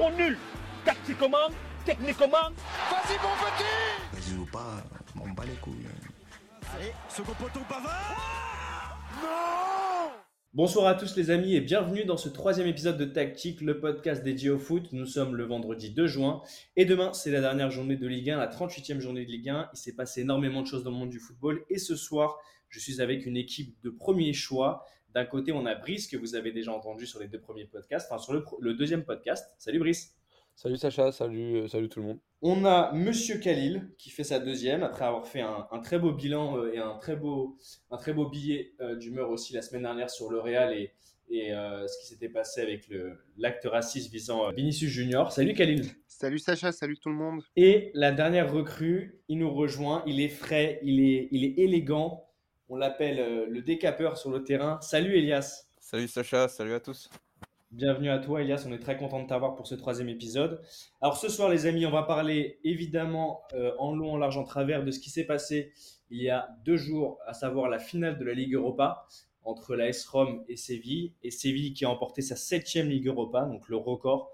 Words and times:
sont 0.00 0.16
nuls. 0.16 0.38
Tactiquement, 0.84 1.50
techniquement. 1.84 2.48
Vas-y 2.90 3.16
mon 3.22 3.36
petit 3.36 4.30
Vas-y 4.30 4.38
ou 4.38 4.46
pas, 4.46 4.82
les 5.44 5.52
couilles. 5.60 5.74
Allez, 6.74 6.92
second 7.10 7.34
poteau 7.34 7.60
Pavard 7.68 8.98
Non 9.22 10.10
Bonsoir 10.54 10.86
à 10.86 10.94
tous 10.94 11.16
les 11.16 11.30
amis 11.30 11.54
et 11.54 11.60
bienvenue 11.60 12.04
dans 12.04 12.16
ce 12.16 12.30
troisième 12.30 12.66
épisode 12.66 12.96
de 12.96 13.04
Tactique, 13.04 13.60
le 13.60 13.78
podcast 13.78 14.24
dédié 14.24 14.48
au 14.48 14.58
foot. 14.58 14.88
Nous 14.92 15.04
sommes 15.04 15.36
le 15.36 15.44
vendredi 15.44 15.90
2 15.90 16.06
juin 16.06 16.40
et 16.76 16.86
demain 16.86 17.12
c'est 17.12 17.30
la 17.30 17.42
dernière 17.42 17.70
journée 17.70 17.96
de 17.96 18.06
Ligue 18.06 18.30
1, 18.30 18.38
la 18.38 18.48
38e 18.48 19.00
journée 19.00 19.26
de 19.26 19.30
Ligue 19.30 19.50
1. 19.50 19.68
Il 19.74 19.76
s'est 19.76 19.94
passé 19.94 20.22
énormément 20.22 20.62
de 20.62 20.66
choses 20.66 20.82
dans 20.82 20.90
le 20.90 20.96
monde 20.96 21.10
du 21.10 21.20
football 21.20 21.62
et 21.68 21.78
ce 21.78 21.94
soir 21.94 22.38
je 22.70 22.78
suis 22.78 23.02
avec 23.02 23.26
une 23.26 23.36
équipe 23.36 23.76
de 23.82 23.90
premier 23.90 24.32
choix. 24.32 24.86
D'un 25.14 25.24
côté 25.24 25.52
on 25.52 25.66
a 25.66 25.74
Brice 25.74 26.06
que 26.06 26.16
vous 26.16 26.34
avez 26.34 26.52
déjà 26.52 26.72
entendu 26.72 27.06
sur 27.06 27.20
les 27.20 27.28
deux 27.28 27.40
premiers 27.40 27.66
podcasts, 27.66 28.10
enfin 28.10 28.22
sur 28.22 28.32
le, 28.32 28.44
le 28.60 28.74
deuxième 28.74 29.04
podcast. 29.04 29.54
Salut 29.58 29.78
Brice 29.78 30.16
Salut 30.62 30.76
Sacha, 30.76 31.10
salut, 31.10 31.56
euh, 31.56 31.68
salut 31.68 31.88
tout 31.88 32.00
le 32.00 32.06
monde. 32.06 32.18
On 32.42 32.66
a 32.66 32.92
Monsieur 32.92 33.38
Khalil 33.38 33.88
qui 33.96 34.10
fait 34.10 34.24
sa 34.24 34.38
deuxième 34.38 34.82
après 34.82 35.06
avoir 35.06 35.26
fait 35.26 35.40
un, 35.40 35.66
très 35.82 35.98
beau 35.98 36.12
bilan 36.12 36.58
euh, 36.58 36.74
et 36.74 36.78
un 36.78 36.98
très 36.98 37.16
beau, 37.16 37.56
un 37.90 37.96
très 37.96 38.12
beau 38.12 38.28
billet 38.28 38.74
euh, 38.82 38.94
d'humeur 38.94 39.30
aussi 39.30 39.54
la 39.54 39.62
semaine 39.62 39.84
dernière 39.84 40.10
sur 40.10 40.30
le 40.30 40.38
Real 40.38 40.74
et, 40.74 40.92
et 41.30 41.52
ce 41.52 42.00
qui 42.00 42.08
s'était 42.08 42.28
passé 42.28 42.60
avec 42.60 42.90
l'acte 43.38 43.64
raciste 43.64 44.12
visant 44.12 44.50
Vinicius 44.50 44.90
Junior. 44.90 45.32
Salut 45.32 45.54
Khalil. 45.54 45.86
Salut 46.08 46.40
Sacha, 46.40 46.72
salut 46.72 46.98
tout 46.98 47.08
le 47.08 47.14
monde. 47.14 47.40
Et 47.56 47.90
la 47.94 48.12
dernière 48.12 48.52
recrue, 48.52 49.22
il 49.28 49.38
nous 49.38 49.50
rejoint, 49.50 50.02
il 50.06 50.20
est 50.20 50.28
frais, 50.28 50.78
il 50.82 51.00
est, 51.00 51.28
il 51.30 51.44
est 51.44 51.54
élégant. 51.58 52.28
On 52.72 52.76
l'appelle 52.76 53.48
le 53.48 53.62
décapeur 53.62 54.16
sur 54.16 54.30
le 54.30 54.44
terrain. 54.44 54.78
Salut 54.80 55.18
Elias. 55.18 55.66
Salut 55.80 56.06
Sacha, 56.06 56.46
salut 56.46 56.72
à 56.72 56.78
tous. 56.78 57.10
Bienvenue 57.72 58.10
à 58.10 58.20
toi, 58.20 58.42
Elias. 58.42 58.64
On 58.64 58.72
est 58.72 58.78
très 58.78 58.96
content 58.96 59.20
de 59.20 59.26
t'avoir 59.26 59.56
pour 59.56 59.66
ce 59.66 59.74
troisième 59.74 60.08
épisode. 60.08 60.62
Alors, 61.00 61.16
ce 61.16 61.28
soir, 61.28 61.48
les 61.48 61.66
amis, 61.66 61.84
on 61.84 61.90
va 61.90 62.04
parler 62.04 62.60
évidemment 62.62 63.42
euh, 63.54 63.72
en 63.80 63.92
long, 63.96 64.12
en 64.12 64.18
large, 64.18 64.36
en 64.36 64.44
travers 64.44 64.84
de 64.84 64.92
ce 64.92 65.00
qui 65.00 65.10
s'est 65.10 65.24
passé 65.24 65.72
il 66.10 66.22
y 66.22 66.30
a 66.30 66.48
deux 66.64 66.76
jours, 66.76 67.18
à 67.26 67.34
savoir 67.34 67.68
la 67.68 67.80
finale 67.80 68.18
de 68.18 68.24
la 68.24 68.34
Ligue 68.34 68.54
Europa 68.54 69.04
entre 69.42 69.74
la 69.74 69.88
S 69.88 70.06
Rome 70.06 70.44
et 70.48 70.56
Séville. 70.56 71.12
Et 71.24 71.32
Séville 71.32 71.74
qui 71.74 71.84
a 71.84 71.90
emporté 71.90 72.22
sa 72.22 72.36
septième 72.36 72.88
Ligue 72.88 73.08
Europa, 73.08 73.46
donc 73.46 73.68
le 73.68 73.78
record. 73.78 74.30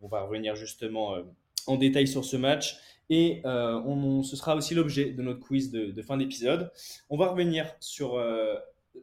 On 0.00 0.06
va 0.06 0.22
revenir 0.22 0.54
justement 0.54 1.16
euh, 1.16 1.22
en 1.66 1.74
détail 1.74 2.06
sur 2.06 2.24
ce 2.24 2.36
match. 2.36 2.78
Et 3.10 3.42
euh, 3.44 3.74
on, 3.84 4.22
ce 4.22 4.36
sera 4.36 4.56
aussi 4.56 4.74
l'objet 4.74 5.10
de 5.10 5.22
notre 5.22 5.40
quiz 5.40 5.70
de, 5.70 6.02
fin 6.02 6.16
d'épisode. 6.16 6.72
On 7.10 7.18
va 7.18 7.26
revenir 7.28 7.66
sur 7.80 8.16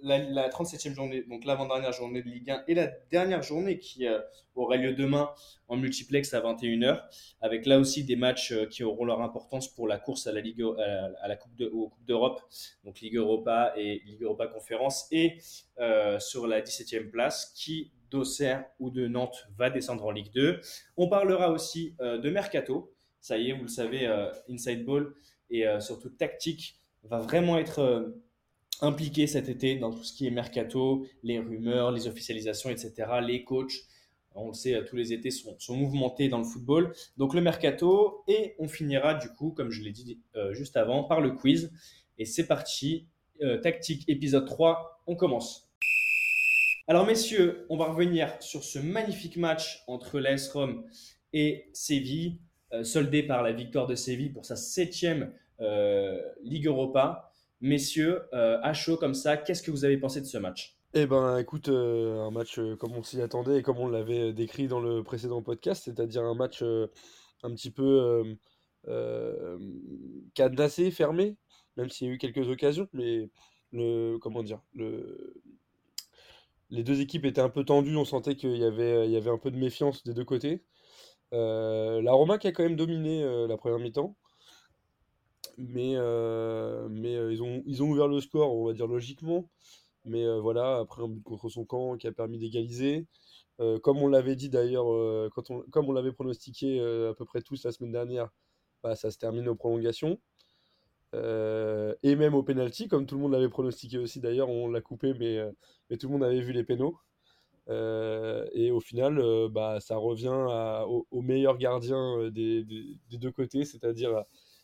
la, 0.02 0.50
37e 0.50 0.94
journée, 0.94 1.24
donc 1.24 1.46
l'avant-dernière 1.46 1.92
journée 1.92 2.22
de 2.22 2.30
Ligue 2.30 2.52
1 2.52 2.64
et 2.68 2.74
la 2.74 2.88
dernière 3.10 3.42
journée 3.44 3.80
qui 3.80 4.06
euh, 4.06 4.20
aura 4.56 4.78
lieu 4.78 4.94
demain 4.94 5.30
en 5.68 5.78
multiplex 5.78 6.34
à 6.34 6.42
21h, 6.42 7.02
avec 7.42 7.66
là 7.66 7.80
aussi 7.80 8.04
des 8.04 8.16
matchs 8.16 8.52
euh, 8.52 8.66
qui 8.66 8.84
auront 8.84 9.06
leur 9.06 9.22
importance 9.22 9.68
pour 9.68 9.88
la 9.88 9.98
course 9.98 10.28
à 10.28 10.32
la 10.32 10.42
Ligue, 10.42 10.64
à 11.22 11.28
la 11.28 11.36
Coupe 11.36 11.52
aux 11.72 11.90
Coupes 11.90 12.06
d'Europe, 12.06 12.42
donc 12.84 13.00
Ligue 13.00 13.16
Europa 13.16 13.74
et 13.76 14.02
Ligue 14.06 14.24
Europa 14.24 14.48
Conférence, 14.48 15.08
et 15.12 15.38
euh, 15.80 16.20
sur 16.20 16.48
la 16.48 16.62
17e 16.62 17.10
place 17.10 17.54
qui 17.56 17.92
d'Auxerre 18.10 18.66
ou 18.80 18.90
de 18.90 19.08
Nantes 19.08 19.48
va 19.58 19.70
descendre 19.70 20.06
en 20.06 20.12
Ligue 20.12 20.32
2. 20.34 20.62
On 20.96 21.10
parlera 21.10 21.52
aussi 21.52 21.94
de 22.00 22.30
Mercato. 22.30 22.94
Ça 23.28 23.38
y 23.38 23.50
est, 23.50 23.54
vous 23.54 23.64
le 23.64 23.68
savez, 23.68 24.08
Inside 24.50 24.86
Ball 24.86 25.14
et 25.50 25.66
surtout 25.82 26.10
tactique 26.10 26.78
va 27.04 27.20
vraiment 27.20 27.58
être 27.58 28.14
impliqué 28.80 29.28
cet 29.28 29.50
été 29.50 29.76
dans 29.76 29.92
tout 29.92 30.06
ce 30.06 30.14
qui 30.14 30.26
est 30.26 30.32
mercato, 30.32 31.06
les 31.24 31.38
rumeurs, 31.38 31.92
les 31.92 32.08
officialisations, 32.08 32.70
etc. 32.70 32.94
Les 33.22 33.44
coachs, 33.44 33.74
on 34.34 34.48
le 34.48 34.54
sait, 34.54 34.82
tous 34.86 34.96
les 34.96 35.12
étés 35.12 35.30
sont, 35.30 35.58
mouvementés 35.76 36.30
dans 36.30 36.38
le 36.38 36.46
football. 36.46 36.94
Donc 37.18 37.34
le 37.34 37.42
mercato, 37.42 38.24
et 38.30 38.56
on 38.60 38.70
finira 38.70 39.16
du 39.16 39.28
coup, 39.34 39.52
comme 39.52 39.72
je 39.72 39.82
l'ai 39.82 39.92
dit 39.92 40.22
euh, 40.38 40.54
juste 40.54 40.78
avant, 40.78 41.04
par 41.04 41.20
le 41.20 41.32
quiz. 41.32 41.72
Et 42.18 42.24
c'est 42.24 42.48
parti, 42.48 43.08
euh, 43.42 43.58
tactique 43.58 44.04
épisode 44.08 44.46
3, 44.46 45.02
on 45.06 45.18
commence. 45.18 45.70
Alors 46.88 47.06
messieurs, 47.06 47.66
on 47.70 47.76
va 47.76 47.88
revenir 47.88 48.32
sur 48.40 48.64
ce 48.64 48.80
magnifique 48.80 49.36
match 49.36 49.84
entre 49.88 50.20
l'AS 50.20 50.48
Rome 50.54 50.86
et 51.34 51.70
Séville, 51.74 52.38
euh, 52.38 52.47
soldé 52.84 53.24
par 53.24 53.44
la 53.44 53.52
victoire 53.52 53.88
de 53.88 53.96
Séville 53.96 54.32
pour 54.32 54.46
sa 54.46 54.56
septième 54.56 55.32
Ligue 56.44 56.68
Europa. 56.68 57.32
Messieurs, 57.62 58.22
euh, 58.34 58.60
à 58.62 58.74
chaud 58.74 58.98
comme 58.98 59.16
ça, 59.16 59.36
qu'est-ce 59.36 59.64
que 59.64 59.72
vous 59.72 59.84
avez 59.84 59.98
pensé 59.98 60.22
de 60.22 60.26
ce 60.26 60.38
match? 60.38 60.78
Eh 60.94 61.06
ben, 61.08 61.38
écoute, 61.40 61.70
euh, 61.70 62.22
un 62.22 62.32
match 62.32 62.60
euh, 62.60 62.76
comme 62.76 62.94
on 62.94 63.04
s'y 63.04 63.22
attendait 63.22 63.60
et 63.60 63.62
comme 63.64 63.80
on 63.80 63.88
l'avait 63.88 64.32
décrit 64.32 64.68
dans 64.68 64.80
le 64.80 65.04
précédent 65.04 65.42
podcast, 65.42 65.84
c'est-à-dire 65.86 66.24
un 66.24 66.36
match 66.36 66.64
un 66.64 67.54
petit 67.54 67.72
peu 67.72 68.38
cadenassé, 70.36 70.92
fermé, 70.92 71.36
même 71.78 71.90
s'il 71.90 72.08
y 72.08 72.12
a 72.12 72.14
eu 72.14 72.18
quelques 72.18 72.48
occasions, 72.48 72.88
mais 72.94 73.30
le, 73.72 74.18
comment 74.20 74.44
dire, 74.44 74.62
le, 74.74 75.42
les 76.70 76.84
deux 76.84 77.02
équipes 77.02 77.26
étaient 77.26 77.42
un 77.42 77.50
peu 77.50 77.66
tendues, 77.66 77.98
on 77.98 78.06
sentait 78.06 78.36
qu'il 78.36 78.56
y 78.56 78.64
avait, 78.64 79.08
il 79.08 79.12
y 79.12 79.18
avait 79.18 79.32
un 79.32 79.38
peu 79.38 79.52
de 79.52 79.58
méfiance 79.58 80.04
des 80.04 80.14
deux 80.14 80.26
côtés. 80.26 80.64
La 81.32 82.12
Roma 82.12 82.38
qui 82.38 82.48
a 82.48 82.52
quand 82.52 82.64
même 82.64 82.76
dominé 82.76 83.24
la 83.48 83.58
première 83.58 83.80
mi-temps, 83.80 84.16
mais, 85.58 85.96
euh, 85.96 86.88
euh, 86.90 87.34
ils, 87.66 87.82
ont, 87.82 87.90
ouvert 87.90 88.08
le 88.08 88.22
score, 88.22 88.54
on 88.56 88.66
va 88.66 88.74
dire 88.74 88.88
logiquement. 88.88 89.50
Mais 90.06 90.24
euh, 90.26 90.40
voilà, 90.40 90.78
après 90.78 91.04
un 91.04 91.10
but 91.10 91.24
contre 91.24 91.50
son 91.50 91.66
camp 91.66 91.98
qui 91.98 92.08
a 92.08 92.12
permis 92.12 92.38
d'égaliser. 92.40 93.08
comme 93.84 93.98
on 94.00 94.08
l'avait 94.08 94.36
dit 94.36 94.50
d'ailleurs, 94.50 94.86
comme 95.72 95.90
on 95.90 95.92
l'avait 95.94 96.12
pronostiqué 96.12 96.80
à 96.82 97.14
peu 97.16 97.26
près 97.26 97.42
tous 97.42 97.64
la 97.66 97.72
semaine 97.72 97.92
dernière, 97.92 98.30
bah, 98.84 98.96
ça 98.96 99.12
se 99.12 99.18
termine 99.18 99.48
aux 99.50 99.56
prolongations. 99.56 100.20
et 101.14 102.16
même 102.16 102.36
au 102.36 102.44
penalty, 102.44 102.88
comme 102.88 103.06
tout 103.08 103.16
le 103.16 103.22
monde 103.22 103.34
l'avait 103.34 103.50
pronostiqué 103.50 103.98
aussi 103.98 104.20
d'ailleurs, 104.22 104.50
on 104.50 104.70
l'a 104.70 104.82
coupé, 104.82 105.14
mais, 105.16 105.40
mais 105.90 105.98
tout 105.98 106.08
le 106.08 106.14
monde 106.14 106.24
avait 106.24 106.42
vu 106.42 106.54
les 106.54 106.64
pénaux. 106.64 106.98
Et 107.70 108.72
au 108.72 108.80
final, 108.80 109.22
bah, 109.50 109.80
ça 109.80 109.98
revient 109.98 110.46
au, 110.88 111.22
meilleur 111.22 111.58
gardien 111.58 112.30
des, 112.30 112.64
des, 112.64 113.18
deux 113.18 113.32
côtés, 113.32 113.66
c'est-à-dire 113.66 114.24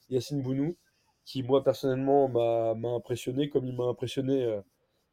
Yacine 0.10 0.42
Bounou, 0.42 0.78
qui 1.26 1.44
moi 1.44 1.64
personnellement 1.64 2.28
m'a 2.28 2.90
impressionné 2.90 3.50
comme 3.50 3.66
il 3.66 3.76
m'a 3.76 3.86
impressionné 3.86 4.44
euh, 4.44 4.62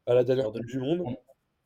à 0.05 0.13
la 0.13 0.23
dernière 0.23 0.51
Coupe 0.51 0.65
du 0.65 0.79
Monde. 0.79 1.15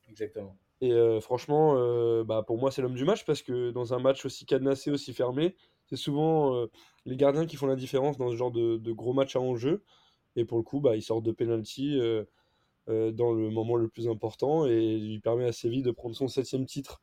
Exactement. 0.09 0.56
Et 0.81 0.91
euh, 0.91 1.19
franchement, 1.19 1.75
euh, 1.78 2.24
bah, 2.24 2.44
pour 2.46 2.57
moi, 2.57 2.69
c'est 2.69 2.81
l'homme 2.81 2.96
du 2.96 3.06
match 3.06 3.25
parce 3.25 3.42
que 3.42 3.72
dans 3.72 3.94
un 3.94 4.00
match 4.00 4.25
aussi 4.25 4.46
cadenassé, 4.46 4.92
aussi 4.92 5.13
fermé, 5.13 5.56
c'est 5.88 5.96
souvent 5.96 6.66
les 7.06 7.16
gardiens 7.16 7.46
qui 7.46 7.56
font 7.57 7.68
la 7.68 7.75
différence 7.75 8.18
dans 8.18 8.31
ce 8.31 8.36
genre 8.36 8.52
de, 8.52 8.92
gros 8.92 9.13
match 9.13 9.36
à 9.36 9.40
enjeu. 9.40 9.84
Et 10.36 10.44
pour 10.44 10.57
le 10.57 10.63
coup, 10.63 10.81
bah, 10.81 10.96
il 10.96 11.02
sort 11.02 11.22
de 11.22 11.31
penalty 11.31 12.00
dans 12.88 13.34
le 13.34 13.50
moment 13.50 13.75
le 13.75 13.88
plus 13.88 14.07
important 14.07 14.66
et 14.66 14.97
lui 14.97 15.19
permet 15.19 15.46
à 15.46 15.51
Séville 15.51 15.81
de 15.81 15.91
prendre 15.91 16.16
son 16.16 16.28
septième 16.28 16.66
titre 16.66 17.01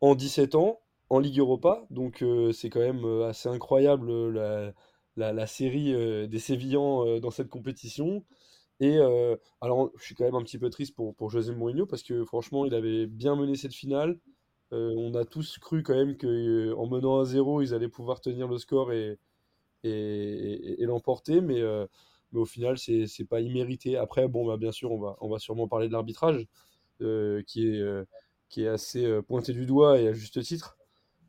en 0.00 0.14
17 0.14 0.54
ans 0.56 0.80
en 1.08 1.18
Ligue 1.18 1.38
Europa. 1.38 1.86
Donc 1.90 2.24
c'est 2.52 2.70
quand 2.70 2.80
même 2.80 3.04
assez 3.22 3.48
incroyable 3.48 4.10
la, 4.30 5.32
la, 5.32 5.46
série 5.46 5.94
euh, 5.94 6.26
des 6.26 6.38
Sévillans 6.38 7.06
euh, 7.06 7.20
dans 7.20 7.30
cette 7.30 7.48
compétition. 7.48 8.24
Et 8.80 8.96
euh, 8.98 9.36
alors, 9.60 9.90
je 9.98 10.04
suis 10.04 10.14
quand 10.14 10.24
même 10.24 10.34
un 10.34 10.42
petit 10.42 10.58
peu 10.58 10.70
triste 10.70 10.94
pour, 10.94 11.14
pour 11.14 11.30
José 11.30 11.54
Mourinho 11.54 11.86
parce 11.86 12.02
que 12.02 12.24
franchement, 12.24 12.64
il 12.64 12.74
avait 12.74 13.06
bien 13.06 13.36
mené 13.36 13.56
cette 13.56 13.74
finale. 13.74 14.18
on 14.72 15.14
a 15.14 15.24
tous 15.24 15.58
cru 15.58 15.82
quand 15.82 15.94
même 15.94 16.16
qu'en 16.16 16.86
menant 16.86 17.22
1-0, 17.22 17.62
ils 17.62 17.74
allaient 17.74 17.88
pouvoir 17.88 18.20
tenir 18.20 18.48
le 18.48 18.58
score 18.58 18.92
et, 18.92 19.18
et, 19.84 20.86
l'emporter, 20.86 21.40
mais, 21.40 21.60
mais 22.32 22.40
au 22.40 22.44
final, 22.44 22.78
c'est 22.78 23.28
pas 23.28 23.40
immérité. 23.40 23.96
Après, 23.96 24.28
bon, 24.28 24.46
bah, 24.46 24.56
bien 24.56 24.72
sûr, 24.72 24.92
on 24.92 24.98
va, 24.98 25.16
on 25.20 25.28
va 25.28 25.38
sûrement 25.38 25.68
parler 25.68 25.88
de 25.88 25.92
l'arbitrage 25.92 26.46
qui, 26.98 27.66
est, 27.66 27.82
qui 28.48 28.64
est 28.64 28.68
assez 28.68 29.22
pointé 29.22 29.52
du 29.52 29.66
doigt 29.66 30.00
et 30.00 30.08
à 30.08 30.12
juste 30.12 30.42
titre. 30.42 30.76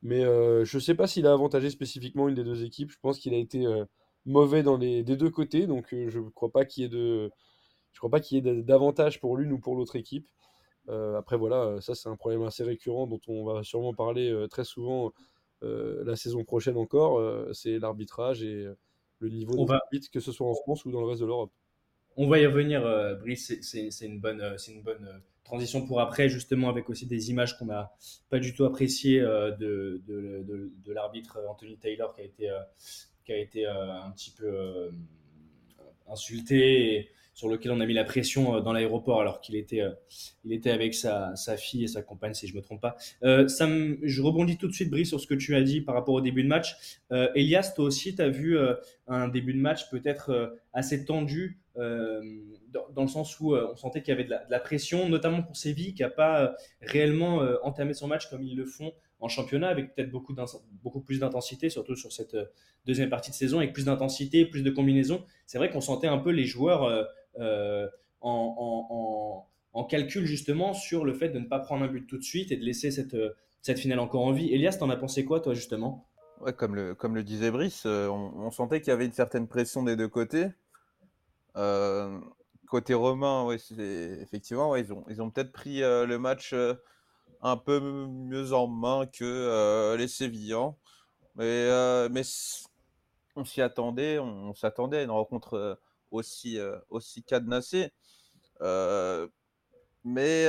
Mais 0.03 0.23
euh, 0.23 0.65
je 0.65 0.77
ne 0.77 0.81
sais 0.81 0.95
pas 0.95 1.07
s'il 1.07 1.27
a 1.27 1.33
avantagé 1.33 1.69
spécifiquement 1.69 2.27
une 2.27 2.35
des 2.35 2.43
deux 2.43 2.63
équipes. 2.63 2.91
Je 2.91 2.97
pense 3.01 3.19
qu'il 3.19 3.33
a 3.33 3.37
été 3.37 3.65
euh, 3.65 3.85
mauvais 4.25 4.63
dans 4.63 4.77
les, 4.77 5.03
des 5.03 5.15
deux 5.15 5.29
côtés. 5.29 5.67
Donc 5.67 5.93
euh, 5.93 6.09
je 6.09 6.19
ne 6.19 6.29
crois 6.29 6.51
pas 6.51 6.65
qu'il 6.65 6.83
y 6.83 6.85
ait 6.85 6.89
de, 6.89 7.31
je 7.91 7.99
crois 7.99 8.09
pas 8.09 8.19
qu'il 8.19 8.43
y 8.45 8.49
ait 8.49 8.61
d'avantage 8.63 9.19
pour 9.19 9.37
l'une 9.37 9.51
ou 9.51 9.59
pour 9.59 9.75
l'autre 9.75 9.95
équipe. 9.95 10.27
après 10.89 11.37
voilà, 11.37 11.79
ça 11.81 11.95
c'est 11.95 12.09
un 12.09 12.15
problème 12.15 12.43
assez 12.43 12.63
récurrent 12.63 13.07
dont 13.07 13.21
on 13.27 13.45
va 13.45 13.63
sûrement 13.63 13.93
parler 13.93 14.33
très 14.49 14.63
souvent 14.63 15.11
la 15.61 16.15
saison 16.15 16.43
prochaine 16.43 16.77
encore. 16.77 17.21
c'est 17.53 17.79
l'arbitrage 17.79 18.43
et 18.43 18.67
le 19.21 19.29
niveau 19.29 19.55
de 19.55 19.67
va... 19.67 19.81
que 20.11 20.19
ce 20.19 20.31
soit 20.31 20.47
en 20.47 20.55
France 20.55 20.85
ou 20.85 20.91
dans 20.91 21.01
le 21.01 21.07
reste 21.07 21.21
de 21.21 21.27
l'Europe. 21.27 21.51
On 22.17 22.27
va 22.27 22.39
y 22.39 22.45
revenir, 22.45 22.81
Brice. 23.21 23.53
C'est 23.61 24.05
une 24.05 24.19
bonne, 24.19 24.43
une 24.67 24.81
bonne 24.81 25.21
transition 25.51 25.85
pour 25.85 25.99
après, 25.99 26.29
justement, 26.29 26.69
avec 26.69 26.89
aussi 26.89 27.05
des 27.05 27.29
images 27.29 27.57
qu'on 27.57 27.65
n'a 27.65 27.91
pas 28.29 28.39
du 28.39 28.53
tout 28.53 28.63
appréciées 28.63 29.19
euh, 29.19 29.51
de, 29.51 30.01
de, 30.07 30.71
de, 30.83 30.93
l'arbitre 30.93 31.39
Anthony 31.49 31.77
Taylor 31.77 32.13
qui 32.13 32.21
a 32.21 32.23
été, 32.23 32.49
euh, 32.49 32.59
qui 33.25 33.33
a 33.33 33.37
été 33.37 33.67
euh, 33.67 34.01
un 34.01 34.11
petit 34.11 34.31
peu 34.31 34.91
insulté 36.07 37.09
sur 37.33 37.47
lequel 37.47 37.71
on 37.71 37.79
a 37.79 37.85
mis 37.85 37.93
la 37.93 38.03
pression 38.03 38.59
dans 38.59 38.73
l'aéroport 38.73 39.21
alors 39.21 39.41
qu'il 39.41 39.55
était, 39.55 39.83
il 40.43 40.53
était 40.53 40.71
avec 40.71 40.93
sa, 40.93 41.33
fille 41.57 41.83
et 41.83 41.87
sa 41.87 42.01
compagne, 42.01 42.33
si 42.33 42.47
je 42.47 42.55
me 42.55 42.61
trompe 42.61 42.81
pas. 42.81 42.95
ça 43.47 43.67
je 44.03 44.21
rebondis 44.21 44.57
tout 44.57 44.67
de 44.67 44.73
suite, 44.73 44.89
Brice, 44.89 45.09
sur 45.09 45.19
ce 45.19 45.27
que 45.27 45.33
tu 45.33 45.55
as 45.55 45.61
dit 45.61 45.81
par 45.81 45.95
rapport 45.95 46.13
au 46.13 46.21
début 46.21 46.43
de 46.43 46.47
match. 46.47 46.75
Elias, 47.35 47.73
toi 47.75 47.85
aussi, 47.85 48.15
tu 48.15 48.21
as 48.21 48.29
vu 48.29 48.57
un 49.07 49.27
début 49.27 49.53
de 49.53 49.59
match 49.59 49.89
peut-être 49.89 50.57
assez 50.73 51.05
tendu 51.05 51.59
dans, 51.75 53.01
le 53.01 53.07
sens 53.07 53.39
où 53.39 53.55
on 53.55 53.75
sentait 53.75 54.01
qu'il 54.01 54.11
y 54.11 54.15
avait 54.15 54.25
de 54.25 54.35
la, 54.49 54.59
pression, 54.59 55.09
notamment 55.09 55.41
pour 55.41 55.55
Séville, 55.55 55.93
qui 55.93 56.01
n'a 56.01 56.09
pas 56.09 56.55
réellement 56.81 57.41
entamé 57.63 57.93
son 57.93 58.07
match 58.07 58.29
comme 58.29 58.43
ils 58.43 58.55
le 58.55 58.65
font 58.65 58.91
en 59.19 59.27
championnat, 59.27 59.67
avec 59.67 59.93
peut-être 59.93 60.09
beaucoup, 60.09 60.35
beaucoup 60.83 61.01
plus 61.01 61.19
d'intensité, 61.19 61.69
surtout 61.69 61.95
sur 61.95 62.11
cette 62.11 62.35
deuxième 62.85 63.09
partie 63.09 63.29
de 63.29 63.35
saison, 63.35 63.59
avec 63.59 63.71
plus 63.71 63.85
d'intensité, 63.85 64.45
plus 64.45 64.63
de 64.63 64.71
combinaisons. 64.71 65.23
C'est 65.45 65.59
vrai 65.59 65.69
qu'on 65.69 65.81
sentait 65.81 66.07
un 66.07 66.17
peu 66.17 66.31
les 66.31 66.45
joueurs 66.45 67.07
en, 67.39 67.89
en, 69.73 69.83
calcul 69.85 70.25
justement 70.25 70.73
sur 70.73 71.05
le 71.05 71.13
fait 71.13 71.29
de 71.29 71.39
ne 71.39 71.45
pas 71.45 71.59
prendre 71.59 71.83
un 71.83 71.87
but 71.87 72.07
tout 72.07 72.17
de 72.17 72.23
suite 72.23 72.51
et 72.51 72.57
de 72.57 72.63
laisser 72.63 72.91
cette, 72.91 73.15
cette 73.61 73.79
finale 73.79 73.99
encore 73.99 74.25
en 74.25 74.31
vie. 74.31 74.53
Elias, 74.53 74.77
t'en 74.79 74.89
as 74.89 74.97
pensé 74.97 75.25
quoi, 75.25 75.39
toi, 75.39 75.53
justement? 75.53 76.07
Comme 76.57 76.75
le, 76.75 76.95
comme 76.95 77.15
le 77.15 77.23
disait 77.23 77.51
Brice, 77.51 77.85
on, 77.85 78.49
sentait 78.51 78.81
qu'il 78.81 78.89
y 78.89 78.93
avait 78.93 79.05
une 79.05 79.11
certaine 79.11 79.47
pression 79.47 79.83
des 79.83 79.95
deux 79.95 80.07
côtés. 80.07 80.47
Euh, 81.55 82.19
côté 82.67 82.93
romain, 82.93 83.49
effectivement, 83.51 84.75
ils 84.75 84.93
ont, 84.93 85.03
ils 85.09 85.21
ont 85.21 85.29
peut-être 85.29 85.51
pris 85.51 85.83
euh, 85.83 86.05
le 86.05 86.17
match 86.17 86.53
euh, 86.53 86.73
un 87.41 87.57
peu 87.57 87.79
mieux 87.79 88.53
en 88.53 88.67
main 88.67 89.05
que 89.05 89.95
les 89.97 90.07
Sévillans. 90.07 90.77
Mais, 91.35 91.67
mais 92.09 92.23
on 93.35 93.45
s'y 93.45 93.61
attendait, 93.61 94.19
on, 94.19 94.53
s'attendait 94.53 94.97
à 94.97 95.03
une 95.03 95.11
rencontre 95.11 95.79
aussi, 96.11 96.59
aussi 96.89 97.23
cadenassée. 97.23 97.91
mais 100.03 100.47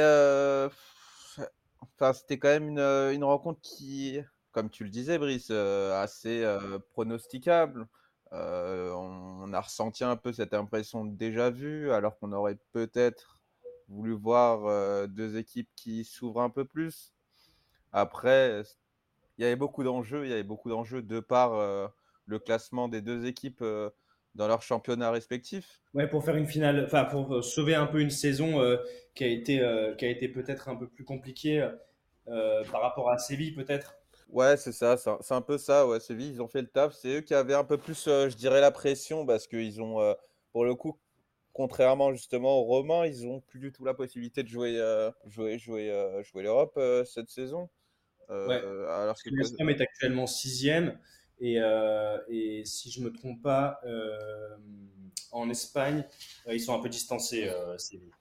enfin, 1.80 2.12
c'était 2.12 2.38
quand 2.38 2.48
même 2.48 2.68
une, 2.70 3.24
rencontre 3.24 3.60
qui, 3.62 4.20
comme 4.52 4.70
tu 4.70 4.84
le 4.84 4.90
disais, 4.90 5.18
Brice, 5.18 5.50
assez 5.50 6.44
pronosticable. 6.90 7.86
on, 8.32 9.52
a 9.52 9.60
ressenti 9.60 10.04
un 10.04 10.16
peu 10.16 10.32
cette 10.32 10.54
impression 10.54 11.04
déjà 11.04 11.50
vu, 11.50 11.92
alors 11.92 12.18
qu'on 12.18 12.32
aurait 12.32 12.58
peut-être 12.72 13.40
voulu 13.88 14.12
voir 14.12 15.08
deux 15.08 15.36
équipes 15.36 15.70
qui 15.76 16.04
s'ouvrent 16.04 16.42
un 16.42 16.50
peu 16.50 16.64
plus. 16.64 17.12
Après, 17.92 18.62
il 19.38 19.42
y 19.42 19.44
avait 19.44 19.56
beaucoup 19.56 19.84
d'enjeux, 19.84 20.24
il 20.24 20.30
y 20.30 20.32
avait 20.32 20.42
beaucoup 20.42 20.70
d'enjeux 20.70 21.02
de 21.02 21.20
par 21.20 21.52
le 22.26 22.38
classement 22.38 22.88
des 22.88 23.02
deux 23.02 23.26
équipes 23.26 23.64
dans 24.34 24.48
leur 24.48 24.62
championnat 24.62 25.10
respectif. 25.10 25.80
Ouais, 25.94 26.08
pour 26.08 26.24
faire 26.24 26.36
une 26.36 26.46
finale, 26.46 26.84
enfin 26.84 27.04
pour 27.04 27.44
sauver 27.44 27.74
un 27.74 27.86
peu 27.86 28.00
une 28.00 28.10
saison 28.10 28.60
qui 29.14 29.24
a 29.24 29.28
été, 29.28 29.58
qui 29.98 30.04
a 30.04 30.08
été 30.08 30.28
peut-être 30.28 30.68
un 30.68 30.76
peu 30.76 30.88
plus 30.88 31.04
compliquée 31.04 31.68
par 32.26 32.80
rapport 32.80 33.10
à 33.10 33.18
Séville, 33.18 33.52
peut-être. 33.52 33.96
Ouais, 34.32 34.56
c'est 34.56 34.72
ça, 34.72 34.96
c'est 34.96 35.34
un 35.34 35.42
peu 35.42 35.58
ça, 35.58 35.86
ouais, 35.86 36.00
Séville, 36.00 36.30
ils 36.30 36.40
ont 36.40 36.48
fait 36.48 36.62
le 36.62 36.66
taf. 36.66 36.94
C'est 36.94 37.18
eux 37.18 37.20
qui 37.20 37.34
avaient 37.34 37.54
un 37.54 37.64
peu 37.64 37.76
plus, 37.76 38.08
euh, 38.08 38.30
je 38.30 38.36
dirais, 38.36 38.62
la 38.62 38.70
pression 38.70 39.26
parce 39.26 39.46
qu'ils 39.46 39.82
ont, 39.82 40.00
euh, 40.00 40.14
pour 40.52 40.64
le 40.64 40.74
coup, 40.74 40.98
contrairement 41.52 42.12
justement 42.14 42.58
aux 42.58 42.62
Romains, 42.62 43.04
ils 43.06 43.26
ont 43.26 43.40
plus 43.40 43.60
du 43.60 43.72
tout 43.72 43.84
la 43.84 43.92
possibilité 43.92 44.42
de 44.42 44.48
jouer, 44.48 44.78
euh, 44.78 45.10
jouer, 45.26 45.58
jouer, 45.58 46.22
jouer 46.24 46.42
l'Europe 46.42 46.80
cette 47.04 47.28
saison. 47.28 47.68
Ouais. 48.30 48.62
alors 48.88 49.16
que 49.22 49.68
est 49.68 49.80
actuellement 49.82 50.26
sixième 50.26 50.98
et, 51.40 51.56
et 52.28 52.64
si 52.64 52.90
je 52.90 53.00
me 53.02 53.12
trompe 53.12 53.42
pas, 53.42 53.80
en 55.30 55.48
Espagne, 55.48 56.04
ils 56.48 56.60
sont 56.60 56.74
un 56.74 56.80
peu 56.80 56.88
distancés, 56.88 57.50
Séville. 57.78 58.12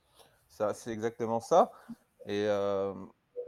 Ça, 0.48 0.74
c'est 0.74 0.90
exactement 0.90 1.40
ça. 1.40 1.70
Et 2.26 2.46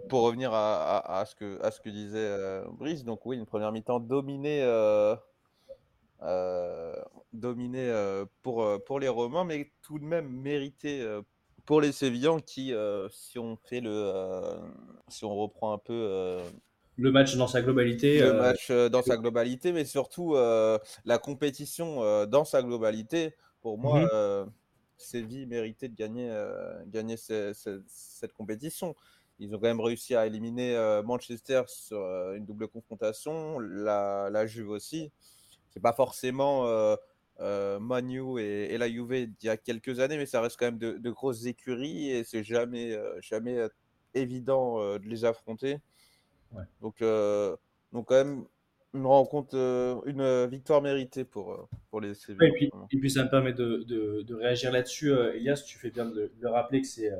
pour 0.08 0.22
revenir 0.22 0.52
à, 0.52 1.24
ce 1.26 1.34
que, 1.34 1.88
disait 1.88 2.18
euh, 2.18 2.64
Brice, 2.72 3.04
donc 3.04 3.24
oui, 3.26 3.36
une 3.36 3.46
première 3.46 3.72
mi-temps 3.72 4.00
dominée, 4.00 4.62
euh, 4.62 5.16
euh, 6.22 6.94
pour, 8.42 8.84
pour 8.84 9.00
les 9.00 9.08
Romains, 9.08 9.44
mais 9.44 9.72
tout 9.82 9.98
de 9.98 10.04
même 10.04 10.28
méritée 10.28 11.04
pour 11.64 11.80
les 11.80 11.92
Sévillans 11.92 12.40
qui, 12.40 12.72
si 13.10 13.38
on 13.38 13.56
fait 13.56 13.80
le, 13.80 14.56
si 15.08 15.24
on 15.24 15.34
reprend 15.34 15.72
un 15.72 15.78
peu 15.78 16.38
le 16.96 17.10
match 17.10 17.36
dans 17.36 17.48
sa 17.48 17.62
globalité. 17.62 18.20
Le 18.20 18.34
match 18.34 18.70
dans 18.70 19.02
sa 19.02 19.16
globalité, 19.16 19.72
mais 19.72 19.84
surtout 19.84 20.34
la 20.34 21.18
compétition 21.18 22.26
dans 22.26 22.44
sa 22.44 22.62
globalité. 22.62 23.34
Pour 23.60 23.78
moi, 23.78 24.44
mmh 24.44 24.50
Séville 24.96 25.46
méritait 25.46 25.88
de 25.88 25.96
gagner, 25.96 26.32
gagner 26.86 27.16
cette 27.16 28.32
compétition. 28.32 28.94
Ils 29.40 29.54
ont 29.54 29.58
quand 29.58 29.66
même 29.66 29.80
réussi 29.80 30.14
à 30.14 30.26
éliminer 30.26 30.76
euh, 30.76 31.02
Manchester 31.02 31.62
sur 31.66 31.98
euh, 31.98 32.36
une 32.36 32.44
double 32.44 32.68
confrontation, 32.68 33.58
la, 33.58 34.28
la 34.30 34.46
Juve 34.46 34.70
aussi. 34.70 35.10
C'est 35.70 35.80
pas 35.80 35.92
forcément 35.92 36.66
euh, 37.40 37.80
Manu 37.80 38.40
et, 38.40 38.78
la 38.78 38.88
Juve 38.88 39.26
d'il 39.26 39.46
y 39.46 39.48
a 39.48 39.56
quelques 39.56 39.98
années, 39.98 40.16
mais 40.16 40.26
ça 40.26 40.40
reste 40.40 40.56
quand 40.58 40.66
même 40.66 40.78
de, 40.78 41.10
grosses 41.10 41.46
écuries 41.46 42.10
et 42.10 42.22
c'est 42.22 42.44
jamais, 42.44 42.96
jamais 43.20 43.58
évident 44.14 44.78
de 44.98 45.08
les 45.08 45.24
affronter. 45.24 45.78
Donc, 46.80 47.02
donc 47.92 48.06
quand 48.08 48.24
même 48.24 48.44
une 48.94 49.06
rencontre, 49.06 49.56
une 50.06 50.46
victoire 50.46 50.80
méritée 50.80 51.24
pour, 51.24 51.68
pour 51.90 52.00
les 52.00 52.12
puis, 52.12 52.70
et, 52.92 52.98
puis, 52.98 53.10
ça 53.10 53.24
me 53.24 53.28
permet 53.28 53.52
de, 53.52 53.84
de, 53.88 54.22
de 54.22 54.34
réagir 54.34 54.70
là-dessus. 54.70 55.12
Elias, 55.12 55.64
tu 55.66 55.78
fais 55.78 55.90
bien 55.90 56.06
de, 56.06 56.30
de 56.40 56.46
rappeler 56.46 56.80
que 56.80 56.86
c'est 56.86 57.10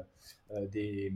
des 0.70 1.12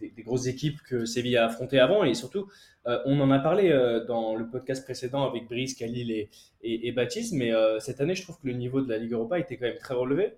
des, 0.00 0.22
grosses 0.22 0.46
équipes 0.46 0.80
que 0.82 1.04
Séville 1.04 1.36
a 1.36 1.46
affrontées 1.46 1.78
avant. 1.78 2.04
Et 2.04 2.14
surtout, 2.14 2.48
euh, 2.86 2.98
on 3.06 3.20
en 3.20 3.30
a 3.30 3.38
parlé 3.38 3.70
euh, 3.70 4.04
dans 4.04 4.34
le 4.34 4.48
podcast 4.48 4.84
précédent 4.84 5.24
avec 5.28 5.46
Brice, 5.46 5.74
Khalil 5.74 6.10
et, 6.10 6.28
et, 6.62 6.92
Baptiste. 6.92 7.32
Mais 7.34 7.52
euh, 7.52 7.78
cette 7.80 8.00
année, 8.00 8.14
je 8.14 8.22
trouve 8.22 8.38
que 8.40 8.46
le 8.46 8.54
niveau 8.54 8.80
de 8.80 8.88
la 8.88 8.98
Ligue 8.98 9.12
Europa 9.12 9.38
était 9.38 9.56
quand 9.56 9.66
même 9.66 9.78
très 9.78 9.94
relevé. 9.94 10.34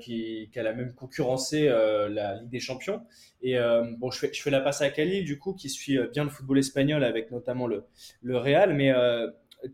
Qui, 0.00 0.50
qui, 0.52 0.58
a 0.58 0.72
même 0.72 0.94
concurrencé 0.94 1.66
la 1.66 2.36
Ligue 2.36 2.50
des 2.50 2.60
Champions. 2.60 3.02
Et 3.42 3.56
bon, 3.98 4.10
je 4.10 4.18
fais, 4.18 4.32
je 4.32 4.42
fais, 4.42 4.50
la 4.50 4.60
passe 4.60 4.82
à 4.82 4.90
Khalil, 4.90 5.24
du 5.24 5.38
coup, 5.38 5.54
qui 5.54 5.70
suit 5.70 5.98
bien 6.12 6.24
le 6.24 6.30
football 6.30 6.58
espagnol 6.58 7.04
avec 7.04 7.30
notamment 7.30 7.66
le, 7.66 7.84
le 8.22 8.36
Real. 8.36 8.74
Mais 8.74 8.92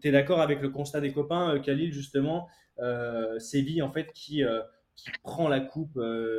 tu 0.00 0.08
es 0.08 0.10
d'accord 0.12 0.40
avec 0.40 0.60
le 0.60 0.70
constat 0.70 1.00
des 1.00 1.12
copains, 1.12 1.58
Khalil, 1.60 1.92
justement, 1.92 2.48
Séville, 3.38 3.82
en 3.82 3.90
fait, 3.90 4.12
qui, 4.12 4.42
qui 4.94 5.10
prend 5.22 5.48
la 5.48 5.60
coupe 5.60 5.98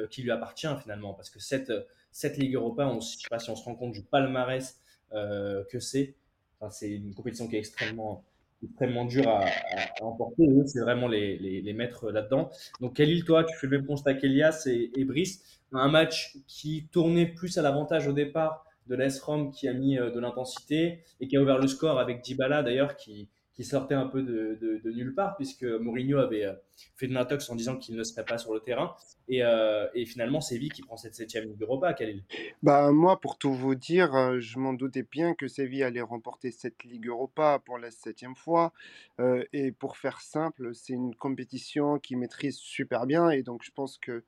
qui 0.10 0.22
lui 0.22 0.32
appartient 0.32 0.68
finalement? 0.82 1.14
Parce 1.14 1.30
que 1.30 1.40
cette, 1.40 1.74
cette 2.12 2.38
Ligue 2.38 2.56
Europa, 2.56 2.88
on, 2.88 3.00
je 3.00 3.16
ne 3.16 3.20
sais 3.20 3.30
pas 3.30 3.40
si 3.40 3.50
on 3.50 3.56
se 3.56 3.64
rend 3.64 3.76
compte 3.76 3.92
du 3.92 4.04
palmarès 4.04 4.80
euh, 5.14 5.64
que 5.72 5.80
c'est. 5.80 6.16
Enfin, 6.60 6.72
c'est 6.72 6.90
une 6.90 7.14
compétition 7.14 7.48
qui 7.48 7.56
est 7.56 7.60
extrêmement, 7.60 8.26
extrêmement 8.64 9.06
dure 9.06 9.28
à, 9.28 9.46
à, 9.46 10.04
emporter. 10.04 10.44
c'est 10.66 10.82
vraiment 10.82 11.08
les, 11.08 11.38
les, 11.38 11.62
les 11.62 11.74
maîtres 11.74 12.12
là-dedans. 12.12 12.50
Donc, 12.82 12.96
Khalil, 12.96 13.24
toi, 13.24 13.44
tu 13.44 13.56
fais 13.56 13.68
le 13.68 13.78
même 13.78 13.88
constat 13.88 14.14
qu'Elias 14.14 14.64
et, 14.68 14.92
et, 14.96 15.06
Brice. 15.06 15.62
Un 15.72 15.88
match 15.88 16.38
qui 16.48 16.88
tournait 16.92 17.28
plus 17.28 17.58
à 17.58 17.62
l'avantage 17.62 18.08
au 18.08 18.14
départ 18.14 18.66
de 18.88 18.96
l'AS 18.96 19.20
Rome 19.20 19.52
qui 19.52 19.68
a 19.68 19.74
mis 19.74 20.00
euh, 20.00 20.10
de 20.10 20.20
l'intensité 20.20 21.04
et 21.20 21.28
qui 21.28 21.38
a 21.38 21.42
ouvert 21.42 21.60
le 21.60 21.68
score 21.68 22.00
avec 22.00 22.22
Dybala 22.22 22.64
d'ailleurs 22.64 22.96
qui, 22.96 23.30
qui 23.60 23.66
sortait 23.66 23.94
un 23.94 24.08
peu 24.08 24.24
de, 24.24 24.58
de, 24.62 24.92
nulle 24.92 25.14
part, 25.14 25.36
puisque 25.36 25.66
Mourinho 25.66 26.18
avait 26.18 26.46
euh, 26.46 26.54
fait 26.96 27.08
de 27.08 27.14
l'intox 27.14 27.50
en 27.50 27.56
disant 27.56 27.76
qu'il 27.76 27.98
ne 27.98 28.04
serait 28.04 28.24
pas 28.24 28.38
sur 28.38 28.54
le 28.54 28.62
terrain. 28.62 28.96
Et, 29.28 29.44
euh, 29.44 29.86
et 29.94 30.06
finalement, 30.06 30.40
c'est 30.40 30.56
Séville 30.56 30.70
qui 30.70 30.82
prend 30.82 30.96
cette 30.96 31.14
septième 31.14 31.44
Ligue 31.44 31.62
Europa, 31.62 31.94
Khalil. 31.94 32.24
Bah, 32.64 32.94
moi, 32.94 33.20
pour 33.20 33.38
tout 33.38 33.54
vous 33.54 33.76
dire, 33.76 34.16
euh, 34.16 34.40
je 34.40 34.60
m'en 34.60 34.72
doutais 34.72 35.04
bien 35.04 35.34
que 35.34 35.50
Séville 35.50 35.84
allait 35.84 36.00
remporter 36.00 36.52
cette 36.52 36.86
Ligue 36.86 37.08
Europa 37.08 37.62
pour 37.66 37.78
la 37.78 37.92
septième 37.92 38.34
fois. 38.34 38.72
et 39.52 39.74
pour 39.74 39.98
faire 39.98 40.22
simple, 40.22 40.74
c'est 40.74 40.94
une 40.94 41.14
compétition 41.14 42.00
qui 42.00 42.16
maîtrise 42.16 42.56
super 42.56 43.06
bien. 43.06 43.30
Et 43.30 43.44
donc, 43.44 43.64
je 43.66 43.72
pense 43.72 43.98
que 43.98 44.24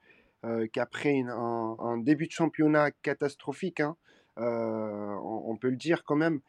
qu'après 0.74 1.24
un, 1.30 1.98
début 2.00 2.28
de 2.28 2.32
championnat 2.32 2.92
catastrophique, 2.92 3.80
hein, 3.80 3.96
on, 4.36 5.56
peut 5.56 5.70
le 5.70 5.78
dire 5.78 6.04
quand 6.04 6.18
même, 6.18 6.42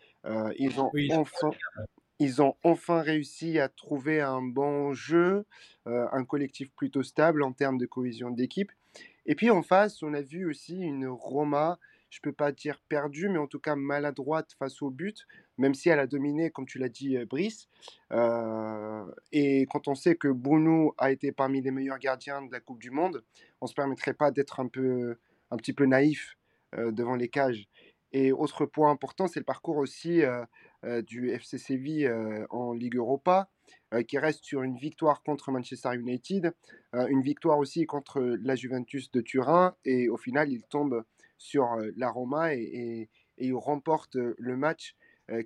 ils 0.59 0.81
ont 0.81 0.91
enfin 1.13 1.51
ils 2.23 2.41
ont 2.41 2.55
enfin 2.63 3.01
réussi 3.01 3.59
à 3.59 3.69
trouver 3.69 4.21
un 4.21 4.43
bon 4.43 4.93
jeu, 4.93 5.45
euh, 5.89 6.07
un 6.13 6.25
collectif 6.25 6.71
plutôt 6.71 7.03
stable 7.03 7.43
en 7.43 7.53
termes 7.53 7.79
de 7.79 7.87
cohésion 7.87 8.31
d'équipe. 8.31 8.71
Et 9.27 9.35
puis 9.35 9.51
en 9.51 9.63
face, 9.63 10.05
on 10.05 10.15
a 10.15 10.23
vu 10.23 10.49
aussi 10.49 10.79
une 10.79 11.09
Roma, 11.09 11.81
je 12.11 12.21
ne 12.21 12.31
peux 12.31 12.33
pas 12.33 12.53
dire 12.53 12.81
perdue, 12.89 13.29
mais 13.29 13.39
en 13.39 13.49
tout 13.49 13.59
cas 13.59 13.75
maladroite 13.75 14.53
face 14.57 14.83
au 14.83 14.91
but, 14.91 15.27
même 15.59 15.75
si 15.75 15.89
elle 15.89 15.99
a 15.99 16.07
dominé, 16.07 16.51
comme 16.51 16.65
tu 16.65 16.79
l'as 16.79 16.89
dit, 16.89 17.17
euh, 17.17 17.27
Brice. 17.27 17.69
Euh, 18.13 19.05
et 19.33 19.67
quand 19.67 19.89
on 19.89 19.97
sait 19.97 20.15
que 20.15 20.29
Bruno 20.29 20.95
a 20.99 21.11
été 21.11 21.33
parmi 21.33 21.61
les 21.61 21.73
meilleurs 21.73 21.99
gardiens 21.99 22.43
de 22.43 22.53
la 22.53 22.61
Coupe 22.61 22.79
du 22.79 22.93
Monde, 22.93 23.25
on 23.61 23.65
ne 23.65 23.69
se 23.69 23.75
permettrait 23.75 24.15
pas 24.15 24.31
d'être 24.31 24.61
un, 24.61 24.69
un 25.51 25.57
petit 25.57 25.73
peu 25.73 25.87
naïf 25.87 26.37
devant 26.73 27.17
les 27.17 27.29
cages. 27.29 27.69
Et 28.13 28.33
autre 28.33 28.65
point 28.65 28.91
important, 28.91 29.27
c'est 29.27 29.41
le 29.41 29.45
parcours 29.45 29.77
aussi 29.77 30.23
du 31.07 31.31
FC 31.31 31.59
Séville 31.59 32.13
en 32.51 32.73
Ligue 32.73 32.97
Europa, 32.97 33.49
qui 34.09 34.19
reste 34.19 34.45
sur 34.45 34.63
une 34.63 34.77
victoire 34.77 35.23
contre 35.23 35.51
Manchester 35.53 35.95
United, 35.95 36.53
une 36.93 37.23
victoire 37.23 37.59
aussi 37.59 37.87
contre 37.87 38.21
la 38.21 38.55
Juventus 38.55 39.11
de 39.13 39.21
Turin, 39.21 39.77
et 39.85 40.09
au 40.09 40.17
final, 40.17 40.51
il 40.51 40.63
tombe 40.65 41.05
sur 41.39 41.77
la 41.97 42.11
Roma 42.11 42.55
et, 42.55 42.61
et, 42.63 43.11
il 43.39 43.55
remporte 43.55 44.17
le 44.17 44.57
match 44.57 44.97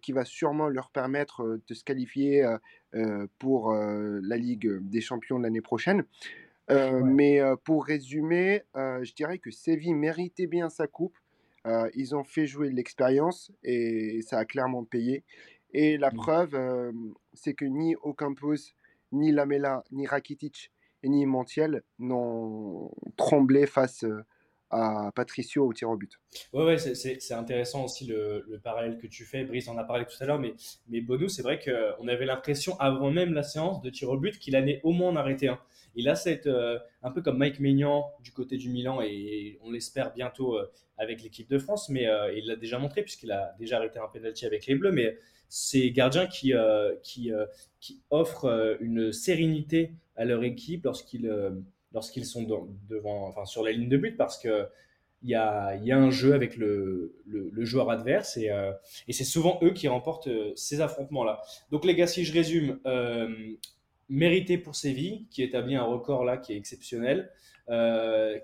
qui 0.03 0.13
va 0.13 0.25
sûrement 0.25 0.69
leur 0.69 0.91
permettre 0.91 1.61
de 1.67 1.75
se 1.75 1.85
qualifier 1.85 2.47
pour 3.39 3.73
la 3.73 4.37
Ligue 4.37 4.69
des 4.83 5.01
Champions 5.01 5.39
l'année 5.39 5.61
prochaine. 5.61 6.05
Mais 6.69 7.41
pour 7.65 7.85
résumer, 7.85 8.63
je 8.75 9.15
dirais 9.15 9.39
que 9.39 9.51
Séville 9.51 9.95
méritait 9.95 10.47
bien 10.47 10.69
sa 10.69 10.87
coupe. 10.87 11.17
Ils 11.95 12.15
ont 12.15 12.25
fait 12.25 12.47
jouer 12.47 12.71
l'expérience 12.71 13.51
et 13.63 14.21
ça 14.23 14.39
a 14.39 14.45
clairement 14.45 14.85
payé. 14.85 15.25
Et 15.73 15.99
la 15.99 16.11
mmh. 16.11 16.17
preuve, 16.17 16.93
c'est 17.35 17.55
que 17.55 17.65
ni 17.65 17.97
Ocampos, 18.03 18.75
ni 19.13 19.33
Lamela, 19.33 19.85
ni 19.91 20.07
Rakitic 20.07 20.73
et 21.03 21.09
ni 21.09 21.27
Montiel 21.27 21.83
n'ont 21.99 22.91
tremblé 23.17 23.67
face 23.67 24.05
à 24.71 25.11
Patricio 25.15 25.67
au 25.67 25.73
tir 25.73 25.89
au 25.89 25.97
but. 25.97 26.13
Ouais, 26.53 26.65
ouais 26.65 26.79
c'est 26.79 27.35
intéressant 27.35 27.85
aussi 27.85 28.07
le, 28.07 28.45
le, 28.49 28.59
parallèle 28.59 28.99
que 28.99 29.07
tu 29.07 29.25
fais. 29.25 29.45
Brice 29.45 29.69
en 29.69 29.79
a 29.79 29.85
parlé 29.85 30.05
tout 30.05 30.17
à 30.21 30.27
l'heure, 30.27 30.39
mais, 30.39 30.55
mais 30.89 31.03
c'est 31.29 31.43
vrai 31.43 31.61
qu'on 31.61 32.09
avait 32.09 32.27
l'impression 32.27 32.77
avant 32.79 33.11
même 33.11 33.33
la 33.33 33.43
séance 33.43 33.81
de 33.83 33.91
tir 33.91 34.11
au 34.11 34.19
but 34.19 34.39
qu'il 34.39 34.57
allait 34.57 34.81
au 34.83 34.93
moins 34.93 35.11
en 35.11 35.17
arrêter 35.17 35.49
un. 35.49 35.59
Il 35.95 36.09
a 36.09 36.15
cette, 36.15 36.47
euh, 36.47 36.79
un 37.03 37.11
peu 37.11 37.23
comme 37.23 37.39
Mike 37.39 37.59
Maignan 37.59 38.11
du 38.23 38.33
côté 38.33 38.59
du 38.59 38.69
Milan 38.69 39.01
et 39.01 39.59
on 39.63 39.71
l'espère 39.71 40.13
bientôt 40.13 40.59
euh, 40.59 40.71
avec 40.99 41.23
l'équipe 41.23 41.49
de 41.49 41.59
France, 41.59 41.89
mais 41.89 42.07
euh, 42.07 42.33
il 42.37 42.47
l'a 42.47 42.57
déjà 42.57 42.79
montré 42.79 43.03
puisqu'il 43.03 43.33
a 43.33 43.55
déjà 43.59 43.79
arrêté 43.79 43.99
un 43.99 44.09
penalty 44.09 44.45
avec 44.45 44.67
les 44.67 44.75
Bleus. 44.75 44.93
Mais 44.93 45.17
c'est 45.49 45.91
gardiens 45.93 46.27
qui, 46.27 46.53
qui, 47.05 47.31
qui 47.79 48.03
offrent 48.11 48.77
une 48.81 49.13
sérénité 49.13 49.93
à 50.17 50.25
leur 50.25 50.43
équipe 50.43 50.85
lorsqu'ils 50.85 51.31
lorsqu'ils 51.97 52.27
sont 52.27 52.43
devant, 52.89 53.27
enfin, 53.27 53.47
sur 53.47 53.65
la 53.65 53.73
ligne 53.73 53.89
de 53.89 53.97
but 53.97 54.17
parce 54.19 54.39
que 54.39 54.69
il 55.23 55.31
y 55.31 55.35
a, 55.35 55.97
un 55.97 56.11
jeu 56.11 56.35
avec 56.35 56.57
le, 56.57 57.15
joueur 57.57 57.91
adverse 57.91 58.37
et, 58.37 58.51
euh, 58.51 58.71
et 59.09 59.13
c'est 59.15 59.25
souvent 59.25 59.59
eux 59.63 59.73
qui 59.73 59.89
remportent 59.89 60.29
euh, 60.29 60.53
ces 60.57 60.83
affrontements-là. 60.83 61.41
Donc 61.71 61.85
les 61.87 61.95
gars, 61.95 62.07
si 62.07 62.25
je 62.25 62.33
résume, 62.35 62.79
euh, 62.87 63.29
mérité 64.11 64.59
pour 64.59 64.77
Séville, 64.77 65.27
qui 65.31 65.43
établit 65.43 65.75
un 65.75 65.85
record 65.85 66.25
là 66.25 66.37
qui 66.37 66.53
est 66.53 66.57
exceptionnel, 66.57 67.31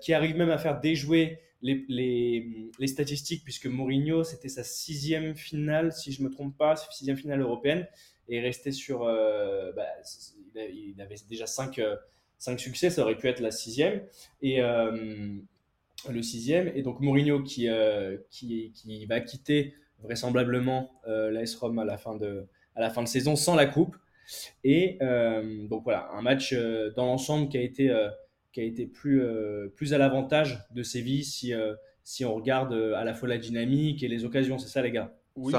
qui 0.01 0.13
arrive 0.13 0.35
même 0.35 0.49
à 0.49 0.57
faire 0.57 0.81
déjouer 0.81 1.39
les 1.61 2.87
statistiques, 2.87 3.43
puisque 3.45 3.67
Mourinho, 3.67 4.25
c'était 4.25 4.49
sa 4.49 4.63
sixième 4.65 5.35
finale, 5.35 5.93
si 5.93 6.11
je 6.11 6.21
ne 6.21 6.27
me 6.27 6.33
trompe 6.33 6.57
pas, 6.57 6.75
sixième 6.75 7.15
finale 7.15 7.39
européenne, 7.39 7.87
et 8.27 8.41
resté 8.41 8.71
sur... 8.73 9.05
Bah, 9.05 9.87
il 10.55 11.01
avait 11.01 11.15
déjà 11.29 11.47
cinq 11.47 11.79
5 12.43 12.59
succès, 12.59 12.89
ça 12.89 13.03
aurait 13.03 13.15
pu 13.15 13.29
être 13.29 13.39
la 13.39 13.51
sixième. 13.51 14.01
Et 14.41 14.61
euh, 14.61 14.91
le 16.09 16.21
sixième. 16.21 16.69
Et 16.75 16.81
donc 16.81 16.99
Mourinho 16.99 17.41
qui, 17.41 17.69
euh, 17.69 18.17
qui, 18.29 18.73
qui, 18.73 19.05
va 19.05 19.21
quitter 19.21 19.75
vraisemblablement 19.99 20.91
euh, 21.07 21.31
l'AS 21.31 21.55
Rome 21.55 21.79
à 21.79 21.85
la, 21.85 21.97
fin 21.97 22.17
de, 22.17 22.45
à 22.75 22.81
la 22.81 22.89
fin 22.89 23.01
de 23.01 23.07
saison 23.07 23.37
sans 23.37 23.55
la 23.55 23.65
coupe. 23.65 23.95
Et 24.65 24.97
donc 25.69 25.83
voilà, 25.83 26.09
un 26.13 26.21
match 26.21 26.53
dans 26.95 27.05
l'ensemble 27.05 27.49
qui 27.49 27.57
a 27.57 27.61
été, 27.61 27.93
qui 28.53 28.61
a 28.61 28.63
été 28.63 28.85
plus, 28.87 29.21
plus 29.75 29.93
à 29.93 29.97
l'avantage 29.97 30.65
de 30.71 30.81
Séville 30.81 31.25
si, 31.25 31.53
si 32.05 32.23
on 32.23 32.33
regarde 32.33 32.73
à 32.73 33.03
la 33.03 33.13
fois 33.13 33.27
la 33.27 33.37
dynamique 33.37 34.01
et 34.01 34.07
les 34.07 34.23
occasions. 34.23 34.57
C'est 34.57 34.69
ça 34.69 34.81
les 34.81 34.91
gars? 34.91 35.13
Oui, 35.35 35.53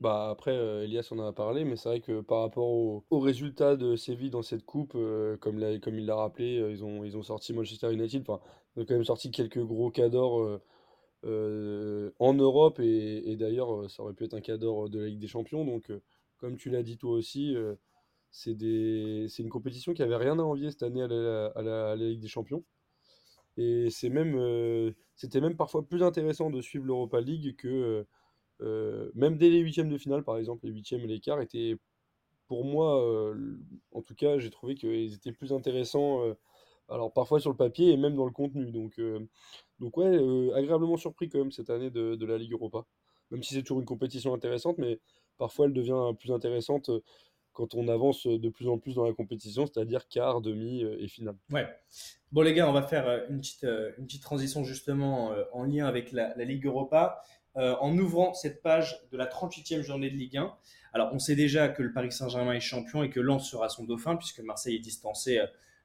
Bah, 0.00 0.30
après, 0.30 0.52
euh, 0.52 0.84
Elias 0.84 1.08
en 1.10 1.18
a 1.20 1.32
parlé, 1.32 1.64
mais 1.64 1.76
c'est 1.76 1.88
vrai 1.88 2.00
que 2.00 2.20
par 2.20 2.40
rapport 2.40 2.68
au, 2.68 3.04
au 3.10 3.20
résultat 3.20 3.76
de 3.76 3.96
Séville 3.96 4.30
dans 4.30 4.42
cette 4.42 4.64
coupe, 4.64 4.94
euh, 4.96 5.36
comme, 5.36 5.60
comme 5.80 5.98
il 5.98 6.06
l'a 6.06 6.16
rappelé, 6.16 6.58
euh, 6.58 6.72
ils, 6.72 6.84
ont, 6.84 7.04
ils 7.04 7.16
ont 7.16 7.22
sorti 7.22 7.52
Manchester 7.52 7.92
United, 7.92 8.22
enfin, 8.26 8.40
ils 8.76 8.82
ont 8.82 8.84
quand 8.84 8.94
même 8.94 9.04
sorti 9.04 9.30
quelques 9.30 9.62
gros 9.62 9.90
cadors 9.90 10.60
en 11.22 12.34
Europe, 12.34 12.80
et, 12.80 13.36
d'ailleurs, 13.36 13.88
ça 13.90 14.02
aurait 14.02 14.14
pu 14.14 14.24
être 14.24 14.34
un 14.34 14.40
cador 14.40 14.90
de 14.90 15.00
la 15.00 15.06
Ligue 15.06 15.20
des 15.20 15.28
Champions. 15.28 15.64
Donc, 15.64 15.92
comme 16.38 16.56
tu 16.56 16.70
l'as 16.70 16.82
dit 16.82 16.98
toi 16.98 17.12
aussi, 17.12 17.56
c'est 18.30 18.54
des, 18.54 19.26
c'est 19.28 19.42
une 19.42 19.48
compétition 19.48 19.94
qui 19.94 20.02
avait 20.02 20.16
rien 20.16 20.38
à 20.38 20.42
envier 20.42 20.70
cette 20.70 20.82
année 20.82 21.02
à 21.02 21.06
la, 21.06 21.46
à 21.54 21.62
la, 21.62 21.90
à 21.92 21.96
la 21.96 22.04
Ligue 22.04 22.20
des 22.20 22.28
Champions. 22.28 22.64
Et 23.56 23.88
c'est 23.90 24.08
même, 24.08 24.92
c'était 25.14 25.40
même 25.40 25.56
parfois 25.56 25.86
plus 25.86 26.02
intéressant 26.02 26.50
de 26.50 26.60
suivre 26.60 26.86
l'Europa 26.86 27.20
League 27.20 27.54
que 27.56 27.68
euh, 27.68 28.04
même 28.60 29.36
dès 29.36 29.50
les 29.50 29.58
huitièmes 29.58 29.88
de 29.88 29.98
finale, 29.98 30.22
par 30.24 30.38
exemple, 30.38 30.66
les 30.66 30.72
huitièmes 30.72 31.00
et 31.00 31.06
l'écart 31.06 31.40
étaient, 31.40 31.76
pour 32.46 32.64
moi, 32.64 33.02
euh, 33.02 33.58
en 33.92 34.02
tout 34.02 34.14
cas, 34.14 34.38
j'ai 34.38 34.50
trouvé 34.50 34.74
qu'ils 34.74 35.14
étaient 35.14 35.32
plus 35.32 35.52
intéressants, 35.52 36.24
euh, 36.24 36.34
alors 36.88 37.12
parfois 37.12 37.40
sur 37.40 37.50
le 37.50 37.56
papier 37.56 37.92
et 37.92 37.96
même 37.96 38.14
dans 38.14 38.26
le 38.26 38.32
contenu. 38.32 38.70
Donc, 38.70 39.00
donc 39.78 39.96
ouais, 39.96 40.16
agréablement 40.54 40.96
surpris 40.96 41.28
quand 41.28 41.38
même 41.38 41.52
cette 41.52 41.70
année 41.70 41.90
de, 41.90 42.26
la 42.26 42.36
Ligue 42.36 42.52
Europa. 42.52 42.84
Même 43.30 43.42
si 43.42 43.54
c'est 43.54 43.62
toujours 43.62 43.80
une 43.80 43.86
compétition 43.86 44.34
intéressante, 44.34 44.76
mais 44.78 45.00
parfois 45.38 45.66
elle 45.66 45.72
devient 45.72 46.12
plus 46.18 46.30
intéressante 46.30 46.90
quand 47.52 47.74
on 47.74 47.88
avance 47.88 48.26
de 48.26 48.48
plus 48.50 48.68
en 48.68 48.78
plus 48.78 48.96
dans 48.96 49.06
la 49.06 49.14
compétition, 49.14 49.64
c'est-à-dire 49.66 50.06
quart, 50.08 50.42
demi 50.42 50.82
et 50.82 51.08
finale. 51.08 51.36
Ouais. 51.50 51.66
Bon 52.32 52.42
les 52.42 52.52
gars, 52.52 52.68
on 52.68 52.72
va 52.72 52.82
faire 52.82 53.24
une 53.30 53.40
petite, 53.40 53.64
une 53.96 54.04
petite 54.04 54.22
transition 54.22 54.62
justement 54.62 55.32
en 55.52 55.64
lien 55.64 55.86
avec 55.86 56.12
la 56.12 56.34
Ligue 56.44 56.66
Europa. 56.66 57.22
Euh, 57.56 57.76
en 57.80 57.96
ouvrant 57.98 58.34
cette 58.34 58.62
page 58.62 59.00
de 59.12 59.16
la 59.16 59.26
38e 59.26 59.82
journée 59.82 60.10
de 60.10 60.16
Ligue 60.16 60.38
1. 60.38 60.52
Alors, 60.92 61.10
on 61.12 61.20
sait 61.20 61.36
déjà 61.36 61.68
que 61.68 61.84
le 61.84 61.92
Paris 61.92 62.10
Saint-Germain 62.10 62.52
est 62.52 62.60
champion 62.60 63.04
et 63.04 63.10
que 63.10 63.20
Lens 63.20 63.48
sera 63.48 63.68
son 63.68 63.84
dauphin, 63.84 64.16
puisque 64.16 64.40
Marseille 64.40 64.74
est 64.74 64.80
distancé 64.80 65.38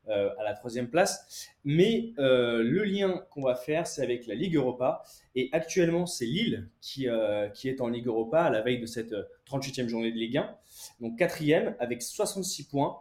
euh, 0.08 0.30
à 0.40 0.44
la 0.44 0.54
troisième 0.56 0.90
place. 0.90 1.48
Mais 1.64 2.14
euh, 2.18 2.64
le 2.64 2.84
lien 2.86 3.24
qu'on 3.30 3.44
va 3.44 3.54
faire, 3.54 3.86
c'est 3.86 4.02
avec 4.02 4.26
la 4.26 4.34
Ligue 4.34 4.56
Europa. 4.56 5.04
Et 5.36 5.50
actuellement, 5.52 6.08
c'est 6.08 6.26
Lille 6.26 6.68
qui, 6.82 7.08
qui 7.54 7.70
est 7.70 7.82
en 7.82 7.88
Ligue 7.88 8.08
Europa 8.08 8.42
à 8.42 8.50
la 8.50 8.62
veille 8.62 8.80
de 8.80 8.88
cette 8.88 9.14
38e 9.48 9.88
journée 9.90 10.12
de 10.12 10.18
Ligue 10.18 10.38
1. 10.38 10.56
Donc, 11.02 11.20
quatrième 11.20 11.76
avec 11.80 12.02
66 12.02 12.64
points. 12.64 12.98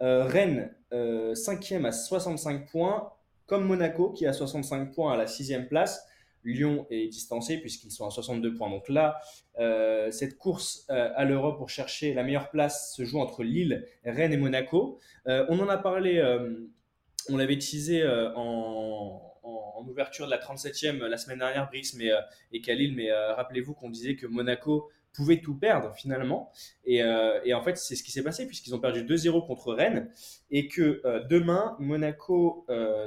Rennes, 0.00 0.74
cinquième 1.34 1.84
à 1.84 1.92
65 1.92 2.70
points, 2.70 3.12
comme 3.44 3.64
Monaco 3.64 4.12
qui 4.12 4.26
a 4.26 4.32
65 4.32 4.94
points 4.94 5.12
à 5.12 5.16
la 5.18 5.26
sixième 5.26 5.68
place. 5.68 6.06
Lyon 6.44 6.86
est 6.90 7.08
distancé 7.08 7.58
puisqu'ils 7.58 7.90
sont 7.90 8.06
à 8.06 8.10
62 8.10 8.54
points. 8.54 8.70
Donc 8.70 8.88
là, 8.88 9.20
euh, 9.58 10.10
cette 10.10 10.38
course 10.38 10.86
euh, 10.90 11.10
à 11.14 11.24
l'Europe 11.24 11.58
pour 11.58 11.68
chercher 11.68 12.14
la 12.14 12.22
meilleure 12.22 12.50
place 12.50 12.94
se 12.94 13.04
joue 13.04 13.20
entre 13.20 13.42
Lille, 13.42 13.86
Rennes 14.04 14.32
et 14.32 14.36
Monaco. 14.36 15.00
Euh, 15.26 15.46
on 15.48 15.58
en 15.60 15.68
a 15.68 15.78
parlé, 15.78 16.22
on 17.28 17.36
l'avait 17.36 17.58
teasé 17.58 18.06
en, 18.36 19.24
ouverture 19.88 20.26
de 20.26 20.30
la 20.30 20.38
37e 20.38 20.98
la 20.98 21.16
semaine 21.16 21.38
dernière, 21.38 21.66
Brice 21.68 21.94
mais, 21.94 22.10
et 22.52 22.60
Khalil, 22.60 22.94
mais 22.94 23.10
rappelez-vous 23.10 23.72
qu'on 23.72 23.88
disait 23.88 24.16
que 24.16 24.26
Monaco 24.26 24.90
pouvait 25.14 25.40
tout 25.40 25.56
perdre 25.56 25.94
finalement. 25.94 26.52
Et, 26.84 26.98
et 27.44 27.54
en 27.54 27.62
fait, 27.62 27.78
c'est 27.78 27.96
ce 27.96 28.02
qui 28.02 28.12
s'est 28.12 28.22
passé 28.22 28.46
puisqu'ils 28.46 28.74
ont 28.74 28.80
perdu 28.80 29.02
2-0 29.02 29.46
contre 29.46 29.72
Rennes 29.72 30.10
et 30.50 30.68
que 30.68 31.02
demain, 31.30 31.74
Monaco 31.78 32.66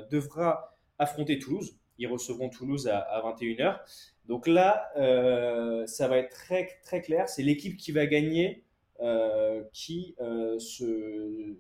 devra 0.10 0.76
affronter 0.98 1.38
Toulouse 1.38 1.76
ils 2.02 2.08
recevront 2.08 2.50
Toulouse 2.50 2.88
à, 2.88 3.22
21h. 3.24 3.80
Donc 4.26 4.48
là, 4.48 4.90
euh, 4.98 5.86
ça 5.86 6.08
va 6.08 6.18
être 6.18 6.32
très, 6.32 6.68
très 6.84 7.02
clair. 7.02 7.30
C'est 7.30 7.44
l'équipe 7.44 7.78
qui 7.78 7.92
va 7.92 8.06
gagner 8.08 8.64
euh, 9.00 9.64
qui 9.72 10.16
euh, 10.20 10.58
se, 10.60 11.56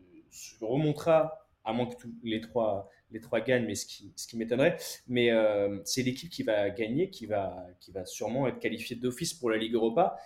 remontera, 0.61 1.47
à 1.63 1.73
moins 1.73 1.85
que 1.85 1.95
les 2.23 2.41
trois, 2.41 2.89
les 3.11 3.19
trois 3.19 3.39
gagnent, 3.41 3.65
mais 3.65 3.75
ce 3.75 3.85
qui, 3.85 4.11
ce 4.15 4.27
qui 4.27 4.35
m'étonnerait. 4.37 4.77
Mais 5.07 5.29
c'est 5.85 6.01
l'équipe 6.01 6.29
qui 6.29 6.43
va 6.43 6.69
gagner, 6.71 7.09
qui 7.09 7.27
va, 7.27 7.67
qui 7.79 7.91
va 7.91 8.05
sûrement 8.05 8.47
être 8.47 8.59
qualifiée 8.59 8.95
d'office 8.95 9.33
pour 9.33 9.51
la 9.51 9.57
Ligue 9.57 9.75
Europa. 9.75 10.17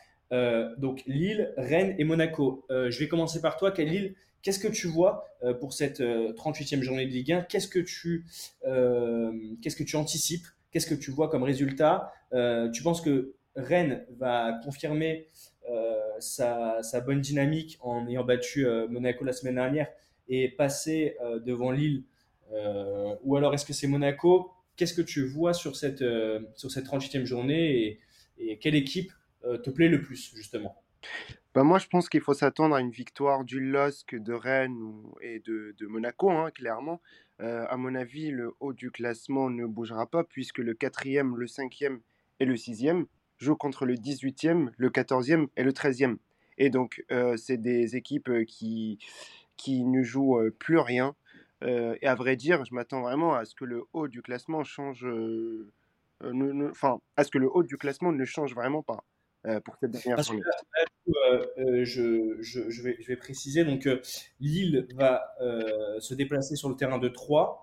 donc 0.78 1.04
Lille, 1.08 1.54
Rennes 1.58 1.96
et 1.98 2.06
Monaco. 2.06 2.66
je 2.70 2.98
vais 3.00 3.10
commencer 3.10 3.42
par 3.42 3.58
toi, 3.58 3.74
Lille. 3.78 4.16
Qu'est-ce 4.46 4.60
que 4.60 4.68
tu 4.68 4.86
vois 4.86 5.28
euh, 5.44 5.56
pour 5.56 5.74
cette 5.74 6.02
38e 6.02 6.78
euh, 6.78 6.82
journée 6.84 7.08
de 7.08 7.12
Ligue 7.12 7.32
1 7.32 7.42
Qu'est-ce 7.42 7.68
que 7.68 7.80
tu, 7.80 8.28
euh, 8.68 9.32
que 9.64 9.84
tu 9.84 9.96
anticipes? 9.96 10.46
Qu'est-ce 10.70 10.86
que 10.86 10.94
tu 10.94 11.10
vois 11.10 11.30
comme 11.30 11.42
résultat? 11.42 12.14
Tu 12.72 12.84
penses 12.84 13.02
que 13.02 13.34
Rennes 13.56 14.06
va 14.18 14.60
confirmer 14.64 15.26
sa, 16.20 16.82
bonne 17.04 17.22
dynamique 17.22 17.80
en 17.82 18.08
ayant 18.08 18.24
battu 18.24 18.68
Monaco 18.90 19.24
la 19.24 19.34
semaine 19.34 19.56
dernière 19.56 19.88
et 20.28 20.50
passer 20.50 21.16
devant 21.46 21.72
Lille 21.72 22.04
Ou 23.24 23.38
alors 23.38 23.54
est-ce 23.54 23.66
que 23.66 23.72
c'est 23.72 23.88
Monaco? 23.88 24.52
Qu'est-ce 24.76 24.94
que 24.94 25.02
tu 25.02 25.26
vois 25.26 25.54
sur 25.54 25.78
cette, 25.78 26.04
sur 26.56 26.70
cette 26.70 26.86
38e 26.86 27.24
journée 27.24 28.00
et 28.38 28.58
quelle 28.58 28.76
équipe 28.76 29.14
te 29.64 29.70
plaît 29.70 29.88
le 29.88 30.02
plus 30.02 30.34
justement? 30.36 30.76
Bah, 31.56 31.64
moi, 31.64 31.80
je 31.80 31.88
pense 31.88 32.10
qu'il 32.10 32.20
faut 32.20 32.34
s'attendre 32.34 32.76
à 32.76 32.82
une 32.82 32.92
victoire 32.92 33.46
du 33.46 33.62
LOSC, 33.62 34.16
de 34.16 34.34
Rennes 34.34 35.02
et 35.22 35.40
de, 35.40 35.74
de 35.78 35.88
Monaco, 35.88 36.30
hein, 36.30 36.52
clairement. 36.52 37.00
Euh, 37.40 37.66
à 37.70 37.78
mon 37.78 37.96
avis, 37.96 38.30
le 38.30 38.54
haut 38.60 38.74
du 38.74 38.92
classement 38.92 39.50
ne 39.50 39.66
bougera 39.66 40.06
pas 40.06 40.26
puisque 40.26 40.58
le 40.58 40.74
quatrième, 40.74 41.38
le 41.38 41.48
cinquième 41.48 42.02
et 42.42 42.46
le 42.46 42.58
sixième 42.58 43.06
joue 43.38 43.56
contre 43.56 43.86
le 43.86 43.96
18e, 43.96 44.72
le 44.76 44.90
14e 44.90 45.48
et 45.56 45.64
le 45.64 45.72
13e. 45.72 46.18
Et 46.58 46.70
donc, 46.70 47.06
c'est 47.38 47.58
des 47.58 47.96
équipes 47.96 48.46
qui, 48.46 49.00
qui 49.56 49.84
ne 49.86 50.04
jouent 50.04 50.40
plus 50.58 50.80
rien. 50.80 51.16
et 51.62 52.08
à 52.08 52.16
vrai 52.16 52.38
dire, 52.38 52.64
je 52.64 52.74
m'attends 52.74 53.02
vraiment 53.02 53.34
à 53.34 53.44
ce 53.44 53.56
que 53.56 53.66
le 53.66 53.84
haut 53.92 54.08
du 54.08 54.22
classement 54.22 54.64
change. 54.64 55.06
Enfin, 56.22 57.02
à 57.18 57.24
ce 57.26 57.32
que 57.32 57.38
le 57.38 57.50
haut 57.50 57.64
du 57.64 57.78
classement 57.78 58.14
ne 58.14 58.24
change 58.24 58.56
vraiment 58.56 58.84
pas 58.84 59.04
pour 59.66 59.76
cette 59.82 59.92
dernière 59.92 60.24
journée. 60.24 60.42
Je, 61.08 62.38
je, 62.40 62.70
je, 62.70 62.82
vais, 62.82 63.16
préciser. 63.16 63.64
Donc, 63.64 63.88
Lille 64.40 64.88
va 64.96 65.24
se 66.00 66.14
déplacer 66.14 66.56
sur 66.56 66.70
le 66.70 66.76
terrain 66.76 66.98
de 66.98 67.08
3 67.08 67.62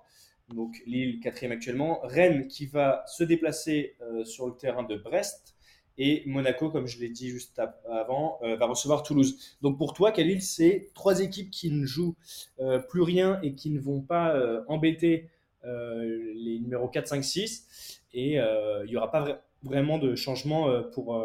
donc 0.54 0.74
Lille 0.84 1.20
quatrième 1.20 1.52
actuellement, 1.52 2.00
Rennes 2.02 2.46
qui 2.46 2.66
va 2.66 3.04
se 3.06 3.24
déplacer 3.24 3.96
sur 4.24 4.46
le 4.46 4.54
terrain 4.54 4.82
de 4.82 4.96
Brest, 4.96 5.56
et 5.98 6.22
Monaco, 6.26 6.70
comme 6.70 6.86
je 6.86 6.98
l'ai 7.00 7.10
dit 7.10 7.28
juste 7.28 7.60
avant, 7.90 8.38
euh, 8.42 8.56
va 8.56 8.66
recevoir 8.66 9.02
Toulouse. 9.02 9.56
Donc 9.60 9.78
pour 9.78 9.92
toi, 9.92 10.12
Khalil, 10.12 10.42
c'est 10.42 10.88
trois 10.94 11.20
équipes 11.20 11.50
qui 11.50 11.70
ne 11.70 11.84
jouent 11.84 12.16
euh, 12.60 12.78
plus 12.78 13.02
rien 13.02 13.38
et 13.42 13.54
qui 13.54 13.70
ne 13.70 13.80
vont 13.80 14.00
pas 14.00 14.34
euh, 14.34 14.62
embêter 14.68 15.28
les 15.64 16.58
numéros 16.58 16.88
4, 16.88 17.06
5, 17.06 17.22
6. 17.22 18.00
Et 18.14 18.32
il 18.32 18.86
n'y 18.88 18.96
aura 18.96 19.12
pas 19.12 19.44
vraiment 19.62 19.98
de 19.98 20.16
changement 20.16 20.82
pour, 20.90 21.24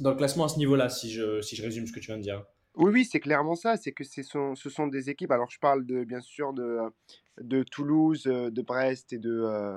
dans 0.00 0.10
le 0.10 0.16
classement 0.16 0.44
à 0.44 0.48
ce 0.48 0.58
niveau-là, 0.58 0.88
si 0.88 1.10
je, 1.10 1.40
si 1.42 1.56
je 1.56 1.62
résume 1.62 1.86
ce 1.86 1.92
que 1.92 2.00
tu 2.00 2.06
viens 2.06 2.16
de 2.16 2.22
dire. 2.22 2.44
Oui, 2.74 2.90
oui, 2.92 3.04
c'est 3.04 3.20
clairement 3.20 3.54
ça. 3.54 3.76
C'est 3.76 3.92
que 3.92 4.04
ce 4.04 4.22
sont, 4.22 4.54
ce 4.54 4.70
sont 4.70 4.86
des 4.86 5.10
équipes. 5.10 5.30
Alors, 5.30 5.50
je 5.50 5.58
parle 5.58 5.84
de, 5.84 6.04
bien 6.04 6.20
sûr 6.20 6.52
de, 6.52 6.78
de 7.40 7.62
Toulouse, 7.62 8.22
de 8.24 8.62
Brest 8.62 9.12
et 9.12 9.18
de, 9.18 9.76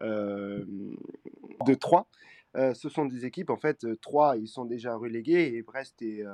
de 0.00 1.74
Troyes 1.74 2.06
ce 2.54 2.88
sont 2.88 3.06
des 3.06 3.24
équipes, 3.24 3.50
en 3.50 3.56
fait, 3.56 3.86
trois, 4.00 4.36
ils 4.36 4.48
sont 4.48 4.64
déjà 4.64 4.94
relégués 4.96 5.54
et 5.54 5.62
Brest 5.62 6.00
et, 6.02 6.24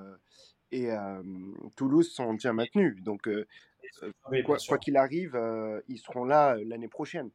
et 0.72 0.88
Toulouse 1.76 2.10
sont 2.10 2.34
déjà 2.34 2.52
maintenus. 2.52 3.02
Donc, 3.02 3.28
quoi 4.44 4.78
qu'il 4.78 4.96
arrive, 4.96 5.38
ils 5.88 5.98
seront 5.98 6.24
là 6.24 6.56
l'année 6.64 6.88
prochaine. 6.88 7.30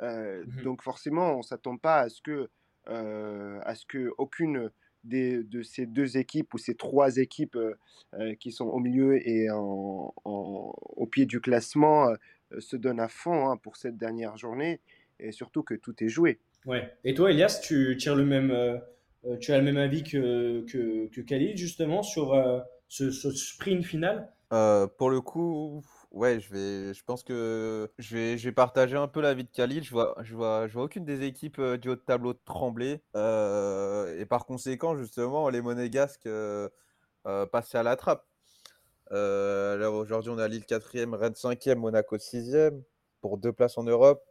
Mmh 0.00 0.62
donc, 0.64 0.82
forcément, 0.82 1.34
on 1.34 1.38
ne 1.38 1.42
s'attend 1.42 1.76
pas 1.76 2.00
à 2.00 2.08
ce 2.08 2.20
que, 2.20 2.48
à 2.86 3.74
ce 3.74 3.86
que 3.86 4.12
aucune 4.18 4.70
des, 5.04 5.42
de 5.42 5.62
ces 5.62 5.86
deux 5.86 6.16
équipes 6.16 6.52
ou 6.54 6.58
ces 6.58 6.74
trois 6.74 7.16
équipes 7.16 7.58
qui 8.40 8.52
sont 8.52 8.66
au 8.66 8.78
milieu 8.78 9.16
et 9.26 9.50
en, 9.50 10.14
au 10.24 11.06
pied 11.06 11.26
du 11.26 11.40
classement 11.40 12.08
se 12.58 12.76
donnent 12.76 13.00
à 13.00 13.08
fond 13.08 13.48
hein, 13.48 13.56
pour 13.56 13.76
cette 13.76 13.96
dernière 13.96 14.36
journée 14.36 14.80
et 15.20 15.32
surtout 15.32 15.62
que 15.62 15.74
tout 15.74 15.94
est 16.02 16.08
joué. 16.08 16.38
Ouais. 16.66 16.92
Et 17.04 17.14
toi, 17.14 17.30
Elias, 17.30 17.60
tu 17.62 17.96
tires 17.98 18.16
le 18.16 18.24
même, 18.24 18.50
euh, 18.50 18.78
euh, 19.26 19.36
tu 19.38 19.52
as 19.52 19.58
le 19.58 19.64
même 19.64 19.76
avis 19.76 20.02
que, 20.02 20.64
que, 20.66 21.08
que 21.08 21.20
Khalid 21.20 21.56
justement 21.56 22.02
sur 22.02 22.34
euh, 22.34 22.60
ce, 22.88 23.10
sprint 23.10 23.84
final? 23.84 24.28
Pour 24.50 25.10
le 25.10 25.20
coup, 25.20 25.82
ouais, 26.10 26.40
je 26.40 26.52
vais, 26.52 26.94
je 26.94 27.04
pense 27.04 27.22
que 27.22 27.90
je 27.98 28.36
vais, 28.36 28.52
partager 28.52 28.96
un 28.96 29.08
peu 29.08 29.20
l'avis 29.20 29.44
de 29.44 29.50
Khalid. 29.50 29.82
Je 29.84 29.90
vois, 29.90 30.16
je 30.22 30.34
vois, 30.34 30.68
je 30.68 30.74
vois 30.74 30.84
aucune 30.84 31.04
des 31.04 31.24
équipes 31.24 31.60
du 31.60 31.88
haut 31.88 31.96
de 31.96 32.00
tableau 32.00 32.34
trembler. 32.34 33.02
et 33.14 34.26
par 34.26 34.46
conséquent, 34.46 34.96
justement, 34.96 35.48
les 35.48 35.60
monégasques 35.60 36.28
passer 37.52 37.78
à 37.78 37.82
la 37.82 37.96
trappe. 37.96 38.26
aujourd'hui, 39.10 40.30
on 40.30 40.38
a 40.38 40.48
Lille 40.48 40.64
4e, 40.64 41.14
Rennes 41.14 41.34
5e, 41.34 41.76
Monaco 41.76 42.16
6e 42.16 42.82
pour 43.20 43.38
deux 43.38 43.52
places 43.52 43.78
en 43.78 43.84
Europe 43.84 44.22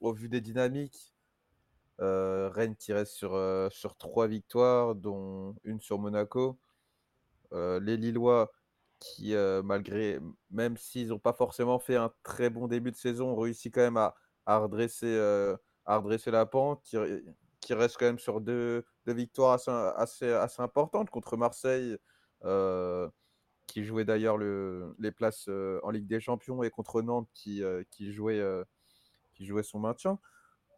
au 0.00 0.12
vu 0.12 0.28
des 0.28 0.40
dynamiques, 0.40 1.14
euh, 2.00 2.48
Rennes 2.48 2.76
qui 2.76 2.92
reste 2.92 3.12
sur, 3.12 3.34
euh, 3.34 3.68
sur 3.70 3.96
trois 3.96 4.26
victoires, 4.26 4.94
dont 4.94 5.54
une 5.64 5.80
sur 5.80 5.98
Monaco. 5.98 6.58
Euh, 7.52 7.80
les 7.80 7.96
Lillois 7.96 8.50
qui, 9.00 9.34
malgré, 9.64 10.20
même 10.50 10.76
s'ils 10.76 11.08
n'ont 11.08 11.18
pas 11.18 11.32
forcément 11.32 11.78
fait 11.78 11.96
un 11.96 12.12
très 12.22 12.50
bon 12.50 12.68
début 12.68 12.90
de 12.90 12.96
saison, 12.96 13.30
ont 13.30 13.36
réussi 13.40 13.70
quand 13.70 13.80
même 13.80 13.96
à, 13.96 14.14
à 14.44 14.58
redresser, 14.58 15.18
à 15.86 15.96
redresser 15.96 16.30
la 16.30 16.44
pente, 16.44 16.82
qui, 16.84 17.74
reste 17.74 17.96
quand 17.98 18.04
même 18.04 18.18
sur 18.18 18.42
deux, 18.42 18.84
deux 19.06 19.14
victoires 19.14 19.54
assez, 19.54 19.70
assez, 19.70 20.30
assez, 20.30 20.60
importantes 20.60 21.08
contre 21.08 21.38
Marseille, 21.38 21.96
qui 23.66 23.84
jouait 23.84 24.04
d'ailleurs 24.04 24.36
le, 24.36 24.94
les 24.98 25.12
places 25.12 25.48
en 25.82 25.90
Ligue 25.90 26.06
des 26.06 26.20
Champions, 26.20 26.62
et 26.62 26.68
contre 26.68 27.00
Nantes, 27.00 27.30
qui, 27.32 27.62
qui 27.90 28.12
jouait 28.12 28.42
qui 29.40 29.46
jouait 29.46 29.62
son 29.62 29.78
maintien. 29.78 30.18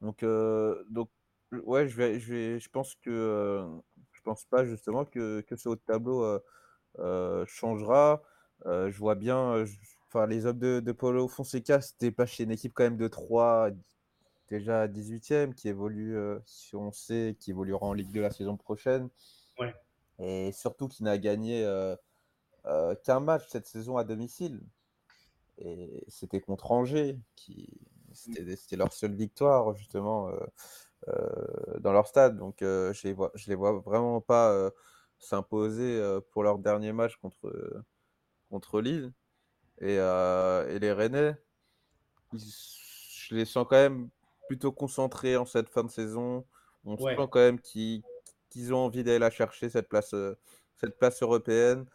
Donc, 0.00 0.22
euh, 0.22 0.84
donc 0.88 1.10
ouais, 1.52 1.88
je, 1.88 1.96
vais, 1.96 2.20
je, 2.20 2.32
vais, 2.32 2.60
je 2.60 2.68
pense 2.68 2.94
que 2.96 3.10
euh, 3.10 3.66
je 4.12 4.20
pense 4.22 4.44
pas 4.44 4.64
justement 4.64 5.04
que, 5.04 5.40
que 5.42 5.56
ce 5.56 5.68
haut 5.68 5.76
de 5.76 5.80
tableau 5.80 6.22
euh, 6.24 6.38
changera. 7.46 8.22
je 8.64 8.96
vois 8.98 9.14
bien, 9.14 9.64
enfin 10.08 10.26
les 10.26 10.46
hommes 10.46 10.58
de, 10.58 10.80
de 10.80 10.92
Paulo 10.92 11.28
Fonseca, 11.28 11.80
c'était 11.80 12.10
pas 12.10 12.26
chez 12.26 12.44
une 12.44 12.50
équipe 12.50 12.72
quand 12.74 12.84
même 12.84 12.96
de 12.96 13.08
3 13.08 13.70
déjà 14.48 14.86
18e 14.86 15.54
qui 15.54 15.68
évolue, 15.68 16.16
si 16.44 16.76
on 16.76 16.92
sait, 16.92 17.36
qui 17.38 17.50
évoluera 17.50 17.86
en 17.86 17.94
Ligue 17.94 18.10
2 18.10 18.20
la 18.20 18.30
saison 18.30 18.56
prochaine. 18.56 19.08
Ouais. 19.58 19.74
Et 20.18 20.52
surtout 20.52 20.88
qui 20.88 21.02
n'a 21.04 21.18
gagné 21.18 21.66
qu'un 23.04 23.20
match 23.20 23.46
cette 23.48 23.66
saison 23.66 23.96
à 23.96 24.04
domicile. 24.04 24.60
Et 25.58 26.04
c'était 26.08 26.40
contre 26.40 26.72
Angers, 26.72 27.18
qui, 27.36 27.68
c'était 28.14 28.76
leur 28.76 28.92
seule 28.92 29.14
victoire, 29.14 29.74
justement, 29.74 30.28
euh, 30.28 30.36
euh, 31.08 31.78
dans 31.80 31.92
leur 31.92 32.06
stade. 32.06 32.36
Donc, 32.36 32.62
euh, 32.62 32.92
je 32.92 33.08
les 33.08 33.12
vois, 33.12 33.30
je 33.34 33.48
les 33.48 33.54
vois 33.54 33.72
vraiment 33.80 34.20
pas 34.20 34.70
s'imposer 35.24 36.00
pour 36.30 36.42
leur 36.42 36.58
dernier 36.58 36.92
match 36.92 37.16
contre, 37.16 37.84
contre 38.50 38.80
Lille. 38.80 39.12
Et, 39.80 39.94
et 39.94 40.78
les 40.78 40.92
Rennais, 40.92 41.34
je 42.32 43.34
les 43.34 43.44
sens 43.44 43.66
quand 43.68 43.76
même 43.76 44.08
plutôt 44.48 44.72
concentrés 44.72 45.36
en 45.36 45.44
cette 45.44 45.68
fin 45.68 45.84
de 45.84 45.90
saison. 45.90 46.44
On 46.84 46.96
sent 46.96 47.16
quand 47.16 47.40
même 47.40 47.60
qu'ils 47.60 48.02
ont 48.72 48.78
envie 48.78 49.04
d'aller 49.04 49.18
la 49.18 49.30
chercher, 49.30 49.70
cette 49.70 49.88
place, 49.88 50.14
cette 50.76 50.98
place 50.98 51.22
européenne. 51.22 51.86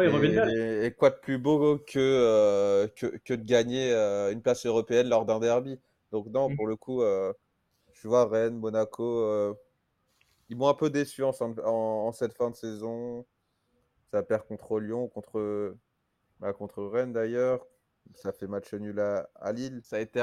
Et, 0.00 0.94
quoi 0.96 1.10
de 1.10 1.16
plus 1.16 1.38
beau 1.38 1.78
que, 1.78 1.98
euh, 1.98 2.88
que, 2.96 3.18
que, 3.18 3.34
de 3.34 3.44
gagner 3.44 3.92
euh, 3.92 4.32
une 4.32 4.40
place 4.40 4.64
européenne 4.64 5.08
lors 5.08 5.26
d'un 5.26 5.38
derby 5.38 5.78
Donc 6.12 6.26
non, 6.28 6.48
mm. 6.48 6.56
pour 6.56 6.66
le 6.66 6.76
coup, 6.76 7.02
je 7.02 8.08
vois 8.08 8.26
Rennes, 8.26 8.58
Monaco, 8.58 9.56
ils 10.52 10.56
m'ont 10.56 10.68
un 10.68 10.74
peu 10.74 10.90
déçu 10.90 11.22
en, 11.24 12.12
cette 12.12 12.34
fin 12.34 12.50
de 12.50 12.56
saison. 12.56 13.26
Ça 14.10 14.22
perd 14.22 14.46
contre 14.46 14.78
Lyon, 14.78 15.08
contre, 15.08 15.76
bah, 16.40 16.52
contre 16.52 16.84
Rennes 16.84 17.12
d'ailleurs. 17.12 17.66
Ça 18.14 18.32
fait 18.32 18.46
match 18.46 18.74
nul 18.74 19.00
à, 19.00 19.52
Lille. 19.52 19.80
Ça 19.82 19.96
a 19.96 20.00
été 20.00 20.20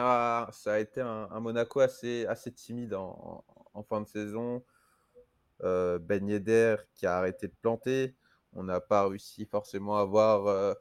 un, 1.02 1.40
Monaco 1.40 1.80
assez, 1.80 2.26
assez 2.28 2.52
timide 2.52 2.94
en, 2.94 3.44
fin 3.88 4.02
de 4.02 4.08
saison. 4.08 4.64
ben 5.62 6.28
Yedder 6.28 6.78
qui 6.94 7.06
a 7.06 7.18
arrêté 7.18 7.48
de 7.48 7.56
planter 7.62 8.16
on 8.54 8.64
n'a 8.64 8.80
pas 8.82 9.08
réussi 9.08 9.46
forcément 9.46 9.98
à 9.98 10.02
avoir 10.02 10.48
euh, 10.48 10.74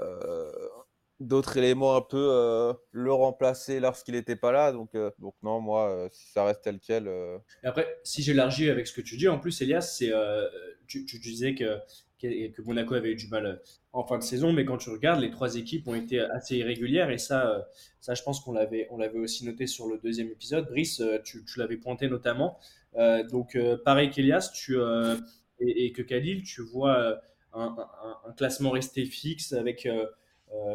euh, 0.00 0.68
d'autres 1.24 1.56
éléments 1.56 1.96
un 1.96 2.00
peu 2.00 2.28
euh, 2.30 2.72
le 2.92 3.12
remplacer 3.12 3.80
lorsqu'il 3.80 4.14
n'était 4.14 4.36
pas 4.36 4.52
là. 4.52 4.72
Donc, 4.72 4.92
donc 5.18 5.34
non, 5.42 5.60
moi, 5.60 6.08
si 6.12 6.30
ça 6.30 6.44
reste 6.44 6.62
tel 6.62 6.78
quel. 6.80 7.08
Et 7.08 7.66
après, 7.66 7.98
si 8.04 8.22
j'élargis 8.22 8.70
avec 8.70 8.86
ce 8.86 8.92
que 8.92 9.00
tu 9.00 9.16
dis, 9.16 9.28
en 9.28 9.38
plus, 9.38 9.60
Elias, 9.60 9.82
c'est, 9.82 10.12
tu, 10.86 11.04
disais 11.18 11.54
que, 11.54 11.78
que 12.20 12.62
Monaco 12.62 12.94
avait 12.94 13.12
eu 13.12 13.16
du 13.16 13.28
mal 13.28 13.60
en 13.92 14.04
fin 14.04 14.18
de 14.18 14.24
saison, 14.24 14.52
mais 14.52 14.64
quand 14.64 14.78
tu 14.78 14.90
regardes, 14.90 15.20
les 15.20 15.30
trois 15.30 15.56
équipes 15.56 15.86
ont 15.88 15.94
été 15.94 16.20
assez 16.20 16.56
irrégulières 16.56 17.10
et 17.10 17.18
ça, 17.18 17.68
ça 18.00 18.14
je 18.14 18.22
pense 18.22 18.40
qu'on 18.40 18.52
l'avait, 18.52 18.88
on 18.90 18.98
l'avait 18.98 19.18
aussi 19.18 19.44
noté 19.44 19.66
sur 19.66 19.88
le 19.88 19.98
deuxième 19.98 20.28
épisode. 20.28 20.66
Brice, 20.68 21.02
tu, 21.24 21.44
l'avais 21.56 21.76
pointé 21.76 22.08
notamment. 22.08 22.58
donc, 23.30 23.58
pareil 23.84 24.10
qu'Elias, 24.10 24.50
et, 25.60 25.92
que 25.92 26.02
Khalil, 26.02 26.42
tu 26.42 26.62
vois 26.62 26.98
euh, 26.98 27.16
un, 27.52 28.32
classement 28.36 28.70
resté 28.70 29.04
fixe 29.04 29.52
avec 29.52 29.86
euh, 29.86 29.92
euh, 30.02 30.06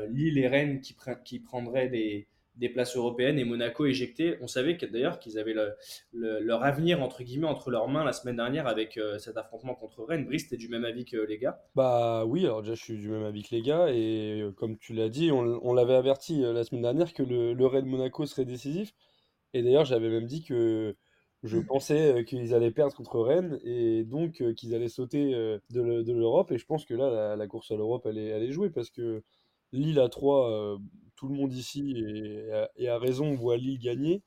Lille 0.09 0.37
et 0.37 0.47
Rennes 0.47 0.81
qui, 0.81 0.95
qui 1.25 1.39
prendraient 1.39 1.89
des, 1.89 2.27
des, 2.55 2.69
places 2.69 2.95
européennes 2.95 3.39
et 3.39 3.45
Monaco 3.45 3.85
éjecté. 3.85 4.37
On 4.41 4.47
savait 4.47 4.75
d'ailleurs 4.75 5.19
qu'ils 5.19 5.39
avaient 5.39 5.55
leur 6.13 6.63
avenir 6.63 7.01
entre 7.01 7.23
guillemets 7.23 7.47
entre 7.47 7.71
leurs 7.71 7.87
mains 7.87 8.03
la 8.03 8.13
semaine 8.13 8.37
dernière 8.37 8.67
avec 8.67 8.99
cet 9.19 9.37
affrontement 9.37 9.75
contre 9.75 10.03
Rennes. 10.03 10.25
Brice, 10.25 10.47
tu 10.47 10.55
es 10.55 10.57
du 10.57 10.67
même 10.67 10.85
avis 10.85 11.05
que 11.05 11.17
les 11.17 11.37
gars? 11.37 11.61
Bah 11.75 12.25
oui, 12.25 12.45
alors 12.45 12.61
déjà 12.61 12.75
je 12.75 12.83
suis 12.83 12.97
du 12.97 13.09
même 13.09 13.23
avis 13.23 13.43
que 13.43 13.55
les 13.55 13.61
gars 13.61 13.87
et 13.89 14.43
comme 14.57 14.77
tu 14.77 14.93
l'as 14.93 15.09
dit, 15.09 15.31
on, 15.31 15.73
l'avait 15.73 15.95
averti 15.95 16.41
la 16.41 16.63
semaine 16.63 16.83
dernière 16.83 17.13
que 17.13 17.23
le, 17.23 17.53
le 17.53 17.65
Rennes 17.65 17.85
Monaco 17.85 18.25
serait 18.25 18.45
décisif. 18.45 18.93
Et 19.53 19.63
d'ailleurs, 19.63 19.85
j'avais 19.85 20.09
même 20.09 20.27
dit 20.27 20.43
que 20.43 20.95
je 21.43 21.57
mmh. 21.57 21.65
pensais 21.65 22.25
qu'ils 22.25 22.53
allaient 22.53 22.71
perdre 22.71 22.95
contre 22.95 23.19
Rennes 23.21 23.59
et 23.63 24.03
donc 24.03 24.43
qu'ils 24.55 24.75
allaient 24.75 24.89
sauter 24.89 25.31
de 25.69 26.13
l'Europe. 26.13 26.51
Et 26.51 26.57
je 26.57 26.65
pense 26.65 26.85
que 26.85 26.93
là, 26.93 27.35
la, 27.35 27.47
course 27.47 27.71
à 27.71 27.75
l'Europe, 27.75 28.05
elle 28.05 28.17
est, 28.17 28.27
elle 28.27 28.43
est 28.43 28.51
jouée 28.51 28.69
parce 28.69 28.89
que 28.89 29.23
Lille 29.71 29.99
à 29.99 30.09
3, 30.09 30.77
tout 31.15 31.27
le 31.27 31.35
monde 31.35 31.53
ici 31.53 31.95
et, 32.77 32.87
a 32.87 32.97
raison 32.97 33.33
voit 33.33 33.57
Lille 33.57 33.79
gagner. 33.79 34.21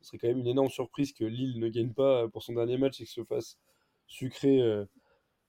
ce 0.00 0.08
serait 0.08 0.18
quand 0.18 0.28
même 0.28 0.38
une 0.38 0.46
énorme 0.46 0.70
surprise 0.70 1.12
que 1.12 1.24
Lille 1.24 1.58
ne 1.58 1.68
gagne 1.68 1.92
pas 1.92 2.28
pour 2.28 2.42
son 2.42 2.54
dernier 2.54 2.78
match 2.78 3.00
et 3.00 3.04
que 3.04 3.10
se 3.10 3.24
fasse 3.24 3.58
sucrer, 4.06 4.60
euh, 4.60 4.84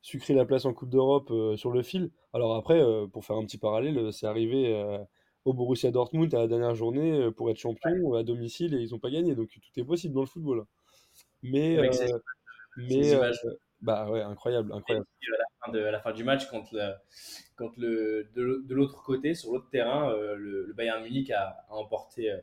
sucrer 0.01 0.33
la 0.33 0.45
place 0.45 0.65
en 0.65 0.73
Coupe 0.73 0.89
d'Europe 0.89 1.29
euh, 1.31 1.55
sur 1.55 1.71
le 1.71 1.81
fil. 1.83 2.12
Alors 2.33 2.55
après, 2.55 2.79
euh, 2.79 3.07
pour 3.07 3.25
faire 3.25 3.38
un 3.38 3.45
petit 3.45 3.57
parallèle, 3.57 4.12
c'est 4.12 4.25
arrivé 4.25 4.73
euh, 4.73 4.97
au 5.47 5.53
Borussia 5.53 5.91
Dortmund 5.91 6.33
à 6.33 6.39
la 6.39 6.47
dernière 6.47 6.75
journée 6.75 7.12
euh, 7.12 7.31
pour 7.31 7.49
être 7.49 7.57
champion 7.57 8.13
à 8.13 8.23
domicile 8.23 8.73
et 8.73 8.81
ils 8.81 8.91
n'ont 8.91 8.99
pas 8.99 9.10
gagné. 9.10 9.33
Donc 9.33 9.49
tout 9.49 9.79
est 9.79 9.83
possible 9.83 10.13
dans 10.13 10.21
le 10.21 10.27
football. 10.27 10.65
Mais, 11.41 11.77
euh, 11.77 11.89
euh. 12.77 13.53
Bah 13.82 14.10
ouais, 14.10 14.22
incroyable, 14.22 14.74
incroyable. 14.74 15.06
à 15.22 15.38
la 15.38 15.46
fin 15.66 15.72
de, 15.72 15.84
à 15.84 15.92
la 15.92 16.00
fin 16.00 16.12
du 16.13 16.24
match, 16.24 16.48
quand, 16.50 16.72
le, 16.72 16.94
quand 17.56 17.76
le, 17.78 18.28
de, 18.36 18.42
l'au- 18.42 18.62
de 18.62 18.76
l'autre 18.76 19.04
côté, 19.04 19.36
sur 19.36 19.52
l'autre 19.52 19.70
terrain, 19.70 20.12
euh, 20.12 20.36
le, 20.36 20.66
le 20.66 20.74
Bayern 20.74 21.04
Munich 21.04 21.32
a, 21.32 21.66
a 21.70 21.76
emporté, 21.76 22.32
euh, 22.32 22.38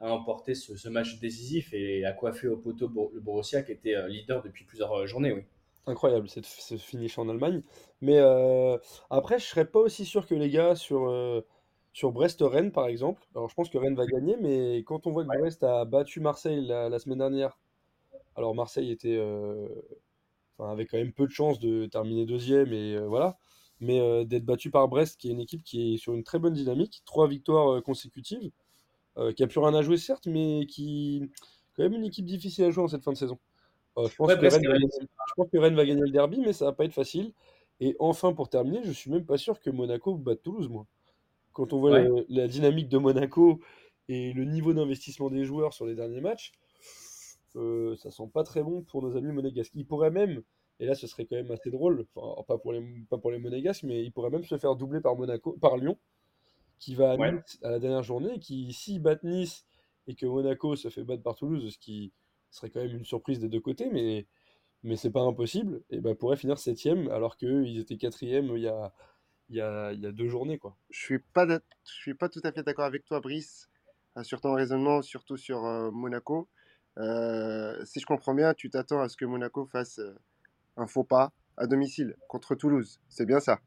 a 0.00 0.10
emporté 0.12 0.54
ce, 0.54 0.76
ce 0.76 0.88
match 0.88 1.18
décisif 1.20 1.72
et 1.74 2.04
a 2.04 2.12
coiffé 2.12 2.48
au 2.48 2.56
poteau 2.56 2.90
le 3.12 3.20
Borussia 3.20 3.62
qui 3.62 3.72
était 3.72 3.96
euh, 3.96 4.08
leader 4.08 4.42
depuis 4.42 4.64
plusieurs 4.64 4.92
euh, 4.92 5.06
journées. 5.06 5.32
Oui. 5.32 5.42
Incroyable 5.86 6.28
cette, 6.28 6.44
ce 6.44 6.76
finish 6.76 7.18
en 7.18 7.28
Allemagne. 7.30 7.62
Mais 8.02 8.18
euh, 8.18 8.76
après, 9.10 9.38
je 9.38 9.46
serais 9.46 9.64
pas 9.64 9.78
aussi 9.80 10.04
sûr 10.04 10.26
que 10.26 10.34
les 10.34 10.50
gars 10.50 10.74
sur, 10.74 11.08
euh, 11.08 11.40
sur 11.94 12.12
Brest-Rennes, 12.12 12.72
par 12.72 12.86
exemple. 12.88 13.22
Alors, 13.34 13.48
je 13.48 13.54
pense 13.54 13.70
que 13.70 13.78
Rennes 13.78 13.94
va 13.96 14.06
gagner, 14.06 14.36
mais 14.38 14.78
quand 14.84 15.06
on 15.06 15.12
voit 15.12 15.24
que 15.24 15.36
Brest 15.38 15.64
a 15.64 15.84
battu 15.86 16.20
Marseille 16.20 16.60
la, 16.66 16.90
la 16.90 16.98
semaine 16.98 17.18
dernière, 17.18 17.58
alors 18.36 18.54
Marseille 18.54 18.92
était, 18.92 19.16
euh, 19.16 19.66
enfin, 20.58 20.70
avait 20.70 20.86
quand 20.86 20.98
même 20.98 21.12
peu 21.12 21.26
de 21.26 21.32
chances 21.32 21.58
de 21.60 21.86
terminer 21.86 22.26
deuxième, 22.26 22.72
et 22.72 22.96
euh, 22.96 23.06
voilà. 23.06 23.38
Mais 23.80 24.00
euh, 24.00 24.24
d'être 24.24 24.44
battu 24.44 24.70
par 24.70 24.88
Brest, 24.88 25.20
qui 25.20 25.28
est 25.28 25.32
une 25.32 25.40
équipe 25.40 25.62
qui 25.62 25.94
est 25.94 25.96
sur 25.98 26.14
une 26.14 26.24
très 26.24 26.38
bonne 26.40 26.54
dynamique, 26.54 27.02
trois 27.06 27.28
victoires 27.28 27.74
euh, 27.74 27.80
consécutives, 27.80 28.50
qui 29.34 29.42
a 29.42 29.48
plus 29.48 29.58
rien 29.58 29.74
à 29.74 29.82
jouer 29.82 29.96
certes, 29.96 30.28
mais 30.28 30.64
qui 30.66 31.28
quand 31.74 31.82
même 31.82 31.94
une 31.94 32.04
équipe 32.04 32.24
difficile 32.24 32.66
à 32.66 32.70
jouer 32.70 32.84
en 32.84 32.88
cette 32.88 33.02
fin 33.02 33.10
de 33.10 33.16
saison. 33.16 33.36
Je 33.96 34.14
pense 34.14 34.28
Ouais, 34.28 34.36
que 34.36 34.40
Rennes 34.46 34.50
va 34.64 34.72
gagner- 34.74 34.86
je 35.00 35.34
pense 35.34 35.48
que 35.50 35.58
Rennes 35.58 35.74
va 35.74 35.84
gagner 35.84 36.02
le 36.02 36.10
derby, 36.10 36.38
mais 36.38 36.52
ça 36.52 36.66
va 36.66 36.72
pas 36.72 36.84
être 36.84 36.92
facile. 36.92 37.32
Et 37.80 37.96
enfin, 37.98 38.32
pour 38.32 38.48
terminer, 38.48 38.80
je 38.84 38.92
suis 38.92 39.10
même 39.10 39.26
pas 39.26 39.36
sûr 39.36 39.58
que 39.58 39.70
Monaco 39.70 40.14
batte 40.14 40.42
Toulouse, 40.44 40.68
moi. 40.68 40.86
Quand 41.52 41.72
on 41.72 41.80
voit 41.80 41.90
Ouais. 41.90 42.08
la, 42.28 42.42
la 42.42 42.46
dynamique 42.46 42.88
de 42.88 42.98
Monaco 42.98 43.60
et 44.08 44.32
le 44.32 44.44
niveau 44.44 44.72
d'investissement 44.72 45.30
des 45.30 45.44
joueurs 45.44 45.74
sur 45.74 45.84
les 45.84 45.96
derniers 45.96 46.20
matchs, 46.20 46.52
euh, 47.56 47.96
ça 47.96 48.10
sent 48.10 48.28
pas 48.32 48.44
très 48.44 48.62
bon 48.62 48.82
pour 48.82 49.02
nos 49.02 49.16
amis 49.16 49.32
monégasques. 49.32 49.72
Ils 49.74 49.86
pourraient 49.86 50.10
même, 50.10 50.42
et 50.80 50.86
là 50.86 50.94
ce 50.94 51.06
serait 51.06 51.26
quand 51.26 51.36
même 51.36 51.50
assez 51.50 51.70
drôle, 51.70 52.06
enfin 52.14 52.42
pas 52.42 52.58
pour 52.58 52.72
les, 52.72 52.82
pas 53.08 53.18
pour 53.18 53.30
les 53.30 53.38
monégasques, 53.38 53.84
mais 53.84 54.04
ils 54.04 54.12
pourraient 54.12 54.30
même 54.30 54.44
se 54.44 54.58
faire 54.58 54.76
doubler 54.76 55.00
par 55.00 55.16
Monaco, 55.16 55.52
par 55.60 55.76
Lyon, 55.76 55.98
qui 56.78 56.94
va 56.94 57.12
à 57.12 57.16
Ouais. 57.16 57.32
Nice 57.32 57.58
à 57.62 57.70
la 57.70 57.78
dernière 57.78 58.02
journée, 58.02 58.34
et 58.34 58.38
qui 58.38 58.72
s'ils 58.72 59.02
battent 59.02 59.24
Nice 59.24 59.66
et 60.06 60.14
que 60.14 60.26
Monaco 60.26 60.76
se 60.76 60.88
fait 60.88 61.04
battre 61.04 61.22
par 61.22 61.34
Toulouse, 61.34 61.72
ce 61.72 61.78
qui 61.78 62.12
serait 62.50 62.70
quand 62.70 62.80
même 62.80 62.96
une 62.96 63.04
surprise 63.04 63.40
des 63.40 63.48
deux 63.48 63.60
côtés, 63.60 63.90
mais 63.92 64.26
mais 64.84 64.96
c'est 64.96 65.10
pas 65.10 65.22
impossible, 65.22 65.82
et 65.90 66.00
ben 66.00 66.14
pourrait 66.14 66.36
finir 66.36 66.58
septième 66.58 67.08
alors 67.10 67.36
qu'eux 67.36 67.66
ils 67.66 67.80
étaient 67.80 67.96
quatrième 67.96 68.56
il 68.56 68.62
y 68.62 68.68
a, 68.68 68.92
il 69.48 69.56
y 69.56 69.60
a, 69.60 69.92
il 69.92 70.00
y 70.00 70.06
a 70.06 70.12
deux 70.12 70.28
journées 70.28 70.58
quoi. 70.58 70.76
Je 70.90 71.00
suis 71.00 71.18
pas, 71.18 71.46
je 71.46 71.58
suis 71.84 72.14
pas 72.14 72.28
tout 72.28 72.40
à 72.44 72.52
fait 72.52 72.62
d'accord 72.62 72.84
avec 72.84 73.04
toi, 73.04 73.20
Brice, 73.20 73.68
euh, 74.16 74.22
sur 74.22 74.40
ton 74.40 74.54
raisonnement, 74.54 75.02
surtout 75.02 75.36
sur 75.36 75.64
euh, 75.64 75.90
Monaco. 75.90 76.48
Euh, 76.98 77.84
si 77.84 78.00
je 78.00 78.06
comprends 78.06 78.34
bien, 78.34 78.54
tu 78.54 78.70
t'attends 78.70 79.00
à 79.00 79.08
ce 79.08 79.16
que 79.16 79.24
Monaco 79.24 79.66
fasse 79.66 79.98
euh, 79.98 80.14
un 80.76 80.86
faux 80.86 81.04
pas 81.04 81.32
à 81.56 81.66
domicile 81.66 82.16
contre 82.28 82.54
Toulouse. 82.54 83.00
C'est 83.08 83.26
bien 83.26 83.40
ça? 83.40 83.60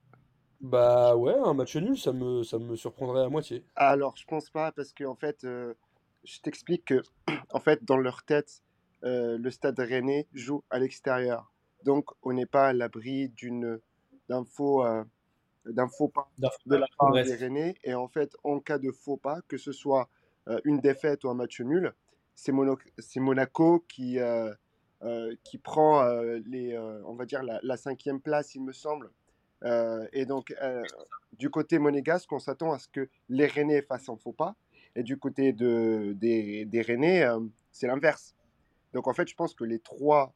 Bah 0.62 1.16
ouais, 1.16 1.36
un 1.44 1.54
match 1.54 1.76
nul, 1.78 1.98
ça 1.98 2.14
me, 2.14 2.44
ça 2.44 2.60
me 2.60 2.76
surprendrait 2.76 3.24
à 3.24 3.30
moitié. 3.30 3.66
Alors, 3.76 4.16
je 4.16 4.26
pense 4.26 4.50
pas 4.50 4.72
parce 4.72 4.94
que 4.94 5.04
en 5.04 5.16
fait, 5.16 5.44
euh, 5.44 5.74
je 6.24 6.40
t'explique 6.40 6.86
que 6.86 7.02
en 7.52 7.60
fait, 7.60 7.84
dans 7.84 7.98
leur 7.98 8.24
tête, 8.24 8.62
euh, 9.04 9.38
le 9.38 9.50
Stade 9.50 9.80
Rennais 9.80 10.28
joue 10.34 10.64
à 10.70 10.80
l'extérieur. 10.80 11.52
Donc, 11.84 12.12
on 12.22 12.34
n'est 12.34 12.46
pas 12.46 12.68
à 12.68 12.74
l'abri 12.74 13.30
d'une 13.30 13.80
d'un 14.30 14.46
faux 14.46 14.86
euh, 14.86 15.04
d'un 15.66 15.88
faux 15.88 16.08
pas 16.08 16.30
de 16.66 16.76
la 16.76 16.86
part 16.98 17.12
des 17.12 17.36
Rennais. 17.36 17.76
Et 17.84 17.96
en 17.96 18.08
fait, 18.08 18.36
en 18.44 18.60
cas 18.60 18.78
de 18.78 18.92
faux 18.92 19.18
pas, 19.18 19.42
que 19.48 19.58
ce 19.58 19.72
soit 19.72 20.10
euh, 20.48 20.60
une 20.64 20.80
défaite 20.80 21.24
ou 21.24 21.30
un 21.30 21.34
match 21.34 21.60
nul, 21.62 21.94
c'est 22.36 23.20
Monaco 23.20 23.86
qui 23.88 24.20
euh, 24.20 24.54
euh, 25.04 25.36
qui 25.44 25.58
prend 25.58 26.04
euh, 26.04 26.40
les 26.46 26.78
on 26.78 27.14
va 27.14 27.26
dire 27.26 27.42
la, 27.44 27.78
cinquième 27.78 28.22
place, 28.22 28.56
il 28.56 28.64
me 28.64 28.74
semble. 28.74 29.12
Et 30.14 30.26
donc, 30.26 30.56
du 31.38 31.50
côté 31.52 31.78
monégasque, 31.78 32.32
on 32.32 32.40
s'attend 32.40 32.72
à 32.72 32.80
ce 32.80 32.88
que 32.88 33.10
les 33.30 33.46
Rennais 33.46 33.84
fassent 33.84 34.10
un 34.10 34.18
faux 34.18 34.32
pas. 34.32 34.56
Et 34.96 35.04
du 35.04 35.18
côté 35.18 35.54
de, 35.54 36.14
des, 36.20 36.66
des 36.66 36.82
Rennais, 36.82 37.24
c'est 37.72 37.86
l'inverse. 37.86 38.36
Donc, 38.94 39.08
en 39.08 39.14
fait, 39.14 39.28
je 39.28 39.36
pense 39.36 39.54
que 39.54 39.64
les 39.64 39.78
trois 39.78 40.34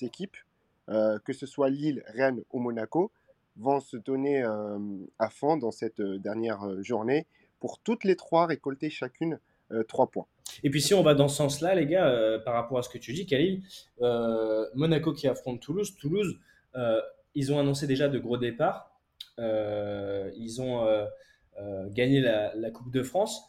équipes, 0.00 0.36
que 0.88 1.32
ce 1.32 1.46
soit 1.46 1.70
Lille, 1.70 2.02
Rennes 2.08 2.42
ou 2.50 2.58
Monaco, 2.58 3.12
vont 3.56 3.78
se 3.78 3.96
donner 3.96 4.42
à 5.20 5.30
fond 5.30 5.56
dans 5.56 5.70
cette 5.70 6.02
dernière 6.02 6.82
journée 6.82 7.28
pour 7.60 7.78
toutes 7.78 8.02
les 8.02 8.16
trois 8.16 8.46
récolter 8.46 8.90
chacune 8.90 9.38
trois 9.86 10.08
points. 10.08 10.26
Et 10.62 10.70
puis 10.70 10.80
si 10.80 10.94
on 10.94 11.02
va 11.02 11.14
dans 11.14 11.28
ce 11.28 11.36
sens-là, 11.36 11.74
les 11.74 11.86
gars, 11.86 12.08
euh, 12.08 12.38
par 12.38 12.54
rapport 12.54 12.78
à 12.78 12.82
ce 12.82 12.88
que 12.88 12.98
tu 12.98 13.12
dis, 13.12 13.26
Khalil, 13.26 13.62
euh, 14.00 14.66
Monaco 14.74 15.12
qui 15.12 15.28
affronte 15.28 15.60
Toulouse, 15.60 15.96
Toulouse, 15.96 16.38
euh, 16.76 17.00
ils 17.34 17.52
ont 17.52 17.58
annoncé 17.58 17.86
déjà 17.86 18.08
de 18.08 18.18
gros 18.18 18.36
départs. 18.36 18.90
Ils 19.38 20.60
ont 20.60 20.86
gagné 21.90 22.20
la, 22.20 22.70
Coupe 22.70 22.92
de 22.92 23.02
France 23.02 23.42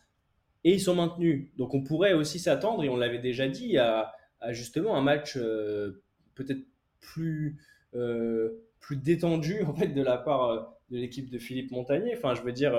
et 0.64 0.74
ils 0.74 0.80
sont 0.80 0.96
maintenus. 0.96 1.50
Donc 1.58 1.74
on 1.74 1.84
pourrait 1.84 2.14
aussi 2.14 2.40
s'attendre, 2.40 2.84
et 2.84 2.90
on 2.90 2.98
l'avait 2.98 3.20
déjà 3.20 3.48
dit, 3.48 3.78
à, 3.78 4.14
justement 4.50 4.96
un 4.96 5.02
match 5.02 5.38
peut-être 6.36 6.62
plus, 7.02 7.58
plus 8.80 8.96
détendu 8.96 9.62
en 9.68 9.76
fait, 9.76 9.88
de 9.88 10.02
la 10.02 10.18
part 10.18 10.78
de 10.90 10.98
l'équipe 10.98 11.30
de 11.30 11.38
Philippe 11.38 11.72
Montagnier. 11.72 12.16
Enfin, 12.16 12.34
je 12.36 12.42
veux 12.42 12.54
dire, 12.54 12.74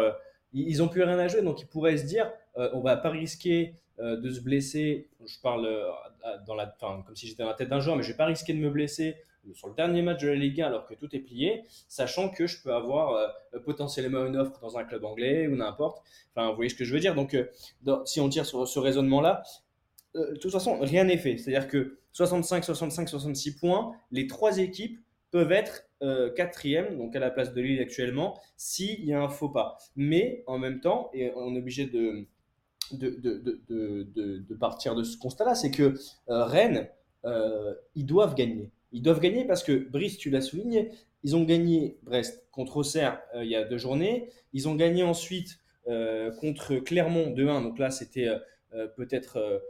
ils 0.54 0.68
ils 0.68 0.82
ont 0.82 0.88
plus 0.88 1.02
rien 1.02 1.18
à 1.18 1.28
jouer, 1.28 1.42
donc 1.42 1.60
ils 1.60 1.66
pourraient 1.66 1.98
se 1.98 2.06
dire, 2.06 2.32
euh, 2.56 2.70
on 2.72 2.80
va 2.80 2.96
pas 2.96 3.10
risquer 3.10 3.74
euh, 4.00 4.16
de 4.16 4.28
se 4.28 4.40
blesser. 4.40 5.08
Je 5.24 5.38
parle 5.40 5.66
euh, 5.66 5.88
dans 6.48 6.56
la, 6.56 6.74
enfin, 6.80 7.04
comme 7.06 7.14
si 7.14 7.28
j'étais 7.28 7.44
dans 7.44 7.48
la 7.48 7.54
tête 7.54 7.68
d'un 7.68 7.78
joueur, 7.78 7.94
mais 7.94 8.02
je 8.02 8.10
vais 8.10 8.16
pas 8.16 8.26
risquer 8.26 8.52
de 8.52 8.58
me 8.58 8.68
blesser 8.68 9.14
sur 9.52 9.68
le 9.68 9.74
dernier 9.74 10.02
match 10.02 10.20
de 10.20 10.28
la 10.28 10.34
Ligue 10.34 10.62
1 10.62 10.66
alors 10.66 10.84
que 10.84 10.94
tout 10.94 11.14
est 11.14 11.20
plié, 11.20 11.62
sachant 11.86 12.28
que 12.28 12.48
je 12.48 12.60
peux 12.60 12.74
avoir 12.74 13.12
euh, 13.12 13.60
potentiellement 13.60 14.26
une 14.26 14.36
offre 14.36 14.58
dans 14.58 14.78
un 14.78 14.84
club 14.84 15.04
anglais 15.04 15.46
ou 15.46 15.54
n'importe. 15.54 16.02
Enfin, 16.34 16.50
vous 16.50 16.56
voyez 16.56 16.70
ce 16.70 16.74
que 16.74 16.84
je 16.84 16.92
veux 16.92 16.98
dire. 16.98 17.14
Donc, 17.14 17.36
si 18.04 18.20
on 18.20 18.28
tire 18.28 18.46
sur 18.46 18.66
ce 18.66 18.78
raisonnement-là, 18.80 19.44
de 20.16 20.36
toute 20.40 20.50
façon, 20.50 20.80
rien 20.80 21.04
n'est 21.04 21.18
fait. 21.18 21.36
C'est-à-dire 21.36 21.68
que 21.68 21.98
65, 22.14 22.64
65, 22.64 23.08
66 23.08 23.56
points, 23.58 23.92
les 24.10 24.26
trois 24.26 24.58
équipes 24.58 24.98
peuvent 25.30 25.52
être 25.52 25.84
quatrième, 26.34 26.98
donc 26.98 27.14
à 27.14 27.20
la 27.20 27.30
place 27.30 27.54
de 27.54 27.60
Lille 27.60 27.80
actuellement, 27.80 28.40
s'il 28.56 29.04
y 29.04 29.12
a 29.12 29.20
un 29.20 29.28
faux 29.28 29.50
pas. 29.50 29.78
Mais 29.94 30.42
en 30.48 30.58
même 30.58 30.80
temps, 30.80 31.10
et 31.12 31.32
on 31.36 31.54
est 31.54 31.58
obligé 31.58 31.86
de, 31.86 32.26
de, 32.92 33.10
de, 33.10 33.60
de, 33.68 34.38
de, 34.38 34.54
partir 34.54 34.94
de 34.94 35.02
ce 35.02 35.16
constat-là, 35.16 35.54
c'est 35.54 35.70
que 35.70 35.94
euh, 36.28 36.44
Rennes, 36.44 36.88
euh, 37.24 37.74
ils 37.94 38.06
doivent 38.06 38.34
gagner. 38.34 38.70
Ils 38.92 39.02
doivent 39.02 39.20
gagner 39.20 39.44
parce 39.46 39.62
que, 39.62 39.72
Brice, 39.90 40.18
tu 40.18 40.30
l'as 40.30 40.40
souligné, 40.40 40.90
ils 41.22 41.34
ont 41.36 41.44
gagné 41.44 41.98
Brest 42.02 42.46
contre 42.52 42.76
Auxerre 42.76 43.20
euh, 43.34 43.42
il 43.44 43.50
y 43.50 43.56
a 43.56 43.64
deux 43.64 43.78
journées. 43.78 44.28
Ils 44.52 44.68
ont 44.68 44.74
gagné 44.74 45.02
ensuite 45.02 45.58
contre 46.40 46.76
Clermont 46.76 47.30
2-1. 47.34 47.62
Donc 47.62 47.78
là, 47.78 47.90
c'était 47.90 48.28
peut-être 48.96 49.60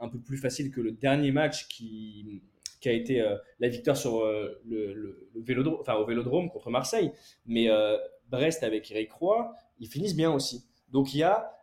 un 0.00 0.08
peu 0.08 0.18
plus 0.18 0.38
facile 0.38 0.70
que 0.70 0.80
le 0.80 0.92
dernier 0.92 1.32
match 1.32 1.68
qui, 1.68 2.42
qui 2.80 2.88
a 2.88 2.92
été 2.92 3.22
la 3.60 3.68
victoire 3.68 3.96
sur 3.96 4.24
le, 4.24 4.58
le- 4.64 5.28
le 5.34 5.40
vélodrome, 5.42 5.76
enfin, 5.80 5.96
au 5.96 6.06
Vélodrome 6.06 6.48
contre 6.50 6.70
Marseille. 6.70 7.12
Mais 7.44 7.68
Brest 8.30 8.62
avec 8.62 8.90
Eric 8.90 9.12
Roy, 9.12 9.52
ils 9.80 9.88
finissent 9.88 10.16
bien 10.16 10.32
aussi. 10.32 10.64
Donc 10.92 11.12
il 11.12 11.18
y 11.18 11.22
a, 11.24 11.57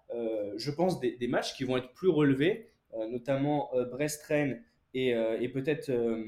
je 0.57 0.71
pense, 0.71 0.99
des, 0.99 1.27
matchs 1.27 1.55
qui 1.55 1.63
vont 1.63 1.77
être 1.77 1.93
plus 1.93 2.09
relevés, 2.09 2.69
euh, 2.93 3.07
notamment 3.07 3.69
euh, 3.73 3.85
Brest-Rennes 3.85 4.61
et, 4.93 5.13
euh, 5.13 5.39
et 5.39 5.49
peut-être 5.49 5.89
euh, 5.89 6.23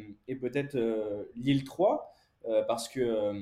euh, 0.76 1.24
Lille 1.36 1.64
3, 1.64 2.14
euh, 2.46 2.64
parce 2.64 2.90
que 2.90 3.00
euh, 3.00 3.42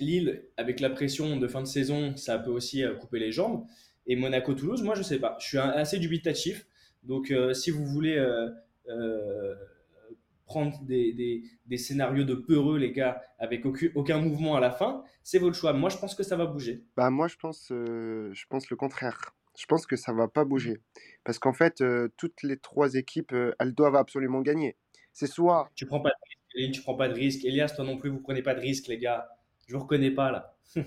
Lille, 0.00 0.44
avec 0.56 0.80
la 0.80 0.90
pression 0.90 1.36
de 1.36 1.46
fin 1.46 1.60
de 1.60 1.66
saison, 1.66 2.16
ça 2.16 2.38
peut 2.38 2.50
aussi 2.50 2.82
euh, 2.82 2.94
couper 2.94 3.20
les 3.20 3.32
jambes. 3.32 3.64
Et 4.06 4.16
Monaco-Toulouse, 4.16 4.82
moi, 4.82 4.94
je 4.94 5.02
sais 5.02 5.18
pas. 5.18 5.36
Je 5.40 5.46
suis 5.46 5.58
assez 5.58 5.98
dubitatif. 5.98 6.66
Donc, 7.04 7.30
euh, 7.30 7.54
si 7.54 7.70
vous 7.70 7.86
voulez 7.86 8.16
euh, 8.16 8.50
euh, 8.88 9.54
prendre 10.44 10.78
des, 10.84 11.12
des- 11.12 11.42
des 11.66 11.76
scénarios 11.78 12.24
de 12.24 12.34
peureux, 12.34 12.78
les 12.78 12.92
gars, 12.92 13.22
avec 13.38 13.64
aucun, 13.66 13.88
aucun 13.94 14.18
mouvement 14.20 14.56
à 14.56 14.60
la 14.60 14.70
fin, 14.70 15.02
c'est 15.22 15.38
votre 15.38 15.56
choix. 15.56 15.72
Moi, 15.72 15.90
je 15.90 15.96
pense 15.98 16.14
que 16.14 16.22
ça 16.22 16.36
va 16.36 16.46
bouger. 16.46 16.84
Bah, 16.96 17.10
moi, 17.10 17.28
je 17.28 17.36
pense, 17.36 17.70
euh, 17.72 18.30
je 18.32 18.46
pense 18.48 18.68
le 18.70 18.76
contraire. 18.76 19.34
Je 19.58 19.66
pense 19.66 19.86
que 19.86 19.96
ça 19.96 20.12
va 20.12 20.28
pas 20.28 20.44
bouger. 20.44 20.80
Parce 21.24 21.38
qu'en 21.38 21.52
fait, 21.52 21.80
euh, 21.80 22.08
toutes 22.16 22.42
les 22.42 22.56
trois 22.58 22.94
équipes, 22.94 23.32
euh, 23.32 23.54
elles 23.58 23.72
doivent 23.74 23.96
absolument 23.96 24.40
gagner. 24.42 24.76
C'est 25.12 25.28
soit 25.28 25.70
Tu 25.76 25.86
prends 25.86 26.00
pas 26.00 26.10
de 26.10 26.58
risque, 26.58 26.74
tu 26.74 26.82
prends 26.82 26.96
pas 26.96 27.08
de 27.08 27.14
risque. 27.14 27.44
Elias, 27.44 27.72
toi 27.74 27.84
non 27.84 27.96
plus, 27.96 28.10
vous 28.10 28.20
prenez 28.20 28.42
pas 28.42 28.54
de 28.54 28.60
risque, 28.60 28.88
les 28.88 28.98
gars. 28.98 29.28
Je 29.68 29.74
vous 29.74 29.80
reconnais 29.82 30.10
pas 30.10 30.30
là. 30.30 30.56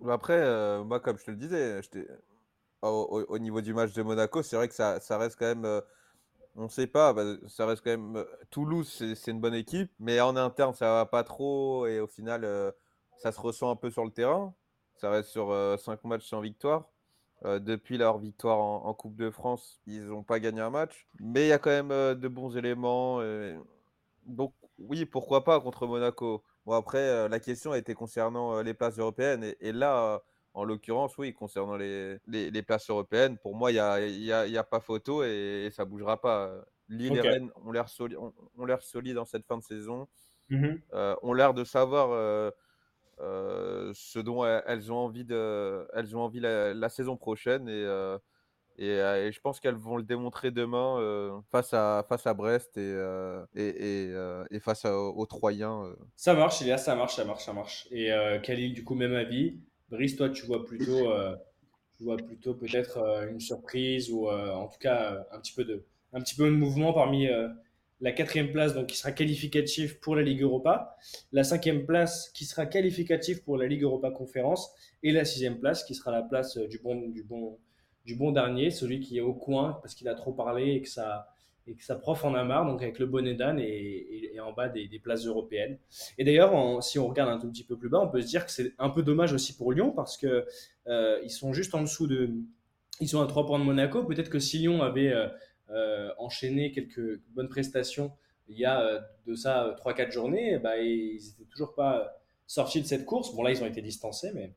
Bah 0.00 0.12
Après, 0.14 0.34
euh, 0.38 0.84
moi, 0.84 1.00
comme 1.00 1.18
je 1.18 1.24
te 1.24 1.30
le 1.30 1.36
disais, 1.36 1.82
je 1.82 1.88
t'ai- 1.88 2.06
au, 2.82 3.38
niveau 3.38 3.60
du 3.60 3.74
match 3.74 3.92
de 3.94 4.02
Monaco, 4.02 4.42
c'est 4.42 4.56
vrai 4.56 4.68
que 4.68 4.74
ça, 4.74 5.00
ça 5.00 5.18
reste 5.18 5.36
quand 5.38 5.46
même 5.46 5.82
on 6.56 6.64
ne 6.64 6.68
sait 6.68 6.86
pas, 6.86 7.12
bah, 7.12 7.24
ça 7.48 7.66
reste 7.66 7.82
quand 7.82 7.90
même. 7.90 8.24
Toulouse, 8.50 8.88
c'est 9.14 9.30
une 9.30 9.40
bonne 9.40 9.54
équipe, 9.54 9.90
mais 9.98 10.20
en 10.20 10.36
interne, 10.36 10.74
ça 10.74 10.92
va 10.92 11.06
pas 11.06 11.24
trop. 11.24 11.86
Et 11.86 12.00
au 12.00 12.06
final, 12.06 12.72
ça 13.18 13.32
se 13.32 13.40
ressent 13.40 13.70
un 13.70 13.76
peu 13.76 13.90
sur 13.90 14.04
le 14.04 14.10
terrain. 14.10 14.54
Ça 14.96 15.10
reste 15.10 15.28
sur 15.30 15.54
5 15.78 16.04
matchs 16.04 16.28
sans 16.28 16.40
victoire. 16.40 16.88
depuis 17.44 17.98
leur 17.98 18.18
victoire 18.18 18.58
en, 18.58 18.94
Coupe 18.94 19.16
de 19.16 19.30
France, 19.30 19.80
ils 19.86 20.06
n'ont 20.06 20.22
pas 20.22 20.40
gagné 20.40 20.60
un 20.60 20.70
match. 20.70 21.06
Mais 21.20 21.46
il 21.46 21.48
y 21.48 21.52
a 21.52 21.58
quand 21.58 21.70
même 21.70 22.14
de 22.18 22.28
bons 22.28 22.56
éléments. 22.56 23.20
Donc, 24.26 24.54
oui, 24.78 25.04
pourquoi 25.04 25.44
pas 25.44 25.60
contre 25.60 25.86
Monaco. 25.86 26.42
Bon, 26.64 26.72
après, 26.72 27.28
la 27.28 27.40
question 27.40 27.72
a 27.72 27.78
été 27.78 27.94
concernant 27.94 28.62
les 28.62 28.74
places 28.74 28.98
européennes. 28.98 29.54
et 29.60 29.72
là, 29.72 30.22
en 30.56 30.64
l'occurrence, 30.64 31.18
oui, 31.18 31.34
concernant 31.34 31.76
les, 31.76 32.18
les, 32.26 32.62
places 32.62 32.88
européennes, 32.88 33.36
pour 33.36 33.54
moi, 33.54 33.70
il 33.70 33.74
n'y 33.74 33.80
a, 33.80 34.00
y 34.00 34.32
a, 34.32 34.46
y 34.46 34.56
a, 34.56 34.64
pas 34.64 34.80
photo 34.80 35.22
et, 35.22 35.68
ça 35.70 35.84
ne 35.84 35.90
bougera 35.90 36.18
pas. 36.18 36.50
Lille 36.88 37.14
et 37.14 37.20
Rennes 37.20 37.50
ont 37.62 37.72
l'air 37.72 37.90
solides 37.90 38.16
solide 38.80 39.14
dans 39.16 39.26
cette 39.26 39.44
fin 39.44 39.58
de 39.58 39.62
saison, 39.62 40.08
mmh 40.48 40.76
euh, 40.94 41.14
ont 41.22 41.34
l'air 41.34 41.52
de 41.52 41.62
savoir 41.62 42.10
euh, 42.12 42.50
euh, 43.20 43.92
ce 43.94 44.18
dont 44.18 44.46
elles 44.46 44.90
ont 44.90 44.96
envie, 44.96 45.26
de, 45.26 45.86
elles 45.92 46.16
ont 46.16 46.20
envie 46.20 46.40
la, 46.40 46.88
saison 46.88 47.18
prochaine 47.18 47.68
et, 47.68 47.82
et, 48.78 49.32
je 49.32 49.40
pense 49.40 49.60
qu'elles 49.60 49.74
vont 49.74 49.98
le 49.98 50.04
démontrer 50.04 50.52
demain 50.52 51.42
face, 51.50 51.74
à, 51.74 52.02
face 52.08 52.26
à 52.26 52.32
Brest 52.32 52.78
et, 52.78 52.96
et, 53.54 54.14
et 54.50 54.60
face 54.60 54.86
aux 54.86 55.26
Troyens. 55.26 55.94
Ça 56.14 56.32
marche, 56.32 56.62
Elias, 56.62 56.78
ça 56.78 56.94
marche, 56.94 57.16
ça 57.16 57.26
marche, 57.26 57.44
ça 57.44 57.52
marche. 57.52 57.88
Et 57.90 58.10
Khalil, 58.42 58.72
du 58.72 58.84
coup, 58.84 58.94
même 58.94 59.14
avis? 59.14 59.60
Brice, 59.88 60.16
toi, 60.16 60.30
tu 60.30 60.44
vois 60.46 60.64
plutôt, 60.64 61.10
euh, 61.12 61.36
peut-être 62.00 62.98
euh, 62.98 63.30
une 63.30 63.40
surprise 63.40 64.10
ou 64.10 64.28
euh, 64.28 64.52
en 64.52 64.66
tout 64.66 64.78
cas 64.80 65.24
un 65.30 65.40
petit 65.40 65.54
peu 65.54 65.64
de, 65.64 65.84
mouvement 66.50 66.92
parmi 66.92 67.28
la 68.00 68.12
quatrième 68.12 68.50
place 68.50 68.74
qui 68.88 68.96
sera 68.96 69.12
qualificative 69.12 70.00
pour 70.00 70.16
la 70.16 70.22
Ligue 70.22 70.42
Europa, 70.42 70.96
la 71.32 71.44
cinquième 71.44 71.86
place 71.86 72.30
qui 72.30 72.44
sera 72.44 72.66
qualificative 72.66 73.42
pour 73.42 73.56
la 73.56 73.66
Ligue 73.66 73.82
Europa 73.82 74.10
Conférence 74.10 74.70
et 75.02 75.12
la 75.12 75.24
sixième 75.24 75.58
place 75.58 75.84
qui 75.84 75.94
sera 75.94 76.10
la 76.10 76.22
place 76.22 76.58
du 76.58 76.78
bon 76.78 78.32
dernier, 78.32 78.70
celui 78.70 79.00
qui 79.00 79.18
est 79.18 79.22
au 79.22 79.34
coin 79.34 79.78
parce 79.82 79.94
qu'il 79.94 80.08
a 80.08 80.14
trop 80.14 80.32
parlé 80.32 80.72
et 80.72 80.82
que 80.82 80.88
ça 80.88 81.28
et 81.66 81.74
que 81.74 81.84
sa 81.84 81.96
prof 81.96 82.24
en 82.24 82.34
a 82.34 82.44
marre, 82.44 82.66
donc 82.66 82.82
avec 82.82 82.98
le 82.98 83.06
bonnet 83.06 83.34
d'âne 83.34 83.58
et, 83.58 84.38
en 84.40 84.52
bas 84.52 84.68
des, 84.68 85.00
places 85.02 85.26
européennes. 85.26 85.78
Et 86.18 86.24
d'ailleurs, 86.24 86.82
si 86.82 86.98
on 86.98 87.08
regarde 87.08 87.30
un 87.30 87.38
tout 87.38 87.50
petit 87.50 87.64
peu 87.64 87.76
plus 87.76 87.88
bas, 87.88 88.00
on 88.00 88.08
peut 88.08 88.20
se 88.20 88.26
dire 88.26 88.44
que 88.44 88.52
c'est 88.52 88.74
un 88.78 88.90
peu 88.90 89.02
dommage 89.02 89.32
aussi 89.32 89.56
pour 89.56 89.72
Lyon 89.72 89.90
parce 89.90 90.16
que 90.16 90.46
euh, 90.86 91.20
ils 91.24 91.30
sont 91.30 91.52
juste 91.52 91.74
en 91.74 91.82
dessous 91.82 92.06
de, 92.06 92.30
ils 93.00 93.08
sont 93.08 93.20
à 93.20 93.26
3 93.26 93.46
points 93.46 93.58
de 93.58 93.64
Monaco. 93.64 94.04
Peut-être 94.04 94.30
que 94.30 94.38
si 94.38 94.58
Lyon 94.58 94.82
avait 94.82 95.12
euh, 95.12 95.28
euh, 95.70 96.10
enchaîné 96.18 96.70
quelques 96.70 97.20
bonnes 97.30 97.48
prestations 97.48 98.12
il 98.48 98.56
y 98.56 98.64
a 98.64 99.04
de 99.26 99.34
ça 99.34 99.74
3-4 99.84 100.12
journées, 100.12 100.58
bah, 100.60 100.78
ils 100.78 101.16
n'étaient 101.16 101.50
toujours 101.50 101.74
pas 101.74 102.16
sortis 102.46 102.80
de 102.80 102.86
cette 102.86 103.04
course. 103.04 103.34
Bon 103.34 103.42
là, 103.42 103.50
ils 103.50 103.60
ont 103.60 103.66
été 103.66 103.82
distancés, 103.82 104.30
mais 104.34 104.52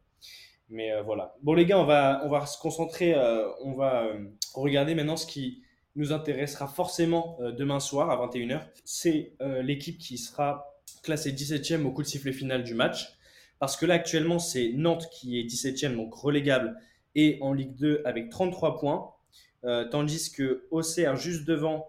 mais 0.70 1.02
voilà. 1.02 1.36
Bon 1.42 1.56
les 1.56 1.66
gars, 1.66 1.80
on 1.80 1.86
va 1.86 2.46
se 2.46 2.60
concentrer, 2.60 3.16
on 3.64 3.74
va 3.74 4.06
regarder 4.54 4.94
maintenant 4.94 5.18
ce 5.18 5.26
qui 5.26 5.64
nous 6.00 6.14
intéressera 6.14 6.68
forcément 6.68 7.38
euh, 7.42 7.52
demain 7.52 7.82
soir 7.82 8.10
à 8.10 8.26
21h. 8.26 8.62
C'est 8.86 9.34
euh, 9.42 9.62
l'équipe 9.62 9.98
qui 9.98 10.18
sera 10.18 10.74
classée 11.04 11.34
17e 11.34 11.84
au 11.84 11.92
coup 11.92 12.02
de 12.02 12.08
sifflet 12.08 12.32
final 12.32 12.64
du 12.64 12.74
match. 12.74 13.18
Parce 13.60 13.76
que 13.76 13.86
là, 13.86 13.96
actuellement, 13.96 14.40
c'est 14.40 14.72
Nantes 14.74 15.10
qui 15.12 15.38
est 15.40 15.44
17e, 15.44 15.98
donc 15.98 16.14
relégable, 16.14 16.80
et 17.16 17.38
en 17.42 17.52
Ligue 17.52 17.76
2 17.76 18.02
avec 18.06 18.30
33 18.30 18.80
points. 18.80 19.12
Euh, 19.66 19.84
tandis 19.90 20.32
que 20.32 20.66
Auxerre, 20.72 21.18
juste 21.18 21.46
devant, 21.46 21.88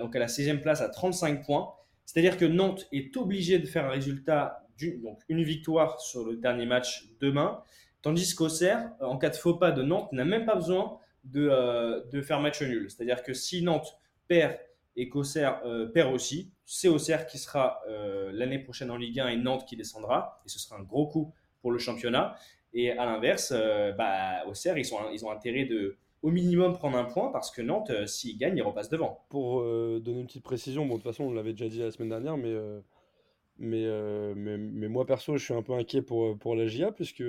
donc 0.00 0.16
à 0.16 0.18
la 0.18 0.26
16e 0.26 0.60
place, 0.60 0.80
à 0.80 0.88
35 0.88 1.44
points. 1.44 1.74
C'est-à-dire 2.06 2.38
que 2.38 2.46
Nantes 2.46 2.88
est 2.90 3.14
obligé 3.18 3.58
de 3.58 3.66
faire 3.66 3.84
un 3.84 3.90
résultat, 3.90 4.66
donc 5.02 5.20
une 5.28 5.44
victoire 5.44 6.00
sur 6.00 6.24
le 6.24 6.36
dernier 6.36 6.64
match 6.64 7.06
demain. 7.20 7.60
Tandis 8.00 8.34
qu'Auxerre, 8.34 8.90
en 9.00 9.18
cas 9.18 9.28
de 9.28 9.36
faux 9.36 9.54
pas 9.54 9.72
de 9.72 9.82
Nantes, 9.82 10.10
n'a 10.12 10.24
même 10.24 10.46
pas 10.46 10.54
besoin 10.54 10.98
de, 11.24 11.48
euh, 11.50 12.02
de 12.12 12.22
faire 12.22 12.40
match 12.40 12.62
nul. 12.62 12.90
C'est-à-dire 12.90 13.22
que 13.22 13.32
si 13.32 13.62
Nantes 13.62 13.98
perd 14.28 14.56
et 14.96 15.08
qu'Auxerre 15.08 15.60
euh, 15.64 15.86
perd 15.86 16.12
aussi, 16.12 16.52
c'est 16.64 16.88
Auxerre 16.88 17.26
qui 17.26 17.38
sera 17.38 17.80
euh, 17.88 18.30
l'année 18.32 18.58
prochaine 18.58 18.90
en 18.90 18.96
Ligue 18.96 19.20
1 19.20 19.28
et 19.28 19.36
Nantes 19.36 19.66
qui 19.66 19.76
descendra. 19.76 20.40
Et 20.46 20.48
ce 20.48 20.58
sera 20.58 20.76
un 20.76 20.82
gros 20.82 21.06
coup 21.06 21.32
pour 21.60 21.72
le 21.72 21.78
championnat. 21.78 22.36
Et 22.72 22.90
à 22.90 23.04
l'inverse, 23.04 23.52
bah, 23.96 24.44
Auxerre, 24.48 24.76
ils, 24.78 25.24
ont 25.24 25.30
intérêt 25.30 25.64
de 25.64 25.96
au 26.22 26.30
minimum 26.30 26.72
prendre 26.72 26.96
un 26.96 27.04
point 27.04 27.30
parce 27.30 27.52
que 27.52 27.62
Nantes, 27.62 27.92
s'ils 28.06 28.36
gagnent, 28.36 28.56
ils 28.56 28.62
repassent 28.62 28.88
devant. 28.88 29.24
Pour 29.28 29.62
donner 29.62 30.20
une 30.20 30.26
petite 30.26 30.42
précision, 30.42 30.84
bon, 30.84 30.94
de 30.94 31.02
toute 31.02 31.12
façon, 31.12 31.24
on 31.24 31.32
l'avait 31.32 31.52
déjà 31.52 31.68
dit 31.68 31.78
la 31.78 31.92
semaine 31.92 32.08
dernière, 32.08 32.36
mais, 32.36 32.52
mais, 33.58 33.86
mais, 34.34 34.58
mais, 34.58 34.88
moi 34.88 35.06
perso, 35.06 35.36
je 35.36 35.44
suis 35.44 35.54
un 35.54 35.62
peu 35.62 35.74
inquiet 35.74 36.02
pour, 36.02 36.36
pour 36.36 36.56
la 36.56 36.66
GIA 36.66 36.90
puisque 36.90 37.22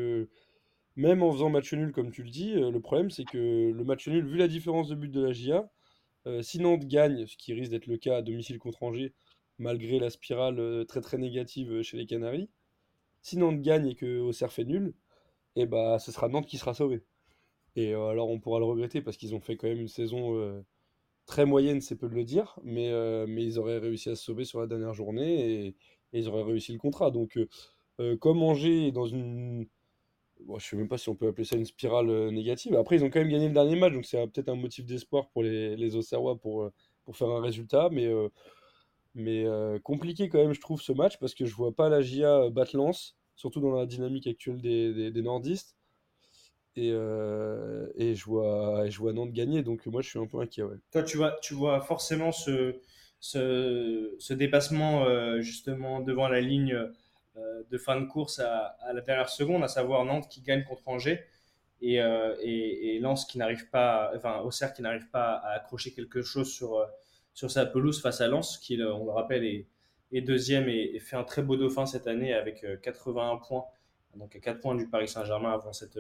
même 0.96 1.24
en 1.24 1.32
faisant 1.32 1.50
match 1.50 1.74
nul, 1.74 1.92
comme 1.92 2.12
tu 2.12 2.24
le 2.24 2.30
dis, 2.30 2.54
euh, 2.54 2.72
le 2.72 2.80
problème 2.80 3.10
c'est 3.10 3.26
que 3.26 3.72
le 3.72 3.84
match 3.84 4.08
nul, 4.08 4.26
vu 4.26 4.38
la 4.38 4.48
différence 4.48 4.88
de 4.90 4.96
but 4.96 5.10
de 5.10 5.22
la 5.22 5.34
GIA, 5.34 5.70
euh, 6.28 6.42
si 6.42 6.60
Nantes 6.60 6.86
gagne, 6.86 7.28
ce 7.28 7.38
qui 7.38 7.54
risque 7.54 7.72
d'être 7.72 7.88
le 7.88 7.98
cas 7.98 8.18
à 8.18 8.22
domicile 8.22 8.60
contre 8.60 8.84
Angers, 8.84 9.14
malgré 9.60 10.00
la 10.00 10.10
spirale 10.10 10.60
euh, 10.60 10.86
très 10.86 11.02
très 11.02 11.18
négative 11.18 11.82
chez 11.82 11.98
les 11.98 12.06
Canaries, 12.06 12.50
si 13.22 13.38
Nantes 13.38 13.62
gagne 13.62 13.88
et 13.88 13.96
que 13.96 14.20
Auxerre 14.22 14.54
fait 14.54 14.66
nul, 14.66 14.94
et 15.56 15.62
eh 15.64 15.66
bah, 15.68 16.00
ce 16.00 16.12
sera 16.12 16.30
Nantes 16.30 16.48
qui 16.48 16.58
sera 16.58 16.74
sauvé. 16.74 17.04
Et 17.76 17.94
alors 17.94 18.30
on 18.30 18.40
pourra 18.40 18.60
le 18.60 18.66
regretter 18.66 19.02
parce 19.02 19.18
qu'ils 19.18 19.36
ont 19.36 19.42
fait 19.42 19.58
quand 19.58 19.68
même 19.68 19.80
une 19.82 19.88
saison 19.90 20.64
très 21.26 21.46
moyenne, 21.46 21.82
c'est 21.82 21.96
peu 21.98 22.10
de 22.10 22.16
le 22.16 22.24
dire, 22.24 22.60
mais, 22.64 22.92
mais 23.28 23.44
ils 23.44 23.60
auraient 23.60 23.80
réussi 23.80 24.10
à 24.10 24.16
se 24.16 24.24
sauver 24.24 24.46
sur 24.46 24.60
la 24.62 24.68
dernière 24.68 24.94
journée 24.94 25.66
et, 25.66 25.68
et 25.68 26.20
ils 26.20 26.28
auraient 26.30 26.44
réussi 26.44 26.74
le 26.74 26.80
contrat. 26.80 27.12
Donc 27.12 27.40
comme 28.20 28.44
Angers 28.44 28.88
est 28.88 28.92
dans 28.92 29.08
une 29.08 29.68
je 30.39 30.60
je 30.60 30.69
sais 30.69 30.76
même 30.76 30.88
pas 30.88 30.98
si 30.98 31.10
on 31.10 31.15
peut 31.15 31.28
appeler 31.28 31.45
ça 31.45 31.56
une 31.56 31.65
spirale 31.65 32.10
euh, 32.10 32.32
négative. 32.32 32.76
Après, 32.76 32.95
ils 32.95 33.04
ont 33.04 33.10
quand 33.10 33.19
même 33.19 33.30
gagné 33.30 33.48
le 33.48 33.54
dernier 33.54 33.76
match, 33.76 33.93
donc 33.93 34.06
c'est 34.06 34.17
peut-être 34.28 34.50
un 34.50 34.56
motif 34.56 34.86
d'espoir 34.86 35.30
pour 35.30 35.43
les, 35.43 35.76
les 35.76 35.91
pour, 36.41 36.63
euh, 36.63 36.74
pour 37.04 37.17
faire 37.17 37.30
un 37.30 37.41
résultat. 37.41 37.89
Mais, 37.91 38.08
euh, 39.45 39.80
compliqué 39.80 40.30
quand 40.30 40.39
même, 40.39 40.54
je 40.54 40.62
trouve, 40.62 40.82
ce 40.82 40.91
match, 40.91 41.17
parce 41.19 41.34
que 41.34 41.45
je 41.45 41.56
vois 41.56 41.74
pas 41.74 41.89
la 41.89 42.02
GIA 42.02 42.50
battre 42.50 42.76
Lens, 42.76 43.15
surtout 43.36 43.62
dans 43.62 43.71
la 43.71 43.86
dynamique 43.86 44.28
actuelle 44.28 44.62
des, 44.62 45.21
nordistes. 45.21 45.78
Et, 46.76 46.89
je 46.91 48.26
vois, 48.26 49.13
Nantes 49.13 49.32
gagner, 49.32 49.63
donc 49.63 49.86
moi 49.86 50.02
je 50.02 50.10
suis 50.10 50.19
un 50.19 50.28
peu 50.28 50.39
inquiet. 50.39 50.63
Toi, 50.91 51.04
tu 51.04 51.54
vois, 51.54 51.80
forcément 51.80 52.34
ce, 52.34 52.76
ce, 53.19 54.34
dépassement 54.34 55.39
justement 55.39 56.02
devant 56.02 56.28
la 56.28 56.41
ligne 56.41 56.78
de 57.69 57.78
fin 57.78 58.00
de 58.00 58.06
course 58.06 58.39
à, 58.39 58.78
la 58.93 59.02
dernière 59.02 59.30
seconde, 59.30 59.63
à 59.63 59.67
savoir 59.67 60.06
Nantes 60.06 60.30
qui 60.30 60.41
gagne 60.41 60.63
contre 60.63 60.88
Angers 60.88 61.26
et, 61.82 62.02
euh, 62.02 62.36
et, 62.41 63.00
Lens 63.00 63.26
qui 63.26 63.38
n'arrive 63.38 63.69
pas, 63.69 64.12
enfin 64.15 64.39
Auxerre 64.39 64.74
qui 64.74 64.82
n'arrive 64.82 65.10
pas 65.10 65.34
à 65.36 65.52
accrocher 65.56 65.93
quelque 65.93 66.21
chose 66.21 66.52
sur, 66.52 66.78
euh, 66.78 66.86
sur 67.34 67.52
sa 67.52 67.65
pelouse 67.65 68.02
face 68.02 68.21
à 68.21 68.28
Lens, 68.28 68.58
qui, 68.58 68.82
on 68.82 69.06
le 69.06 69.12
rappelle, 69.12 69.43
est, 69.43 69.67
deuxième 70.21 70.69
et, 70.69 70.98
fait 71.00 71.17
un 71.17 71.26
très 71.26 71.41
beau 71.41 71.58
dauphin 71.58 71.86
cette 71.86 72.08
année 72.08 72.34
avec 72.34 72.65
81 72.82 73.38
points, 73.38 73.65
donc 74.15 74.34
à 74.34 74.39
4 74.39 74.62
points 74.62 74.76
du 74.76 74.88
Paris 74.88 75.10
Saint-Germain 75.10 75.52
avant 75.52 75.74
cette, 75.74 76.00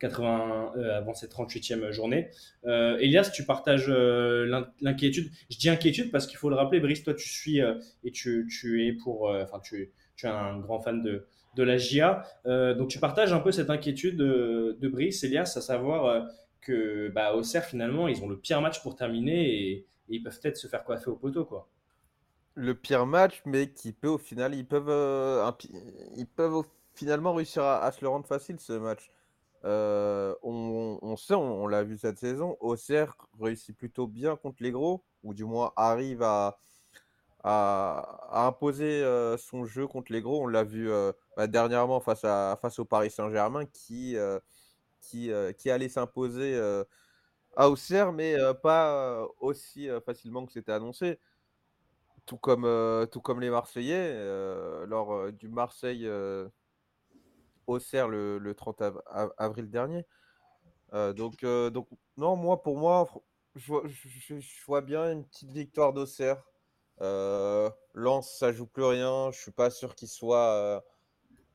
80, 0.00 0.72
avant 0.96 1.14
cette 1.14 1.32
38e 1.32 1.92
journée. 1.92 2.30
Elias, 2.64 3.30
tu 3.32 3.44
partages 3.44 3.88
l'inquiétude. 3.88 5.30
Je 5.48 5.58
dis 5.58 5.68
inquiétude 5.68 6.10
parce 6.10 6.26
qu'il 6.26 6.38
faut 6.38 6.50
le 6.50 6.56
rappeler, 6.56 6.80
Brice, 6.80 7.04
toi 7.04 7.14
tu 7.14 7.28
suis 7.28 7.60
et 7.60 8.10
tu, 8.10 8.48
tu 8.50 8.84
es 8.84 8.92
pour, 8.92 9.28
enfin 9.28 9.60
tu, 9.60 9.92
tu 10.16 10.26
es 10.26 10.30
un 10.30 10.58
grand 10.58 10.80
fan 10.80 11.02
de, 11.02 11.26
de 11.54 11.62
la 11.62 11.76
GIA. 11.76 12.24
Euh, 12.46 12.74
donc 12.74 12.88
tu 12.88 12.98
partages 12.98 13.32
un 13.32 13.40
peu 13.40 13.52
cette 13.52 13.70
inquiétude 13.70 14.16
de, 14.16 14.76
de 14.80 14.88
Brice, 14.88 15.22
Elias, 15.24 15.54
à 15.56 15.60
savoir 15.60 16.06
euh, 16.06 16.20
que 16.60 17.08
bah, 17.08 17.34
Auxerre, 17.34 17.64
finalement, 17.64 18.08
ils 18.08 18.22
ont 18.22 18.28
le 18.28 18.38
pire 18.38 18.60
match 18.60 18.82
pour 18.82 18.96
terminer 18.96 19.50
et, 19.50 19.86
ils 20.08 20.22
peuvent 20.22 20.38
peut-être 20.38 20.58
se 20.58 20.66
faire 20.66 20.84
coiffer 20.84 21.08
au 21.08 21.16
poteau. 21.16 21.46
Quoi. 21.46 21.68
Le 22.54 22.74
pire 22.74 23.06
match, 23.06 23.40
mais 23.46 23.70
qui 23.70 23.92
peut 23.92 24.08
au 24.08 24.18
final, 24.18 24.54
ils 24.54 24.66
peuvent, 24.66 24.90
euh, 24.90 25.50
ils 26.16 26.26
peuvent 26.26 26.64
finalement 26.92 27.32
réussir 27.32 27.62
à, 27.64 27.90
se 27.92 28.02
le 28.02 28.08
rendre 28.08 28.26
facile 28.26 28.60
ce 28.60 28.74
match. 28.74 29.10
on, 29.64 30.98
on, 31.00 31.16
sait, 31.16 31.34
on, 31.34 31.66
l'a 31.66 31.82
vu 31.82 31.96
cette 31.96 32.18
saison, 32.18 32.58
Auxerre 32.60 33.16
réussit 33.40 33.74
plutôt 33.74 34.06
bien 34.06 34.36
contre 34.36 34.62
les 34.62 34.72
gros, 34.72 35.02
ou 35.22 35.32
du 35.32 35.44
moins 35.44 35.72
arrive 35.76 36.22
à, 36.22 36.58
à, 37.42 38.46
imposer 38.46 39.04
son 39.38 39.64
jeu 39.64 39.86
contre 39.86 40.12
les 40.12 40.22
gros. 40.22 40.42
On 40.44 40.46
l'a 40.46 40.64
vu 40.64 40.90
bah, 41.36 41.46
dernièrement 41.46 42.00
face, 42.00 42.24
à, 42.24 42.58
face 42.60 42.78
au 42.78 42.84
Paris 42.84 43.10
Saint-Germain 43.10 43.66
qui, 43.66 44.16
qui, 45.00 45.30
qui 45.58 45.70
allait 45.70 45.88
s'imposer 45.88 46.60
à 47.56 47.68
Auxerre, 47.68 48.12
mais 48.12 48.36
pas 48.62 49.26
aussi 49.40 49.88
facilement 50.06 50.46
que 50.46 50.52
c'était 50.52 50.72
annoncé. 50.72 51.18
Tout 52.26 52.38
comme, 52.38 52.68
tout 53.10 53.20
comme 53.20 53.40
les 53.40 53.50
Marseillais, 53.50 54.14
lors 54.86 55.32
du 55.32 55.48
Marseille 55.48 56.08
Auxerre 57.66 58.08
le, 58.08 58.38
le 58.38 58.54
30 58.54 58.82
avril 59.38 59.70
dernier. 59.70 60.06
donc, 60.92 61.44
donc, 61.44 61.88
non, 62.16 62.36
moi, 62.36 62.62
pour 62.62 62.78
moi, 62.78 63.08
je 63.56 63.72
vois, 64.66 64.80
bien 64.80 65.12
une 65.12 65.24
petite 65.24 65.50
victoire 65.50 65.92
d'Auxerre. 65.92 66.42
Lance, 67.00 68.38
ça 68.38 68.52
joue 68.52 68.66
plus 68.66 68.84
rien. 68.84 69.30
Je 69.32 69.40
suis 69.40 69.52
pas 69.52 69.70
sûr 69.70 69.94
qu'il 69.94 70.08
soit 70.08 70.84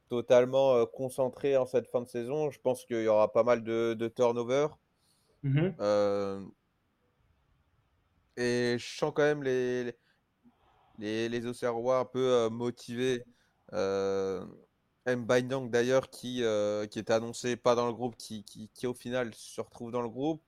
totalement 0.09 0.85
concentré 0.85 1.57
en 1.57 1.65
cette 1.65 1.87
fin 1.87 2.01
de 2.01 2.07
saison. 2.07 2.49
Je 2.51 2.59
pense 2.59 2.85
qu'il 2.85 3.01
y 3.01 3.07
aura 3.07 3.31
pas 3.31 3.43
mal 3.43 3.63
de, 3.63 3.93
de 3.93 4.07
turnover. 4.07 4.67
Mmh 5.43 6.47
et 8.39 8.77
je 8.79 8.85
sens 8.97 9.11
quand 9.15 9.23
même 9.23 9.43
les, 9.43 9.95
les, 10.97 11.29
les 11.29 11.45
Auxerrois 11.45 11.99
un 11.99 12.05
peu 12.05 12.49
motivés. 12.49 13.23
M. 13.73 15.25
Bindang 15.25 15.69
d'ailleurs 15.69 16.09
qui, 16.09 16.43
qui 16.91 16.99
était 16.99 17.13
annoncé 17.13 17.55
pas 17.55 17.75
dans 17.75 17.87
le 17.87 17.93
groupe, 17.93 18.15
qui, 18.17 18.43
qui, 18.43 18.69
qui, 18.69 18.87
au 18.87 18.93
final 18.93 19.33
se 19.33 19.61
retrouve 19.61 19.91
dans 19.91 20.01
le 20.01 20.09
groupe. 20.09 20.43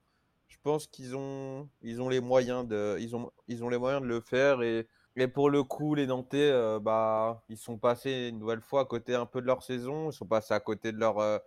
Je 0.60 0.70
pense 0.70 0.86
qu'ils 0.86 1.16
ont, 1.16 1.68
ils 1.82 2.02
ont 2.02 2.08
les 2.08 2.20
moyens 2.20 2.66
de, 2.66 2.96
ils 3.00 3.16
ont, 3.16 3.30
ils 3.48 3.64
ont 3.64 3.68
les 3.70 3.78
moyens 3.78 4.02
de 4.02 4.06
le 4.06 4.20
faire 4.20 4.62
et 4.62 4.86
et 5.16 5.28
pour 5.28 5.50
le 5.50 5.64
coup, 5.64 5.94
les 5.94 6.06
Nantais, 6.06 6.50
euh, 6.50 6.78
bah, 6.80 7.44
ils 7.48 7.58
sont 7.58 7.78
passés 7.78 8.28
une 8.28 8.38
nouvelle 8.38 8.60
fois 8.60 8.82
à 8.82 8.84
côté 8.84 9.14
un 9.14 9.26
peu 9.26 9.40
de 9.40 9.46
leur 9.46 9.62
saison. 9.62 10.10
Ils 10.10 10.14
sont 10.14 10.26
passés 10.26 10.54
à 10.54 10.60
côté 10.60 10.92
de 10.92 10.98
leur, 10.98 11.18
euh, 11.18 11.38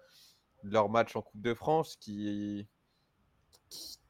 leur 0.64 0.90
match 0.90 1.16
en 1.16 1.22
Coupe 1.22 1.42
de 1.42 1.54
France 1.54 1.96
qui, 1.96 2.68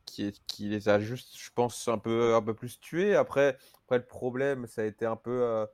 qui, 0.06 0.32
qui, 0.48 0.70
les 0.70 0.90
a 0.90 1.00
juste, 1.00 1.38
je 1.38 1.50
pense, 1.54 1.88
un 1.88 1.98
peu, 1.98 2.36
un 2.36 2.42
peu 2.42 2.54
plus 2.54 2.80
tués. 2.80 3.16
Après, 3.16 3.58
après 3.86 3.98
le 4.00 4.06
problème, 4.06 4.68
ça 4.68 4.82
a 4.82 4.86
été 4.86 5.06
un 5.06 5.16
peu 5.16 5.44
euh, 5.44 5.66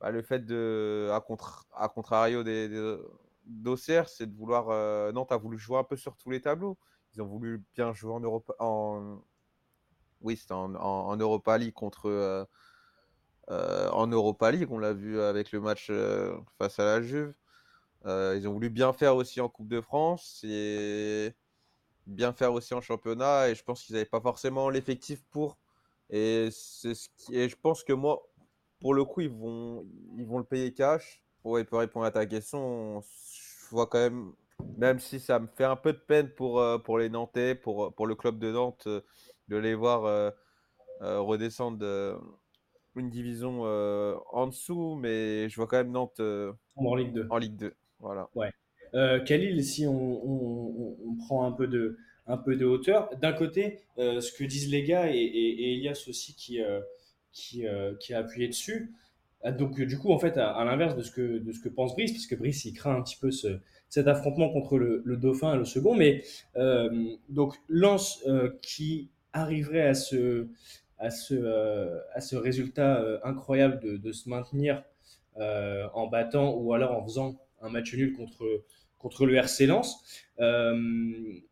bah, 0.00 0.10
le 0.10 0.22
fait 0.22 0.44
de, 0.44 1.10
à, 1.12 1.20
contre, 1.20 1.66
à 1.74 1.88
contrario 1.88 2.42
des, 2.42 2.68
d'Auxerre, 3.46 4.08
c'est 4.08 4.26
de 4.26 4.36
vouloir. 4.36 5.12
Nantes 5.12 5.32
a 5.32 5.36
voulu 5.36 5.58
jouer 5.58 5.78
un 5.78 5.84
peu 5.84 5.96
sur 5.96 6.16
tous 6.16 6.30
les 6.30 6.40
tableaux. 6.40 6.78
Ils 7.14 7.22
ont 7.22 7.26
voulu 7.26 7.64
bien 7.74 7.92
jouer 7.92 8.12
en 8.12 8.20
Europa, 8.20 8.54
en, 8.58 9.22
oui, 10.20 10.40
en, 10.50 10.74
en, 10.74 11.16
Europa 11.16 11.58
League 11.58 11.72
contre 11.72 12.46
euh, 13.50 13.88
en 13.90 14.06
Europa 14.06 14.50
League. 14.50 14.70
On 14.70 14.78
l'a 14.78 14.92
vu 14.92 15.20
avec 15.20 15.52
le 15.52 15.60
match 15.60 15.88
euh, 15.90 16.36
face 16.58 16.78
à 16.78 16.84
la 16.84 17.02
Juve. 17.02 17.34
Euh, 18.06 18.36
ils 18.38 18.48
ont 18.48 18.52
voulu 18.52 18.70
bien 18.70 18.92
faire 18.92 19.16
aussi 19.16 19.40
en 19.40 19.48
Coupe 19.48 19.68
de 19.68 19.80
France 19.80 20.40
et 20.44 21.34
bien 22.06 22.32
faire 22.32 22.52
aussi 22.52 22.74
en 22.74 22.80
championnat. 22.80 23.48
Et 23.48 23.54
je 23.54 23.64
pense 23.64 23.82
qu'ils 23.82 23.94
n'avaient 23.94 24.06
pas 24.06 24.20
forcément 24.20 24.70
l'effectif 24.70 25.24
pour. 25.30 25.58
Et, 26.10 26.48
c'est 26.52 26.94
ce 26.94 27.08
qui... 27.16 27.36
et 27.36 27.48
je 27.48 27.56
pense 27.56 27.82
que 27.84 27.92
moi, 27.92 28.22
pour 28.80 28.94
le 28.94 29.04
coup, 29.04 29.20
ils 29.22 29.30
vont, 29.30 29.86
ils 30.16 30.26
vont 30.26 30.38
le 30.38 30.44
payer 30.44 30.72
cash. 30.72 31.22
Ouais, 31.44 31.64
pour 31.64 31.78
répondre 31.80 32.06
à 32.06 32.10
ta 32.10 32.26
question, 32.26 33.00
je 33.00 33.70
vois 33.70 33.86
quand 33.86 33.98
même, 33.98 34.32
même 34.76 34.98
si 34.98 35.20
ça 35.20 35.38
me 35.38 35.46
fait 35.46 35.64
un 35.64 35.76
peu 35.76 35.92
de 35.92 35.98
peine 35.98 36.28
pour, 36.28 36.62
pour 36.84 36.98
les 36.98 37.08
Nantais, 37.08 37.54
pour, 37.54 37.94
pour 37.94 38.06
le 38.06 38.14
club 38.14 38.38
de 38.38 38.50
Nantes, 38.50 38.88
de 39.48 39.56
les 39.56 39.74
voir 39.74 40.32
redescendre 41.00 41.84
une 42.96 43.10
division 43.10 43.62
euh, 43.64 44.14
en 44.32 44.46
dessous, 44.46 44.96
mais 44.96 45.48
je 45.48 45.56
vois 45.56 45.66
quand 45.66 45.78
même 45.78 45.92
Nantes 45.92 46.20
euh, 46.20 46.52
en 46.76 46.94
Ligue 46.94 47.12
2. 47.12 47.26
En 47.30 47.38
Ligue 47.38 47.56
2, 47.56 47.74
voilà. 47.98 48.28
Ouais. 48.34 48.50
Euh, 48.94 49.20
Khalil, 49.20 49.64
si 49.64 49.86
on, 49.86 49.94
on, 49.94 51.16
prend 51.16 51.46
un 51.46 51.52
peu 51.52 51.68
de, 51.68 51.96
un 52.26 52.36
peu 52.36 52.56
de 52.56 52.64
hauteur, 52.64 53.08
d'un 53.18 53.32
côté, 53.32 53.82
euh, 53.98 54.20
ce 54.20 54.32
que 54.32 54.42
disent 54.42 54.70
les 54.70 54.82
gars 54.82 55.12
et, 55.12 55.18
et, 55.18 55.74
Elias 55.74 56.04
aussi 56.08 56.34
qui, 56.34 56.60
qui, 57.32 57.64
qui, 58.00 58.14
a 58.14 58.18
appuyé 58.18 58.48
dessus. 58.48 58.92
Donc, 59.58 59.80
du 59.80 59.96
coup, 59.96 60.12
en 60.12 60.18
fait, 60.18 60.36
à, 60.36 60.64
l'inverse 60.64 60.96
de, 60.96 61.02
ce 61.02 61.12
que, 61.12 61.38
de 61.38 61.52
ce 61.52 61.60
que 61.60 61.68
pense 61.68 61.94
Brice, 61.94 62.12
parce 62.12 62.26
que 62.26 62.34
Brice, 62.34 62.64
il 62.64 62.72
craint 62.72 62.96
un 62.96 63.02
petit 63.02 63.16
peu 63.16 63.30
ce, 63.30 63.60
cet 63.90 64.06
affrontement 64.08 64.48
contre 64.48 64.78
le, 64.78 65.02
le 65.04 65.16
Dauphin 65.18 65.54
et 65.54 65.58
le 65.58 65.66
second, 65.66 65.94
mais 65.94 66.24
donc 67.28 67.56
Lens 67.68 68.24
qui 68.62 69.10
arriverait 69.32 69.86
à 69.86 69.94
se, 69.94 70.48
à 71.00 71.10
ce, 71.10 71.34
euh, 71.34 71.98
à 72.14 72.20
ce 72.20 72.36
résultat 72.36 73.00
euh, 73.00 73.18
incroyable 73.24 73.80
de, 73.80 73.96
de, 73.96 74.12
se 74.12 74.28
maintenir 74.28 74.84
euh, 75.38 75.88
en 75.94 76.06
battant 76.06 76.54
ou 76.54 76.74
alors 76.74 76.92
en 76.92 77.02
faisant 77.04 77.40
un 77.62 77.70
match 77.70 77.94
nul 77.94 78.12
contre, 78.12 78.64
contre 78.98 79.26
le 79.26 79.34
RC 79.34 79.66
Lens. 79.66 80.04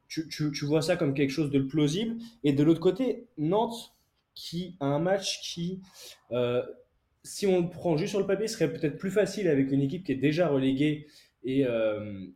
Tu, 0.09 0.27
tu, 0.29 0.51
tu, 0.53 0.65
vois 0.65 0.81
ça 0.81 0.97
comme 0.97 1.13
quelque 1.13 1.31
chose 1.31 1.51
de 1.51 1.59
plausible. 1.59 2.17
Et 2.43 2.55
de 2.55 2.63
l'autre 2.63 2.81
côté, 2.81 3.27
Nantes 3.37 3.95
qui 4.35 4.77
a 4.81 4.87
un 4.87 4.99
match 5.01 5.43
qui, 5.43 5.83
si 7.25 7.47
on 7.47 7.61
le 7.61 7.69
prend 7.69 7.99
juste 7.99 8.11
sur 8.11 8.21
le 8.21 8.27
papier, 8.27 8.49
serait 8.49 8.73
peut-être 8.73 8.97
plus 8.97 9.11
facile 9.11 9.49
avec 9.49 9.71
une 9.71 9.83
équipe 9.83 10.05
qui 10.05 10.13
est 10.13 10.17
déjà 10.17 10.49
reléguée 10.49 11.09
et, 11.45 11.65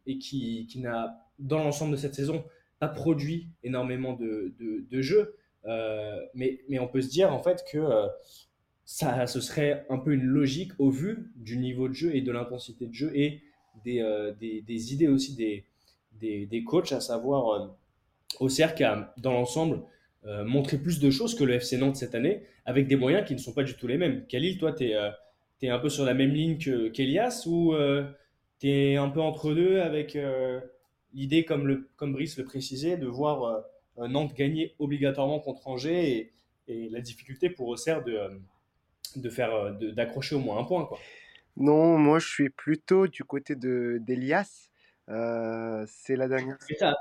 et 0.07 0.19
qui, 0.19 0.67
qui 0.67 0.81
n'a, 0.81 1.23
dans 1.39 1.59
l'ensemble 1.59 1.93
de 1.93 1.97
cette 1.97 2.15
saison, 2.15 2.45
pas 2.83 2.89
produit 2.89 3.47
énormément 3.63 4.15
de, 4.15 4.53
de, 4.59 5.03
jeux. 5.03 5.37
Euh, 5.67 6.21
mais, 6.35 6.63
mais 6.69 6.81
on 6.81 6.89
peut 6.89 7.01
se 7.01 7.09
dire 7.09 7.33
en 7.33 7.41
fait 7.41 7.65
que 7.71 7.79
euh, 7.79 8.09
ça, 8.85 9.29
ce 9.29 9.41
serait 9.41 9.87
un 9.89 9.99
peu 9.99 10.13
une 10.13 10.25
logique 10.25 10.73
au 10.81 10.91
vu 10.91 11.31
du 11.37 11.59
niveau 11.59 11.87
de 11.87 11.93
jeu 11.93 12.17
et 12.17 12.23
de 12.23 12.33
l'intensité 12.33 12.89
de 12.89 12.93
jeu 12.93 13.13
et 13.15 13.41
des, 13.85 14.01
euh, 14.01 14.33
des, 14.41 14.63
des, 14.63 14.93
idées 14.93 15.07
aussi 15.07 15.37
des, 15.37 15.65
des, 16.21 16.47
des, 16.47 16.65
coachs, 16.65 16.91
à 16.91 17.01
savoir 17.01 17.73
Auxerre 18.41 18.75
qui 18.75 18.83
a 18.83 19.15
dans 19.19 19.33
l'ensemble 19.33 19.83
montré 20.45 20.77
plus 20.79 20.99
de 20.99 21.11
choses 21.11 21.37
que 21.37 21.45
le 21.45 21.55
FC 21.55 21.77
Nantes 21.77 21.97
cette 21.97 22.15
année 22.17 22.43
avec 22.65 22.89
des 22.89 22.97
moyens 22.97 23.27
qui 23.27 23.35
ne 23.35 23.39
sont 23.39 23.53
pas 23.53 23.65
du 23.65 23.75
tout 23.75 23.87
les 23.87 23.97
mêmes. 23.97 24.25
Khalil, 24.27 24.59
toi, 24.59 24.73
tu 24.73 24.91
es, 24.91 25.69
un 25.69 25.79
peu 25.79 25.89
sur 25.89 26.05
la 26.05 26.15
même 26.15 26.31
ligne 26.31 26.59
qu'Elias 26.59 27.45
ou 27.47 27.75
tu 28.63 28.71
es 28.71 28.97
un 28.97 29.09
peu 29.09 29.21
entre 29.21 29.53
deux 29.55 29.81
avec 29.81 30.17
l'idée, 31.13 31.45
comme, 31.45 31.67
le, 31.67 31.89
comme 31.97 32.13
Brice 32.13 32.39
le 32.39 32.45
précisait, 32.45 32.97
de 32.97 33.07
voir 33.07 33.65
euh, 33.99 34.09
Nantes 34.09 34.35
gagnait 34.35 34.75
obligatoirement 34.79 35.41
contre 35.41 35.69
Angers 35.69 36.33
et, 36.69 36.89
la 36.91 37.03
difficulté 37.03 37.51
pour 37.51 37.69
Auxerre 37.69 38.03
de, 38.03 38.15
euh, 38.15 38.29
de 39.17 39.29
faire 39.29 39.53
euh, 39.53 39.73
d'accrocher 39.93 40.37
au 40.37 40.39
moins 40.39 40.59
un 40.59 40.65
point 40.65 40.87
quoi. 40.87 40.99
Non, 41.59 41.99
moi 41.99 42.19
je 42.19 42.27
suis 42.27 42.49
plutôt 42.49 43.07
du 43.07 43.25
côté 43.25 43.57
de 43.57 43.99
d'Elias. 44.01 44.71
c'est 45.87 46.17
la 46.17 46.29
dernière. 46.29 46.57
attends, 46.81 46.97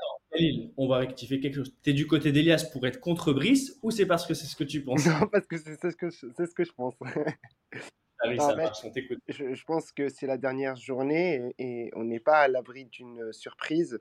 on 0.76 0.89
va 0.89 0.97
rectifier 0.97 1.39
quelque 1.39 1.56
chose. 1.56 1.74
Tu 1.84 1.91
es 1.91 1.93
du 1.93 2.06
côté 2.06 2.34
d'Elias 2.34 2.69
pour 2.74 2.86
être 2.86 3.00
contre 3.00 3.32
Brice 3.32 3.80
ou 3.82 3.91
c'est 3.91 4.06
parce 4.06 4.26
que 4.26 4.34
c'est 4.34 4.47
ce 4.47 4.58
que 4.58 4.65
tu 4.65 4.84
penses? 4.84 5.06
Non, 5.21 5.28
parce 5.32 5.47
que 5.47 5.58
c'est 5.58 5.80
ce 5.80 5.95
que 5.95 6.10
je, 6.10 6.28
ce 6.36 6.54
que 6.54 6.65
je 6.65 6.74
pense. 6.74 6.95
Ah 8.24 8.30
oui, 8.30 8.38
ça 8.38 8.56
marche, 8.56 8.80
on 8.84 8.92
t'écoute. 8.92 9.20
Je, 9.28 9.54
je, 9.54 9.66
pense 9.66 9.92
que 9.92 10.10
c'est 10.10 10.28
la 10.28 10.38
dernière 10.38 10.76
journée 10.76 11.54
et, 11.58 11.86
et 11.86 11.92
on 11.96 12.04
n'est 12.04 12.20
pas 12.20 12.40
à 12.40 12.48
l'abri 12.48 12.86
d'une 12.86 13.34
surprise. 13.34 14.00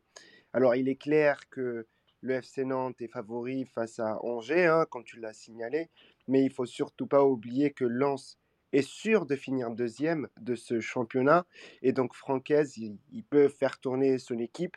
Alors 0.53 0.75
il 0.75 0.89
est 0.89 0.97
clair 0.97 1.49
que 1.49 1.87
le 2.23 2.35
FC 2.35 2.65
Nantes 2.65 3.01
est 3.01 3.09
favori 3.09 3.65
face 3.65 3.99
à 3.99 4.23
Angers, 4.25 4.67
hein, 4.67 4.87
comme 4.91 5.05
tu 5.05 5.19
l'as 5.19 5.33
signalé, 5.33 5.89
mais 6.29 6.45
il 6.45 6.53
faut 6.53 6.67
surtout 6.67 7.07
pas 7.07 7.25
oublier 7.25 7.71
que 7.71 7.85
Lens 7.85 8.39
est 8.73 8.87
sûr 8.87 9.27
de 9.27 9.37
finir 9.37 9.71
deuxième 9.71 10.29
de 10.41 10.55
ce 10.55 10.81
championnat, 10.81 11.47
et 11.83 11.93
donc 11.93 12.15
Francaise, 12.15 12.77
il, 12.77 13.25
peut 13.25 13.49
faire 13.49 13.79
tourner 13.81 14.19
son 14.19 14.39
équipe, 14.39 14.77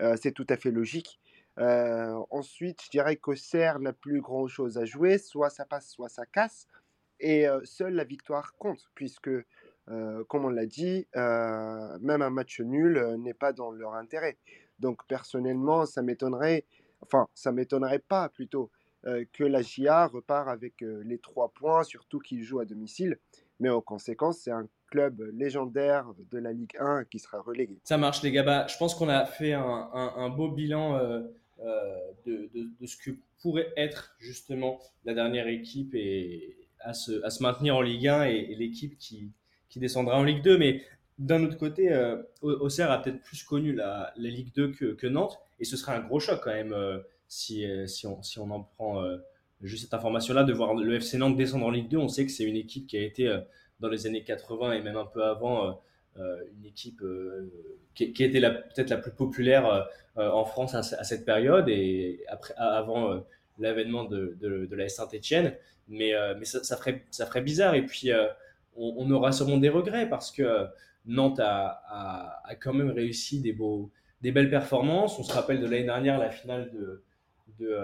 euh, 0.00 0.16
c'est 0.20 0.32
tout 0.32 0.46
à 0.48 0.56
fait 0.56 0.70
logique. 0.70 1.18
Euh, 1.58 2.14
ensuite, 2.30 2.82
je 2.84 2.90
dirais 2.90 3.16
qu'Auxerre 3.16 3.80
n'a 3.80 3.92
plus 3.92 4.20
grand-chose 4.20 4.78
à 4.78 4.84
jouer, 4.84 5.18
soit 5.18 5.50
ça 5.50 5.64
passe, 5.64 5.90
soit 5.90 6.08
ça 6.08 6.24
casse, 6.24 6.66
et 7.22 7.46
seule 7.64 7.94
la 7.94 8.04
victoire 8.04 8.54
compte, 8.58 8.90
puisque, 8.94 9.30
comme 9.86 10.44
on 10.44 10.50
l'a 10.50 10.66
dit, 10.66 11.06
même 11.14 12.22
un 12.22 12.30
match 12.30 12.60
nul 12.60 13.16
n'est 13.18 13.34
pas 13.34 13.52
dans 13.52 13.70
leur 13.70 13.94
intérêt. 13.94 14.36
Donc 14.78 15.06
personnellement, 15.06 15.86
ça 15.86 16.02
m'étonnerait 16.02 16.64
enfin, 17.02 17.28
ça 17.34 17.52
m'étonnerait 17.52 17.98
pas 17.98 18.28
plutôt 18.28 18.70
que 19.32 19.44
la 19.44 19.62
GIA 19.62 20.06
repart 20.06 20.48
avec 20.48 20.74
les 20.80 21.18
trois 21.18 21.48
points, 21.48 21.82
surtout 21.82 22.20
qu'il 22.20 22.42
joue 22.42 22.60
à 22.60 22.64
domicile. 22.64 23.18
Mais 23.58 23.68
en 23.68 23.80
conséquence, 23.80 24.38
c'est 24.38 24.50
un 24.50 24.66
club 24.92 25.22
légendaire 25.32 26.06
de 26.30 26.38
la 26.38 26.52
Ligue 26.52 26.76
1 26.78 27.04
qui 27.04 27.18
sera 27.18 27.40
relégué. 27.40 27.78
Ça 27.84 27.96
marche, 27.96 28.22
les 28.22 28.30
gars. 28.30 28.42
Bah, 28.42 28.66
je 28.68 28.76
pense 28.76 28.94
qu'on 28.94 29.08
a 29.08 29.24
fait 29.24 29.52
un, 29.52 30.28
beau 30.30 30.50
bilan 30.50 30.96
euh, 30.96 31.22
de, 32.26 32.50
ce 32.84 32.96
que 32.96 33.16
pourrait 33.40 33.72
être 33.76 34.14
justement 34.18 34.80
la 35.04 35.14
dernière 35.14 35.48
équipe 35.48 35.94
et 35.94 36.56
à 36.82 36.94
se, 36.94 37.24
à 37.24 37.42
maintenir 37.42 37.76
en 37.76 37.80
Ligue 37.80 38.08
1 38.08 38.24
et, 38.24 38.54
l'équipe 38.54 38.98
qui, 38.98 39.30
descendra 39.76 40.18
en 40.18 40.24
Ligue 40.24 40.42
2. 40.42 40.58
Mais 40.58 40.82
d'un 41.18 41.44
autre 41.44 41.56
côté, 41.56 41.90
Auxerre 42.42 42.90
a 42.90 43.00
peut-être 43.00 43.22
plus 43.22 43.42
connu 43.44 43.72
la, 43.72 44.12
Ligue 44.16 44.52
2 44.54 44.72
que, 44.72 45.06
Nantes. 45.06 45.38
Et 45.60 45.64
ce 45.64 45.76
serait 45.76 45.92
un 45.92 46.00
gros 46.00 46.18
choc 46.18 46.40
quand 46.42 46.52
même 46.52 46.72
euh, 46.72 46.98
si, 47.28 47.64
euh, 47.64 47.86
si, 47.86 48.06
on, 48.06 48.50
en 48.50 48.62
prend 48.62 49.02
euh, 49.02 49.18
juste 49.62 49.84
cette 49.84 49.94
information-là, 49.94 50.42
de 50.42 50.52
voir 50.52 50.74
le 50.74 50.96
FC 50.96 51.18
Nantes 51.18 51.36
descendre 51.36 51.66
en 51.66 51.70
Ligue 51.70 51.88
2. 51.88 51.96
On 51.96 52.08
sait 52.08 52.26
que 52.26 52.32
c'est 52.32 52.44
une 52.44 52.56
équipe 52.56 52.86
qui 52.86 52.96
a 52.96 53.02
été 53.02 53.32
dans 53.80 53.88
les 53.88 54.06
années 54.06 54.24
80 54.24 54.72
et 54.72 54.82
même 54.82 54.96
un 54.96 55.06
peu 55.06 55.22
avant 55.22 55.80
une 56.16 56.66
équipe 56.66 57.02
qui, 57.94 58.12
qui, 58.12 58.24
était 58.24 58.40
peut-être 58.40 58.90
la 58.90 58.98
plus 58.98 59.12
populaire 59.12 59.86
en 60.16 60.44
France 60.44 60.74
à, 60.74 60.82
cette 60.82 61.24
période 61.24 61.68
et 61.68 62.24
après, 62.28 62.54
avant 62.56 63.24
l'avènement 63.58 64.04
de, 64.04 64.36
de, 64.40 64.74
la 64.74 64.88
Saint-Etienne. 64.88 65.54
Mais, 65.88 66.12
mais 66.38 66.44
ça, 66.44 66.76
ferait, 66.76 67.04
ça 67.10 67.26
ferait 67.26 67.42
bizarre. 67.42 67.74
Et 67.74 67.84
puis, 67.84 68.10
on, 68.76 68.94
on, 68.98 69.10
aura 69.10 69.32
sûrement 69.32 69.58
des 69.58 69.68
regrets 69.68 70.08
parce 70.08 70.30
que 70.30 70.66
Nantes 71.06 71.40
a, 71.40 71.82
a, 71.88 72.42
a, 72.44 72.54
quand 72.54 72.72
même 72.72 72.90
réussi 72.90 73.40
des 73.40 73.52
beaux, 73.52 73.90
des 74.20 74.32
belles 74.32 74.50
performances. 74.50 75.18
On 75.18 75.22
se 75.22 75.32
rappelle 75.32 75.60
de 75.60 75.66
l'année 75.66 75.84
dernière, 75.84 76.18
la 76.18 76.30
finale 76.30 76.70
de, 76.72 77.02
de, 77.58 77.76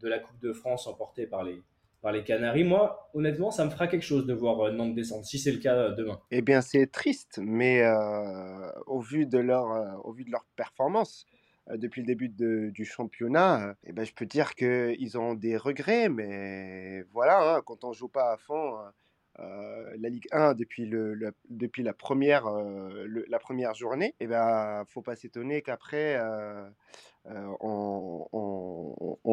de, 0.00 0.08
la 0.08 0.18
Coupe 0.18 0.40
de 0.40 0.52
France 0.52 0.86
emportée 0.86 1.26
par 1.26 1.44
les, 1.44 1.62
par 2.00 2.12
les 2.12 2.24
Canaries. 2.24 2.64
Moi, 2.64 3.10
honnêtement, 3.14 3.50
ça 3.50 3.64
me 3.64 3.70
fera 3.70 3.86
quelque 3.86 4.04
chose 4.04 4.26
de 4.26 4.32
voir 4.32 4.72
Nantes 4.72 4.94
descendre, 4.94 5.24
si 5.24 5.38
c'est 5.38 5.52
le 5.52 5.58
cas 5.58 5.90
demain. 5.90 6.20
Eh 6.30 6.42
bien, 6.42 6.60
c'est 6.62 6.86
triste, 6.86 7.38
mais 7.42 7.82
au, 8.86 9.00
vu 9.00 9.26
de 9.26 9.38
leur, 9.38 10.04
au 10.04 10.12
vu 10.12 10.24
de 10.24 10.30
leur 10.30 10.44
performance, 10.56 11.26
depuis 11.70 12.00
le 12.02 12.06
début 12.06 12.28
du 12.28 12.84
championnat, 12.84 13.76
eh 13.84 13.92
ben, 13.92 14.04
je 14.04 14.12
peux 14.12 14.26
dire 14.26 14.54
qu'ils 14.54 15.18
ont 15.18 15.34
des 15.34 15.56
regrets, 15.56 16.08
mais 16.08 17.02
voilà, 17.12 17.56
hein, 17.56 17.62
quand 17.64 17.84
on 17.84 17.92
joue 17.92 18.08
pas 18.08 18.32
à 18.32 18.36
fond, 18.36 18.78
la 19.38 20.08
Ligue 20.08 20.26
1 20.32 20.54
depuis, 20.54 20.86
le, 20.86 21.32
depuis 21.48 21.82
la, 21.82 21.92
première, 21.92 22.46
la 22.46 23.38
première 23.38 23.74
journée, 23.74 24.14
eh 24.20 24.26
ben, 24.26 24.84
faut 24.88 25.02
pas 25.02 25.16
s'étonner 25.16 25.62
qu'après, 25.62 26.20
on, 27.60 28.28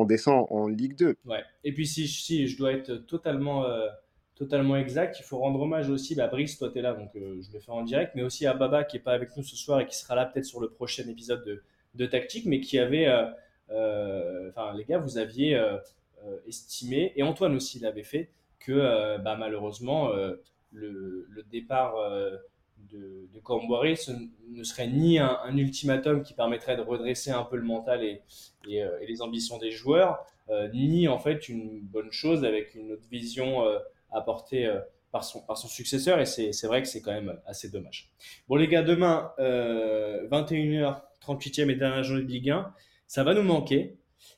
descend 0.06 0.46
en 0.50 0.68
Ligue 0.68 0.96
2. 0.96 1.16
Ouais. 1.26 1.44
Et 1.64 1.74
puis 1.74 1.88
si, 1.88 2.08
si 2.08 2.48
je 2.48 2.58
dois 2.58 2.74
être 2.74 2.94
totalement, 3.08 3.66
totalement 4.36 4.78
exact, 4.78 5.20
il 5.20 5.24
faut 5.24 5.40
rendre 5.40 5.60
hommage 5.60 5.90
aussi 5.90 6.14
à 6.14 6.26
bah, 6.26 6.28
Brice, 6.28 6.60
toi 6.60 6.70
tu 6.72 6.78
es 6.78 6.82
là, 6.82 6.94
donc 6.94 7.10
je 7.16 7.52
le 7.52 7.60
fais 7.60 7.72
en 7.72 7.82
direct, 7.82 8.14
mais 8.16 8.22
aussi 8.22 8.46
à 8.46 8.54
Baba 8.54 8.84
qui 8.84 8.98
est 8.98 9.02
pas 9.02 9.14
avec 9.14 9.36
nous 9.36 9.44
ce 9.44 9.56
soir 9.56 9.80
et 9.82 9.88
qui 9.88 9.98
sera 9.98 10.16
là 10.16 10.26
peut-être 10.26 10.46
sur 10.46 10.62
le 10.62 10.70
prochain 10.70 11.08
épisode 11.08 11.44
de, 11.44 11.64
de 11.96 12.06
tactique, 12.06 12.46
mais 12.46 12.60
qui 12.60 12.80
avait... 12.80 13.08
Enfin, 13.70 14.74
les 14.76 14.86
gars, 14.86 14.98
vous 14.98 15.18
aviez 15.18 15.60
estimé, 16.48 17.14
et 17.16 17.24
Antoine 17.24 17.56
aussi 17.56 17.80
l'avait 17.80 18.04
fait, 18.04 18.30
que 18.60 18.72
euh, 18.72 19.18
bah, 19.18 19.36
malheureusement, 19.38 20.12
euh, 20.12 20.36
le, 20.72 21.26
départ 21.52 21.96
euh, 21.98 22.38
de, 22.92 23.28
de 23.34 23.96
ce 23.96 24.12
ne 24.52 24.64
serait 24.64 24.88
ni 24.88 25.20
un, 25.20 25.58
ultimatum 25.58 26.22
qui 26.22 26.34
permettrait 26.34 26.78
de 26.78 26.82
redresser 26.82 27.32
un 27.32 27.44
peu 27.44 27.56
le 27.56 27.64
mental 27.64 28.04
et, 28.04 28.22
et, 28.68 28.84
les 29.08 29.22
ambitions 29.22 29.58
des 29.58 29.72
joueurs, 29.72 30.26
ni 30.74 31.08
en 31.08 31.20
fait 31.20 31.50
une 31.50 31.82
bonne 31.82 32.12
chose 32.12 32.44
avec 32.44 32.76
une 32.76 32.92
autre 32.92 33.08
vision 33.10 33.64
apportée 34.12 34.72
par, 35.12 35.24
son, 35.24 35.42
par 35.42 35.58
son 35.58 35.68
successeur. 35.68 36.20
Et 36.20 36.26
c'est 36.26 36.68
vrai 36.68 36.82
que 36.82 36.88
c'est 36.88 37.02
quand 37.02 37.14
même 37.14 37.40
assez 37.46 37.70
dommage. 37.70 38.12
Bon 38.48 38.56
les 38.56 38.68
gars, 38.68 38.84
demain, 38.84 39.32
21h, 39.40 41.02
38e 41.30 41.70
et 41.70 41.76
dernière 41.76 42.04
journée 42.04 42.24
de 42.24 42.30
Ligue 42.30 42.50
1, 42.50 42.74
ça 43.08 43.24
va 43.24 43.34
nous 43.34 43.44
manquer. 43.44 43.98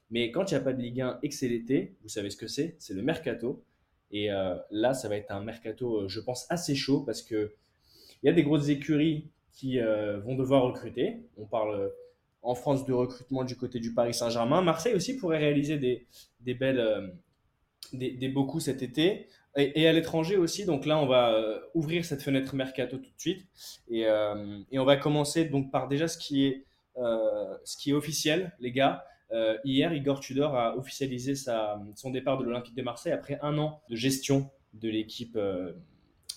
Mais 0.10 0.32
quand 0.32 0.52
il 0.52 0.56
n'y 0.56 0.60
a 0.60 0.64
pas 0.64 0.74
de 0.74 0.82
Ligue 0.82 1.02
1 1.02 1.20
et 1.24 1.32
c'est 1.32 1.48
l'été, 1.48 1.96
vous 2.04 2.10
savez 2.10 2.30
ce 2.30 2.38
que 2.38 2.48
c'est 2.48 2.76
C'est 2.80 2.94
le 2.94 3.02
mercato. 3.02 3.64
Et 4.12 4.32
euh, 4.32 4.56
là, 4.72 4.94
ça 4.94 5.08
va 5.08 5.16
être 5.16 5.32
un 5.32 5.42
mercato, 5.42 6.02
euh, 6.02 6.08
je 6.10 6.20
pense, 6.20 6.46
assez 6.50 6.76
chaud 6.76 7.02
parce 7.02 7.22
que 7.22 7.54
il 8.22 8.28
y 8.28 8.30
a 8.30 8.34
des 8.34 8.44
grosses 8.44 8.68
écuries 8.68 9.30
qui 9.54 9.80
euh, 9.80 10.20
vont 10.20 10.36
devoir 10.36 10.64
recruter. 10.64 11.24
On 11.38 11.46
parle 11.46 11.92
en 12.44 12.56
France 12.56 12.86
de 12.86 12.94
recrutement 12.94 13.44
du 13.44 13.56
côté 13.56 13.80
du 13.80 13.94
Paris 13.94 14.14
Saint-Germain. 14.14 14.62
Marseille 14.62 14.94
aussi 14.94 15.18
pourrait 15.18 15.38
réaliser 15.38 15.78
des, 15.78 16.06
des 16.42 16.54
belles, 16.54 17.14
des, 17.94 18.12
des, 18.12 18.30
beaux 18.30 18.46
coups 18.46 18.66
cet 18.66 18.84
été. 18.84 19.28
Et, 19.56 19.88
à 19.88 19.94
l'étranger 19.94 20.38
aussi. 20.38 20.66
Donc 20.66 20.86
là, 20.86 21.00
on 21.00 21.08
va 21.08 21.62
ouvrir 21.74 22.06
cette 22.06 22.22
fenêtre 22.22 22.56
mercato 22.56 22.98
tout 22.98 23.10
de 23.10 23.20
suite. 23.20 23.48
Et, 23.89 24.02
et, 24.02 24.80
on 24.80 24.86
va 24.86 24.98
commencer 24.98 25.46
donc 25.46 25.72
par 25.72 25.88
déjà 25.88 26.08
ce 26.08 26.18
qui 26.18 26.46
est, 26.46 26.66
ce 26.96 27.78
qui 27.78 27.92
est 27.92 27.94
officiel, 27.94 28.52
les 28.60 28.72
gars. 28.72 29.06
Euh, 29.34 29.58
hier, 29.64 29.94
Igor 29.94 30.20
Tudor 30.20 30.56
a 30.56 30.76
officialisé 30.78 31.36
son 31.36 32.12
départ 32.12 32.38
de 32.38 32.44
l'Olympique 32.44 32.76
de 32.76 32.82
Marseille 32.82 33.14
après 33.14 33.39
un 33.42 33.58
an 33.58 33.82
de 33.89 33.96
gestion 33.96 34.50
de 34.74 34.89
l'équipe 34.89 35.36
euh, 35.36 35.74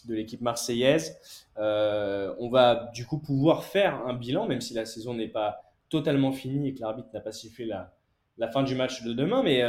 de 0.06 0.14
l'équipe 0.14 0.42
marseillaise. 0.42 1.16
Euh, 1.56 2.34
on 2.38 2.50
va 2.50 2.90
du 2.94 3.06
coup 3.06 3.18
pouvoir 3.18 3.64
faire 3.64 4.06
un 4.06 4.12
bilan, 4.12 4.46
même 4.46 4.60
si 4.60 4.74
la 4.74 4.84
saison 4.84 5.14
n'est 5.14 5.28
pas 5.28 5.62
totalement 5.88 6.30
finie 6.30 6.68
et 6.68 6.74
que 6.74 6.80
l'arbitre 6.80 7.08
n'a 7.14 7.20
pas 7.20 7.32
sifflé 7.32 7.64
la, 7.64 7.94
la, 8.36 8.48
fin 8.48 8.62
du 8.62 8.74
match 8.74 9.02
de 9.02 9.12
demain, 9.12 9.42
mais 9.42 9.62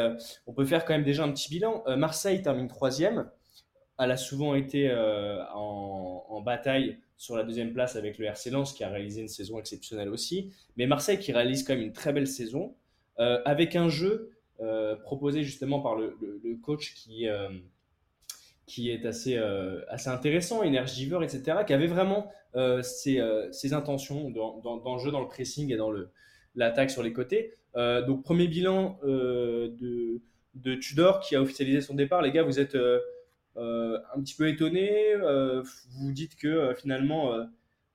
on 0.45 0.53
peut 0.53 0.65
faire 0.65 0.83
quand 0.83 0.93
même 0.93 1.03
déjà 1.03 1.23
un 1.23 1.31
petit 1.31 1.49
bilan. 1.49 1.83
Marseille 1.97 2.41
termine 2.41 2.67
troisième. 2.67 3.29
Elle 3.99 4.11
a 4.11 4.17
souvent 4.17 4.55
été 4.55 4.91
en, 4.93 6.25
en, 6.27 6.41
bataille 6.41 6.97
sur 7.17 7.37
la 7.37 7.43
deuxième 7.43 7.73
place 7.73 7.95
avec 7.95 8.17
le 8.17 8.25
RC 8.25 8.49
Lens 8.49 8.73
qui 8.73 8.83
a 8.83 8.89
réalisé 8.89 9.21
une 9.21 9.29
saison 9.29 9.57
exceptionnelle 9.59 10.09
aussi. 10.09 10.51
Mais 10.75 10.85
Marseille 10.85 11.19
qui 11.19 11.31
réalise 11.31 11.63
quand 11.63 11.73
même 11.73 11.83
une 11.83 11.93
très 11.93 12.11
belle 12.11 12.27
saison. 12.27 12.75
Euh, 13.19 13.41
avec 13.45 13.77
un 13.77 13.87
jeu 13.87 14.31
euh, 14.59 14.97
proposé 14.97 15.43
justement 15.43 15.79
par 15.79 15.95
le, 15.95 16.17
coach 16.61 16.93
qui, 16.95 17.29
euh, 17.29 17.47
qui 18.65 18.89
est 18.89 19.05
assez, 19.05 19.37
assez 19.87 20.09
intéressant, 20.09 20.63
énergivore, 20.63 21.23
etc., 21.23 21.59
qui 21.65 21.73
avait 21.73 21.87
vraiment 21.87 22.31
ses, 22.81 23.19
intentions 23.73 24.29
dans, 24.31 24.95
le 24.95 24.99
jeu, 24.99 25.11
dans 25.11 25.21
le 25.21 25.27
pressing 25.27 25.71
et 25.71 25.77
dans 25.77 25.91
l'attaque 26.55 26.91
sur 26.91 27.03
les 27.03 27.13
côtés. 27.13 27.53
donc, 27.75 28.23
premier 28.23 28.47
bilan 28.47 28.99
de, 29.03 30.19
Tudor 30.81 31.19
qui 31.19 31.35
a 31.35 31.41
officialisé 31.41 31.81
son 31.81 31.95
départ. 31.95 32.21
Les 32.21 32.31
gars, 32.31 32.43
vous 32.43 32.59
êtes 32.59 32.77
un 33.57 34.21
petit 34.21 34.35
peu 34.35 34.47
étonnés. 34.47 35.15
vous 35.15 36.05
vous 36.05 36.11
dites 36.11 36.35
que 36.35 36.73
finalement, 36.77 37.33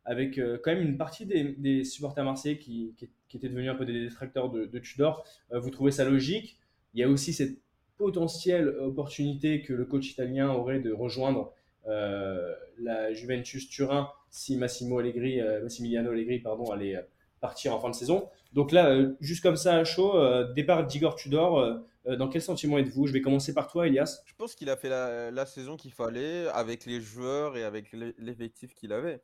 avec 0.04 0.40
quand 0.62 0.72
même 0.72 0.82
une 0.82 0.96
partie 0.96 1.26
des, 1.26 1.84
supporters 1.84 2.24
marseillais 2.24 2.58
qui, 2.58 2.94
qui, 2.96 3.08
qui 3.30 3.36
étaient 3.36 3.48
devenus 3.48 3.70
un 3.70 3.76
peu 3.76 3.86
des 3.86 3.98
détracteurs 4.00 4.50
de, 4.50 4.78
Tudor, 4.80 5.24
euh, 5.52 5.60
vous 5.60 5.70
trouvez 5.70 5.92
ça 5.92 6.04
logique? 6.04 6.58
Il 6.92 7.00
y 7.00 7.04
a 7.04 7.08
aussi 7.08 7.32
cette 7.32 7.56
potentielle 7.96 8.68
opportunité 8.68 9.62
que 9.62 9.72
le 9.72 9.84
coach 9.84 10.10
italien 10.10 10.50
aurait 10.50 10.80
de 10.80 10.92
rejoindre 10.92 11.52
euh, 11.86 12.54
la 12.78 13.12
Juventus 13.12 13.68
Turin 13.68 14.10
si 14.30 14.56
Massimo 14.56 14.98
Allegri, 14.98 15.40
euh, 15.40 15.62
Massimiliano 15.62 16.10
Allegri 16.10 16.40
pardon, 16.40 16.70
allait 16.72 16.96
partir 17.40 17.74
en 17.74 17.80
fin 17.80 17.88
de 17.88 17.94
saison. 17.94 18.28
Donc 18.52 18.72
là, 18.72 19.00
juste 19.20 19.42
comme 19.42 19.56
ça 19.56 19.76
à 19.76 19.84
chaud, 19.84 20.14
départ 20.54 20.86
d'Igor 20.86 21.14
Tudor, 21.14 21.80
dans 22.06 22.28
quel 22.28 22.42
sentiment 22.42 22.78
êtes-vous? 22.78 23.06
Je 23.06 23.12
vais 23.12 23.20
commencer 23.20 23.54
par 23.54 23.68
toi, 23.68 23.86
Elias. 23.86 24.22
Je 24.26 24.34
pense 24.34 24.54
qu'il 24.54 24.70
a 24.70 24.76
fait 24.76 24.88
la, 24.88 25.46
saison 25.46 25.76
qu'il 25.76 25.92
fallait 25.92 26.48
avec 26.48 26.86
les 26.86 27.00
joueurs 27.00 27.56
et 27.56 27.64
avec 27.64 27.92
l'effectif 27.92 28.74
qu'il 28.74 28.92
avait. 28.92 29.22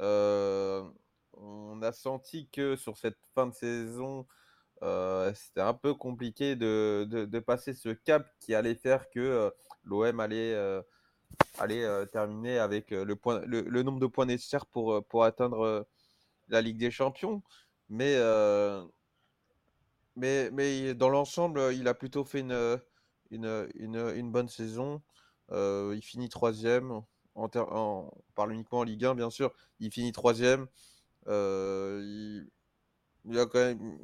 Euh, 0.00 0.82
on 1.34 1.82
a 1.82 1.92
senti 1.92 2.48
que 2.50 2.76
sur 2.76 2.96
cette 2.98 3.18
fin 3.34 3.46
de 3.46 3.54
saison, 3.54 4.26
euh, 4.82 5.32
c'était 5.34 5.60
un 5.60 5.74
peu 5.74 5.94
compliqué 5.94 6.56
de, 6.56 7.38
passer 7.46 7.74
ce 7.74 7.90
cap 7.90 8.28
qui 8.40 8.54
allait 8.54 8.74
faire 8.74 9.08
que 9.10 9.20
euh, 9.20 9.50
l'OM 9.84 10.20
allait, 10.20 10.54
euh, 10.54 12.06
terminer 12.06 12.58
avec 12.58 12.90
le, 12.90 13.16
point, 13.16 13.40
le, 13.46 13.82
nombre 13.82 14.00
de 14.00 14.06
points 14.06 14.26
nécessaires 14.26 14.66
pour, 14.66 15.04
pour 15.06 15.24
atteindre 15.24 15.86
la 16.48 16.60
Ligue 16.60 16.78
des 16.78 16.90
Champions. 16.90 17.42
Mais, 17.88 18.16
mais, 20.16 20.50
mais 20.50 20.94
dans 20.94 21.08
l'ensemble, 21.08 21.72
il 21.74 21.88
a 21.88 21.94
plutôt 21.94 22.24
fait 22.24 22.40
une, 22.40 22.80
une, 23.30 24.32
bonne 24.32 24.48
saison. 24.48 25.02
il 25.52 26.00
finit 26.02 26.28
troisième. 26.28 27.02
En, 27.34 27.48
on 27.54 28.10
parle 28.34 28.52
uniquement 28.52 28.78
en 28.80 28.84
Ligue 28.84 29.04
1, 29.04 29.14
bien 29.14 29.30
sûr. 29.30 29.52
Il 29.78 29.92
finit 29.92 30.12
troisième. 30.12 30.66
Il, 31.26 32.48
a 33.34 33.46
quand 33.46 33.58
même, 33.58 33.98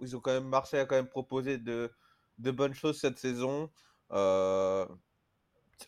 ils 0.00 0.16
ont 0.16 0.20
quand 0.20 0.32
même, 0.32 0.48
Marseille 0.48 0.80
a 0.80 0.86
quand 0.86 0.96
même 0.96 1.08
proposé 1.08 1.58
de, 1.58 1.90
de 2.38 2.50
bonnes 2.50 2.74
choses 2.74 3.00
cette 3.00 3.18
saison. 3.18 3.70
Un, 4.10 4.86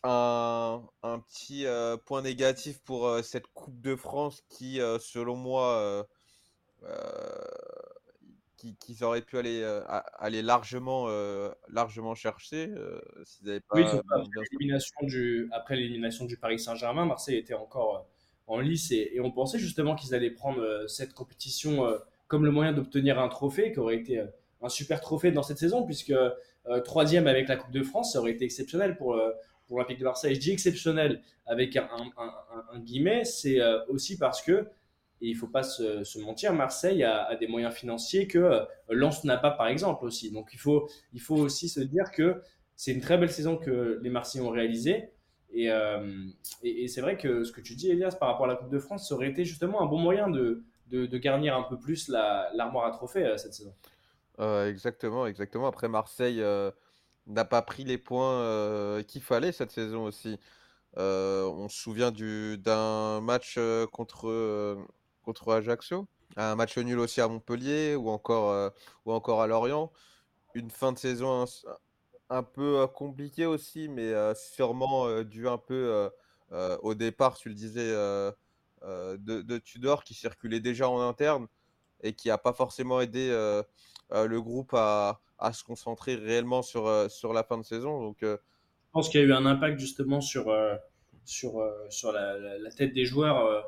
un, 0.03 1.19
petit 1.19 1.65
point 2.05 2.21
négatif 2.21 2.81
pour 2.83 3.19
cette 3.23 3.47
Coupe 3.47 3.79
de 3.81 3.95
France 3.95 4.41
qui, 4.49 4.79
selon 4.99 5.35
moi, 5.35 6.05
qui, 8.61 8.75
qui 8.75 9.03
auraient 9.03 9.21
pu 9.21 9.37
aller, 9.37 9.63
aller 10.19 10.41
largement, 10.41 11.07
largement 11.69 12.15
chercher 12.15 12.73
s'ils 13.25 13.47
n'avaient 13.47 13.59
pas. 13.59 13.75
Oui, 13.75 13.83
après 15.51 15.75
l'élimination 15.75 16.25
du, 16.25 16.33
du 16.33 16.37
Paris 16.37 16.59
Saint-Germain, 16.59 17.05
Marseille 17.05 17.37
était 17.37 17.53
encore 17.53 18.07
en 18.51 18.59
lice 18.59 18.91
et, 18.91 19.19
on 19.21 19.31
pensait 19.31 19.59
justement 19.59 19.95
qu'ils 19.95 20.13
allaient 20.13 20.29
prendre 20.31 20.61
euh, 20.61 20.87
cette 20.87 21.13
compétition 21.13 21.85
euh, 21.85 21.97
comme 22.27 22.45
le 22.45 22.51
moyen 22.51 22.73
d'obtenir 22.73 23.19
un 23.19 23.29
trophée 23.29 23.71
qui 23.71 23.79
aurait 23.79 23.95
été 23.95 24.19
euh, 24.19 24.25
un 24.61 24.69
super 24.69 24.99
trophée 25.01 25.31
dans 25.31 25.43
cette 25.43 25.57
saison 25.57 25.83
puisque 25.83 26.13
troisième 26.85 27.25
avec 27.25 27.47
la 27.47 27.55
Coupe 27.55 27.71
de 27.71 27.81
France, 27.81 28.13
ça 28.13 28.19
aurait 28.19 28.33
été 28.33 28.45
exceptionnel 28.45 28.95
pour, 28.95 29.19
pour 29.65 29.77
l'Olympique 29.77 29.97
de 29.97 30.03
Marseille. 30.03 30.35
Je 30.35 30.39
dis 30.39 30.51
exceptionnel 30.51 31.23
avec 31.47 31.75
un, 31.75 31.89
un, 32.71 32.79
guillemet, 32.79 33.25
c'est 33.25 33.59
aussi 33.87 34.19
parce 34.19 34.43
que, 34.43 34.67
et 35.21 35.27
il 35.27 35.33
ne 35.33 35.37
faut 35.37 35.47
pas 35.47 35.63
se, 35.63 36.19
mentir, 36.19 36.53
Marseille 36.53 37.03
a, 37.03 37.35
des 37.35 37.47
moyens 37.47 37.73
financiers 37.73 38.27
que 38.27 38.65
Lens 38.89 39.23
n'a 39.23 39.37
pas 39.37 39.51
par 39.51 39.67
exemple 39.67 40.05
aussi. 40.05 40.31
Donc 40.31 40.49
il 40.53 40.59
faut, 40.59 40.89
il 41.13 41.21
faut 41.21 41.35
aussi 41.35 41.69
se 41.69 41.79
dire 41.79 42.11
que 42.11 42.41
c'est 42.75 42.91
une 42.91 43.01
très 43.01 43.19
belle 43.19 43.31
saison 43.31 43.57
que 43.57 43.99
les 44.01 44.09
Marseillais 44.09 44.43
ont 44.43 44.49
réalisée. 44.49 45.11
Euh, 45.55 46.27
et, 46.63 46.83
et, 46.83 46.87
c'est 46.87 47.01
vrai 47.01 47.17
que 47.17 47.43
ce 47.43 47.51
que 47.51 47.61
tu 47.61 47.75
dis, 47.75 47.91
Elias, 47.91 48.15
par 48.19 48.29
rapport 48.29 48.45
à 48.45 48.49
la 48.49 48.55
Coupe 48.55 48.71
de 48.71 48.79
France, 48.79 49.07
ça 49.07 49.15
aurait 49.15 49.29
été 49.29 49.45
justement 49.45 49.81
un 49.81 49.85
bon 49.85 49.99
moyen 49.99 50.29
de, 50.29 50.63
de, 50.87 51.17
garnir 51.17 51.55
un 51.55 51.63
peu 51.63 51.77
plus 51.77 52.07
l'armoire 52.07 52.85
à 52.85 52.91
trophées 52.91 53.25
euh, 53.25 53.37
cette 53.37 53.53
saison. 53.53 53.75
Euh, 54.39 54.67
exactement, 54.67 55.27
exactement. 55.27 55.67
Après, 55.67 55.87
Marseille 55.89 56.43
n'a 57.27 57.45
pas 57.45 57.61
pris 57.61 57.83
les 57.83 57.97
points 57.97 59.03
qu'il 59.03 59.21
fallait 59.21 59.51
cette 59.51 59.71
saison 59.71 60.05
aussi. 60.05 60.39
on 60.95 61.67
se 61.69 61.77
souvient 61.77 62.11
d'un 62.11 63.21
match 63.21 63.59
contre, 63.91 64.77
contre 65.23 65.53
Ajaccio. 65.53 66.07
un 66.37 66.55
match 66.55 66.77
nul 66.77 66.99
aussi 66.99 67.21
à 67.21 67.27
Montpellier 67.27 67.95
ou 67.95 68.09
encore, 68.09 68.71
ou 69.05 69.13
encore 69.13 69.41
à 69.41 69.47
Lorient. 69.47 69.91
Une 70.53 70.69
fin 70.69 70.91
de 70.91 70.97
saison 70.97 71.45
un, 72.29 72.43
peu 72.43 72.85
compliquée 72.87 73.45
aussi, 73.45 73.87
mais 73.89 74.13
sûrement 74.35 75.21
dû 75.23 75.47
un 75.47 75.57
peu 75.57 76.09
au 76.81 76.93
départ, 76.93 77.37
tu 77.37 77.49
le 77.49 77.55
disais, 77.55 77.89
de, 78.81 79.57
Tudor 79.59 80.03
qui 80.03 80.13
circulait 80.13 80.59
déjà 80.59 80.89
en 80.89 81.01
interne 81.01 81.47
et 82.03 82.13
qui 82.13 82.29
n'a 82.29 82.37
pas 82.37 82.53
forcément 82.53 82.99
aidé 83.01 83.29
le 84.11 84.39
groupe 84.39 84.73
à, 84.73 85.21
se 85.53 85.63
concentrer 85.63 86.15
réellement 86.15 86.61
sur, 86.61 87.09
sur 87.09 87.33
la 87.33 87.43
fin 87.43 87.57
de 87.57 87.63
saison. 87.63 88.01
Donc, 88.01 88.17
Je 88.21 88.37
pense 88.91 89.09
qu'il 89.09 89.21
y 89.21 89.23
a 89.23 89.27
eu 89.27 89.33
un 89.33 89.45
impact 89.45 89.79
justement 89.79 90.21
sur, 90.21 90.53
sur, 91.23 91.63
sur 91.89 92.11
la, 92.11 92.71
tête 92.75 92.93
des 92.93 93.05
joueurs 93.05 93.65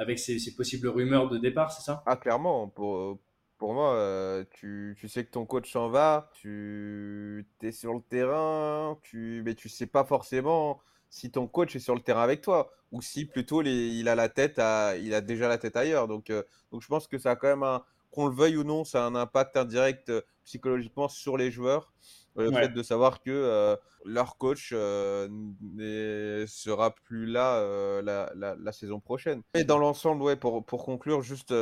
avec 0.00 0.18
ces, 0.18 0.38
possibles 0.56 0.88
rumeurs 0.88 1.28
de 1.28 1.36
départ, 1.36 1.70
c'est 1.70 1.82
ça? 1.82 2.02
Ah, 2.06 2.16
clairement. 2.16 2.68
Pour, 2.68 3.18
pour 3.58 3.74
moi, 3.74 3.92
euh, 3.92 4.44
tu, 4.50 4.96
tu, 4.98 5.08
sais 5.08 5.26
que 5.26 5.30
ton 5.30 5.44
coach 5.44 5.70
s'en 5.70 5.90
va, 5.90 6.30
tu 6.32 7.46
es 7.62 7.70
sur 7.70 7.92
le 7.92 8.00
terrain, 8.00 8.98
tu, 9.02 9.42
mais 9.44 9.54
tu 9.54 9.68
sais 9.68 9.86
pas 9.86 10.04
forcément 10.04 10.80
si 11.10 11.30
ton 11.30 11.46
coach 11.46 11.76
est 11.76 11.80
sur 11.80 11.94
le 11.94 12.00
terrain 12.00 12.22
avec 12.22 12.40
toi 12.40 12.72
ou 12.92 13.02
si 13.02 13.26
plutôt 13.26 13.62
il 13.62 14.08
a 14.08 14.14
la 14.14 14.30
tête 14.30 14.58
à, 14.58 14.96
il 14.96 15.12
a 15.12 15.20
déjà 15.20 15.48
la 15.48 15.58
tête 15.58 15.76
ailleurs. 15.76 16.08
Donc, 16.08 16.30
euh, 16.30 16.42
donc 16.72 16.80
je 16.80 16.88
pense 16.88 17.06
que 17.06 17.18
ça 17.18 17.32
a 17.32 17.36
quand 17.36 17.48
même 17.48 17.62
un, 17.62 17.84
qu'on 18.10 18.26
le 18.26 18.34
veuille 18.34 18.56
ou 18.56 18.64
non, 18.64 18.84
ça 18.84 19.04
a 19.04 19.06
un 19.06 19.14
impact 19.14 19.58
indirect 19.58 20.08
euh, 20.08 20.22
psychologiquement 20.44 21.08
sur 21.08 21.36
les 21.36 21.50
joueurs. 21.50 21.92
Le 22.36 22.50
fait 22.52 22.68
de 22.68 22.82
savoir 22.82 23.20
que 23.20 23.30
euh, 23.30 23.76
leur 24.04 24.36
coach 24.38 24.70
euh, 24.72 25.28
ne 25.60 26.44
sera 26.46 26.94
plus 26.94 27.26
là 27.26 27.56
euh, 27.56 28.02
la, 28.02 28.32
la, 28.34 28.72
saison 28.72 29.00
prochaine. 29.00 29.42
Et 29.54 29.64
dans 29.64 29.78
l'ensemble, 29.78 30.22
ouais, 30.22 30.36
pour, 30.36 30.64
pour 30.64 30.84
conclure, 30.84 31.22
juste 31.22 31.52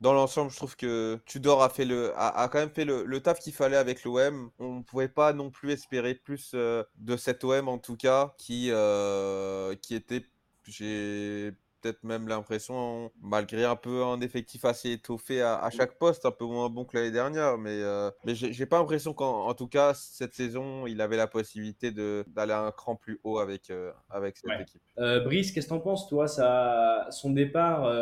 dans 0.00 0.12
l'ensemble, 0.12 0.50
je 0.50 0.56
trouve 0.56 0.76
que 0.76 1.18
Tudor 1.26 1.62
a, 1.62 1.68
fait 1.68 1.84
le, 1.84 2.12
a, 2.16 2.42
a 2.42 2.48
quand 2.48 2.58
même 2.58 2.70
fait 2.70 2.84
le, 2.84 3.04
le 3.04 3.20
taf 3.20 3.38
qu'il 3.38 3.52
fallait 3.52 3.76
avec 3.76 4.04
l'OM. 4.04 4.50
On 4.58 4.74
ne 4.78 4.82
pouvait 4.82 5.08
pas 5.08 5.32
non 5.32 5.50
plus 5.50 5.70
espérer 5.70 6.14
plus 6.14 6.54
de 6.54 7.16
cet 7.16 7.44
OM, 7.44 7.68
en 7.68 7.78
tout 7.78 7.96
cas, 7.96 8.34
qui, 8.36 8.70
qui 9.82 9.94
était 9.94 10.24
j'ai 10.68 11.52
peut-être 11.80 12.02
même 12.04 12.28
l'impression, 12.28 13.10
malgré 13.20 13.64
un 13.64 13.76
peu 13.76 14.04
un 14.04 14.20
effectif 14.20 14.64
assez 14.64 14.92
étoffé 14.92 15.42
à, 15.42 15.68
chaque 15.70 15.98
poste, 15.98 16.26
un 16.26 16.30
peu 16.30 16.44
moins 16.44 16.68
bon 16.68 16.84
que 16.84 16.96
l'année 16.96 17.10
dernière, 17.10 17.58
mais, 17.58 17.80
euh, 17.82 18.10
mais 18.24 18.34
j'ai 18.34 18.66
pas 18.66 18.78
l'impression 18.78 19.14
qu'en 19.14 19.52
tout 19.54 19.68
cas, 19.68 19.92
cette 19.94 20.34
saison, 20.34 20.86
il 20.86 21.00
avait 21.00 21.16
la 21.16 21.26
possibilité 21.26 21.90
d'aller 21.90 22.52
un 22.52 22.70
cran 22.72 22.96
plus 22.96 23.20
haut 23.24 23.38
avec, 23.38 23.70
euh, 23.70 23.92
avec 24.10 24.36
cette 24.36 24.60
équipe. 24.60 24.80
Euh, 24.98 25.20
Brice, 25.20 25.52
qu'est-ce 25.52 25.66
que 25.66 25.74
t'en 25.74 25.80
penses, 25.80 26.08
toi? 26.08 26.28
Ça, 26.28 27.06
Son 27.10 27.30
départ, 27.30 27.92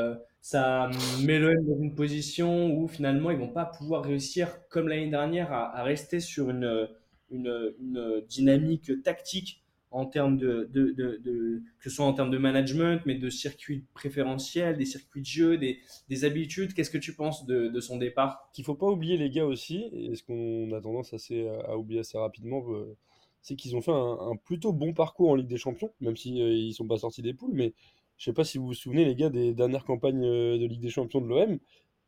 ça 0.40 0.90
met 1.22 1.38
l'OM 1.38 1.64
dans 1.66 1.82
une 1.82 1.94
position 1.94 2.74
où 2.76 2.88
finalement, 2.88 3.30
ils 3.30 3.38
vont 3.38 3.52
pas 3.52 3.66
pouvoir 3.66 4.04
réussir, 4.04 4.48
comme 4.68 4.88
l'année 4.88 5.10
dernière, 5.10 5.52
à, 5.52 5.82
rester 5.82 6.20
sur 6.20 6.50
une, 6.50 6.88
une, 7.30 7.74
une 7.80 8.22
dynamique 8.28 9.02
tactique 9.02 9.63
en 9.94 10.06
termes 10.06 10.36
de, 10.36 10.68
de, 10.72 10.90
de, 10.90 11.62
que 11.78 11.88
ce 11.88 11.96
soit 11.96 12.04
en 12.04 12.12
termes 12.12 12.32
de 12.32 12.36
management, 12.36 13.00
mais 13.06 13.14
de 13.14 13.30
circuits 13.30 13.84
préférentiels, 13.94 14.76
des 14.76 14.86
circuits 14.86 15.20
de 15.20 15.26
jeu, 15.26 15.56
des, 15.56 15.78
des 16.08 16.24
habitudes. 16.24 16.74
Qu'est-ce 16.74 16.90
que 16.90 16.98
tu 16.98 17.14
penses 17.14 17.46
de, 17.46 17.80
son 17.80 17.96
départ? 17.96 18.50
Qu'il 18.52 18.64
faut 18.64 18.74
pas 18.74 18.88
oublier 18.88 19.16
les 19.16 19.30
gars 19.30 19.46
aussi, 19.46 19.88
et 19.92 20.16
ce 20.16 20.24
qu'on 20.24 20.72
a 20.72 20.80
tendance 20.80 21.14
assez 21.14 21.46
à, 21.68 21.78
oublier 21.78 22.00
assez 22.00 22.18
rapidement, 22.18 22.64
euh, 22.70 22.96
c'est 23.40 23.54
qu'ils 23.54 23.76
ont 23.76 23.82
fait 23.82 23.92
un, 23.92 24.34
plutôt 24.44 24.72
bon 24.72 24.94
parcours 24.94 25.30
en 25.30 25.36
Ligue 25.36 25.46
des 25.46 25.58
Champions, 25.58 25.92
même 26.00 26.16
si 26.16 26.32
ne 26.32 26.42
euh, 26.42 26.52
ils 26.52 26.74
sont 26.74 26.88
pas 26.88 26.98
sortis 26.98 27.22
des 27.22 27.32
poules. 27.32 27.54
Mais 27.54 27.72
je 28.18 28.24
sais 28.24 28.32
pas 28.32 28.44
si 28.44 28.58
vous 28.58 28.66
vous 28.66 28.74
souvenez 28.74 29.04
les 29.04 29.14
gars 29.14 29.30
des 29.30 29.54
dernières 29.54 29.84
campagnes 29.84 30.24
euh, 30.24 30.58
de 30.58 30.66
Ligue 30.66 30.80
des 30.80 30.90
Champions 30.90 31.20
de 31.20 31.28
l'OM. 31.28 31.60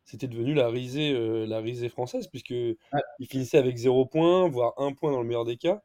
C'était 0.05 0.29
devenu 0.29 0.55
la 0.55 0.69
risée, 0.69 1.13
la 1.47 1.59
risée 1.59 1.89
française, 1.89 2.29
puisque 2.29 2.53
ils 2.53 3.27
finissaient 3.29 3.59
avec 3.59 3.77
0 3.77 4.07
points, 4.07 4.49
voire 4.49 4.73
1 4.77 4.93
point 4.93 5.11
dans 5.11 5.21
le 5.21 5.27
meilleur 5.27 5.45
des 5.45 5.57
cas. 5.57 5.83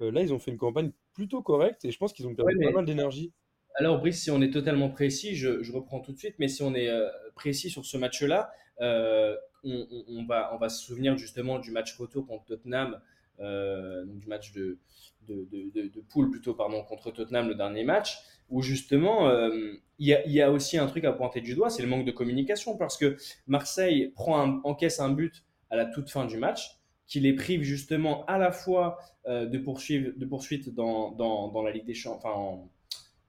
là, 0.00 0.20
ils 0.20 0.34
ont 0.34 0.38
fait 0.38 0.50
une 0.50 0.58
campagne 0.58 0.92
plutôt 1.14 1.42
correct 1.42 1.84
et 1.84 1.90
je 1.90 1.98
pense 1.98 2.12
qu'ils 2.12 2.26
ont 2.26 2.34
perdu 2.34 2.58
pas 2.58 2.72
mal 2.72 2.84
d'énergie. 2.84 3.32
Alors, 3.76 3.98
Brice, 3.98 4.22
si 4.22 4.30
on 4.30 4.40
est 4.40 4.52
totalement 4.52 4.88
précis, 4.88 5.34
je, 5.34 5.72
reprends 5.72 6.00
tout 6.00 6.12
de 6.12 6.18
suite, 6.18 6.36
mais 6.38 6.48
si 6.48 6.62
on 6.62 6.74
est 6.74 6.88
euh, 6.88 7.08
précis 7.34 7.70
sur 7.70 7.84
ce 7.84 7.96
match-là, 7.96 8.52
euh, 8.80 9.34
on, 9.64 10.24
va, 10.28 10.54
on 10.54 10.58
va 10.58 10.68
se 10.68 10.84
souvenir 10.84 11.16
justement 11.16 11.58
du 11.58 11.72
match 11.72 11.96
retour 11.96 12.26
contre 12.26 12.44
Tottenham, 12.44 13.00
euh, 13.40 14.04
du 14.06 14.26
match 14.28 14.52
de, 14.52 14.78
de, 15.26 15.48
de, 15.50 16.00
poule 16.08 16.30
plutôt, 16.30 16.54
pardon, 16.54 16.84
contre 16.84 17.10
Tottenham, 17.10 17.48
le 17.48 17.56
dernier 17.56 17.82
match, 17.82 18.18
où 18.48 18.62
justement, 18.62 19.28
il 19.50 19.80
y, 19.98 20.16
y, 20.26 20.42
a 20.42 20.52
aussi 20.52 20.78
un 20.78 20.86
truc 20.86 21.04
à 21.04 21.12
pointer 21.12 21.40
du 21.40 21.54
doigt, 21.54 21.70
c'est 21.70 21.82
le 21.82 21.88
manque 21.88 22.04
de 22.04 22.12
communication, 22.12 22.76
parce 22.76 22.96
que 22.96 23.16
Marseille 23.48 24.12
prend 24.14 24.40
un, 24.40 24.60
encaisse 24.64 25.00
un 25.00 25.10
but 25.10 25.42
à 25.70 25.76
la 25.76 25.86
toute 25.86 26.10
fin 26.10 26.26
du 26.26 26.36
match 26.36 26.78
qui 27.06 27.20
les 27.20 27.34
prive 27.34 27.62
justement 27.62 28.24
à 28.26 28.38
la 28.38 28.52
fois 28.52 28.98
euh, 29.26 29.46
de, 29.46 29.58
poursuivre, 29.58 30.12
de 30.16 30.26
poursuite 30.26 30.74
dans, 30.74 31.10
dans, 31.12 31.48
dans, 31.48 31.62
la 31.62 31.70
Ligue 31.70 31.86
des 31.86 31.94
Champions, 31.94 32.28
enfin, 32.28 32.68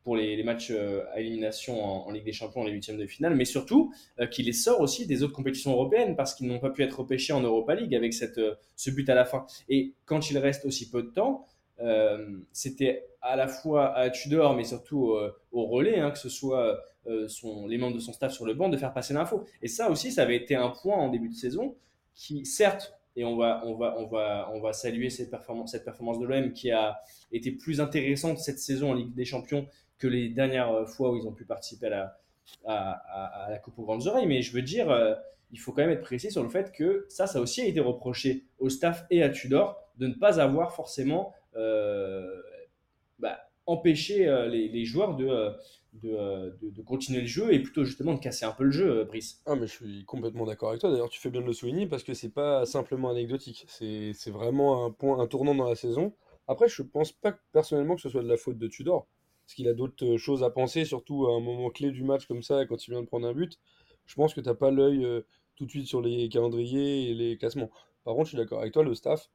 pour 0.03 0.15
les, 0.15 0.41
matchs 0.43 0.71
euh, 0.71 1.03
à 1.13 1.19
élimination 1.19 1.83
en, 1.83 2.11
Ligue 2.11 2.25
des 2.25 2.33
Champions, 2.33 2.63
les 2.63 2.71
huitièmes 2.71 2.97
de 2.97 3.07
finale, 3.07 3.35
mais 3.35 3.45
surtout 3.45 3.93
euh, 4.19 4.27
les 4.37 4.53
sort 4.53 4.81
aussi 4.81 5.07
des 5.07 5.23
autres 5.23 5.33
compétitions 5.33 5.71
européennes 5.71 6.15
parce 6.15 6.35
qu'ils 6.35 6.47
n'ont 6.47 6.59
pas 6.59 6.69
pu 6.69 6.83
être 6.83 6.99
repêchés 6.99 7.33
en 7.33 7.41
Europa 7.41 7.75
League 7.75 7.95
avec 7.95 8.13
cette, 8.13 8.39
ce 8.75 8.91
but 8.91 9.09
à 9.09 9.15
la 9.15 9.25
fin. 9.25 9.45
Et 9.67 9.93
quand 10.05 10.29
il 10.29 10.37
reste 10.37 10.65
aussi 10.65 10.89
peu 10.89 11.03
de 11.03 11.09
temps, 11.09 11.45
c'était 12.53 13.05
à 13.21 13.35
la 13.35 13.49
fois 13.49 13.93
à 13.95 14.09
Tudor, 14.09 14.55
mais 14.55 14.63
surtout 14.63 15.13
au 15.51 15.65
relais, 15.65 15.99
hein, 15.99 16.11
que 16.11 16.17
ce 16.17 16.29
soit 16.29 16.81
son, 17.27 17.67
les 17.67 17.77
membres 17.77 17.95
de 17.95 17.99
son 17.99 18.13
staff 18.13 18.31
sur 18.31 18.45
le 18.45 18.53
banc, 18.53 18.69
de 18.69 18.77
faire 18.77 18.93
passer 18.93 19.13
l'info. 19.13 19.43
Et 19.61 19.67
ça 19.67 19.89
aussi, 19.89 20.11
ça 20.11 20.21
avait 20.21 20.37
été 20.37 20.55
un 20.55 20.69
point 20.69 20.95
en 20.95 21.09
début 21.09 21.27
de 21.27 21.33
saison 21.33 21.75
qui, 22.13 22.45
certes, 22.45 22.94
et 23.15 23.23
on 23.23 23.37
va, 23.37 23.61
on 23.65 23.75
va, 23.75 23.95
on 23.97 24.07
va, 24.07 24.49
on 24.53 24.59
va 24.59 24.73
saluer 24.73 25.09
cette 25.09 25.31
performance, 25.31 25.71
cette 25.71 25.85
performance 25.85 26.19
de 26.19 26.25
l'OM 26.25 26.51
qui 26.51 26.71
a 26.71 26.99
été 27.31 27.51
plus 27.51 27.79
intéressante 27.79 28.39
cette 28.39 28.59
saison 28.59 28.91
en 28.91 28.93
Ligue 28.93 29.13
des 29.13 29.25
Champions 29.25 29.67
que 29.97 30.07
les 30.07 30.29
dernières 30.29 30.87
fois 30.89 31.11
où 31.11 31.17
ils 31.17 31.27
ont 31.27 31.33
pu 31.33 31.45
participer 31.45 31.87
à 31.87 31.89
la, 31.89 32.17
à, 32.65 33.47
la 33.49 33.57
Coupe 33.57 33.79
aux 33.79 33.83
grandes 33.83 34.07
oreilles. 34.07 34.27
Mais 34.27 34.41
je 34.41 34.53
veux 34.53 34.61
dire, 34.61 34.89
euh, 34.89 35.15
il 35.51 35.59
faut 35.59 35.71
quand 35.71 35.81
même 35.81 35.91
être 35.91 36.01
précis 36.01 36.31
sur 36.31 36.43
le 36.43 36.49
fait 36.49 36.71
que 36.71 37.05
ça, 37.09 37.27
ça 37.27 37.39
aussi 37.39 37.61
a 37.61 37.65
été 37.65 37.79
reproché 37.79 38.45
au 38.59 38.69
staff 38.69 39.05
et 39.09 39.23
à 39.23 39.29
Tudor 39.29 39.79
de 39.97 40.07
ne 40.07 40.13
pas 40.13 40.39
avoir 40.39 40.73
forcément 40.73 41.33
euh, 41.55 42.41
bah, 43.19 43.39
empêché 43.65 44.27
euh, 44.27 44.47
les, 44.47 44.85
joueurs 44.85 45.15
de, 45.15 45.27
euh, 45.27 46.51
de, 46.61 46.69
de, 46.71 46.81
continuer 46.81 47.21
le 47.21 47.27
jeu 47.27 47.53
et 47.53 47.59
plutôt 47.59 47.83
justement 47.83 48.13
de 48.13 48.19
casser 48.19 48.45
un 48.45 48.51
peu 48.51 48.65
le 48.65 48.71
jeu, 48.71 48.99
euh, 48.99 49.05
Brice. 49.05 49.41
Ah, 49.45 49.55
mais 49.55 49.67
je 49.67 49.73
suis 49.73 50.05
complètement 50.05 50.45
d'accord 50.45 50.69
avec 50.69 50.81
toi. 50.81 50.91
D'ailleurs, 50.91 51.09
tu 51.09 51.19
fais 51.19 51.29
bien 51.29 51.41
de 51.41 51.45
le 51.45 51.53
souligner 51.53 51.87
parce 51.87 52.03
que 52.03 52.13
c'est 52.13 52.33
pas 52.33 52.65
simplement 52.65 53.09
anecdotique. 53.09 53.65
C'est 53.67 54.29
vraiment 54.29 54.85
un 54.85 54.91
point, 54.91 55.19
un 55.19 55.27
tournant 55.27 55.55
dans 55.55 55.69
la 55.69 55.75
saison. 55.75 56.13
Après, 56.47 56.67
je 56.67 56.81
pense 56.83 57.11
pas 57.11 57.37
personnellement 57.53 57.95
que 57.95 58.01
ce 58.01 58.09
soit 58.09 58.21
de 58.21 58.27
la 58.27 58.37
faute 58.37 58.57
de 58.57 58.67
Tudor, 58.67 59.07
parce 59.45 59.55
qu'il 59.55 59.67
a 59.67 59.73
d'autres 59.73 60.05
euh, 60.05 60.17
choses 60.17 60.43
à 60.43 60.49
penser, 60.49 60.85
surtout 60.85 61.27
à 61.27 61.35
un 61.35 61.39
moment 61.39 61.69
clé 61.69 61.91
du 61.91 62.03
match 62.03 62.27
comme 62.27 62.43
ça, 62.43 62.65
quand 62.65 62.87
il 62.87 62.91
vient 62.91 63.01
de 63.01 63.07
prendre 63.07 63.27
un 63.27 63.33
but. 63.33 63.59
Je 64.05 64.15
pense 64.15 64.33
que 64.33 64.41
t'as 64.41 64.53
pas 64.53 64.69
l'œil 64.69 65.07
tout 65.55 65.65
de 65.65 65.71
suite 65.71 65.87
sur 65.87 65.99
les 65.99 66.29
calendriers 66.29 67.09
et 67.09 67.13
les 67.15 67.37
classements. 67.37 67.71
Par 68.03 68.13
contre, 68.13 68.25
je 68.25 68.29
suis 68.29 68.37
d'accord 68.37 68.59
avec 68.59 68.71
toi, 68.71 68.83
le 68.83 68.93
staff 68.93 69.31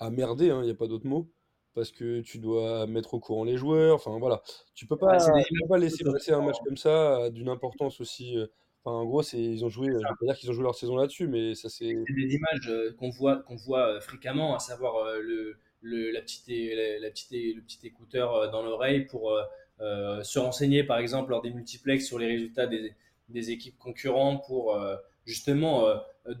a 0.00 0.10
merdé, 0.10 0.46
il 0.46 0.50
hein, 0.50 0.64
n'y 0.64 0.70
a 0.70 0.74
pas 0.74 0.88
d'autre 0.88 1.06
mot 1.06 1.30
parce 1.74 1.90
que 1.90 2.20
tu 2.20 2.38
dois 2.38 2.86
mettre 2.86 3.14
au 3.14 3.20
courant 3.20 3.44
les 3.44 3.56
joueurs. 3.56 3.94
Enfin 3.94 4.18
voilà, 4.18 4.42
tu 4.74 4.86
peux 4.86 4.96
pas, 4.96 5.18
peux 5.18 5.68
pas 5.68 5.78
laisser 5.78 6.04
passer 6.04 6.32
un 6.32 6.42
match 6.42 6.56
comme 6.64 6.76
ça 6.76 7.30
d'une 7.30 7.48
importance 7.48 8.00
aussi. 8.00 8.36
Enfin, 8.82 8.96
en 8.96 9.04
gros, 9.04 9.22
c'est 9.22 9.38
ils 9.38 9.64
ont 9.64 9.68
joué. 9.68 9.88
Je 9.88 9.98
vais 9.98 10.02
pas 10.02 10.26
dire 10.26 10.36
qu'ils 10.36 10.50
ont 10.50 10.54
joué 10.54 10.62
leur 10.62 10.74
saison 10.74 10.96
là-dessus, 10.96 11.28
mais 11.28 11.54
ça 11.54 11.68
c'est. 11.68 11.94
C'est 12.06 12.14
des 12.14 12.34
images 12.34 12.94
qu'on 12.98 13.10
voit 13.10 13.42
qu'on 13.42 13.56
voit 13.56 14.00
fréquemment, 14.00 14.54
à 14.54 14.58
savoir 14.58 15.04
le, 15.20 15.58
le 15.82 16.10
la 16.10 16.20
petite 16.22 16.48
la, 16.48 17.10
petite 17.10 17.32
le 17.32 17.60
petit 17.62 17.86
écouteur 17.86 18.50
dans 18.50 18.62
l'oreille 18.62 19.04
pour 19.06 19.32
se 19.78 20.38
renseigner 20.38 20.84
par 20.84 20.98
exemple 20.98 21.30
lors 21.30 21.42
des 21.42 21.50
multiplex 21.50 22.06
sur 22.06 22.18
les 22.18 22.26
résultats 22.26 22.66
des, 22.66 22.94
des 23.28 23.50
équipes 23.50 23.78
concurrentes 23.78 24.44
pour 24.46 24.76
justement 25.24 25.84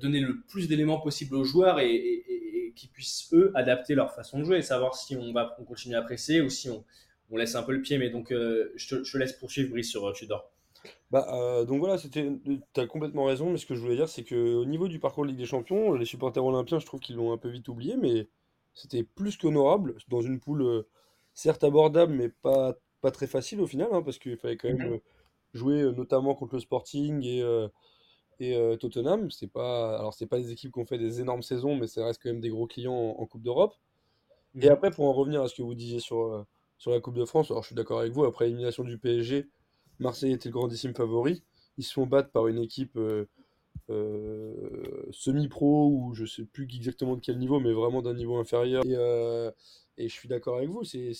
donner 0.00 0.20
le 0.20 0.40
plus 0.42 0.68
d'éléments 0.68 1.00
possible 1.00 1.36
aux 1.36 1.44
joueurs 1.44 1.80
et 1.80 2.72
qui 2.76 2.88
puissent 2.88 3.28
eux 3.32 3.52
adapter 3.54 3.94
leur 3.94 4.14
façon 4.14 4.38
de 4.38 4.44
jouer 4.44 4.58
et 4.58 4.62
savoir 4.62 4.94
si 4.94 5.16
on 5.16 5.32
va 5.32 5.56
on 5.58 5.64
continue 5.64 5.96
à 5.96 6.02
presser 6.02 6.40
ou 6.40 6.48
si 6.48 6.70
on, 6.70 6.84
on 7.30 7.36
laisse 7.36 7.54
un 7.54 7.62
peu 7.62 7.72
le 7.72 7.82
pied. 7.82 7.98
Mais 7.98 8.10
donc, 8.10 8.32
euh, 8.32 8.72
je, 8.76 8.96
te, 8.96 9.04
je, 9.04 9.18
laisse 9.18 9.32
poursuivre 9.32 9.70
Brice 9.70 9.90
sur 9.90 10.06
euh, 10.06 10.12
Tudor. 10.12 10.50
Bah, 11.10 11.26
euh, 11.32 11.64
donc 11.64 11.80
voilà, 11.80 11.98
c'était, 11.98 12.30
tu 12.72 12.80
as 12.80 12.86
complètement 12.86 13.24
raison, 13.24 13.50
mais 13.50 13.58
ce 13.58 13.66
que 13.66 13.74
je 13.74 13.80
voulais 13.80 13.96
dire, 13.96 14.08
c'est 14.08 14.24
qu'au 14.24 14.64
niveau 14.64 14.88
du 14.88 14.98
parcours 14.98 15.24
de 15.24 15.28
Ligue 15.28 15.38
des 15.38 15.46
Champions, 15.46 15.92
les 15.92 16.06
supporters 16.06 16.44
olympiens, 16.44 16.78
je 16.78 16.86
trouve 16.86 17.00
qu'ils 17.00 17.16
l'ont 17.16 17.32
un 17.32 17.36
peu 17.36 17.48
vite 17.48 17.68
oublié, 17.68 17.96
mais 17.96 18.28
c'était 18.74 19.02
plus 19.02 19.36
qu'honorable, 19.36 19.96
dans 20.08 20.22
une 20.22 20.40
poule 20.40 20.84
certes 21.34 21.64
abordable, 21.64 22.14
mais 22.14 22.28
pas, 22.28 22.78
pas 23.02 23.10
très 23.10 23.26
facile 23.26 23.60
au 23.60 23.66
final, 23.66 23.88
hein, 23.92 24.02
parce 24.02 24.18
qu'il 24.18 24.36
fallait 24.36 24.56
quand 24.56 24.68
même 24.68 24.92
mhm. 24.92 25.00
jouer 25.52 25.82
notamment 25.92 26.34
contre 26.34 26.54
le 26.54 26.60
Sporting 26.60 27.22
et, 27.24 27.42
et 28.40 28.56
euh, 28.56 28.76
Tottenham, 28.76 29.30
c'est 29.30 29.52
pas, 29.52 29.98
alors 29.98 30.14
c'est 30.14 30.26
pas 30.26 30.38
des 30.38 30.50
équipes 30.50 30.72
qui 30.72 30.78
ont 30.80 30.86
fait 30.86 30.98
des 30.98 31.20
énormes 31.20 31.42
saisons, 31.42 31.76
mais 31.76 31.86
ça 31.86 32.06
reste 32.06 32.22
quand 32.22 32.30
même 32.30 32.40
des 32.40 32.48
gros 32.48 32.66
clients 32.66 33.14
en, 33.18 33.26
Coupe 33.26 33.42
d'Europe. 33.42 33.74
Et 34.54 34.66
mhm. 34.66 34.72
après, 34.72 34.90
pour 34.90 35.04
en 35.04 35.12
revenir 35.12 35.42
à 35.42 35.48
ce 35.48 35.54
que 35.54 35.62
vous 35.62 35.74
disiez 35.74 36.00
sur, 36.00 36.22
euh, 36.22 36.42
sur 36.78 36.90
la 36.90 37.00
Coupe 37.00 37.16
de 37.16 37.26
France, 37.26 37.50
alors 37.50 37.62
je 37.62 37.68
suis 37.68 37.76
d'accord 37.76 38.00
avec 38.00 38.12
vous, 38.12 38.24
après 38.24 38.46
l'élimination 38.46 38.82
du 38.82 38.96
PSG, 38.98 39.46
Marseille 39.98 40.32
était 40.32 40.48
le 40.48 40.54
grandissime 40.54 40.94
favori. 40.94 41.42
Ils 41.76 41.84
se 41.84 41.92
font 41.92 42.06
battre 42.06 42.30
par 42.30 42.46
une 42.46 42.58
équipe 42.58 42.96
euh, 42.96 43.26
semi-pro 45.10 45.90
ou 45.90 46.14
je 46.14 46.24
sais 46.24 46.44
plus 46.44 46.66
exactement 46.74 47.16
de 47.16 47.20
quel 47.20 47.38
niveau, 47.38 47.60
mais 47.60 47.72
vraiment 47.72 48.00
d'un 48.00 48.14
niveau 48.14 48.38
inférieur. 48.38 48.82
Et, 48.86 48.94
et 50.02 50.08
je 50.08 50.14
suis 50.14 50.28
d'accord 50.28 50.56
avec 50.56 50.70
vous, 50.70 50.82
c'est 50.84 51.12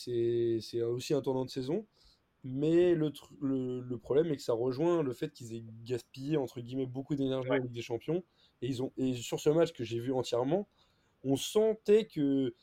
aussi 0.82 1.12
un 1.12 1.20
tournant 1.20 1.44
de 1.44 1.50
saison. 1.50 1.84
Mais 2.42 2.94
le, 2.94 3.12
le, 3.42 3.80
le, 3.80 3.98
problème 3.98 4.32
est 4.32 4.36
que 4.36 4.42
ça 4.42 4.54
rejoint 4.54 5.02
le 5.02 5.12
fait 5.12 5.30
qu'ils 5.30 5.54
aient 5.54 5.64
gaspillé 5.84 6.38
entre 6.38 6.60
guillemets 6.60 6.86
beaucoup 6.86 7.14
d'énergie 7.14 7.50
en 7.50 7.56
Ligue 7.56 7.72
des 7.72 7.82
Champions. 7.82 8.24
Et, 8.62 8.68
ils 8.68 8.82
ont, 8.82 8.92
et 8.96 9.14
sur 9.14 9.40
ce 9.40 9.50
match 9.50 9.72
que 9.72 9.84
j'ai 9.84 9.98
vu 9.98 10.12
entièrement, 10.12 10.66
on 11.22 11.36
sentait 11.36 12.06
que 12.06 12.54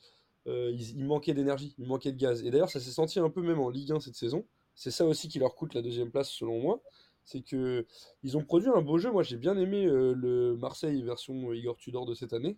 euh, 0.48 0.72
il, 0.72 1.06
manquait 1.06 1.34
d'énergie, 1.34 1.76
il 1.78 1.88
manquait 1.88 2.12
de 2.12 2.18
gaz. 2.18 2.44
Et 2.44 2.52
d'ailleurs, 2.52 2.70
ça 2.70 2.80
s'est 2.80 2.92
senti 2.92 3.20
un 3.20 3.30
peu 3.30 3.42
même 3.42 3.60
en 3.60 3.70
Ligue 3.70 3.92
1 3.92 4.00
cette 4.00 4.16
saison. 4.16 4.46
C'est 4.76 4.92
ça 4.92 5.06
aussi 5.06 5.28
qui 5.28 5.40
leur 5.40 5.56
coûte 5.56 5.74
la 5.74 5.82
deuxième 5.82 6.12
place 6.12 6.30
selon 6.30 6.62
moi. 6.62 6.82
C'est 7.26 7.42
que 7.42 7.86
ils 8.24 8.38
ont 8.38 8.44
produit 8.44 8.70
un 8.70 8.82
beau 8.82 8.98
jeu. 8.98 9.12
Moi, 9.12 9.24
j'ai 9.24 9.38
bien 9.38 9.58
aimé 9.58 9.86
euh, 9.86 10.14
le 10.14 10.56
Marseille 10.56 11.02
version 11.04 11.52
Igor 11.52 11.78
Tudor 11.78 12.06
de 12.06 12.14
cette 12.14 12.32
année, 12.34 12.58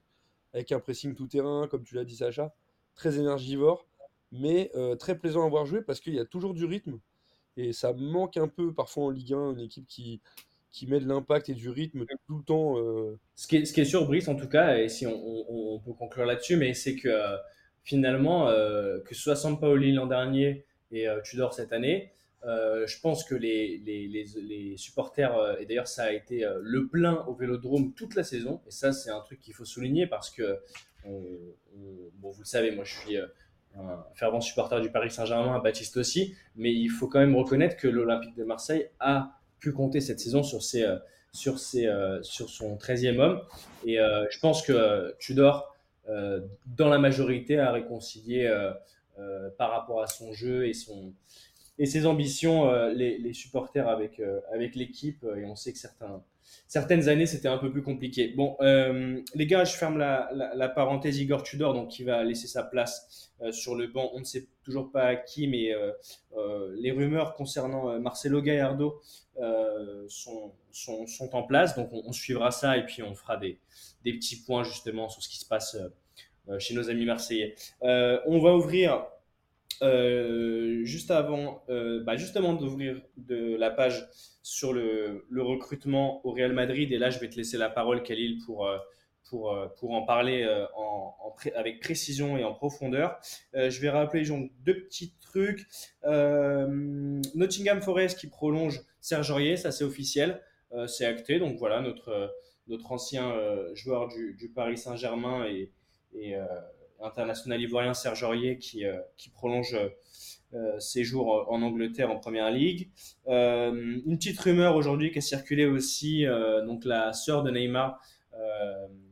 avec 0.53 0.71
un 0.71 0.79
pressing 0.79 1.15
tout 1.15 1.27
terrain, 1.27 1.67
comme 1.67 1.83
tu 1.83 1.95
l'as 1.95 2.05
dit 2.05 2.15
Sacha, 2.15 2.53
très 2.93 3.17
énergivore, 3.17 3.87
mais 4.31 4.69
euh, 4.75 4.95
très 4.95 5.17
plaisant 5.17 5.43
à 5.45 5.49
voir 5.49 5.65
jouer 5.65 5.81
parce 5.81 5.99
qu'il 5.99 6.13
y 6.13 6.19
a 6.19 6.25
toujours 6.25 6.53
du 6.53 6.65
rythme. 6.65 6.99
Et 7.59 7.73
ça 7.73 7.93
manque 7.93 8.37
un 8.37 8.47
peu 8.47 8.73
parfois 8.73 9.05
en 9.05 9.09
Ligue 9.09 9.33
1, 9.33 9.51
une 9.53 9.59
équipe 9.59 9.85
qui, 9.87 10.21
qui 10.71 10.87
met 10.87 10.99
de 10.99 11.07
l'impact 11.07 11.49
et 11.49 11.53
du 11.53 11.69
rythme 11.69 12.05
tout 12.27 12.37
le 12.37 12.43
temps. 12.43 12.75
Ce, 13.35 13.47
qui 13.47 13.57
est, 13.57 13.65
ce 13.65 13.73
qui 13.73 13.81
est 13.81 13.85
sûr, 13.85 14.05
Brice, 14.05 14.27
en 14.27 14.35
tout 14.35 14.47
cas, 14.47 14.77
et 14.77 14.87
si 14.87 15.05
on, 15.05 15.75
on 15.75 15.79
peut 15.79 15.93
conclure 15.93 16.25
là-dessus, 16.25 16.55
mais 16.55 16.73
c'est 16.73 16.95
que 16.95 17.09
finalement, 17.83 18.47
euh, 18.47 18.99
que 18.99 19.15
ce 19.15 19.21
soit 19.21 19.35
Sampaoli 19.35 19.93
l'an 19.93 20.05
dernier 20.05 20.65
et 20.91 21.07
euh, 21.07 21.21
Tudor 21.21 21.53
cette 21.53 21.73
année, 21.73 22.13
euh, 22.45 22.87
je 22.87 22.99
pense 23.01 23.23
que 23.23 23.35
les, 23.35 23.79
les, 23.79 24.07
les, 24.07 24.77
supporters, 24.77 25.57
et 25.59 25.65
d'ailleurs 25.65 25.87
ça 25.87 26.03
a 26.03 26.11
été 26.11 26.47
le 26.61 26.87
plein 26.87 27.25
au 27.25 27.33
Vélodrome 27.33 27.93
toute 27.93 28.15
la 28.15 28.23
saison, 28.23 28.61
et 28.67 28.71
ça 28.71 28.93
c'est 28.93 29.09
un 29.09 29.19
truc 29.21 29.39
qu'il 29.39 29.53
faut 29.53 29.65
souligner 29.65 30.07
parce 30.07 30.29
que, 30.29 30.59
bon, 31.03 32.31
vous 32.31 32.39
le 32.39 32.45
savez, 32.45 32.71
moi 32.71 32.85
je 32.85 32.95
suis 32.95 33.17
un 33.77 34.03
fervent 34.15 34.41
supporter 34.41 34.81
du 34.81 34.89
Paris 34.91 35.11
Saint-Germain, 35.11 35.59
Baptiste 35.59 35.97
aussi, 35.97 36.35
mais 36.55 36.73
il 36.73 36.89
faut 36.89 37.07
quand 37.07 37.19
même 37.19 37.35
reconnaître 37.35 37.77
que 37.77 37.87
l'Olympique 37.87 38.35
de 38.35 38.43
Marseille 38.43 38.89
a 38.99 39.39
pu 39.59 39.71
compter 39.71 40.01
cette 40.01 40.19
saison 40.19 40.43
sur, 40.43 40.63
ses, 40.63 40.85
sur, 41.31 41.59
ses, 41.59 41.89
sur 42.21 42.49
son 42.49 42.75
13e 42.75 43.19
homme, 43.19 43.41
et 43.85 43.97
je 43.97 44.39
pense 44.39 44.61
que 44.61 45.15
Tudor 45.19 45.75
euh, 46.09 46.41
dans 46.65 46.89
la 46.89 46.97
majorité, 46.97 47.59
euh, 47.59 48.73
euh, 49.19 49.49
par 49.57 49.71
rapport 49.71 50.01
à 50.01 50.07
son 50.07 50.33
jeu 50.33 50.67
et, 50.67 50.73
son, 50.73 51.13
et 51.77 51.85
ses 51.85 52.05
ambitions, 52.05 52.71
les, 52.89 53.33
supporters 53.33 53.87
avec, 53.87 54.21
avec 54.51 54.75
l'équipe. 54.75 55.23
Et 55.37 55.45
on 55.45 55.55
sait 55.55 55.73
que 55.73 55.79
certaines 56.67 57.09
années, 57.09 57.25
c'était 57.25 57.47
un 57.47 57.57
peu 57.57 57.71
plus 57.71 57.83
compliqué. 57.83 58.33
Bon, 58.35 58.57
les 58.61 59.45
gars, 59.45 59.65
je 59.65 59.75
ferme 59.75 59.97
la, 59.97 60.29
la, 60.33 60.69
parenthèse 60.69 61.19
Igor 61.19 61.43
Tudor, 61.43 61.73
donc 61.73 61.89
qui 61.89 62.03
va 62.03 62.23
laisser 62.23 62.47
sa 62.47 62.63
place 62.63 63.28
sur 63.51 63.75
le 63.75 63.87
banc. 63.87 64.09
On 64.13 64.19
ne 64.19 64.25
sait 64.25 64.47
toujours 64.63 64.91
pas 64.91 65.15
qui, 65.15 65.47
mais 65.47 65.73
les 66.77 66.91
rumeurs 66.91 67.35
concernant 67.35 67.99
Marcelo 67.99 68.41
Gallardo 68.41 69.01
sont, 70.07 70.53
sont, 70.71 71.29
en 71.33 71.43
place. 71.43 71.75
Donc, 71.75 71.89
on, 71.91 72.11
suivra 72.11 72.51
ça 72.51 72.77
et 72.77 72.85
puis 72.85 73.03
on 73.03 73.15
fera 73.15 73.37
des, 73.37 73.59
des 74.03 74.13
petits 74.13 74.41
points 74.43 74.63
justement 74.63 75.09
sur 75.09 75.23
ce 75.23 75.29
qui 75.29 75.39
se 75.39 75.45
passe 75.45 75.77
euh, 76.49 76.57
chez 76.57 76.73
nos 76.73 76.89
amis 76.89 77.05
marseillais. 77.05 77.55
Euh, 77.83 78.19
on 78.25 78.39
va 78.39 78.55
ouvrir 78.55 79.05
euh, 79.83 80.83
juste 80.83 81.11
avant, 81.11 81.63
bah 81.67 82.17
justement 82.17 82.53
d'ouvrir 82.53 82.99
de 83.17 83.55
la 83.55 83.69
page 83.69 84.07
sur 84.41 84.73
le, 84.73 85.25
recrutement 85.37 86.25
au 86.25 86.31
Real 86.31 86.53
Madrid. 86.53 86.91
Et 86.91 86.97
là, 86.97 87.11
je 87.11 87.19
vais 87.19 87.29
te 87.29 87.35
laisser 87.35 87.57
la 87.57 87.69
parole, 87.69 88.01
Khalil, 88.03 88.39
pour, 88.45 88.67
pour, 89.29 89.55
pour 89.77 89.91
en 89.91 90.03
parler 90.03 90.45
en, 90.75 91.15
avec 91.55 91.79
précision 91.79 92.37
et 92.37 92.43
en 92.43 92.53
profondeur. 92.53 93.19
je 93.53 93.79
vais 93.79 93.89
rappeler 93.89 94.25
donc, 94.25 94.51
deux 94.63 94.83
petits 94.83 95.13
trucs. 95.21 95.67
Nottingham 96.03 97.81
Forest 97.81 98.19
qui 98.19 98.27
prolonge 98.27 98.81
Serge 99.01 99.31
Aurier, 99.31 99.55
ça 99.57 99.71
c'est 99.71 99.83
officiel, 99.83 100.41
c'est 100.87 101.05
acté. 101.05 101.39
Donc 101.39 101.57
voilà, 101.57 101.81
notre, 101.81 102.33
notre 102.69 102.91
ancien 102.91 103.33
joueur 103.73 104.07
du, 104.07 104.51
Paris 104.53 104.77
Saint-Germain 104.77 105.45
et, 105.45 105.71
euh, 106.35 106.45
international 107.01 107.61
ivoirien 107.61 107.93
Serge 107.93 108.23
Aurier 108.23 108.57
qui, 108.57 108.85
euh, 108.85 108.99
qui 109.17 109.29
prolonge 109.29 109.75
euh, 110.53 110.79
ses 110.79 111.03
jours 111.03 111.47
en 111.49 111.61
Angleterre 111.61 112.11
en 112.11 112.17
première 112.17 112.51
ligue. 112.51 112.89
une 113.27 114.17
petite 114.17 114.39
rumeur 114.39 114.75
aujourd'hui 114.75 115.11
qui 115.11 115.19
a 115.19 115.21
circulé 115.21 115.65
aussi, 115.65 116.25
donc 116.65 116.85
la 116.85 117.13
sœur 117.13 117.43
de 117.43 117.51
Neymar 117.51 118.01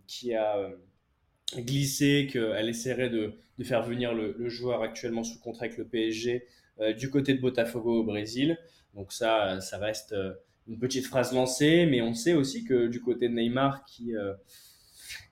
qui 0.07 0.33
a 0.33 0.71
glissé 1.57 2.27
qu'elle 2.31 2.69
essaierait 2.69 3.09
de, 3.09 3.33
faire 3.63 3.83
venir 3.83 4.13
le, 4.13 4.35
le, 4.37 4.49
joueur 4.49 4.81
actuellement 4.81 5.23
sous 5.23 5.39
contrat 5.39 5.65
avec 5.65 5.77
le 5.77 5.85
PSG 5.85 6.47
du 6.97 7.09
côté 7.09 7.33
de 7.33 7.41
Botafogo 7.41 8.01
au 8.01 8.03
Brésil. 8.03 8.57
Donc 8.93 9.11
ça, 9.11 9.59
ça 9.61 9.77
reste 9.77 10.15
une 10.67 10.77
petite 10.77 11.05
phrase 11.05 11.33
lancée, 11.33 11.85
mais 11.85 12.01
on 12.01 12.13
sait 12.13 12.33
aussi 12.33 12.63
que 12.63 12.87
du 12.87 13.01
côté 13.01 13.29
de 13.29 13.33
Neymar 13.33 13.83
qui 13.85 14.13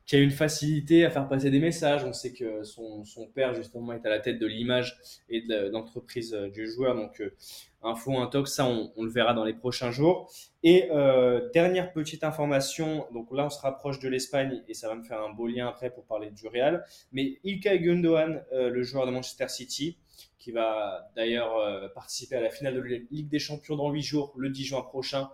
qui 0.06 0.16
a 0.16 0.20
une 0.20 0.32
facilité 0.32 1.04
à 1.04 1.10
faire 1.10 1.28
passer 1.28 1.50
des 1.50 1.60
messages. 1.60 2.04
On 2.04 2.14
sait 2.14 2.32
que 2.32 2.64
son, 2.64 3.04
son 3.06 3.28
père, 3.28 3.56
justement, 3.56 3.94
est 3.94 4.06
à 4.06 4.10
la 4.10 4.20
tête 4.20 4.40
de 4.40 4.46
l'image 4.46 4.98
et 5.30 5.42
de 5.42 5.70
l'entreprise 5.70 6.34
euh, 6.34 6.50
du 6.50 6.70
joueur. 6.70 6.96
Donc, 6.96 7.20
euh, 7.22 7.34
info, 7.82 8.18
un 8.20 8.28
talk, 8.28 8.48
ça, 8.48 8.68
on, 8.68 8.92
le 9.02 9.10
verra 9.10 9.34
dans 9.34 9.44
les 9.44 9.54
prochains 9.54 9.92
jours. 9.92 10.32
Et 10.64 10.90
euh, 10.92 11.50
dernière 11.54 11.92
petite 11.92 12.24
information, 12.24 13.08
donc 13.14 13.32
là, 13.32 13.46
on 13.46 13.50
se 13.50 13.60
rapproche 13.60 14.00
de 14.00 14.08
l'Espagne 14.08 14.64
et 14.68 14.74
ça 14.74 14.88
va 14.90 14.96
me 14.96 15.04
faire 15.04 15.22
un 15.22 15.34
beau 15.34 15.48
lien 15.48 15.68
après 15.68 15.90
pour 15.90 16.06
parler 16.06 16.30
du 16.30 16.48
Real. 16.48 16.84
Mais 17.12 17.40
Ilkay 17.44 17.80
Gundogan, 17.80 18.44
euh, 18.54 18.70
le 18.70 18.84
joueur 18.84 19.08
de 19.08 19.12
Manchester 19.12 19.48
City, 19.50 19.98
qui 20.38 20.52
va 20.52 21.10
d'ailleurs 21.16 21.92
participer 21.96 22.36
à 22.36 22.42
la 22.42 22.52
finale 22.52 22.76
de 22.76 22.80
la 22.80 22.98
Ligue 23.10 23.30
des 23.30 23.40
Champions 23.40 23.76
dans 23.76 23.90
8 23.90 24.02
jours, 24.04 24.32
le 24.38 24.52
10 24.52 24.64
juin 24.64 24.84
prochain, 24.84 25.32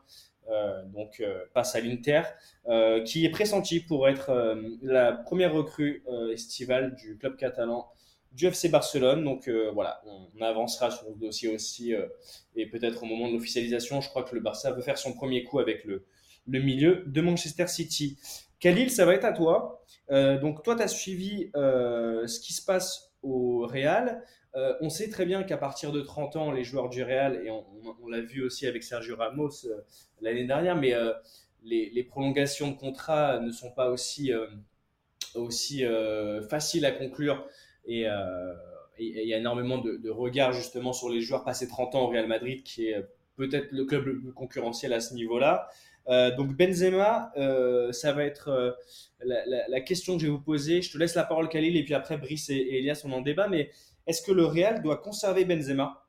donc 0.94 1.24
passe 1.54 1.76
euh, 1.76 1.80
à 1.80 1.82
l'Inter, 1.82 2.22
euh, 2.68 3.04
qui 3.04 3.26
est 3.26 3.30
pressenti 3.30 3.80
pour 3.80 4.08
être 4.08 4.58
la 4.82 5.14
première 5.14 5.54
recrue 5.54 6.04
estivale 6.32 6.96
du 6.96 7.18
club 7.18 7.38
catalan 7.38 7.90
du 8.32 8.48
FC 8.48 8.70
Barcelone. 8.70 9.24
Donc 9.24 9.50
voilà, 9.74 10.02
on, 10.06 10.42
avancera 10.42 10.92
sur 10.92 11.10
le 11.10 11.16
dossier 11.16 11.50
aussi 11.50 11.94
et 12.56 12.66
peut-être 12.66 13.04
au 13.04 13.06
moment 13.06 13.28
de 13.28 13.34
l'officialisation, 13.34 14.02
je 14.02 14.10
crois 14.10 14.24
que 14.24 14.34
le 14.36 14.42
Barça 14.42 14.72
veut 14.72 14.82
faire 14.82 14.98
son 14.98 15.14
premier 15.14 15.44
coup 15.44 15.60
avec 15.60 15.84
le 15.84 16.06
milieu 16.48 17.04
de 17.06 17.22
Manchester 17.22 17.68
City. 17.68 18.18
Khalil, 18.60 18.90
ça 18.90 19.06
va 19.06 19.16
être 19.16 19.26
à 19.26 19.34
toi. 19.34 19.84
donc 20.10 20.64
toi, 20.64 20.76
tu 20.76 20.82
as 20.82 20.88
suivi 20.88 21.52
ce 21.54 22.40
qui 22.40 22.54
se 22.54 22.64
passe 22.64 23.12
au 23.22 23.68
Real. 23.68 24.24
Euh, 24.56 24.74
on 24.82 24.90
sait 24.90 25.10
très 25.10 25.26
bien 25.26 25.44
qu'à 25.44 25.58
partir 25.58 25.92
de 25.92 26.02
30 26.02 26.36
ans, 26.36 26.52
les 26.52 26.64
joueurs 26.64 26.90
du 26.90 27.04
Real, 27.04 27.42
et 27.46 27.50
on, 27.50 27.66
l'a 28.08 28.20
vu 28.20 28.44
aussi 28.44 28.68
avec 28.68 28.84
Sergio 28.84 29.16
Ramos 29.16 29.66
euh, 29.66 29.82
l'année 30.20 30.46
dernière, 30.46 30.76
mais 30.76 30.94
euh, 30.94 31.14
les, 31.64 32.04
prolongations 32.04 32.72
de 32.72 32.76
contrat 32.76 33.40
ne 33.40 33.52
sont 33.52 33.72
pas 33.72 33.90
aussi, 33.90 34.32
aussi 35.36 35.84
faciles 36.50 36.86
à 36.86 36.92
conclure. 36.92 37.46
Et 37.86 38.08
il 38.98 39.28
y 39.28 39.34
a 39.34 39.38
énormément 39.38 39.78
de, 39.78 40.10
regards 40.10 40.54
justement 40.54 40.92
sur 40.92 41.10
les 41.10 41.22
joueurs 41.22 41.44
passés 41.44 41.68
30 41.68 41.96
ans 41.96 42.02
au 42.02 42.08
Real 42.08 42.28
Madrid, 42.28 42.64
qui 42.64 42.88
est 42.88 43.06
peut-être 43.36 43.72
le 43.72 43.86
club 43.86 44.06
le 44.08 44.20
plus 44.20 44.34
concurrentiel 44.34 44.92
à 44.92 45.00
ce 45.00 45.14
niveau-là. 45.14 45.70
donc 46.08 46.58
Benzema, 46.58 47.32
ça 47.92 48.12
va 48.12 48.26
être 48.26 48.76
la, 49.24 49.82
question 49.82 50.16
que 50.16 50.22
je 50.22 50.26
vais 50.26 50.32
vous 50.32 50.42
poser. 50.42 50.82
Je 50.82 50.92
te 50.92 50.98
laisse 50.98 51.14
la 51.14 51.24
parole, 51.26 51.48
Khalil, 51.48 51.78
et 51.78 51.84
puis 51.84 51.94
après 51.94 52.18
Brice 52.18 52.50
et, 52.50 52.56
et 52.56 52.80
Elias, 52.80 53.04
on 53.06 53.12
en 53.12 53.22
débat. 53.22 53.48
Mais 53.48 53.70
est-ce 54.08 54.22
que 54.22 54.32
le 54.32 54.46
Real 54.46 54.82
doit 54.82 54.98
conserver 54.98 55.46
Benzema 55.46 56.02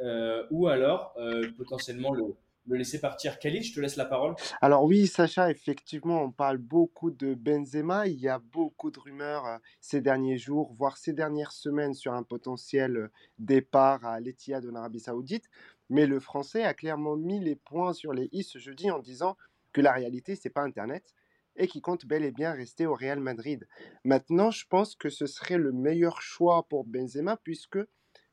euh, 0.00 0.44
ou 0.50 0.66
alors 0.66 1.14
euh, 1.16 1.50
potentiellement 1.56 2.12
le, 2.12 2.36
laisser 2.68 3.00
partir 3.00 3.38
Khalid, 3.38 3.62
je 3.62 3.74
te 3.74 3.80
laisse 3.80 3.96
la 3.96 4.04
parole. 4.04 4.34
Alors 4.60 4.84
oui, 4.84 5.06
Sacha, 5.06 5.50
effectivement, 5.50 6.22
on 6.22 6.32
parle 6.32 6.58
beaucoup 6.58 7.10
de 7.10 7.34
Benzema. 7.34 8.06
Il 8.06 8.20
y 8.20 8.28
a 8.28 8.38
beaucoup 8.38 8.90
de 8.90 8.98
rumeurs 8.98 9.46
euh, 9.46 9.56
ces 9.80 10.00
derniers 10.00 10.36
jours, 10.36 10.74
voire 10.76 10.98
ces 10.98 11.12
dernières 11.12 11.52
semaines, 11.52 11.94
sur 11.94 12.12
un 12.12 12.24
potentiel 12.24 13.10
départ 13.38 14.04
à 14.04 14.20
l'Etihad 14.20 14.66
en 14.66 14.74
Arabie 14.74 15.00
Saoudite. 15.00 15.48
Mais 15.88 16.06
le 16.06 16.20
Français 16.20 16.64
a 16.64 16.74
clairement 16.74 17.16
mis 17.16 17.40
les 17.40 17.56
points 17.56 17.92
sur 17.92 18.12
les 18.12 18.28
i 18.32 18.42
ce 18.42 18.58
jeudi 18.58 18.90
en 18.90 18.98
disant 18.98 19.36
que 19.72 19.80
la 19.80 19.92
réalité, 19.92 20.34
c'est 20.36 20.50
pas 20.50 20.62
Internet 20.62 21.14
et 21.56 21.66
qui 21.66 21.80
compte 21.80 22.06
bel 22.06 22.24
et 22.24 22.32
bien 22.32 22.52
rester 22.52 22.86
au 22.86 22.94
Real 22.94 23.20
Madrid. 23.20 23.66
Maintenant, 24.04 24.50
je 24.50 24.66
pense 24.68 24.94
que 24.94 25.08
ce 25.08 25.26
serait 25.26 25.58
le 25.58 25.72
meilleur 25.72 26.20
choix 26.20 26.66
pour 26.68 26.84
Benzema 26.84 27.36
puisque 27.36 27.78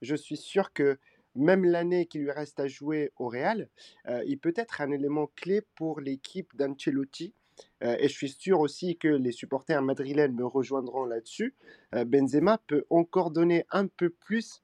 je 0.01 0.15
suis 0.15 0.37
sûr 0.37 0.73
que 0.73 0.97
même 1.35 1.65
l'année 1.65 2.05
qui 2.05 2.19
lui 2.19 2.31
reste 2.31 2.59
à 2.59 2.67
jouer 2.67 3.11
au 3.17 3.27
Real, 3.27 3.69
euh, 4.07 4.23
il 4.25 4.39
peut 4.39 4.53
être 4.55 4.81
un 4.81 4.91
élément 4.91 5.27
clé 5.35 5.61
pour 5.75 5.99
l'équipe 5.99 6.55
d'Ancelotti. 6.55 7.33
Euh, 7.83 7.95
et 7.99 8.07
je 8.07 8.13
suis 8.13 8.29
sûr 8.29 8.59
aussi 8.59 8.97
que 8.97 9.07
les 9.07 9.31
supporters 9.31 9.81
madrilènes 9.81 10.33
me 10.33 10.45
rejoindront 10.45 11.05
là-dessus. 11.05 11.55
Euh, 11.95 12.05
Benzema 12.05 12.59
peut 12.67 12.85
encore 12.89 13.31
donner 13.31 13.65
un 13.71 13.87
peu 13.87 14.09
plus 14.09 14.61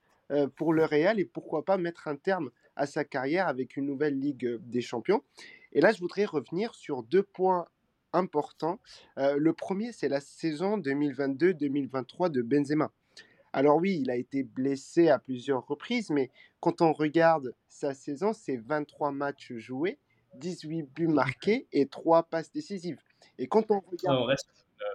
pour 0.58 0.74
le 0.74 0.86
Real 0.86 1.20
et 1.20 1.26
pourquoi 1.26 1.66
pas 1.66 1.80
mettre 1.80 2.08
un 2.08 2.16
terme 2.16 2.52
à 2.76 2.86
sa 2.86 3.04
carrière 3.04 3.48
avec 3.48 3.78
une 3.78 3.88
nouvelle 3.88 4.20
Ligue 4.20 4.60
des 4.62 4.82
Champions. 4.82 5.24
Et 5.74 5.82
là, 5.82 5.92
je 5.92 6.00
voudrais 6.00 6.26
revenir 6.26 6.76
sur 6.76 7.02
deux 7.02 7.24
points 7.24 7.68
importants. 8.14 8.80
Euh, 9.18 9.36
le 9.38 9.54
premier, 9.54 9.92
c'est 9.92 10.10
la 10.10 10.22
saison 10.22 10.78
2022-2023 10.78 12.30
de 12.30 12.42
Benzema. 12.42 12.92
Alors 13.54 13.78
oui, 13.78 14.00
il 14.02 14.12
a 14.12 14.16
été 14.16 14.44
blessé 14.44 15.10
à 15.10 15.20
plusieurs 15.20 15.66
reprises, 15.66 16.10
mais 16.12 16.30
quand 16.60 16.82
on 16.82 16.94
regarde 16.94 17.56
sa 17.68 17.94
saison, 17.94 18.32
c'est 18.34 18.58
23 18.58 19.12
matchs 19.12 19.54
joués, 19.54 19.98
18 20.36 20.84
buts 20.84 21.08
marqués 21.08 21.68
et 21.72 21.88
3 21.88 22.24
passes 22.24 22.52
décisives. 22.52 23.00
Et 23.38 23.48
quand 23.48 23.72
on 23.72 23.80
regarde... 23.80 24.20
Ça 24.20 24.26
reste 24.26 24.66
euh, 24.82 24.86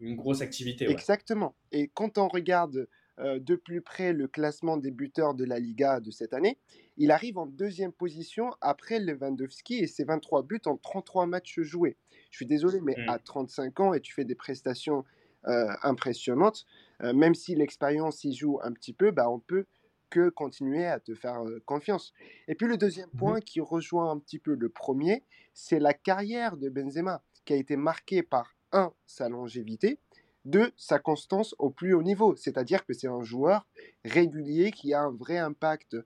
une 0.00 0.16
grosse 0.16 0.42
activité. 0.42 0.86
ouais. 0.86 0.92
Exactement. 0.92 1.54
Et 1.72 1.88
quand 1.88 2.18
on 2.18 2.28
regarde 2.28 2.88
euh, 3.20 3.38
de 3.38 3.54
plus 3.54 3.80
près 3.80 4.12
le 4.12 4.26
classement 4.26 4.76
des 4.76 4.90
buteurs 4.90 5.34
de 5.34 5.44
la 5.44 5.58
Liga 5.58 6.00
de 6.00 6.10
cette 6.10 6.34
année, 6.34 6.58
il 6.96 7.10
arrive 7.10 7.38
en 7.38 7.46
deuxième 7.46 7.92
position 7.92 8.50
après 8.60 8.98
Lewandowski 8.98 9.76
et 9.76 9.86
ses 9.86 10.04
23 10.04 10.42
buts 10.42 10.60
en 10.66 10.76
33 10.76 11.26
matchs 11.26 11.60
joués. 11.60 11.96
Je 12.34 12.38
suis 12.38 12.46
désolé, 12.46 12.80
mais 12.80 12.98
Mm. 12.98 13.06
à 13.06 13.20
35 13.20 13.78
ans 13.78 13.94
et 13.94 14.00
tu 14.00 14.12
fais 14.12 14.24
des 14.24 14.34
prestations 14.34 15.04
euh, 15.46 15.68
impressionnantes, 15.84 16.66
euh, 17.00 17.12
même 17.12 17.36
si 17.36 17.54
l'expérience 17.54 18.24
y 18.24 18.34
joue 18.34 18.58
un 18.64 18.72
petit 18.72 18.92
peu, 18.92 19.12
bah, 19.12 19.30
on 19.30 19.38
peut 19.38 19.66
que 20.10 20.30
continuer 20.30 20.84
à 20.84 20.98
te 20.98 21.14
faire 21.14 21.46
euh, 21.46 21.62
confiance. 21.64 22.12
Et 22.48 22.56
puis 22.56 22.66
le 22.66 22.76
deuxième 22.76 23.12
Mhm. 23.12 23.12
point 23.12 23.40
qui 23.40 23.60
rejoint 23.60 24.10
un 24.10 24.18
petit 24.18 24.40
peu 24.40 24.56
le 24.56 24.68
premier, 24.68 25.22
c'est 25.52 25.78
la 25.78 25.94
carrière 25.94 26.56
de 26.56 26.68
Benzema, 26.68 27.22
qui 27.44 27.52
a 27.52 27.56
été 27.56 27.76
marquée 27.76 28.24
par, 28.24 28.56
un, 28.72 28.92
sa 29.06 29.28
longévité, 29.28 30.00
deux, 30.44 30.72
sa 30.76 30.98
constance 30.98 31.54
au 31.60 31.70
plus 31.70 31.94
haut 31.94 32.02
niveau. 32.02 32.34
C'est-à-dire 32.34 32.84
que 32.84 32.94
c'est 32.94 33.06
un 33.06 33.22
joueur 33.22 33.64
régulier 34.04 34.72
qui 34.72 34.92
a 34.92 35.02
un 35.02 35.12
vrai 35.12 35.38
impact 35.38 35.96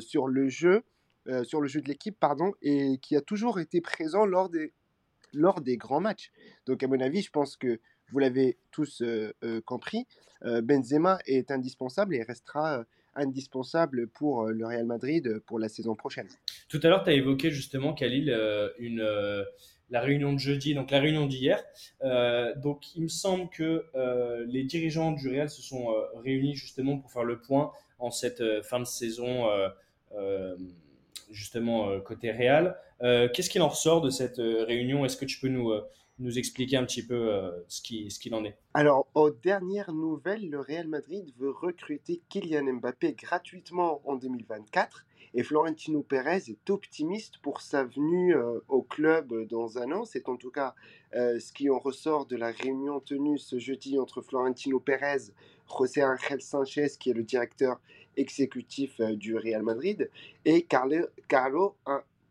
sur 0.00 0.26
le 0.26 0.48
jeu, 0.48 0.82
sur 1.44 1.60
le 1.60 1.68
jeu 1.68 1.80
de 1.80 1.88
l'équipe, 1.88 2.18
pardon, 2.18 2.52
et 2.60 2.98
qui 2.98 3.14
a 3.14 3.20
toujours 3.20 3.60
été 3.60 3.80
présent 3.80 4.26
lors 4.26 4.48
des, 4.48 4.72
lors 5.36 5.60
des 5.60 5.76
grands 5.76 6.00
matchs. 6.00 6.32
Donc 6.66 6.82
à 6.82 6.88
mon 6.88 7.00
avis, 7.00 7.22
je 7.22 7.30
pense 7.30 7.56
que 7.56 7.78
vous 8.10 8.18
l'avez 8.18 8.58
tous 8.70 9.02
euh, 9.02 9.32
euh, 9.42 9.60
compris, 9.60 10.06
euh, 10.44 10.60
Benzema 10.62 11.18
est 11.26 11.50
indispensable 11.50 12.14
et 12.14 12.22
restera 12.22 12.84
indispensable 13.14 14.08
pour 14.08 14.46
le 14.48 14.66
Real 14.66 14.84
Madrid 14.84 15.40
pour 15.46 15.58
la 15.58 15.68
saison 15.68 15.94
prochaine. 15.94 16.28
Tout 16.68 16.80
à 16.82 16.88
l'heure, 16.88 17.02
tu 17.02 17.10
as 17.10 17.14
évoqué 17.14 17.50
justement, 17.50 17.94
Khalil, 17.94 18.26
la 19.88 20.00
réunion 20.02 20.34
de 20.34 20.38
jeudi, 20.38 20.74
donc 20.74 20.90
la 20.90 21.00
réunion 21.00 21.24
d'hier. 21.24 21.64
Donc, 22.56 22.94
il 22.94 23.04
me 23.04 23.08
semble 23.08 23.48
que 23.48 23.86
les 24.46 24.64
dirigeants 24.64 25.12
du 25.12 25.30
Real 25.30 25.48
se 25.48 25.62
sont 25.62 25.86
réunis 26.16 26.56
justement 26.56 26.98
pour 26.98 27.10
faire 27.10 27.24
le 27.24 27.40
point 27.40 27.72
en 27.98 28.10
cette 28.10 28.42
fin 28.62 28.80
de 28.80 28.84
saison, 28.84 29.46
justement 31.30 31.88
euh, 31.90 32.00
côté 32.00 32.30
Real. 32.30 32.76
Euh, 33.02 33.28
Qu'est-ce 33.32 33.50
qu'il 33.50 33.62
en 33.62 33.68
ressort 33.68 34.00
de 34.00 34.10
cette 34.10 34.38
euh, 34.38 34.64
réunion? 34.64 35.04
Est-ce 35.04 35.16
que 35.16 35.24
tu 35.24 35.38
peux 35.40 35.48
nous, 35.48 35.72
nous 36.18 36.38
expliquer 36.38 36.76
un 36.76 36.84
petit 36.84 37.06
peu 37.06 37.30
ce 37.68 37.80
qui- 37.82 38.10
ce 38.10 38.18
qu'il 38.18 38.34
en 38.34 38.44
est? 38.44 38.56
Alors, 38.74 39.06
aux 39.14 39.30
dernières 39.30 39.92
nouvelles, 39.92 40.48
le 40.48 40.60
Real 40.60 40.88
Madrid 40.88 41.32
veut 41.38 41.50
recruter 41.50 42.22
Kylian 42.28 42.64
Mbappé 42.74 43.12
gratuitement 43.14 44.00
en 44.04 44.16
2024 44.16 45.05
et 45.34 45.42
Florentino 45.42 46.02
Pérez 46.02 46.44
est 46.48 46.70
optimiste 46.70 47.38
pour 47.38 47.60
sa 47.60 47.84
venue 47.84 48.34
euh, 48.34 48.60
au 48.68 48.82
club 48.82 49.32
euh, 49.32 49.44
dans 49.44 49.78
un 49.78 49.92
an. 49.92 50.04
C'est 50.04 50.28
en 50.28 50.36
tout 50.36 50.50
cas 50.50 50.74
euh, 51.14 51.38
ce 51.38 51.52
qui 51.52 51.68
en 51.68 51.78
ressort 51.78 52.26
de 52.26 52.36
la 52.36 52.50
réunion 52.50 53.00
tenue 53.00 53.38
ce 53.38 53.58
jeudi 53.58 53.98
entre 53.98 54.22
Florentino 54.22 54.80
Pérez, 54.80 55.32
José 55.68 56.02
Ángel 56.02 56.40
Sánchez, 56.40 56.88
qui 56.98 57.10
est 57.10 57.14
le 57.14 57.22
directeur 57.22 57.80
exécutif 58.16 59.00
du 59.00 59.36
Real 59.36 59.62
Madrid, 59.62 60.10
et 60.46 60.62
Carlo, 60.62 61.06
Carlo, 61.28 61.76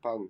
pardon, 0.02 0.30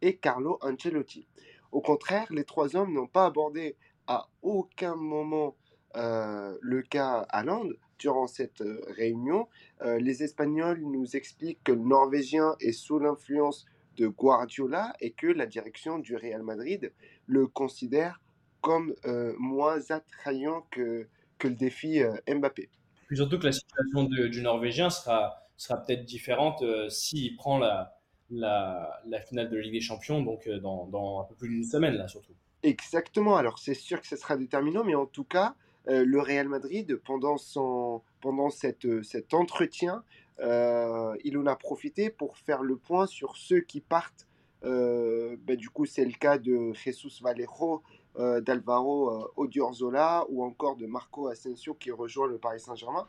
et 0.00 0.16
Carlo 0.16 0.58
Ancelotti. 0.60 1.26
Au 1.72 1.80
contraire, 1.80 2.26
les 2.30 2.44
trois 2.44 2.76
hommes 2.76 2.92
n'ont 2.92 3.08
pas 3.08 3.26
abordé 3.26 3.74
à 4.06 4.28
aucun 4.42 4.94
moment 4.94 5.56
le 5.96 6.82
cas 6.82 7.26
Haaland 7.30 7.70
durant 8.02 8.26
cette 8.26 8.62
euh, 8.62 8.80
réunion. 9.00 9.48
Euh, 9.82 9.98
les 10.00 10.22
Espagnols 10.26 10.80
nous 10.94 11.08
expliquent 11.14 11.62
que 11.62 11.72
le 11.72 11.84
Norvégien 11.96 12.56
est 12.60 12.72
sous 12.72 12.98
l'influence 12.98 13.64
de 13.96 14.08
Guardiola 14.08 14.92
et 15.00 15.12
que 15.12 15.28
la 15.28 15.46
direction 15.46 15.98
du 16.00 16.16
Real 16.16 16.42
Madrid 16.42 16.92
le 17.26 17.46
considère 17.46 18.20
comme 18.60 18.94
euh, 19.04 19.34
moins 19.38 19.80
attrayant 19.90 20.66
que, 20.74 21.06
que 21.38 21.46
le 21.48 21.54
défi 21.54 22.02
euh, 22.02 22.16
Mbappé. 22.28 22.70
Puis 23.06 23.16
surtout 23.16 23.38
que 23.38 23.46
la 23.46 23.52
situation 23.52 24.04
de- 24.04 24.26
du 24.26 24.42
Norvégien 24.42 24.90
sera, 24.90 25.46
sera 25.56 25.76
peut-être 25.82 26.04
différente 26.04 26.62
euh, 26.62 26.88
s'il 26.88 27.36
prend 27.36 27.58
la, 27.58 27.94
la, 28.30 29.00
la 29.06 29.20
finale 29.20 29.48
de 29.48 29.56
la 29.56 29.62
Ligue 29.62 29.74
des 29.74 29.80
Champions, 29.80 30.22
donc 30.22 30.48
dans, 30.48 30.86
dans 30.86 31.20
un 31.20 31.24
peu 31.24 31.34
plus 31.36 31.48
d'une 31.50 31.64
semaine, 31.64 31.94
là, 31.94 32.08
surtout. 32.08 32.34
Exactement, 32.64 33.36
alors 33.36 33.58
c'est 33.58 33.74
sûr 33.74 34.00
que 34.00 34.06
ce 34.06 34.16
sera 34.16 34.36
déterminant, 34.36 34.84
mais 34.84 34.94
en 34.94 35.06
tout 35.06 35.24
cas, 35.24 35.54
euh, 35.88 36.04
le 36.04 36.20
Real 36.20 36.48
Madrid, 36.48 36.96
pendant, 37.04 37.38
son, 37.38 38.02
pendant 38.20 38.50
cette, 38.50 38.84
euh, 38.84 39.02
cet 39.02 39.34
entretien, 39.34 40.04
euh, 40.40 41.16
il 41.24 41.36
en 41.38 41.46
a 41.46 41.56
profité 41.56 42.10
pour 42.10 42.36
faire 42.36 42.62
le 42.62 42.76
point 42.76 43.06
sur 43.06 43.36
ceux 43.36 43.60
qui 43.60 43.80
partent. 43.80 44.26
Ben, 44.64 45.56
du 45.56 45.70
coup, 45.70 45.86
c'est 45.86 46.04
le 46.04 46.12
cas 46.12 46.38
de 46.38 46.72
Jesus 46.72 47.20
Vallejo, 47.20 47.82
d'Alvaro 48.16 49.28
Odurzola 49.36 50.24
ou 50.28 50.44
encore 50.44 50.76
de 50.76 50.86
Marco 50.86 51.26
Asensio 51.26 51.74
qui 51.74 51.90
rejoint 51.90 52.28
le 52.28 52.38
Paris 52.38 52.60
Saint-Germain. 52.60 53.08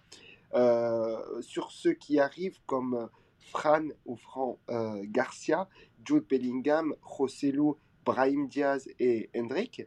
Sur 1.41 1.69
ceux 1.69 1.93
qui 1.93 2.19
arrivent 2.19 2.57
comme 2.65 3.07
Fran 3.37 3.89
ou 4.07 4.15
Fran 4.15 4.57
Garcia, 5.03 5.69
Jude 6.03 6.25
Bellingham, 6.27 6.95
Joselu 7.19 7.73
Brahim 8.03 8.47
Diaz 8.47 8.89
et 8.97 9.29
Hendrik, 9.35 9.83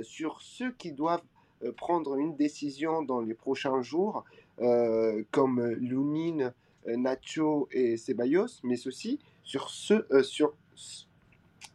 sur 0.00 0.40
ceux 0.40 0.72
qui 0.72 0.92
doivent 0.92 1.20
prendre 1.76 2.16
une 2.16 2.36
décision 2.36 3.02
dans 3.02 3.20
les 3.20 3.34
prochains 3.34 3.82
jours, 3.82 4.24
euh, 4.60 5.22
comme 5.30 5.64
Lunin, 5.74 6.52
euh, 6.86 6.96
Nacho 6.96 7.68
et 7.72 7.96
Ceballos, 7.96 8.60
mais 8.62 8.86
aussi 8.86 9.18
sur 9.44 9.70
ceux, 9.70 10.06
euh, 10.10 10.22
sur, 10.22 10.54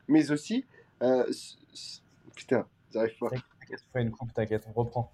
mais 0.08 0.32
aussi, 0.32 0.66
euh, 1.02 1.26
putain, 2.36 2.66
j'arrive 2.94 3.18
pas, 3.20 3.30
Fais 3.92 4.02
une 4.02 4.12
coupe, 4.12 4.34
t'inquiète, 4.34 4.66
on 4.68 4.74
reprend. 4.74 5.12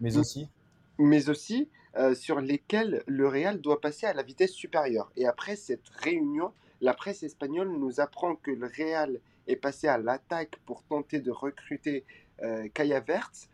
Mais 0.00 0.12
Mm. 0.16 0.18
aussi, 0.18 0.48
mais 0.98 1.28
aussi 1.28 1.68
euh, 1.96 2.14
sur 2.14 2.40
lesquels 2.40 3.02
le 3.06 3.28
Real 3.28 3.60
doit 3.60 3.80
passer 3.80 4.06
à 4.06 4.14
la 4.14 4.22
vitesse 4.22 4.52
supérieure. 4.52 5.12
Et 5.16 5.26
après 5.26 5.56
cette 5.56 5.88
réunion, 5.88 6.52
la 6.80 6.94
presse 6.94 7.22
espagnole 7.22 7.68
nous 7.70 8.00
apprend 8.00 8.36
que 8.36 8.50
le 8.50 8.66
Real 8.66 9.20
est 9.46 9.56
passé 9.56 9.86
à 9.88 9.98
l'attaque 9.98 10.58
pour 10.66 10.82
tenter 10.84 11.20
de 11.20 11.30
recruter 11.30 12.04
euh, 12.42 12.68
Kai 12.72 12.92
Havertz, 12.94 13.44
euh, 13.44 13.49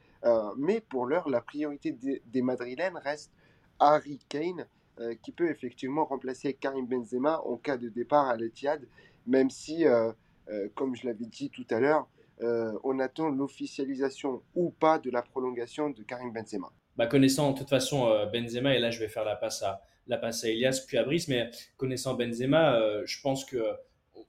mais 0.56 0.80
pour 0.80 1.06
l'heure, 1.06 1.28
la 1.28 1.40
priorité 1.40 1.92
des, 1.92 2.42
Madrilènes 2.42 2.98
reste 3.04 3.32
Harry 3.78 4.18
Kane, 4.28 4.66
euh, 4.98 5.14
qui 5.22 5.30
peut 5.30 5.50
effectivement 5.50 6.06
remplacer 6.06 6.54
Karim 6.54 6.86
Benzema 6.86 7.42
en 7.42 7.56
cas 7.56 7.76
de 7.76 7.90
départ 7.90 8.28
à 8.28 8.36
l'Etihad, 8.36 8.80
même 9.26 9.50
si, 9.50 9.86
euh, 9.86 10.10
euh, 10.48 10.68
comme 10.74 10.96
je 10.96 11.06
l'avais 11.06 11.26
dit 11.26 11.50
tout 11.50 11.66
à 11.70 11.80
l'heure, 11.80 12.08
euh, 12.42 12.72
on 12.84 12.98
attend 12.98 13.28
l'officialisation 13.28 14.42
ou 14.54 14.70
pas 14.70 14.98
de 14.98 15.10
la 15.10 15.22
prolongation 15.22 15.90
de 15.90 16.02
Karim 16.02 16.32
Benzema. 16.32 16.70
bah, 16.96 17.06
connaissant 17.06 17.52
de 17.52 17.58
toute 17.58 17.68
façon 17.68 18.08
euh, 18.08 18.26
Benzema, 18.26 18.74
et 18.74 18.78
là 18.78 18.90
je 18.90 19.00
vais 19.00 19.08
faire 19.08 19.24
la 19.24 19.36
passe 19.36 19.62
à, 19.62 19.82
la 20.06 20.18
passe 20.18 20.44
à 20.44 20.48
Elias 20.48 20.84
puis 20.86 20.98
à 20.98 21.04
Brice, 21.04 21.28
mais 21.28 21.50
connaissant 21.76 22.14
Benzema, 22.14 22.76
euh, 22.76 23.02
je 23.06 23.20
pense 23.20 23.44
que 23.44 23.58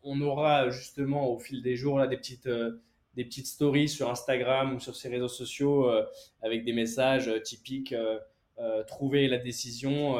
on 0.04 0.22
aura 0.22 0.70
justement 0.70 1.30
au 1.30 1.40
fil 1.40 1.62
des 1.62 1.76
jours 1.76 2.00
là, 2.00 2.08
des, 2.08 2.18
petites, 2.18 2.48
euh, 2.48 2.82
des 3.18 3.26
petites 3.26 3.48
stories 3.48 3.90
sur 3.90 4.10
Instagram 4.10 4.76
ou 4.76 4.80
sur 4.80 4.96
ses 4.96 5.10
réseaux 5.10 5.28
sociaux 5.28 5.90
euh, 5.90 6.06
avec 6.42 6.64
des 6.64 6.72
messages 6.72 7.28
euh, 7.28 7.40
typiques. 7.42 7.94
euh, 8.60 8.84
trouver 8.86 9.28
la 9.28 9.38
décision 9.38 10.20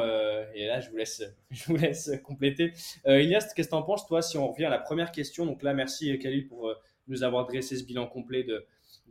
et 0.54 0.66
là 0.66 0.78
je 0.78 0.90
vous 0.90 0.96
laisse 0.96 1.24
je 1.50 1.64
vous 1.64 1.76
laisse 1.76 2.12
compléter 2.22 2.72
Euh, 3.08 3.18
Elias 3.18 3.50
qu'est-ce 3.52 3.66
que 3.66 3.74
tu 3.74 3.74
en 3.74 3.82
penses 3.82 4.06
toi 4.06 4.22
si 4.22 4.38
on 4.38 4.46
revient 4.52 4.66
à 4.66 4.70
la 4.70 4.78
première 4.78 5.10
question? 5.10 5.44
Donc 5.44 5.64
là 5.64 5.74
merci 5.74 6.16
Khalil 6.20 6.46
pour 6.46 6.72
nous 7.08 7.24
avoir 7.24 7.46
dressé 7.46 7.74
ce 7.74 7.82
bilan 7.82 8.06
complet 8.06 8.44
de, 8.44 8.64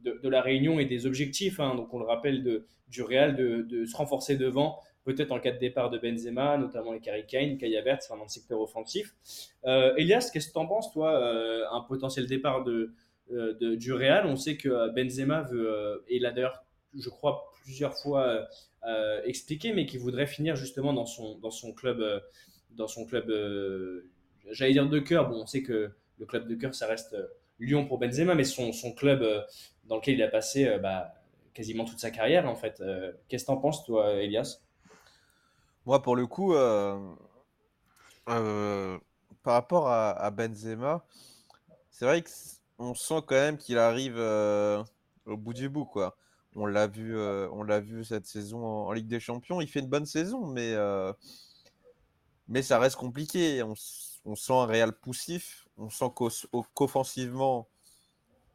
de, 0.05 0.29
la 0.29 0.41
réunion 0.41 0.79
et 0.79 0.85
des 0.85 1.05
objectifs 1.05 1.59
hein. 1.59 1.75
donc 1.75 1.93
on 1.93 1.99
le 1.99 2.05
rappelle 2.05 2.41
de, 2.41 2.67
du 2.87 3.01
Real 3.03 3.35
de, 3.35 3.83
se 3.85 3.97
renforcer 3.97 4.37
devant 4.37 4.79
peut-être 5.03 5.33
en 5.33 5.41
cas 5.41 5.51
de 5.51 5.59
départ 5.59 5.89
de 5.89 5.97
Benzema 5.97 6.57
notamment 6.57 6.93
les 6.93 7.01
Harry 7.09 7.25
Kane 7.25 7.57
Kai 7.57 7.75
Havertz 7.75 8.05
enfin, 8.05 8.17
dans 8.17 8.23
le 8.23 8.29
secteur 8.29 8.61
offensif 8.61 9.13
Elias 9.65 10.29
qu'est-ce 10.31 10.47
que 10.47 10.53
tu 10.53 10.59
en 10.59 10.67
penses 10.67 10.89
toi 10.93 11.09
un 11.77 11.81
potentiel 11.81 12.27
départ 12.27 12.63
de, 12.63 12.93
de- 13.31 13.75
du 13.75 13.93
Real 13.93 14.25
on 14.25 14.35
sait 14.35 14.57
que 14.57 14.69
euh, 14.69 14.89
Benzema 14.89 15.41
veut 15.43 15.69
euh, 15.69 15.97
et 16.07 16.19
l'a 16.19 16.31
d'ailleurs 16.31 16.63
je 16.97 17.09
crois 17.09 17.51
plusieurs 17.63 17.93
fois 17.95 18.21
euh, 18.23 18.45
euh, 18.85 19.21
expliqué, 19.25 19.73
mais 19.73 19.85
qui 19.85 19.97
voudrait 19.97 20.27
finir 20.27 20.55
justement 20.55 20.93
dans 20.93 21.05
son, 21.05 21.37
dans 21.39 21.51
son 21.51 21.73
club, 21.73 21.99
euh, 21.99 22.19
dans 22.71 22.87
son 22.87 23.05
club 23.05 23.29
euh, 23.29 24.09
j'allais 24.51 24.73
dire 24.73 24.87
de 24.87 24.99
cœur. 24.99 25.29
Bon, 25.29 25.41
on 25.41 25.45
sait 25.45 25.63
que 25.63 25.91
le 26.19 26.25
club 26.25 26.47
de 26.47 26.55
cœur, 26.55 26.73
ça 26.73 26.87
reste 26.87 27.13
euh, 27.13 27.27
Lyon 27.59 27.85
pour 27.85 27.99
Benzema, 27.99 28.35
mais 28.35 28.43
son, 28.43 28.71
son 28.71 28.93
club 28.93 29.21
euh, 29.21 29.41
dans 29.85 29.97
lequel 29.97 30.15
il 30.15 30.23
a 30.23 30.27
passé 30.27 30.67
euh, 30.67 30.77
bah, 30.79 31.13
quasiment 31.53 31.85
toute 31.85 31.99
sa 31.99 32.11
carrière, 32.11 32.47
en 32.47 32.55
fait. 32.55 32.79
Euh, 32.81 33.11
Qu'est-ce 33.27 33.43
que 33.43 33.47
t'en 33.47 33.57
penses, 33.57 33.83
toi, 33.83 34.13
Elias? 34.13 34.61
Moi, 35.85 36.01
pour 36.01 36.15
le 36.15 36.27
coup, 36.27 36.53
euh, 36.53 36.97
euh, 38.29 38.97
par 39.43 39.53
rapport 39.53 39.89
à, 39.89 40.31
Benzema, 40.31 41.05
c'est 41.89 42.05
vrai 42.05 42.21
que 42.21 42.29
on 42.79 42.93
sent 42.93 43.21
quand 43.25 43.35
même 43.35 43.57
qu'il 43.57 43.77
arrive 43.77 44.17
au 45.25 45.37
bout 45.37 45.53
du 45.53 45.69
bout, 45.69 45.85
quoi. 45.85 46.17
On 46.55 46.65
l'a 46.65 46.87
vu, 46.87 47.17
on 47.19 47.63
l'a 47.63 47.79
vu 47.79 48.03
cette 48.03 48.25
saison 48.25 48.65
en, 48.65 48.91
Ligue 48.91 49.07
des 49.07 49.19
Champions. 49.19 49.61
Il 49.61 49.67
fait 49.67 49.79
une 49.79 49.89
bonne 49.89 50.05
saison, 50.05 50.47
mais 50.47 50.75
mais 52.47 52.61
ça 52.61 52.79
reste 52.79 52.95
compliqué. 52.95 53.61
On, 53.63 53.73
on, 54.25 54.35
sent 54.35 54.53
un 54.53 54.65
Real 54.65 54.93
poussif. 54.93 55.67
On 55.77 55.89
sent 55.89 56.09
qu'offensivement, 56.73 57.67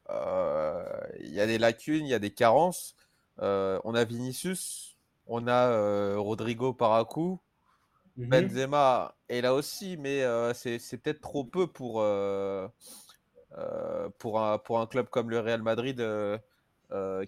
il 0.09 1.33
y 1.33 1.41
a 1.41 1.47
des 1.47 1.59
lacunes, 1.59 2.07
il 2.07 2.11
y 2.11 2.15
a 2.15 2.19
des 2.19 2.33
carences. 2.33 2.97
on 3.39 3.95
a 3.95 4.05
Vinicius, 4.05 4.97
on 5.27 5.47
a 5.47 6.17
Rodrigo 6.17 6.73
Paracou. 6.73 7.41
Mhm. 8.17 8.29
Benzema 8.29 9.15
est 9.29 9.41
là 9.41 9.55
aussi, 9.55 9.97
mais 9.97 10.25
c'est 10.55 10.99
peut-être 10.99 11.21
trop 11.21 11.45
peu 11.45 11.67
pour, 11.67 12.03
pour, 14.19 14.41
un, 14.41 14.59
pour 14.59 14.81
un 14.81 14.87
club 14.87 15.09
comme 15.09 15.31
le 15.31 15.41
Real 15.41 15.63
Madrid, 15.63 16.03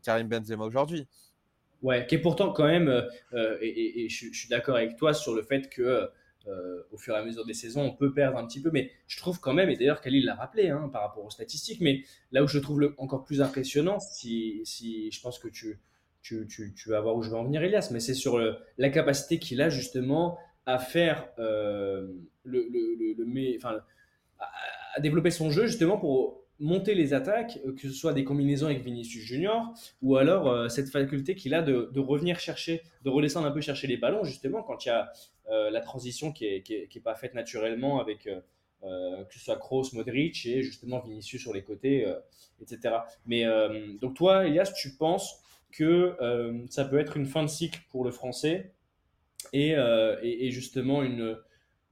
Karim 0.02 0.28
Benzema 0.28 0.64
aujourd'hui. 0.64 1.06
Ouais, 1.82 2.06
qui 2.06 2.14
est 2.14 2.18
pourtant 2.18 2.52
quand 2.52 2.66
même, 2.66 3.06
et, 3.60 4.08
je, 4.08 4.32
suis 4.32 4.48
d'accord 4.48 4.76
avec 4.76 4.96
toi 4.96 5.12
sur 5.12 5.34
le 5.34 5.42
fait 5.42 5.68
que 5.68 6.08
au 6.90 6.96
fur 6.96 7.14
et 7.14 7.18
à 7.18 7.24
mesure 7.24 7.44
des 7.44 7.54
saisons, 7.54 7.82
on 7.82 7.92
peut 7.92 8.12
perdre 8.12 8.38
un 8.38 8.46
petit 8.46 8.60
peu, 8.60 8.70
mais 8.72 8.90
je 9.06 9.18
trouve 9.18 9.40
quand 9.40 9.54
même, 9.54 9.70
et 9.70 9.76
d'ailleurs 9.76 10.00
Khalil 10.00 10.24
l'a 10.24 10.34
rappelé 10.34 10.68
hein, 10.70 10.88
par 10.92 11.02
rapport 11.02 11.24
aux 11.24 11.30
statistiques, 11.30 11.80
mais 11.80 12.04
là 12.32 12.42
où 12.42 12.46
je 12.46 12.58
trouve 12.58 12.80
le, 12.80 12.94
encore 12.98 13.24
plus 13.24 13.42
impressionnant, 13.42 13.98
si, 14.00 14.60
si 14.64 15.10
je 15.10 15.20
pense 15.20 15.38
que 15.38 15.48
tu, 15.48 15.78
tu, 16.24 16.46
tu, 16.74 16.88
vas 16.88 17.00
voir 17.00 17.16
où 17.16 17.22
je 17.22 17.30
vais 17.30 17.36
en 17.36 17.44
venir, 17.44 17.62
Elias, 17.62 17.90
mais 17.92 18.00
c'est 18.00 18.14
sur 18.14 18.38
la 18.78 18.88
capacité 18.88 19.38
qu'il 19.38 19.60
a 19.60 19.68
justement 19.68 20.38
à 20.66 20.78
faire 20.78 21.28
euh, 21.38 22.08
le, 22.44 22.66
le, 22.70 23.14
le, 23.14 23.56
enfin, 23.56 23.78
à, 24.38 24.48
développer 25.00 25.30
son 25.30 25.50
jeu 25.50 25.66
justement 25.66 25.98
pour 25.98 26.42
monter 26.60 26.94
les 26.94 27.14
attaques, 27.14 27.58
euh, 27.66 27.74
que 27.74 27.82
ce 27.82 27.90
soit 27.90 28.12
des 28.12 28.24
combinaisons 28.24 28.66
avec 28.66 28.82
Vinicius 28.82 29.24
Junior, 29.24 29.74
ou 30.02 30.16
alors 30.16 30.48
euh, 30.48 30.68
cette 30.68 30.88
faculté 30.88 31.34
qu'il 31.34 31.54
a 31.54 31.62
de, 31.62 31.98
revenir 31.98 32.38
chercher, 32.38 32.82
de 33.02 33.10
redescendre 33.10 33.46
un 33.46 33.50
peu 33.50 33.60
chercher 33.60 33.86
les 33.86 33.96
ballons, 33.96 34.24
justement, 34.24 34.62
quand 34.62 34.84
il 34.84 34.88
y 34.88 34.92
a 34.92 35.12
la 35.70 35.80
transition 35.82 36.32
qui 36.32 36.46
n'est 36.46 36.62
qui 36.62 36.72
est, 36.72 37.04
pas 37.04 37.14
faite 37.14 37.34
naturellement 37.34 38.00
avec 38.00 38.24
que 38.24 39.34
ce 39.34 39.38
soit 39.38 39.56
Kroos, 39.56 39.90
Modric 39.92 40.46
et 40.46 40.62
justement 40.62 41.00
Vinicius 41.00 41.42
sur 41.42 41.52
les 41.52 41.62
côtés, 41.62 42.06
etc. 42.62 42.94
Mais 43.26 43.44
donc 44.00 44.14
toi, 44.14 44.46
Elias, 44.46 44.72
tu 44.74 44.96
penses 44.96 45.42
que 45.70 46.16
ça 46.70 46.86
peut 46.86 46.98
être 46.98 47.18
une 47.18 47.26
fin 47.26 47.42
de 47.42 47.48
cycle 47.48 47.78
pour 47.90 48.04
le 48.04 48.10
français 48.10 48.72
euh, 49.54 50.16
et, 50.22 50.46
et, 50.46 50.50
justement 50.50 51.02
une, 51.02 51.36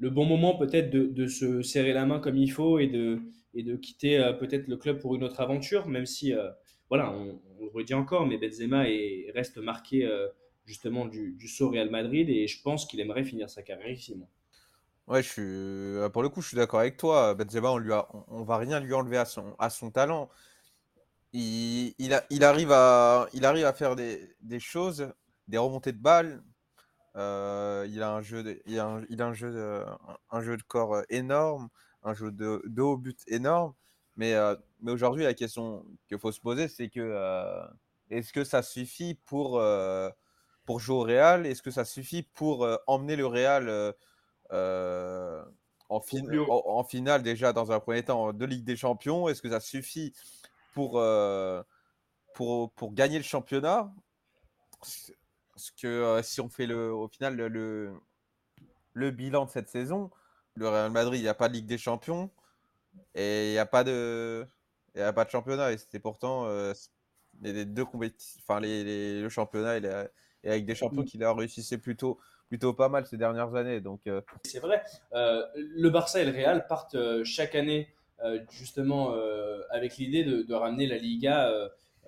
le 0.03 0.11
bon 0.11 0.25
moment 0.25 0.57
peut-être 0.57 0.91
de, 0.91 1.27
se 1.29 1.63
serrer 1.63 1.93
la 1.93 2.05
main 2.07 2.19
comme 2.19 2.37
il 2.37 2.51
faut 2.51 2.81
et 2.81 2.89
de, 2.89 3.21
et 3.55 3.63
de 3.63 3.77
quitter 3.77 4.19
euh, 4.19 4.33
peut-être 4.33 4.67
le 4.67 4.77
club 4.77 4.99
pour 4.99 5.15
une 5.15 5.23
autre 5.23 5.41
aventure, 5.41 5.87
même 5.87 6.07
si, 6.07 6.35
euh, 6.35 6.51
voilà, 6.89 7.13
on, 7.13 7.41
le 7.61 7.69
redit 7.73 7.95
encore, 7.95 8.27
mais 8.27 8.37
Benzema 8.37 8.89
est, 8.89 9.31
reste 9.33 9.59
marqué 9.59 10.11
justement 10.65 11.07
du, 11.07 11.37
du, 11.39 11.47
saut 11.47 11.71
Real 11.71 11.89
Madrid 11.89 12.29
et 12.29 12.49
je 12.49 12.61
pense 12.61 12.87
qu'il 12.87 12.99
aimerait 12.99 13.23
finir 13.23 13.49
sa 13.49 13.63
carrière 13.63 13.89
ici. 13.89 14.17
Moi. 14.17 14.27
Ouais, 15.07 15.23
je 15.23 15.29
suis, 15.29 16.11
pour 16.13 16.25
le 16.25 16.29
coup, 16.29 16.43
je 16.43 16.49
suis 16.49 16.57
d'accord 16.57 16.81
avec 16.81 16.97
toi. 16.97 17.35
Benzema, 17.35 17.71
on 17.71 17.79
lui 17.79 17.93
a, 17.93 18.09
on, 18.29 18.43
va 18.43 18.57
rien 18.57 18.81
lui 18.81 18.93
enlever 18.93 19.17
à 19.17 19.25
son, 19.25 19.55
à 19.61 19.71
son 19.71 19.93
talent. 19.93 20.29
Il, 21.33 21.95
il, 21.99 22.45
arrive 22.45 22.73
à, 22.73 23.29
il 23.33 23.45
arrive 23.45 23.65
à 23.65 23.73
faire 23.73 23.95
des, 23.95 24.35
des 24.41 24.59
choses, 24.59 25.09
des 25.47 25.59
remontées 25.59 25.93
de 25.93 26.03
balles, 26.03 26.43
euh, 27.17 27.87
il 27.89 28.03
a 28.03 28.11
un 28.13 28.23
jeu, 28.23 28.43
de, 28.43 28.63
il 28.67 28.79
a 28.79 28.87
un, 28.87 29.05
il 29.09 29.21
a 29.21 29.27
un 29.27 29.35
jeu, 29.35 29.53
de, 29.53 29.85
un 30.31 30.41
jeu 30.41 30.57
de 30.57 30.63
corps 30.63 30.95
euh, 30.95 31.03
énorme, 31.11 31.69
un 32.03 32.15
jeu 32.15 32.33
de, 32.33 32.63
de 32.65 32.83
haut 32.83 32.97
but 32.97 33.21
énorme. 33.27 33.75
Mais, 34.17 34.35
euh, 34.35 34.57
mais 34.81 34.93
aujourd'hui, 34.93 35.25
la 35.25 35.35
question 35.35 35.85
qu'il 36.09 36.19
faut 36.19 36.33
se 36.33 36.41
poser, 36.41 36.69
c'est 36.69 36.89
que 36.89 37.63
est-ce 38.11 38.33
que 38.33 38.45
ça 38.45 38.63
suffit 38.63 39.15
pour, 39.15 39.63
pour 40.67 40.81
jouer 40.81 40.97
au 40.97 41.03
Real? 41.03 41.47
Est-ce 41.47 41.63
que 41.63 41.71
ça 41.71 41.85
suffit 41.85 42.23
pour 42.23 42.69
emmener 42.87 43.17
le 43.17 43.27
Real 43.27 43.95
en, 44.51 46.01
fin, 46.01 46.21
en, 46.49 46.63
en, 46.67 46.85
finale 46.85 47.23
déjà 47.23 47.55
dans 47.55 47.73
un 47.73 47.81
premier 47.81 48.03
temps 48.03 48.35
de 48.35 48.45
Ligue 48.45 48.65
des 48.65 48.77
Champions? 48.77 49.29
Est-ce 49.29 49.41
que 49.41 49.49
ça 49.49 49.61
suffit 49.61 50.13
pour, 50.75 51.03
pour, 52.35 52.73
pour 52.73 52.93
gagner 52.93 53.17
le 53.17 53.25
championnat? 53.25 53.91
Parce 55.63 55.71
que 55.81 55.87
euh, 55.87 56.23
si 56.23 56.41
on 56.41 56.49
fait 56.49 56.67
le, 56.67 56.93
au 56.93 57.07
final 57.07 57.37
le, 57.37 57.93
le, 58.95 59.11
bilan 59.13 59.45
de 59.45 59.51
cette 59.51 59.69
saison, 59.69 60.11
le 60.57 60.69
Real 60.69 60.91
Madrid, 60.91 61.21
il 61.21 61.23
n'y 61.23 61.29
a 61.29 61.35
pas 61.35 61.49
de 61.49 61.55
Ligue 61.55 61.67
des 61.67 61.79
Champions 61.79 62.31
et 63.15 63.51
il 63.51 63.53
n'y 63.53 63.59
a 63.59 63.67
pas 63.67 63.85
de, 63.85 64.45
il 64.97 65.03
a 65.03 65.13
pas 65.13 65.25
de 65.25 65.31
championnat. 65.31 65.71
Et 65.71 65.79
c'était 65.79 66.01
pourtant 66.01 66.47
euh, 66.47 66.73
les 67.43 67.65
deux 67.65 67.85
compétitions, 67.85 68.41
enfin 68.45 68.59
les, 68.59 69.23
le 69.23 69.29
championnat 69.29 69.77
et, 69.77 69.81
la, 69.81 70.09
avec 70.45 70.67
des 70.67 70.75
champions 70.75 71.05
qui 71.05 71.17
leur 71.17 71.37
réussissaient 71.37 71.79
plutôt, 71.79 72.19
plutôt 72.49 72.73
pas 72.73 72.89
mal 72.89 73.07
ces 73.07 73.17
dernières 73.17 73.55
années. 73.55 73.81
Donc 73.81 74.01
euh, 74.09 74.21
c'est 74.45 74.59
vrai. 74.59 74.83
le 75.13 75.89
Barça 75.91 76.21
et 76.21 76.25
le 76.25 76.33
Real 76.33 76.67
partent 76.67 77.23
chaque 77.23 77.55
année 77.55 77.95
justement 78.51 79.15
avec 79.71 79.97
l'idée 79.97 80.25
de, 80.25 80.43
de, 80.43 80.55
ramener 80.55 80.89
la 80.89 80.99
Liga 80.99 81.53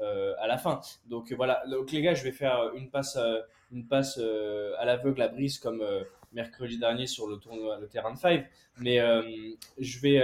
à 0.01 0.47
la 0.47 0.59
fin. 0.59 0.80
Donc 1.07 1.32
voilà, 1.32 1.62
donc 1.70 1.92
les 1.92 2.03
gars, 2.03 2.14
je 2.14 2.24
vais 2.24 2.32
faire 2.32 2.70
une 2.74 2.90
passe, 2.90 3.16
euh, 3.16 3.40
une 3.72 3.86
passe 3.86 4.18
euh, 4.20 4.74
à 4.78 4.84
l'aveugle 4.84 5.22
à 5.22 5.28
Brice 5.28 5.59
comme 5.59 5.84
mercredi 6.32 6.78
dernier 6.78 7.07
sur 7.07 7.26
le 7.26 7.86
terrain 7.88 8.12
de 8.12 8.18
Five. 8.18 8.45
Mais 8.78 8.99
je 9.78 10.01
vais, 10.01 10.20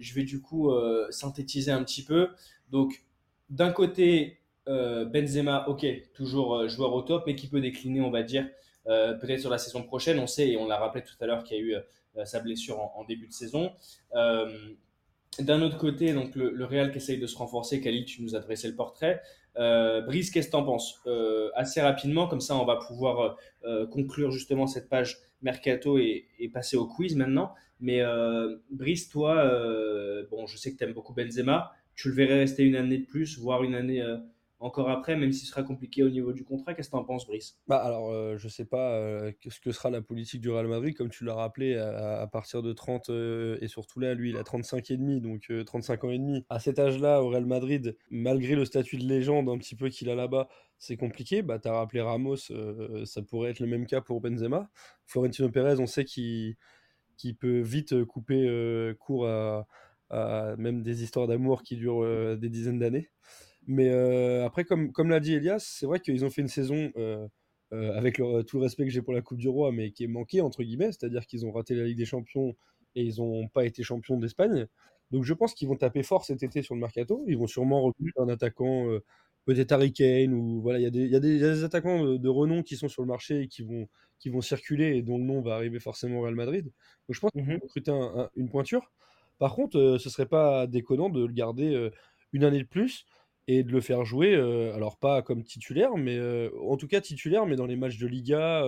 je 0.00 0.14
vais 0.14 0.24
du 0.24 0.40
coup 0.40 0.70
synthétiser 1.10 1.70
un 1.72 1.82
petit 1.82 2.04
peu. 2.04 2.28
Donc 2.70 3.04
d'un 3.48 3.72
côté, 3.72 4.38
Benzema, 4.66 5.66
ok, 5.68 5.86
toujours 6.12 6.68
joueur 6.68 6.92
au 6.92 7.02
top, 7.02 7.24
mais 7.26 7.34
qui 7.34 7.48
peut 7.48 7.60
décliner, 7.60 8.02
on 8.02 8.10
va 8.10 8.22
dire, 8.22 8.46
peut-être 8.84 9.40
sur 9.40 9.50
la 9.50 9.56
saison 9.56 9.82
prochaine. 9.82 10.18
On 10.18 10.26
sait, 10.26 10.50
et 10.50 10.56
on 10.58 10.66
l'a 10.66 10.76
rappelé 10.76 11.02
tout 11.02 11.16
à 11.20 11.26
l'heure, 11.26 11.42
qu'il 11.42 11.56
y 11.56 11.60
a 11.60 11.62
eu 11.62 12.26
sa 12.26 12.40
blessure 12.40 12.78
en, 12.78 13.04
début 13.04 13.26
de 13.26 13.32
saison. 13.32 13.72
D'un 15.40 15.60
autre 15.62 15.76
côté, 15.76 16.12
donc 16.12 16.34
le, 16.34 16.64
Real 16.64 16.90
qui 16.90 16.98
essaye 16.98 17.18
de 17.18 17.26
se 17.26 17.36
renforcer, 17.36 17.80
Khalil, 17.80 18.04
tu 18.04 18.22
nous 18.22 18.34
as 18.34 18.40
dressé 18.40 18.68
le 18.68 18.74
portrait. 18.74 19.20
Euh, 19.58 20.00
Brice, 20.00 20.30
qu'est-ce 20.30 20.46
que 20.46 20.52
tu 20.52 20.56
en 20.56 20.64
penses? 20.64 21.00
Euh, 21.06 21.50
Assez 21.54 21.80
rapidement, 21.80 22.26
comme 22.26 22.40
ça 22.40 22.56
on 22.56 22.64
va 22.64 22.76
pouvoir 22.76 23.36
euh, 23.64 23.86
conclure 23.86 24.30
justement 24.30 24.66
cette 24.66 24.88
page 24.88 25.18
Mercato 25.42 25.98
et, 25.98 26.26
et 26.38 26.48
passer 26.48 26.76
au 26.76 26.86
quiz 26.86 27.16
maintenant. 27.16 27.52
Mais 27.80 28.00
euh, 28.00 28.56
Brice, 28.70 29.08
toi, 29.08 29.34
bon, 30.30 30.46
je 30.46 30.56
sais 30.56 30.72
que 30.72 30.78
tu 30.78 30.84
aimes 30.84 30.94
beaucoup 30.94 31.14
Benzema. 31.14 31.72
Tu 31.94 32.08
le 32.08 32.14
verrais 32.14 32.40
rester 32.40 32.62
une 32.62 32.76
année 32.76 32.98
de 32.98 33.06
plus, 33.06 33.38
voire 33.38 33.62
une 33.62 33.74
année 33.74 34.02
encore 34.58 34.88
après, 34.88 35.16
même 35.16 35.32
si 35.32 35.40
ce 35.40 35.50
sera 35.50 35.62
compliqué 35.62 36.02
au 36.02 36.08
niveau 36.08 36.32
du 36.32 36.42
contrat. 36.42 36.74
Qu'est-ce 36.74 36.88
que 36.88 36.96
tu 36.96 36.98
en 36.98 37.04
penses, 37.04 37.26
Brice? 37.26 37.58
Bah 37.66 37.76
alors, 37.76 38.10
euh, 38.10 38.36
je 38.38 38.46
ne 38.46 38.50
sais 38.50 38.64
pas 38.64 38.92
euh, 38.94 39.32
ce 39.48 39.60
que 39.60 39.70
sera 39.70 39.90
la 39.90 40.00
politique 40.00 40.40
du 40.40 40.48
Real 40.50 40.66
Madrid, 40.66 40.96
comme 40.96 41.10
tu 41.10 41.24
l'as 41.24 41.34
rappelé, 41.34 41.76
à, 41.76 42.26
partir 42.26 42.62
de 42.62 42.72
30, 42.72 43.10
euh, 43.10 43.58
et 43.60 43.68
surtout 43.68 44.00
là, 44.00 44.14
lui, 44.14 44.30
il 44.30 44.36
a 44.36 44.44
35 44.44 44.90
et 44.90 44.96
demi, 44.96 45.20
donc 45.20 45.52
35 45.66 46.04
ans 46.04 46.10
et 46.10 46.18
demi. 46.18 46.44
À 46.48 46.58
cet 46.58 46.78
âge-là, 46.78 47.22
au 47.22 47.28
Real 47.28 47.44
Madrid, 47.44 47.96
malgré 48.10 48.54
le 48.54 48.64
statut 48.64 48.96
de 48.96 49.04
légende 49.04 49.48
un 49.48 49.58
petit 49.58 49.76
peu 49.76 49.90
qu'il 49.90 50.08
a 50.08 50.14
là-bas, 50.14 50.48
c'est 50.78 50.96
compliqué. 50.96 51.42
Bah, 51.42 51.58
tu 51.58 51.68
as 51.68 51.72
rappelé 51.72 52.00
Ramos, 52.00 52.36
ça 52.36 53.22
pourrait 53.22 53.50
être 53.50 53.60
le 53.60 53.66
même 53.66 53.86
cas 53.86 54.00
pour 54.00 54.20
Benzema. 54.20 54.70
Florentino 55.04 55.50
Pérez, 55.50 55.80
on 55.80 55.86
sait 55.86 56.04
qu'il 56.04 56.56
peut 57.38 57.60
vite 57.60 58.04
couper 58.04 58.94
court 58.98 59.28
à, 59.28 59.66
à, 60.08 60.56
même 60.56 60.82
des 60.82 61.02
histoires 61.02 61.26
d'amour 61.26 61.62
qui 61.62 61.76
durent 61.76 62.36
des 62.38 62.48
dizaines 62.48 62.78
d'années. 62.78 63.10
Mais 63.66 63.88
euh, 63.88 64.44
après, 64.46 64.64
comme, 64.64 64.92
comme 64.92 65.10
l'a 65.10 65.20
dit 65.20 65.34
Elias, 65.34 65.74
c'est 65.78 65.86
vrai 65.86 66.00
qu'ils 66.00 66.24
ont 66.24 66.30
fait 66.30 66.42
une 66.42 66.48
saison 66.48 66.92
euh, 66.96 67.26
euh, 67.72 67.96
avec 67.96 68.16
tout 68.16 68.58
le 68.58 68.62
respect 68.62 68.84
que 68.84 68.90
j'ai 68.90 69.02
pour 69.02 69.12
la 69.12 69.22
Coupe 69.22 69.38
du 69.38 69.48
Roi, 69.48 69.72
mais 69.72 69.90
qui 69.90 70.04
est 70.04 70.08
manquée, 70.08 70.40
entre 70.40 70.62
guillemets, 70.62 70.92
c'est-à-dire 70.92 71.26
qu'ils 71.26 71.44
ont 71.46 71.52
raté 71.52 71.74
la 71.74 71.84
Ligue 71.84 71.98
des 71.98 72.04
Champions 72.04 72.54
et 72.94 73.02
ils 73.02 73.18
n'ont 73.18 73.48
pas 73.48 73.66
été 73.66 73.82
champions 73.82 74.16
d'Espagne. 74.16 74.66
Donc 75.10 75.24
je 75.24 75.34
pense 75.34 75.52
qu'ils 75.54 75.68
vont 75.68 75.76
taper 75.76 76.02
fort 76.02 76.24
cet 76.24 76.42
été 76.42 76.62
sur 76.62 76.74
le 76.74 76.80
mercato. 76.80 77.24
Ils 77.28 77.36
vont 77.36 77.46
sûrement 77.46 77.82
recruter 77.82 78.18
un 78.18 78.28
attaquant, 78.28 78.86
peut-être 79.44 79.72
Harry 79.72 79.92
Kane, 79.92 80.32
ou 80.32 80.62
voilà, 80.62 80.78
il 80.78 80.94
y, 80.94 81.08
y, 81.08 81.16
a 81.16 81.20
des 81.20 81.64
attaquants 81.64 82.04
de, 82.04 82.28
renom 82.28 82.62
qui 82.62 82.76
sont 82.76 82.88
sur 82.88 83.02
le 83.02 83.08
marché 83.08 83.42
et 83.42 83.48
qui 83.48 83.62
vont, 83.62 83.86
qui 84.18 84.30
vont 84.30 84.40
circuler 84.40 84.96
et 84.96 85.02
dont 85.02 85.18
le 85.18 85.24
nom 85.24 85.42
va 85.42 85.56
arriver 85.56 85.78
forcément 85.78 86.20
au 86.20 86.22
Real 86.22 86.34
Madrid. 86.34 86.64
Donc 86.64 87.14
je 87.14 87.20
pense 87.20 87.30
qu'ils 87.32 87.44
vont 87.44 87.52
mmh 87.52 87.60
recruter 87.62 87.92
une 88.36 88.48
pointure. 88.48 88.90
Par 89.38 89.54
contre, 89.54 89.98
ce 90.00 90.08
serait 90.08 90.26
pas 90.26 90.66
déconnant 90.66 91.10
de 91.10 91.26
le 91.26 91.32
garder 91.32 91.90
une 92.32 92.44
année 92.44 92.60
de 92.60 92.68
plus 92.68 93.04
et 93.48 93.62
de 93.62 93.72
le 93.72 93.80
faire 93.80 94.04
jouer, 94.04 94.34
euh, 94.34 94.74
alors 94.74 94.96
pas 94.96 95.22
comme 95.22 95.44
titulaire, 95.44 95.96
mais 95.96 96.16
euh, 96.16 96.50
en 96.62 96.76
tout 96.76 96.88
cas 96.88 97.00
titulaire, 97.00 97.46
mais 97.46 97.56
dans 97.56 97.66
les 97.66 97.76
matchs 97.76 97.98
de 97.98 98.06
Liga. 98.06 98.64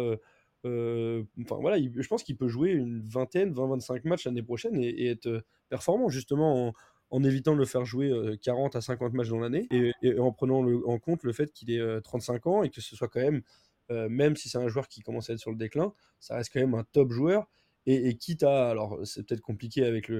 Euh, 0.64 1.22
enfin 1.40 1.56
voilà, 1.60 1.78
je 1.78 2.08
pense 2.08 2.22
qu'il 2.22 2.36
peut 2.36 2.48
jouer 2.48 2.72
une 2.72 3.00
vingtaine, 3.02 3.52
20-25 3.52 4.06
matchs 4.06 4.26
l'année 4.26 4.42
prochaine 4.42 4.76
et, 4.76 5.06
être 5.06 5.44
performant 5.68 6.08
justement 6.08 6.74
en, 7.10 7.24
évitant 7.24 7.54
de 7.54 7.58
le 7.58 7.64
faire 7.64 7.84
jouer 7.84 8.12
40 8.42 8.76
à 8.76 8.80
50 8.80 9.14
matchs 9.14 9.28
dans 9.28 9.38
l'année 9.38 9.68
et, 9.70 10.18
en 10.18 10.32
prenant 10.32 10.66
en 10.84 10.98
compte 10.98 11.22
le 11.22 11.32
fait 11.32 11.52
qu'il 11.52 11.70
ait 11.70 12.00
35 12.02 12.46
ans 12.48 12.62
et 12.64 12.70
que 12.70 12.80
ce 12.80 12.96
soit 12.96 13.08
quand 13.08 13.20
même, 13.20 13.40
même 14.10 14.36
si 14.36 14.48
c'est 14.50 14.58
un 14.58 14.68
joueur 14.68 14.88
qui 14.88 15.00
commence 15.00 15.30
à 15.30 15.34
être 15.34 15.38
sur 15.38 15.52
le 15.52 15.56
déclin, 15.56 15.94
ça 16.18 16.36
reste 16.36 16.52
quand 16.52 16.60
même 16.60 16.74
un 16.74 16.84
top 16.92 17.12
joueur 17.12 17.48
Et, 17.90 18.18
quitte 18.18 18.42
à, 18.42 18.68
alors 18.68 19.00
c'est 19.04 19.26
peut-être 19.26 19.40
compliqué 19.40 19.82
avec 19.82 20.10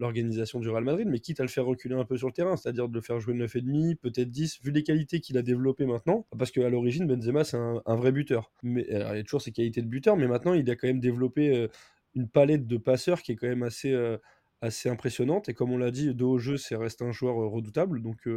l'organisation 0.00 0.58
du 0.58 0.68
Real 0.68 0.82
Madrid, 0.82 1.06
mais 1.08 1.20
quitte 1.20 1.38
à 1.38 1.44
le 1.44 1.48
faire 1.48 1.64
reculer 1.64 1.94
un 1.94 2.04
peu 2.04 2.16
sur 2.16 2.26
le 2.26 2.32
terrain, 2.32 2.56
c'est-à-dire 2.56 2.88
de 2.88 2.94
le 2.94 3.00
faire 3.00 3.20
jouer 3.20 3.34
9,5, 3.34 3.94
peut-être 3.98 4.32
10, 4.32 4.60
vu 4.64 4.72
les 4.72 4.82
qualités 4.82 5.20
qu'il 5.20 5.38
a 5.38 5.42
développées 5.42 5.86
maintenant, 5.86 6.26
parce 6.36 6.50
qu'à 6.50 6.68
l'origine, 6.68 7.06
Benzema, 7.06 7.44
c'est 7.44 7.56
un, 7.56 7.94
vrai 7.94 8.10
buteur. 8.10 8.50
Mais, 8.64 8.84
il 8.90 8.96
a 8.96 9.22
toujours 9.22 9.42
ses 9.42 9.52
qualités 9.52 9.80
de 9.80 9.86
buteur, 9.86 10.16
mais 10.16 10.26
maintenant, 10.26 10.54
il 10.54 10.68
a 10.68 10.74
quand 10.74 10.88
même 10.88 10.98
développé 10.98 11.56
euh, 11.56 11.68
une 12.16 12.28
palette 12.28 12.66
de 12.66 12.78
passeurs 12.78 13.22
qui 13.22 13.30
est 13.30 13.36
quand 13.36 13.46
même 13.46 13.62
assez, 13.62 13.92
euh, 13.92 14.18
assez 14.60 14.88
impressionnante. 14.88 15.48
Et 15.48 15.54
comme 15.54 15.70
on 15.70 15.78
l'a 15.78 15.92
dit, 15.92 16.12
de 16.12 16.24
haut 16.24 16.38
jeu, 16.38 16.56
c'est 16.56 16.74
reste 16.74 17.00
un 17.00 17.12
joueur 17.12 17.40
euh, 17.40 17.46
redoutable. 17.46 18.02
Donc, 18.02 18.28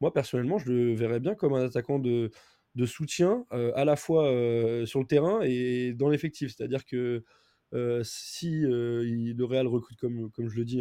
moi, 0.00 0.12
personnellement, 0.12 0.58
je 0.58 0.72
le 0.72 0.94
verrais 0.94 1.20
bien 1.20 1.36
comme 1.36 1.54
un 1.54 1.64
attaquant 1.64 2.00
de, 2.00 2.32
de 2.74 2.86
soutien, 2.86 3.44
à 3.50 3.84
la 3.84 3.94
fois 3.94 4.24
sur 4.84 4.98
le 4.98 5.06
terrain 5.06 5.42
et 5.42 5.92
dans 5.92 6.08
l'effectif. 6.08 6.52
C'est-à-dire 6.56 6.84
que 6.84 7.22
euh, 7.72 8.02
si 8.04 8.64
euh, 8.64 9.02
le 9.04 9.44
Real 9.44 9.66
recrute, 9.66 9.98
comme, 9.98 10.30
comme 10.30 10.48
je 10.48 10.56
le 10.56 10.64
dis, 10.64 10.80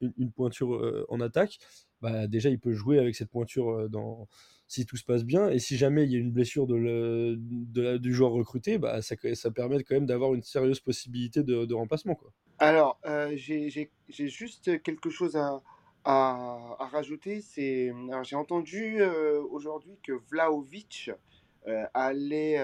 une, 0.00 0.32
pointure 0.32 0.74
euh, 0.74 1.06
en 1.08 1.20
attaque, 1.20 1.58
bah, 2.02 2.26
déjà 2.26 2.50
il 2.50 2.58
peut 2.58 2.72
jouer 2.72 2.98
avec 2.98 3.14
cette 3.14 3.30
pointure 3.30 3.88
dans, 3.88 4.28
si 4.68 4.84
tout 4.84 4.96
se 4.96 5.04
passe 5.04 5.24
bien. 5.24 5.48
Et 5.48 5.58
si 5.58 5.76
jamais 5.76 6.04
il 6.04 6.12
y 6.12 6.16
a 6.16 6.18
une 6.18 6.32
blessure 6.32 6.66
de, 6.66 7.36
de 7.38 7.96
du 7.96 8.12
joueur 8.12 8.32
recruté, 8.32 8.78
bah, 8.78 9.00
ça, 9.02 9.16
permet 9.50 9.82
quand 9.82 9.94
même 9.94 10.06
d'avoir 10.06 10.34
une 10.34 10.42
sérieuse 10.42 10.80
possibilité 10.80 11.42
de, 11.42 11.74
remplacement. 11.74 12.18
Alors, 12.58 13.00
j'ai 13.34 13.88
juste 14.08 14.82
quelque 14.82 15.08
chose 15.08 15.36
à, 15.36 15.62
à, 16.04 16.76
à 16.78 16.86
rajouter. 16.88 17.42
J'ai 17.56 18.36
entendu 18.36 19.02
aujourd'hui 19.50 19.98
que 20.02 20.12
Vlaovic 20.30 21.10
allait, 21.94 22.56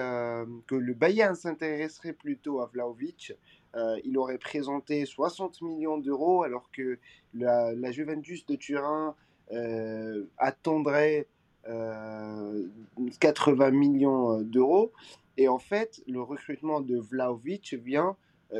que 0.67 0.75
le 0.75 0.93
Bayern 0.93 1.35
s'intéresserait 1.35 2.13
plutôt 2.13 2.61
à 2.61 2.67
Vlaovic 2.67 3.33
euh, 3.75 3.99
il 4.03 4.17
aurait 4.17 4.37
présenté 4.37 5.05
60 5.05 5.61
millions 5.61 5.97
d'euros 5.97 6.43
alors 6.43 6.69
que 6.71 6.99
la, 7.33 7.91
Juventus 7.91 8.45
de 8.45 8.55
Turin 8.55 9.15
euh, 9.51 10.25
attendrait 10.37 11.27
80 11.65 13.65
euh, 13.65 13.71
millions 13.71 14.41
d'euros. 14.41 14.91
Et 15.37 15.47
en 15.47 15.57
fait, 15.57 16.03
le 16.07 16.21
recrutement 16.21 16.81
de 16.81 16.97
Vlaovic 16.97 17.73
vient 17.73 18.15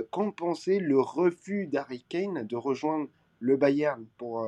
compenser 0.09 0.79
le 0.79 0.99
refus 0.99 1.67
d'Harry 1.67 2.03
Kane 2.09 2.47
de 2.47 2.55
rejoindre 2.55 3.07
le 3.43 3.57
Bayern 3.57 4.05
pour, 4.17 4.47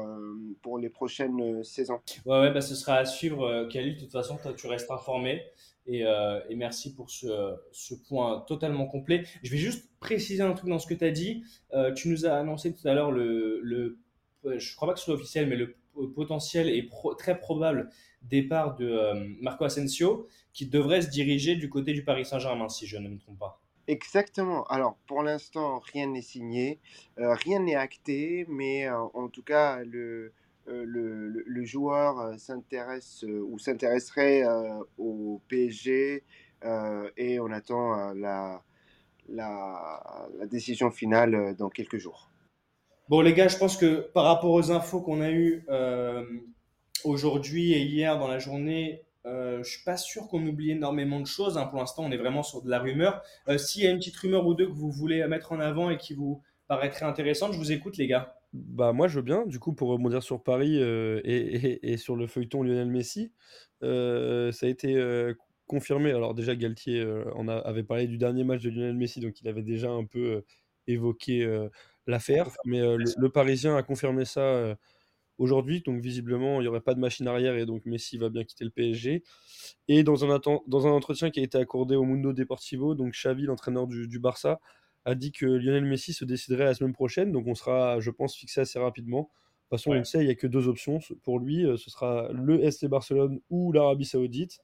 pour 0.61 0.79
les 0.79 0.89
prochaines 0.89 1.63
saisons. 1.63 1.99
Ouais, 2.25 2.39
ouais 2.39 2.51
bah, 2.51 2.61
ce 2.61 2.75
sera 2.75 2.95
à 2.95 3.05
suivre, 3.05 3.67
Kali. 3.69 3.95
De 3.95 3.99
toute 3.99 4.11
façon, 4.11 4.37
toi, 4.37 4.53
tu 4.53 4.67
restes 4.67 4.89
informé. 4.89 5.43
Euh, 5.89 6.41
et, 6.49 6.55
merci 6.55 6.95
pour 6.95 7.09
ce, 7.09 7.55
point 8.07 8.43
totalement 8.47 8.87
complet. 8.87 9.23
Je 9.43 9.51
vais 9.51 9.57
juste 9.57 9.89
préciser 9.99 10.41
un 10.41 10.53
truc 10.53 10.69
dans 10.69 10.79
ce 10.79 10.87
que 10.87 10.93
tu 10.93 11.05
as 11.05 11.11
dit. 11.11 11.43
Euh, 11.73 11.93
tu 11.93 12.09
nous 12.09 12.25
as 12.25 12.33
annoncé 12.33 12.73
tout 12.73 12.87
à 12.87 12.93
l'heure 12.93 13.11
le, 13.11 13.59
le, 13.61 13.99
je 14.57 14.75
crois 14.75 14.87
pas 14.87 14.93
que 14.93 14.99
ce 14.99 15.11
officiel, 15.11 15.47
mais 15.47 15.55
le 15.55 15.75
potentiel 16.13 16.69
et 16.69 16.89
très 17.17 17.39
probable 17.39 17.89
départ 18.21 18.75
de 18.75 18.89
euh, 18.89 19.27
Marco 19.39 19.63
Asensio, 19.63 20.27
qui 20.51 20.67
devrait 20.67 21.01
se 21.01 21.09
diriger 21.09 21.55
du 21.55 21.69
côté 21.69 21.93
du 21.93 22.03
Paris 22.03 22.25
Saint-Germain, 22.25 22.69
si 22.69 22.87
je 22.87 22.97
ne 22.97 23.07
me 23.07 23.19
trompe 23.19 23.39
pas. 23.39 23.61
Exactement. 23.87 24.63
Alors, 24.65 24.97
pour 25.07 25.21
l'instant, 25.21 25.79
rien 25.93 26.07
n'est 26.07 26.21
signé, 26.21 26.79
rien 27.17 27.59
n'est 27.59 27.75
acté, 27.75 28.45
mais 28.49 28.89
en 28.89 29.29
tout 29.29 29.43
cas, 29.43 29.83
le, 29.83 30.33
euh, 30.67 30.83
le, 31.45 31.63
joueur 31.63 32.19
euh, 32.19 32.37
s'intéresse 32.37 33.23
euh, 33.23 33.45
ou 33.47 33.59
s'intéresserait 33.59 34.43
au 34.97 35.39
PSG 35.47 36.23
et 37.17 37.39
on 37.39 37.51
attend 37.51 38.13
la, 38.15 38.63
la, 39.29 40.27
décision 40.49 40.89
finale 40.89 41.55
dans 41.55 41.69
quelques 41.69 41.97
jours. 41.97 42.31
Bon 43.09 43.21
les 43.21 43.33
gars, 43.33 43.47
je 43.47 43.57
pense 43.57 43.77
que 43.77 43.99
par 43.99 44.23
rapport 44.23 44.49
aux 44.49 44.71
infos 44.71 45.01
qu'on 45.01 45.21
a 45.21 45.29
eues 45.29 45.63
aujourd'hui 47.03 47.73
et 47.73 47.83
hier 47.83 48.17
dans 48.17 48.27
la 48.27 48.39
journée, 48.39 49.04
euh, 49.25 49.63
je 49.63 49.69
suis 49.69 49.83
pas 49.83 49.97
sûr 49.97 50.27
qu'on 50.27 50.45
oublie 50.45 50.71
énormément 50.71 51.19
de 51.19 51.25
choses. 51.25 51.57
Hein. 51.57 51.65
Pour 51.65 51.79
l'instant, 51.79 52.03
on 52.05 52.11
est 52.11 52.17
vraiment 52.17 52.43
sur 52.43 52.61
de 52.61 52.69
la 52.69 52.79
rumeur. 52.79 53.21
S'il 53.57 53.83
y 53.83 53.87
a 53.87 53.91
une 53.91 53.97
petite 53.97 54.17
rumeur 54.17 54.45
ou 54.45 54.53
deux 54.53 54.67
que 54.67 54.73
vous 54.73 54.91
voulez 54.91 55.25
mettre 55.27 55.51
en 55.51 55.59
avant 55.59 55.89
et 55.89 55.97
qui 55.97 56.13
vous 56.13 56.41
paraîtrait 56.67 57.05
intéressante, 57.05 57.53
je 57.53 57.57
vous 57.57 57.71
écoute, 57.71 57.97
les 57.97 58.07
gars. 58.07 58.35
Bah, 58.55 58.93
moi, 58.93 59.07
je 59.07 59.17
veux 59.17 59.21
bien. 59.21 59.45
Du 59.45 59.59
coup, 59.59 59.73
pour 59.73 59.89
rebondir 59.89 60.23
sur 60.23 60.41
Paris 60.41 60.81
euh, 60.81 61.19
et, 61.25 61.97
sur 61.97 62.15
le 62.15 62.27
feuilleton 62.27 62.63
Lionel 62.63 62.87
Messi, 62.87 63.31
euh, 63.83 64.51
ça 64.51 64.65
a 64.65 64.69
été 64.69 64.95
euh, 64.95 65.33
confirmé. 65.67 66.11
Alors, 66.11 66.33
déjà, 66.33 66.55
Galtier 66.55 67.05
on 67.35 67.47
avait 67.47 67.83
parlé 67.83 68.07
du 68.07 68.17
dernier 68.17 68.43
match 68.43 68.61
de 68.61 68.69
Lionel 68.69 68.95
Messi, 68.95 69.19
donc 69.19 69.41
il 69.41 69.47
avait 69.47 69.63
déjà 69.63 69.89
un 69.91 70.05
peu 70.05 70.43
évoqué 70.87 71.45
l'affaire. 72.07 72.49
Mais 72.65 72.79
le, 72.79 73.29
Parisien 73.29 73.75
a 73.75 73.83
confirmé 73.83 74.23
ça 74.25 74.77
aujourd'hui. 75.37 75.81
Donc, 75.85 76.01
visiblement, 76.01 76.59
il 76.59 76.63
n'y 76.63 76.67
aurait 76.67 76.81
pas 76.81 76.93
de 76.93 76.99
machine 76.99 77.27
arrière 77.27 77.55
et 77.55 77.65
donc 77.65 77.85
Messi 77.85 78.17
va 78.17 78.29
bien 78.29 78.43
quitter 78.43 78.63
le 78.65 78.71
PSG. 78.71 79.23
Et 79.87 80.03
dans 80.03 80.25
un, 80.25 80.39
dans 80.67 80.87
un 80.87 80.91
entretien 80.91 81.29
qui 81.29 81.39
a 81.39 81.43
été 81.43 81.57
accordé 81.57 81.95
au 81.95 82.03
Mundo 82.03 82.33
Deportivo, 82.33 82.95
donc 82.95 83.13
Xavi, 83.13 83.43
l'entraîneur 83.43 83.87
du, 83.87 84.07
du 84.07 84.19
Barça, 84.19 84.59
a 85.05 85.13
dit 85.13 85.31
que 85.31 85.45
Lionel 85.45 85.85
Messi 85.85 86.13
se 86.13 86.25
déciderait 86.25 86.65
la 86.65 86.73
semaine 86.73 86.93
prochaine, 86.93 87.31
donc 87.31 87.45
on 87.47 87.55
sera, 87.55 87.99
je 87.99 88.09
pense, 88.09 88.35
fixé 88.35 88.61
assez 88.61 88.79
rapidement. 88.79 89.21
De 89.21 89.77
toute 89.77 89.79
façon, 89.79 89.91
on 89.91 89.93
le 89.93 90.03
sait, 90.03 90.19
il 90.19 90.25
n'y 90.25 90.31
a 90.31 90.35
que 90.35 90.47
deux 90.47 90.67
options 90.67 90.99
pour 91.23 91.39
lui. 91.39 91.65
Euh, 91.65 91.77
ce 91.77 91.89
sera 91.89 92.29
le 92.33 92.69
SC 92.69 92.85
Barcelone 92.87 93.39
ou 93.49 93.71
l'Arabie 93.71 94.05
Saoudite. 94.05 94.59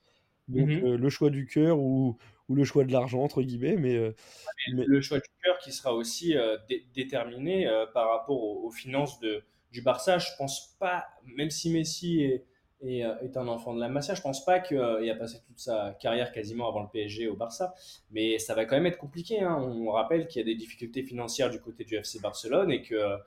Donc 0.47 0.67
mhm. 0.67 0.85
euh, 0.85 0.97
le 0.97 1.09
choix 1.09 1.29
du 1.29 1.45
cœur 1.45 1.79
ou, 1.79 2.17
ou, 2.49 2.55
le 2.55 2.63
choix 2.63 2.83
de 2.83 2.91
l'argent, 2.91 3.21
entre 3.21 3.41
guillemets. 3.41 3.77
Mais, 3.77 3.95
euh, 3.95 4.13
Le 4.73 5.01
choix 5.01 5.19
du 5.19 5.29
cœur 5.43 5.57
qui 5.59 5.71
sera 5.71 5.93
aussi 5.93 6.35
déterminé 6.93 7.67
par 7.93 8.09
rapport 8.09 8.43
aux, 8.43 8.67
aux, 8.67 8.71
finances 8.71 9.19
de, 9.19 9.43
du 9.71 9.81
Barça. 9.81 10.17
Je 10.17 10.29
pense 10.37 10.75
pas, 10.79 11.05
même 11.25 11.49
si 11.49 11.71
Messi 11.71 12.41
euh, 12.83 13.15
est 13.21 13.37
un 13.37 13.47
enfant 13.47 13.73
de 13.73 13.79
la 13.79 13.89
Masia. 13.89 14.15
Je 14.15 14.21
pense 14.21 14.43
pas 14.43 14.59
qu'il 14.59 14.77
a 14.77 15.15
passé 15.15 15.37
toute 15.45 15.59
sa 15.59 15.95
carrière 15.99 16.31
quasiment 16.31 16.67
avant 16.67 16.81
le 16.81 16.89
PSG 16.91 17.27
au 17.27 17.35
Barça, 17.35 17.75
mais 18.11 18.39
ça 18.39 18.55
va 18.55 18.65
quand 18.65 18.75
même 18.75 18.87
être 18.87 18.97
compliqué. 18.97 19.41
Hein. 19.41 19.55
On 19.61 19.91
rappelle 19.91 20.27
qu'il 20.27 20.39
y 20.39 20.43
a 20.43 20.45
des 20.45 20.55
difficultés 20.55 21.03
financières 21.03 21.49
du 21.49 21.59
côté 21.59 21.83
du 21.83 21.95
FC 21.95 22.19
Barcelone 22.19 22.71
et 22.71 22.81
que 22.81 22.95
euh, 22.95 23.17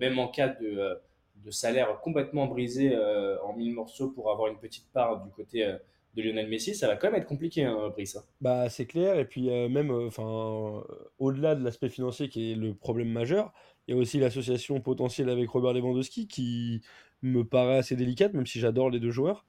même 0.00 0.18
en 0.18 0.28
cas 0.28 0.48
de, 0.48 0.98
de 1.36 1.50
salaire 1.50 2.00
complètement 2.00 2.46
brisé 2.46 2.94
euh, 2.94 3.40
en 3.42 3.52
mille 3.52 3.74
morceaux 3.74 4.10
pour 4.10 4.30
avoir 4.30 4.50
une 4.50 4.58
petite 4.58 4.90
part 4.92 5.22
du 5.22 5.30
côté 5.30 5.70
de 6.16 6.22
Lionel 6.22 6.48
Messi, 6.48 6.74
ça 6.74 6.86
va 6.86 6.96
quand 6.96 7.10
même 7.10 7.20
être 7.20 7.26
compliqué, 7.26 7.64
hein, 7.64 7.90
Brice. 7.90 8.18
Bah, 8.40 8.68
c'est 8.68 8.86
clair. 8.86 9.18
Et 9.18 9.24
puis, 9.24 9.50
même, 9.68 9.90
enfin, 9.90 10.82
au-delà 11.18 11.54
de 11.54 11.64
l'aspect 11.64 11.88
financier 11.88 12.28
qui 12.28 12.52
est 12.52 12.54
le 12.54 12.74
problème 12.74 13.10
majeur, 13.10 13.52
il 13.86 13.94
y 13.94 13.98
a 13.98 14.00
aussi 14.00 14.18
l'association 14.18 14.80
potentielle 14.80 15.28
avec 15.28 15.48
Robert 15.50 15.72
Lewandowski 15.72 16.26
qui 16.26 16.80
me 17.22 17.44
paraît 17.44 17.78
assez 17.78 17.96
délicate, 17.96 18.34
même 18.34 18.46
si 18.46 18.60
j'adore 18.60 18.90
les 18.90 19.00
deux 19.00 19.10
joueurs. 19.10 19.44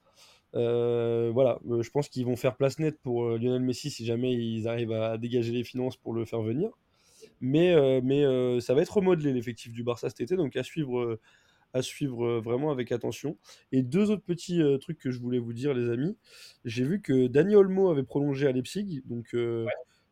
Euh, 0.54 1.30
voilà, 1.32 1.58
euh, 1.70 1.82
je 1.82 1.90
pense 1.90 2.08
qu'ils 2.08 2.24
vont 2.24 2.36
faire 2.36 2.56
place 2.56 2.78
nette 2.78 2.98
pour 3.02 3.24
euh, 3.24 3.38
Lionel 3.38 3.62
Messi 3.62 3.90
si 3.90 4.06
jamais 4.06 4.32
ils 4.32 4.68
arrivent 4.68 4.92
à 4.92 5.18
dégager 5.18 5.52
les 5.52 5.64
finances 5.64 5.96
pour 5.96 6.14
le 6.14 6.24
faire 6.24 6.40
venir. 6.42 6.70
Mais, 7.40 8.00
mais 8.00 8.22
ça 8.60 8.72
va 8.72 8.80
être 8.80 8.96
remodelé 8.96 9.32
l'effectif 9.32 9.70
du 9.72 9.82
Barça 9.82 10.08
cet 10.08 10.22
été, 10.22 10.36
donc 10.36 10.56
à 10.56 10.62
suivre, 10.62 11.18
à 11.76 11.82
suivre 11.82 12.40
vraiment 12.40 12.70
avec 12.70 12.92
attention. 12.92 13.36
Et 13.72 13.82
deux 13.82 14.10
autres 14.10 14.24
petits 14.24 14.62
trucs 14.80 14.98
que 14.98 15.10
je 15.10 15.20
voulais 15.20 15.38
vous 15.38 15.52
dire, 15.52 15.74
les 15.74 15.90
amis. 15.90 16.16
J'ai 16.64 16.84
vu 16.84 17.00
que 17.00 17.26
Dani 17.26 17.54
Olmo 17.54 17.90
avait 17.90 18.02
prolongé 18.02 18.46
à 18.46 18.52
Leipzig, 18.52 19.02
donc 19.06 19.34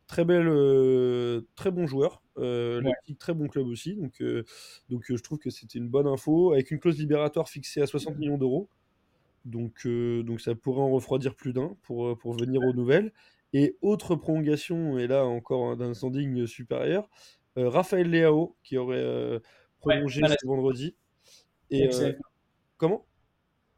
très 0.07 0.25
belle, 0.25 0.47
euh, 0.47 1.41
très 1.55 1.71
bon 1.71 1.87
joueur, 1.87 2.21
euh, 2.37 2.81
très 3.19 3.33
bon 3.33 3.47
club 3.47 3.67
aussi. 3.67 3.95
Donc, 3.95 4.21
euh, 4.21 4.43
donc 4.89 5.05
je 5.09 5.21
trouve 5.21 5.39
que 5.39 5.49
c'était 5.49 5.79
une 5.79 5.89
bonne 5.89 6.07
info 6.07 6.53
avec 6.53 6.71
une 6.71 6.79
clause 6.79 6.97
libératoire 6.97 7.49
fixée 7.49 7.81
à 7.81 7.87
60 7.87 8.17
millions 8.17 8.37
d'euros. 8.37 8.69
Donc, 9.45 9.87
donc 9.87 10.41
ça 10.41 10.55
pourrait 10.55 10.81
en 10.81 10.89
refroidir 10.89 11.35
plus 11.35 11.53
d'un 11.53 11.77
pour, 11.83 12.17
pour 12.17 12.33
venir 12.33 12.61
aux 12.61 12.73
nouvelles. 12.73 13.13
Et 13.53 13.77
autre 13.81 14.15
prolongation, 14.15 14.97
et 14.97 15.07
là 15.07 15.25
encore 15.25 15.77
d'un 15.77 15.93
standing 15.93 16.47
supérieur, 16.47 17.09
Raphaël 17.55 18.09
Leao 18.09 18.55
qui 18.63 18.77
aurait 18.77 19.39
prolongé 19.79 20.21
ce 20.27 20.47
vendredi. 20.47 20.95
Et, 21.71 21.89
comment? 22.77 23.05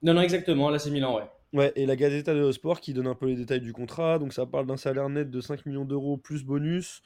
Non, 0.02 0.14
non, 0.14 0.22
exactement, 0.22 0.70
là 0.70 0.80
c'est 0.80 0.92
Milan, 0.92 1.16
ouais. 1.18 1.24
Ouais, 1.54 1.72
et 1.76 1.86
la 1.86 1.96
Gazzetta 1.96 2.34
dello 2.34 2.52
Sport 2.52 2.82
qui 2.82 2.94
donne 2.94 3.08
un 3.08 3.16
peu 3.16 3.28
les 3.28 3.36
détails 3.36 3.62
du 3.62 3.72
contrat. 3.72 4.20
Donc 4.20 4.34
ça 4.34 4.46
parle 4.46 4.68
d'un 4.68 4.78
salaire 4.78 5.10
net 5.10 5.30
de 5.30 5.42
5 5.42 5.66
millions 5.66 5.86
d'euros 5.86 6.18
plus 6.18 6.44
bonus. 6.44 7.02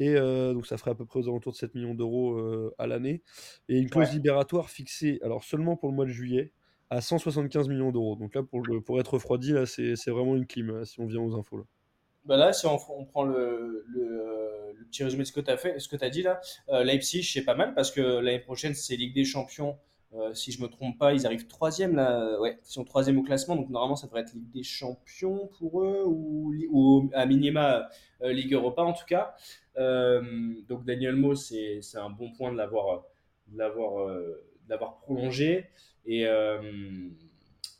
Et 0.00 0.16
euh, 0.16 0.52
donc 0.52 0.66
ça 0.66 0.76
ferait 0.76 0.90
à 0.90 0.94
peu 0.94 1.06
près 1.06 1.20
aux 1.20 1.28
alentours 1.28 1.52
de 1.52 1.56
7 1.56 1.74
millions 1.74 1.94
d'euros 1.94 2.34
euh, 2.34 2.74
à 2.78 2.86
l'année. 2.86 3.22
Et 3.68 3.78
une 3.78 3.88
clause 3.88 4.12
libératoire 4.12 4.70
fixée, 4.70 5.20
alors 5.22 5.44
seulement 5.44 5.76
pour 5.76 5.88
le 5.88 5.94
mois 5.94 6.04
de 6.04 6.10
juillet, 6.10 6.52
à 6.90 7.00
175 7.00 7.68
millions 7.68 7.92
d'euros. 7.92 8.16
Donc 8.16 8.34
là, 8.34 8.42
pour, 8.42 8.62
pour 8.84 9.00
être 9.00 9.14
refroidi, 9.14 9.52
là, 9.52 9.66
c'est 9.66 10.08
vraiment 10.08 10.36
une 10.36 10.46
clim, 10.46 10.84
si 10.84 11.00
on 11.00 11.06
vient 11.06 11.20
aux 11.20 11.38
infos. 11.38 11.58
Là. 11.58 11.64
Bah 12.26 12.36
là, 12.36 12.52
si 12.52 12.66
on, 12.66 12.76
prend 12.76 13.22
le, 13.22 13.84
le, 13.86 14.84
petit 14.90 15.04
résumé 15.04 15.22
de 15.22 15.28
ce 15.28 15.32
que 15.32 15.40
tu 15.40 15.50
as 15.50 15.56
fait, 15.56 15.78
ce 15.78 15.88
que 15.88 15.94
tu 15.94 16.04
as 16.04 16.10
dit 16.10 16.22
là, 16.22 16.40
euh, 16.70 16.82
Leipzig, 16.82 17.22
c'est 17.22 17.44
pas 17.44 17.54
mal 17.54 17.72
parce 17.74 17.92
que 17.92 18.00
l'année 18.00 18.40
prochaine, 18.40 18.74
c'est 18.74 18.96
Ligue 18.96 19.14
des 19.14 19.24
Champions 19.24 19.78
Euh, 20.14 20.32
si 20.34 20.52
je 20.52 20.62
me 20.62 20.68
trompe 20.68 20.98
pas, 20.98 21.12
ils 21.12 21.26
arrivent 21.26 21.46
troisième 21.46 21.96
là. 21.96 22.40
Ouais, 22.40 22.58
ils 22.76 22.84
troisième 22.84 23.18
au 23.18 23.22
classement, 23.22 23.56
donc 23.56 23.68
normalement 23.70 23.96
ça 23.96 24.06
devrait 24.06 24.22
être 24.22 24.32
Ligue 24.34 24.50
des 24.50 24.62
Champions 24.62 25.50
pour 25.58 25.82
eux 25.82 26.04
ou, 26.06 27.10
à 27.12 27.26
minima 27.26 27.88
euh, 28.22 28.32
Ligue 28.32 28.54
Europa 28.54 28.82
en 28.82 28.92
tout 28.92 29.04
cas. 29.06 29.34
Euh, 29.76 30.54
donc 30.68 30.84
Daniel 30.84 31.16
Mo, 31.16 31.34
c'est 31.34 31.80
un 31.96 32.10
bon 32.10 32.32
point 32.32 32.52
de 32.52 32.56
l'avoir 32.56 33.04
l'avoir 33.48 34.96
prolongé 34.98 35.66
et 36.06 36.26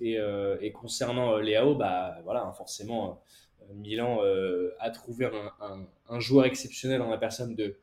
et, 0.01 0.73
concernant 0.73 1.39
Léao, 1.39 1.75
bah 1.75 2.19
voilà, 2.25 2.43
hein, 2.43 2.53
forcément 2.53 3.23
Milan 3.75 4.21
a 4.79 4.91
trouvé 4.91 5.27
un, 5.61 5.87
un, 6.09 6.21
joueur 6.21 6.45
exceptionnel 6.45 6.99
dans 6.99 7.11
la 7.11 7.19
personne 7.19 7.55
de 7.55 7.65
euh, 7.65 7.79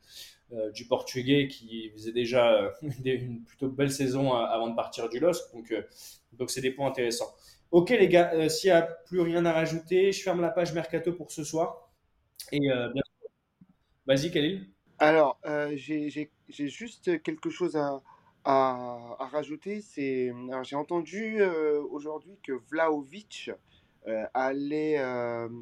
du 0.74 0.86
Portugais 0.86 1.48
qui 1.48 1.90
faisait 1.90 2.12
déjà 2.12 2.52
euh, 2.52 2.70
une 3.04 3.42
plutôt 3.44 3.68
belle 3.68 3.90
saison 3.90 4.34
euh, 4.34 4.44
avant 4.44 4.68
de 4.68 4.76
partir 4.76 5.08
du 5.08 5.18
LOSC. 5.18 5.52
Donc, 5.52 5.74
donc 6.32 6.50
c'est 6.50 6.60
des 6.60 6.70
points 6.70 6.88
intéressants. 6.88 7.34
Ok 7.70 7.90
les 7.90 8.08
gars, 8.08 8.48
s'il 8.48 8.70
n'y 8.70 8.76
a 8.76 8.82
plus 8.82 9.20
rien 9.20 9.44
à 9.46 9.52
rajouter, 9.52 10.12
je 10.12 10.22
ferme 10.22 10.40
la 10.40 10.50
page 10.50 10.72
Mercato 10.74 11.12
pour 11.12 11.32
ce 11.32 11.42
soir. 11.42 11.90
Et 12.52 12.60
bien 12.60 13.02
vas-y 14.06 14.30
Khalil. 14.30 14.68
Alors, 14.98 15.40
j'ai 15.74 16.28
juste 16.48 17.20
quelque 17.22 17.50
chose 17.50 17.74
à, 17.74 18.00
à, 18.44 19.28
rajouter. 19.32 19.80
C'est, 19.80 20.32
j'ai 20.62 20.76
entendu 20.76 21.42
aujourd'hui 21.90 22.38
que 22.44 22.52
Vlaovic 22.52 23.50
allait, 24.34 24.96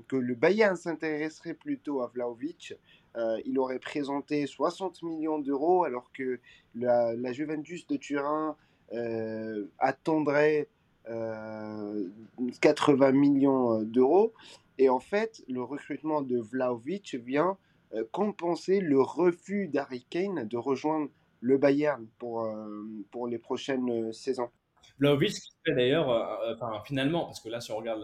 que 0.08 0.16
le 0.16 0.34
Bayern 0.34 0.76
s'intéresserait 0.76 1.54
plutôt 1.54 2.02
à 2.02 2.08
Vlaovic 2.08 2.74
euh, 3.16 3.40
il 3.44 3.58
aurait 3.58 3.78
présenté 3.78 4.46
60 4.46 5.02
millions 5.02 5.38
d'euros 5.38 5.84
alors 5.84 6.10
que 6.12 6.40
la, 6.74 7.32
Juventus 7.32 7.86
de 7.86 7.96
Turin 7.96 8.56
euh, 8.92 9.66
attendrait 9.78 10.68
80 11.04 13.08
euh, 13.08 13.12
millions 13.12 13.82
d'euros. 13.82 14.32
Et 14.78 14.88
en 14.88 15.00
fait, 15.00 15.44
le 15.48 15.62
recrutement 15.62 16.22
de 16.22 16.38
Vlaovic 16.38 17.14
vient 17.14 17.56
compenser 18.10 18.80
le 18.80 19.02
refus 19.02 19.68
d'Harry 19.68 20.06
Kane 20.08 20.48
de 20.48 20.56
rejoindre 20.56 21.10
le 21.40 21.58
Bayern 21.58 22.06
pour, 22.18 22.48
pour 23.10 23.26
les 23.26 23.36
prochaines 23.36 24.14
saisons. 24.14 24.48
Vlaovic, 24.98 25.34
d'ailleurs, 25.66 26.08
enfin, 26.54 26.80
finalement, 26.86 27.26
parce 27.26 27.40
que 27.40 27.50
là, 27.50 27.60
si 27.60 27.70
on 27.70 27.76
regarde 27.76 28.02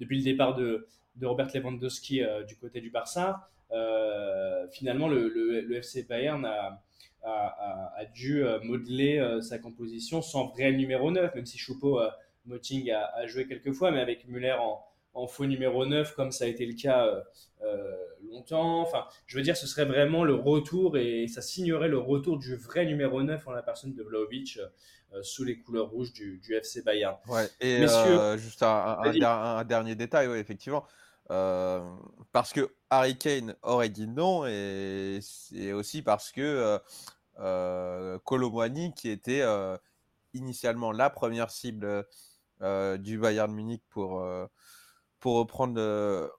depuis 0.00 0.16
le 0.16 0.24
départ 0.24 0.54
de, 0.54 0.86
Robert 1.20 1.48
Lewandowski 1.52 2.22
du 2.46 2.56
côté 2.56 2.80
du 2.80 2.88
Barça, 2.88 3.50
finalement, 4.70 5.08
le, 5.08 5.72
FC 5.76 6.02
Bayern 6.04 6.44
a, 6.44 6.82
a, 7.22 8.04
dû 8.14 8.44
euh, 8.44 8.60
modeler 8.62 9.18
euh, 9.18 9.40
sa 9.40 9.58
composition 9.58 10.22
sans 10.22 10.48
vrai 10.48 10.72
numéro 10.72 11.10
9, 11.10 11.34
même 11.34 11.46
si 11.46 11.58
Choupo 11.58 12.00
Moting 12.46 12.90
a, 12.90 13.26
joué 13.26 13.46
quelques 13.46 13.72
fois, 13.72 13.90
mais 13.90 14.00
avec 14.00 14.26
Muller 14.28 14.56
en, 14.58 14.82
en, 15.14 15.26
faux 15.26 15.46
numéro 15.46 15.84
9, 15.84 16.14
comme 16.14 16.32
ça 16.32 16.44
a 16.44 16.48
été 16.48 16.64
le 16.64 16.74
cas 16.74 17.06
longtemps. 18.30 18.80
Enfin, 18.80 19.04
je 19.26 19.36
veux 19.36 19.42
dire, 19.42 19.56
ce 19.56 19.66
serait 19.66 19.84
vraiment 19.84 20.24
le 20.24 20.34
retour 20.34 20.96
et 20.96 21.26
ça 21.28 21.42
signerait 21.42 21.88
le 21.88 21.98
retour 21.98 22.38
du 22.38 22.56
vrai 22.56 22.86
numéro 22.86 23.22
9 23.22 23.46
en 23.48 23.52
la 23.52 23.62
personne 23.62 23.94
de 23.94 24.02
Vlaovic 24.02 24.58
sous 25.22 25.44
les 25.44 25.58
couleurs 25.58 25.90
rouges 25.90 26.12
du, 26.12 26.40
FC 26.50 26.82
Bayern. 26.82 27.16
Ouais, 27.28 27.48
et 27.60 27.80
Messieurs, 27.80 28.36
juste 28.38 28.62
un, 28.62 29.64
dernier 29.64 29.94
détail, 29.94 30.28
ouais, 30.28 30.40
effectivement. 30.40 30.84
Euh, 31.30 31.80
parce 32.32 32.52
que 32.52 32.74
Harry 32.88 33.18
Kane 33.18 33.54
aurait 33.62 33.90
dit 33.90 34.08
non 34.08 34.46
et 34.46 35.18
c'est 35.20 35.72
aussi 35.72 36.00
parce 36.00 36.32
que 36.32 36.40
euh, 36.40 36.78
euh 37.40 38.18
qui 38.96 39.10
était 39.10 39.42
euh, 39.42 39.76
initialement 40.32 40.90
la 40.90 41.10
première 41.10 41.50
cible 41.50 42.06
du 42.98 43.18
Bayern 43.18 43.52
Munich 43.52 43.82
pour, 43.90 44.24
pour 45.20 45.36
reprendre 45.36 46.30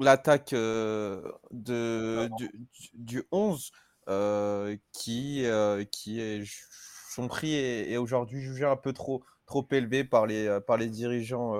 l'attaque 0.00 0.54
du, 1.50 2.50
du, 2.94 3.22
11, 3.30 3.70
qui, 4.92 5.46
qui 5.92 6.20
est, 6.20 6.44
son 7.10 7.28
prix 7.28 7.54
est, 7.54 7.92
est 7.92 7.96
aujourd'hui 7.98 8.40
jugé 8.40 8.64
un 8.64 8.76
peu 8.76 8.92
trop, 8.92 9.22
trop 9.46 9.66
élevé 9.70 10.02
par 10.02 10.26
les, 10.26 10.58
par 10.66 10.76
les 10.76 10.88
dirigeants 10.88 11.54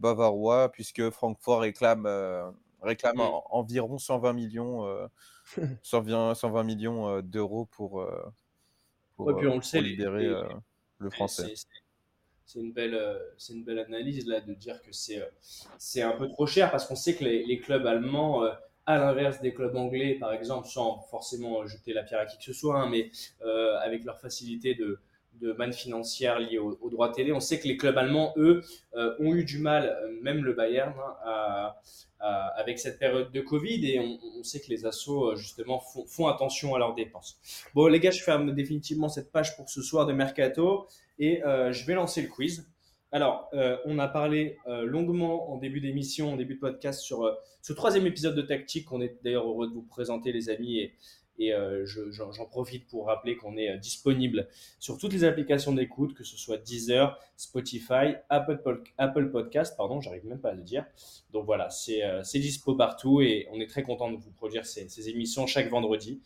bavarois, 0.00 0.70
puisque 0.72 1.10
Francfort 1.10 1.60
réclame, 1.60 2.06
euh, 2.06 2.50
réclame 2.82 3.20
environ 3.20 3.98
120 3.98 4.32
millions, 4.32 5.08
120, 5.82 6.34
120 6.34 6.64
millions 6.64 7.08
euh, 7.08 7.22
d'euros 7.22 7.66
pour, 7.66 8.00
euh, 8.00 8.32
puis 9.16 9.46
on 9.46 9.56
le 9.56 9.62
sait, 9.62 9.80
libérer 9.80 10.28
le 10.98 11.10
français. 11.10 11.54
C'est 12.46 12.58
une 12.58 12.72
belle, 12.72 13.00
c'est 13.38 13.52
une 13.52 13.62
belle 13.62 13.78
analyse 13.78 14.26
là 14.26 14.40
de 14.40 14.54
dire 14.54 14.82
que 14.82 14.90
c'est, 14.90 15.22
c'est 15.78 16.02
un 16.02 16.16
peu 16.16 16.28
trop 16.28 16.46
cher 16.46 16.72
parce 16.72 16.84
qu'on 16.84 16.96
sait 16.96 17.14
que 17.14 17.22
les, 17.22 17.46
les 17.46 17.60
clubs 17.60 17.86
allemands 17.86 18.42
à 18.86 18.98
l'inverse 18.98 19.40
des 19.40 19.54
clubs 19.54 19.76
anglais, 19.76 20.16
par 20.18 20.32
exemple, 20.32 20.66
sans 20.66 21.00
forcément 21.10 21.64
jeter 21.66 21.92
la 21.92 22.02
pierre 22.02 22.20
à 22.20 22.26
qui 22.26 22.38
que 22.38 22.42
ce 22.42 22.52
soit, 22.52 22.80
hein, 22.80 22.88
mais 22.90 23.12
avec 23.82 24.04
leur 24.04 24.18
facilité 24.18 24.74
de, 24.74 24.98
de 25.40 25.52
manne 25.52 25.72
financière 25.72 26.38
liée 26.38 26.58
aux 26.58 26.78
au 26.80 26.90
droits 26.90 27.10
télé. 27.10 27.32
On 27.32 27.40
sait 27.40 27.58
que 27.58 27.66
les 27.66 27.76
clubs 27.76 27.96
allemands, 27.96 28.32
eux, 28.36 28.62
euh, 28.94 29.14
ont 29.20 29.34
eu 29.34 29.44
du 29.44 29.58
mal, 29.58 29.96
euh, 30.02 30.12
même 30.22 30.44
le 30.44 30.52
Bayern, 30.52 30.94
hein, 31.24 31.72
avec 32.56 32.78
cette 32.78 32.98
période 32.98 33.32
de 33.32 33.40
Covid 33.40 33.86
et 33.90 33.98
on, 33.98 34.42
sait 34.42 34.60
que 34.60 34.68
les 34.68 34.84
assos, 34.84 35.30
euh, 35.30 35.36
justement, 35.36 35.80
font, 35.80 36.26
attention 36.26 36.74
à 36.74 36.78
leurs 36.78 36.94
dépenses. 36.94 37.40
Bon, 37.74 37.86
les 37.86 37.98
gars, 37.98 38.10
je 38.10 38.22
ferme 38.22 38.52
définitivement 38.52 39.08
cette 39.08 39.32
page 39.32 39.56
pour 39.56 39.70
ce 39.70 39.80
soir 39.80 40.06
de 40.06 40.12
Mercato 40.12 40.86
et 41.18 41.40
je 41.44 41.86
vais 41.86 41.94
lancer 41.94 42.22
le 42.22 42.28
quiz. 42.28 42.66
Alors, 43.12 43.50
on 43.84 43.98
a 43.98 44.08
parlé 44.08 44.58
longuement 44.66 45.52
en 45.52 45.58
début 45.58 45.80
d'émission, 45.80 46.32
en 46.32 46.36
début 46.36 46.54
de 46.54 46.60
podcast 46.60 47.00
sur 47.00 47.30
ce 47.60 47.72
troisième 47.72 48.06
épisode 48.06 48.34
de 48.34 48.42
Tactique 48.42 48.86
qu'on 48.86 49.02
est 49.02 49.16
d'ailleurs 49.22 49.46
heureux 49.46 49.68
de 49.68 49.74
vous 49.74 49.82
présenter, 49.82 50.32
les 50.32 50.48
amis, 50.48 50.90
et 51.40 51.54
euh, 51.54 51.86
j'en 51.86 52.44
profite 52.44 52.86
pour 52.86 53.06
rappeler 53.06 53.36
qu'on 53.36 53.56
est 53.56 53.70
euh, 53.70 53.76
disponible 53.78 54.46
sur 54.78 54.98
toutes 54.98 55.14
les 55.14 55.24
applications 55.24 55.72
d'écoute, 55.72 56.14
que 56.14 56.22
ce 56.22 56.36
soit 56.36 56.58
Deezer, 56.58 57.18
Spotify, 57.36 58.14
Apple, 58.28 58.60
Apple 58.98 59.30
Podcast, 59.30 59.74
pardon, 59.76 60.02
j'arrive 60.02 60.26
même 60.26 60.38
pas 60.38 60.50
à 60.50 60.54
le 60.54 60.62
dire. 60.62 60.84
Donc 61.32 61.46
voilà, 61.46 61.68
euh, 61.88 62.20
c'est 62.22 62.38
dispo 62.38 62.74
partout 62.74 63.22
et 63.22 63.48
on 63.52 63.58
est 63.58 63.66
très 63.66 63.82
content 63.82 64.12
de 64.12 64.18
vous 64.18 64.30
produire 64.32 64.66
ces, 64.66 65.08
émissions 65.08 65.46
chaque 65.46 65.70
vendredi. 65.70 66.20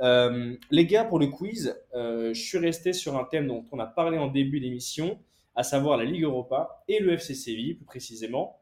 les 0.00 0.86
gars, 0.86 1.04
pour 1.04 1.18
le 1.18 1.26
quiz, 1.26 1.76
je 1.92 2.32
suis 2.32 2.58
resté 2.58 2.92
sur 2.92 3.18
un 3.18 3.24
thème 3.24 3.48
dont 3.48 3.64
on 3.72 3.78
a 3.80 3.86
parlé 3.86 4.18
en 4.18 4.28
début 4.28 4.60
d'émission, 4.60 5.18
à 5.56 5.64
savoir 5.64 5.98
la 5.98 6.04
Ligue 6.04 6.22
Europa 6.22 6.84
et 6.86 7.00
le 7.00 7.14
FC 7.14 7.34
Séville 7.34 7.74
plus 7.74 7.84
précisément. 7.84 8.60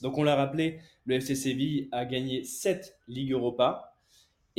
Donc 0.00 0.16
on 0.16 0.22
l'a 0.22 0.36
rappelé, 0.36 0.78
le 1.04 1.16
FC 1.16 1.34
Séville 1.34 1.88
a 1.92 2.04
gagné 2.04 2.44
7 2.44 2.96
Ligues 3.08 3.32
Europa, 3.32 3.89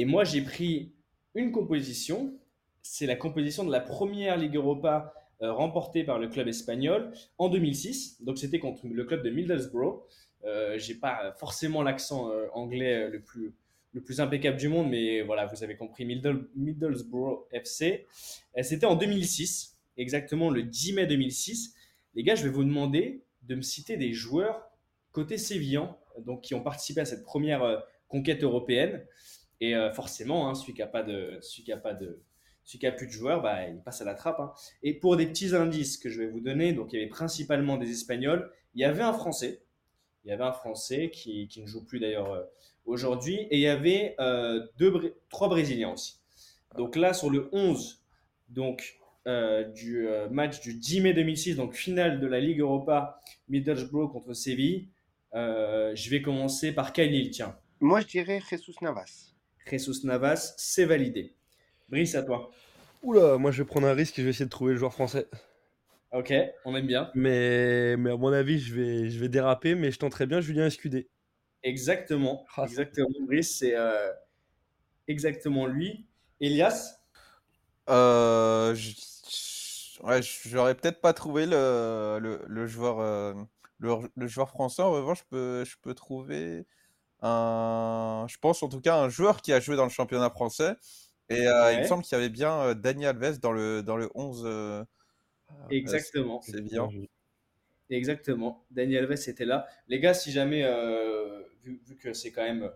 et 0.02 0.06
moi, 0.06 0.24
j'ai 0.24 0.41
pris 0.41 0.93
une 1.36 1.52
composition. 1.52 2.34
C'est 2.82 3.06
la 3.06 3.16
composition 3.16 3.64
de 3.64 3.72
la 3.72 3.80
première 3.80 4.36
Ligue 4.36 4.56
Europa 4.56 5.14
euh, 5.43 5.54
remportée 5.54 6.04
par 6.04 6.18
le 6.18 6.28
club 6.28 6.47
espagnol 6.47 7.12
en 7.38 7.49
2006. 7.49 8.24
Donc, 8.24 8.39
c'était 8.39 8.58
contre 8.58 8.88
le 8.88 9.04
club 9.04 9.22
de 9.24 9.30
Middlesbrough. 9.30 10.02
Euh, 10.43 10.80
j'ai 10.80 10.95
pas 10.95 11.36
forcément 11.38 11.84
l'accent 11.84 12.32
euh, 12.32 12.47
anglais 12.54 13.12
le 13.12 13.22
plus, 13.22 13.54
le 13.93 14.02
plus 14.02 14.20
impeccable 14.20 14.58
du 14.58 14.70
monde, 14.70 14.89
mais 14.89 15.22
voilà, 15.22 15.45
vous 15.45 15.64
avez 15.64 15.78
compris, 15.78 16.04
Middlesbrough 16.04 17.45
FC. 17.52 18.08
C'était 18.64 18.88
en 18.88 18.95
2006, 18.95 19.78
exactement 19.97 20.49
le 20.49 20.64
10 20.64 20.93
mai 20.93 21.06
2006. 21.06 21.76
Les 22.15 22.23
gars, 22.23 22.34
je 22.34 22.41
vais 22.41 22.49
vous 22.49 22.64
demander 22.64 23.23
de 23.44 23.53
me 23.53 23.61
citer 23.61 23.98
des 23.98 24.14
joueurs 24.14 24.68
côté 25.11 25.38
sévillan, 25.38 25.95
donc 26.18 26.41
qui 26.41 26.56
ont 26.56 26.64
participé 26.64 27.02
à 27.02 27.06
cette 27.06 27.23
première 27.23 27.61
euh, 27.61 27.78
conquête 28.07 28.44
européenne. 28.44 29.06
Et 29.62 29.76
euh, 29.76 29.92
forcément, 29.92 30.50
hein, 30.50 30.56
celui 30.56 30.74
qui 30.74 30.82
n'a 30.82 30.88
pas 30.88 31.04
de, 31.04 31.38
celui 31.42 31.64
qui 31.64 31.72
a 31.72 31.78
pas 31.78 31.94
de, 31.94 32.20
celui 32.64 32.80
qui 32.80 32.88
a 32.88 32.92
plus 32.92 33.06
de 33.06 33.12
joueurs, 33.12 33.44
bah, 33.44 33.68
il 33.68 33.80
passe 33.80 34.02
à 34.02 34.06
la 34.06 34.16
trappe. 34.16 34.40
Hein. 34.40 34.52
Et 34.82 34.96
pour 34.96 35.16
des 35.16 35.28
petits 35.28 35.56
indices 35.56 35.98
que 35.98 36.10
je 36.10 36.20
vais 36.20 36.28
vous 36.28 36.42
donner, 36.42 36.74
donc 36.74 36.92
il 36.92 37.00
y 37.00 37.00
avait 37.00 37.10
principalement 37.10 37.78
des 37.78 37.90
Espagnols, 37.92 38.52
il 38.74 38.82
y 38.82 38.86
avait 38.86 39.04
un 39.04 39.14
Français, 39.14 39.62
il 40.26 40.30
y 40.30 40.32
avait 40.32 40.44
un 40.44 40.52
Français 40.52 41.12
qui, 41.12 41.48
qui 41.48 41.62
ne 41.62 41.68
joue 41.68 41.86
plus 41.86 42.00
d'ailleurs 42.00 42.32
euh, 42.32 42.44
aujourd'hui, 42.86 43.36
et 43.36 43.58
il 43.58 43.62
y 43.62 43.68
avait 43.68 44.16
euh, 44.20 44.66
deux, 44.78 45.16
trois 45.30 45.48
Brésiliens 45.48 45.94
aussi. 45.94 46.16
Donc 46.76 46.96
là, 46.96 47.14
sur 47.14 47.30
le 47.30 47.50
11, 47.54 48.04
donc 48.50 48.98
du 49.76 50.08
match 50.32 50.62
du 50.62 50.74
10 50.74 51.02
mai 51.02 51.14
2006, 51.14 51.56
donc 51.58 51.76
finale 51.76 52.20
de 52.20 52.26
la 52.26 52.40
Ligue 52.40 52.62
Europa, 52.62 53.20
Middlesbrough 53.50 54.12
contre 54.12 54.34
Séville, 54.34 54.88
je 55.34 56.10
vais 56.10 56.24
commencer 56.24 56.72
par 56.72 56.92
Kyle 56.92 57.30
tiens. 57.30 57.56
Moi, 57.82 58.02
je 58.02 58.08
dirais 58.08 58.42
Jesus 58.50 58.74
Navas. 58.82 59.31
Jesus 59.70 60.06
Navas, 60.06 60.54
c'est 60.58 60.86
validé. 60.86 61.34
Brice, 61.90 62.16
à 62.16 62.24
toi. 62.24 62.50
Oula, 63.04 63.38
moi 63.38 63.52
je 63.52 63.64
vais 63.64 63.68
prendre 63.68 63.88
un 63.88 63.94
risque 63.94 64.18
et 64.20 64.22
je 64.22 64.28
vais 64.28 64.32
essayer 64.32 64.46
de 64.46 64.50
trouver 64.50 64.74
le 64.74 64.78
joueur 64.78 64.94
français. 64.94 65.28
Ok, 66.12 66.34
on 66.66 66.76
aime 66.76 66.88
bien. 66.88 67.10
Mais, 67.16 67.96
mais 67.98 68.12
à 68.12 68.18
mon 68.18 68.34
avis, 68.34 68.60
je 68.60 68.76
vais, 68.76 69.10
je 69.10 69.20
vais 69.20 69.30
déraper, 69.30 69.76
mais 69.76 69.92
je 69.92 70.00
tenterai 70.00 70.26
bien 70.26 70.42
Julien 70.42 70.66
Escudé. 70.68 71.10
Exactement, 71.64 72.46
ah, 72.58 72.64
exactement. 72.64 73.08
Brice, 73.28 73.60
c'est 73.60 73.76
euh, 73.76 74.12
exactement 75.08 75.68
lui. 75.68 76.06
Elias? 76.40 77.00
Euh, 77.90 78.76
Ouais, 80.04 80.20
j'aurais 80.24 80.74
peut-être 80.74 81.00
pas 81.00 81.14
trouvé 81.14 81.46
le, 81.46 82.18
le, 82.20 82.42
le 82.48 82.66
joueur, 82.66 83.00
euh, 83.00 83.36
le, 83.78 83.94
le 84.16 84.28
joueur 84.28 84.50
français. 84.50 84.82
En 84.82 84.92
revanche, 84.92 85.20
je 85.20 85.24
peux, 85.30 85.64
je 85.64 85.76
peux 85.80 85.94
trouver 85.94 86.66
un, 87.22 88.26
je 88.30 88.38
pense 88.39 88.64
en 88.64 88.69
tout 88.69 88.81
cas 88.81 88.98
un 88.98 89.10
joueur 89.10 89.41
qui 89.41 89.53
a 89.53 89.60
joué 89.60 89.76
dans 89.76 89.84
le 89.84 89.89
championnat 89.89 90.30
français. 90.30 90.76
Et 91.30 91.48
euh, 91.48 91.72
il 91.73 91.80
me 91.80 91.84
semble 91.85 92.03
qu'il 92.03 92.18
y 92.18 92.19
avait 92.19 92.30
bien 92.30 92.60
euh, 92.61 92.73
Dani 92.73 93.06
Alves 93.06 93.39
dans 93.39 93.52
le, 93.53 93.84
dans 93.84 93.95
le 93.98 94.10
11. 94.15 94.43
euh, 94.45 94.49
euh, 94.49 94.84
exactement. 95.69 96.41
c'est 96.41 96.61
Bien. 96.61 96.89
Exactement. 97.89 98.64
Daniel 98.72 99.03
Alves 99.06 99.27
était 99.27 99.45
là. 99.45 99.65
Les 99.88 99.99
gars, 99.99 100.14
si 100.14 100.31
jamais, 100.31 100.64
euh, 100.64 101.41
vu, 101.64 101.81
vu 101.85 101.98
que 101.98 102.14
c'est 102.14 102.31
quand 102.31 102.43
même 102.43 102.69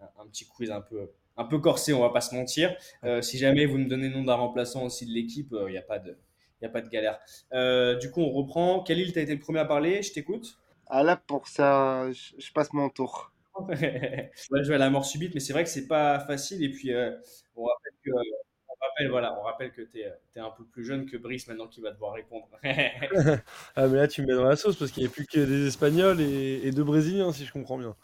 un, 0.00 0.22
un 0.22 0.26
petit 0.26 0.46
quiz 0.46 0.70
un 0.70 0.80
peu, 0.82 1.10
un 1.36 1.44
peu 1.44 1.58
corsé, 1.58 1.92
on 1.94 2.00
va 2.00 2.10
pas 2.10 2.20
se 2.20 2.34
mentir, 2.34 2.76
euh, 3.04 3.22
si 3.22 3.38
jamais 3.38 3.64
vous 3.66 3.78
me 3.78 3.86
donnez 3.88 4.08
le 4.08 4.14
nom 4.16 4.24
d'un 4.24 4.34
remplaçant 4.34 4.84
aussi 4.84 5.06
de 5.06 5.12
l'équipe, 5.12 5.54
il 5.66 5.70
n'y 5.70 5.78
a 5.78 5.82
pas 5.82 5.98
de, 5.98 6.18
y 6.60 6.66
a 6.66 6.68
pas 6.68 6.82
de 6.82 6.88
galère. 6.88 7.18
Euh, 7.52 7.96
du 7.96 8.10
coup, 8.10 8.20
on 8.20 8.30
reprend. 8.32 8.82
Khalil, 8.82 9.12
tu 9.12 9.18
as 9.18 9.22
été 9.22 9.34
le 9.34 9.40
premier 9.40 9.60
à 9.60 9.64
parler, 9.64 10.02
je 10.02 10.12
t'écoute. 10.12 10.58
Ah 10.86 11.02
là, 11.02 11.16
pour 11.16 11.46
ça, 11.48 12.10
je, 12.12 12.32
je 12.38 12.52
passe 12.52 12.72
mon 12.72 12.90
tour. 12.90 13.32
On 13.60 14.56
va 14.56 14.62
jouer 14.62 14.74
à 14.74 14.78
la 14.78 14.90
mort 14.90 15.04
subite, 15.04 15.34
mais 15.34 15.40
c'est 15.40 15.52
vrai 15.52 15.64
que 15.64 15.70
c'est 15.70 15.86
pas 15.86 16.20
facile. 16.20 16.62
Et 16.62 16.70
puis, 16.70 16.92
euh, 16.92 17.16
on 17.56 17.64
rappelle 17.64 17.92
que, 18.04 18.10
on 18.10 18.74
rappelle, 18.80 19.10
voilà, 19.10 19.38
on 19.38 19.42
rappelle 19.42 19.72
que 19.72 19.82
tu 19.82 20.00
es, 20.00 20.40
un 20.40 20.50
peu 20.50 20.64
plus 20.64 20.84
jeune 20.84 21.06
que 21.06 21.16
Brice 21.16 21.48
maintenant 21.48 21.68
qui 21.68 21.80
va 21.80 21.90
devoir 21.92 22.14
répondre. 22.14 22.48
Ah, 23.76 23.86
mais 23.86 23.96
là, 23.96 24.08
tu 24.08 24.22
me 24.22 24.26
mets 24.26 24.34
dans 24.34 24.48
la 24.48 24.56
sauce 24.56 24.76
parce 24.76 24.90
qu'il 24.90 25.02
n'y 25.02 25.08
a 25.08 25.12
plus 25.12 25.26
que 25.26 25.40
des 25.40 25.68
Espagnols 25.68 26.20
et, 26.20 26.66
et 26.66 26.70
deux 26.72 26.84
Brésiliens, 26.84 27.32
si 27.32 27.44
je 27.44 27.52
comprends 27.52 27.78
bien. 27.78 27.94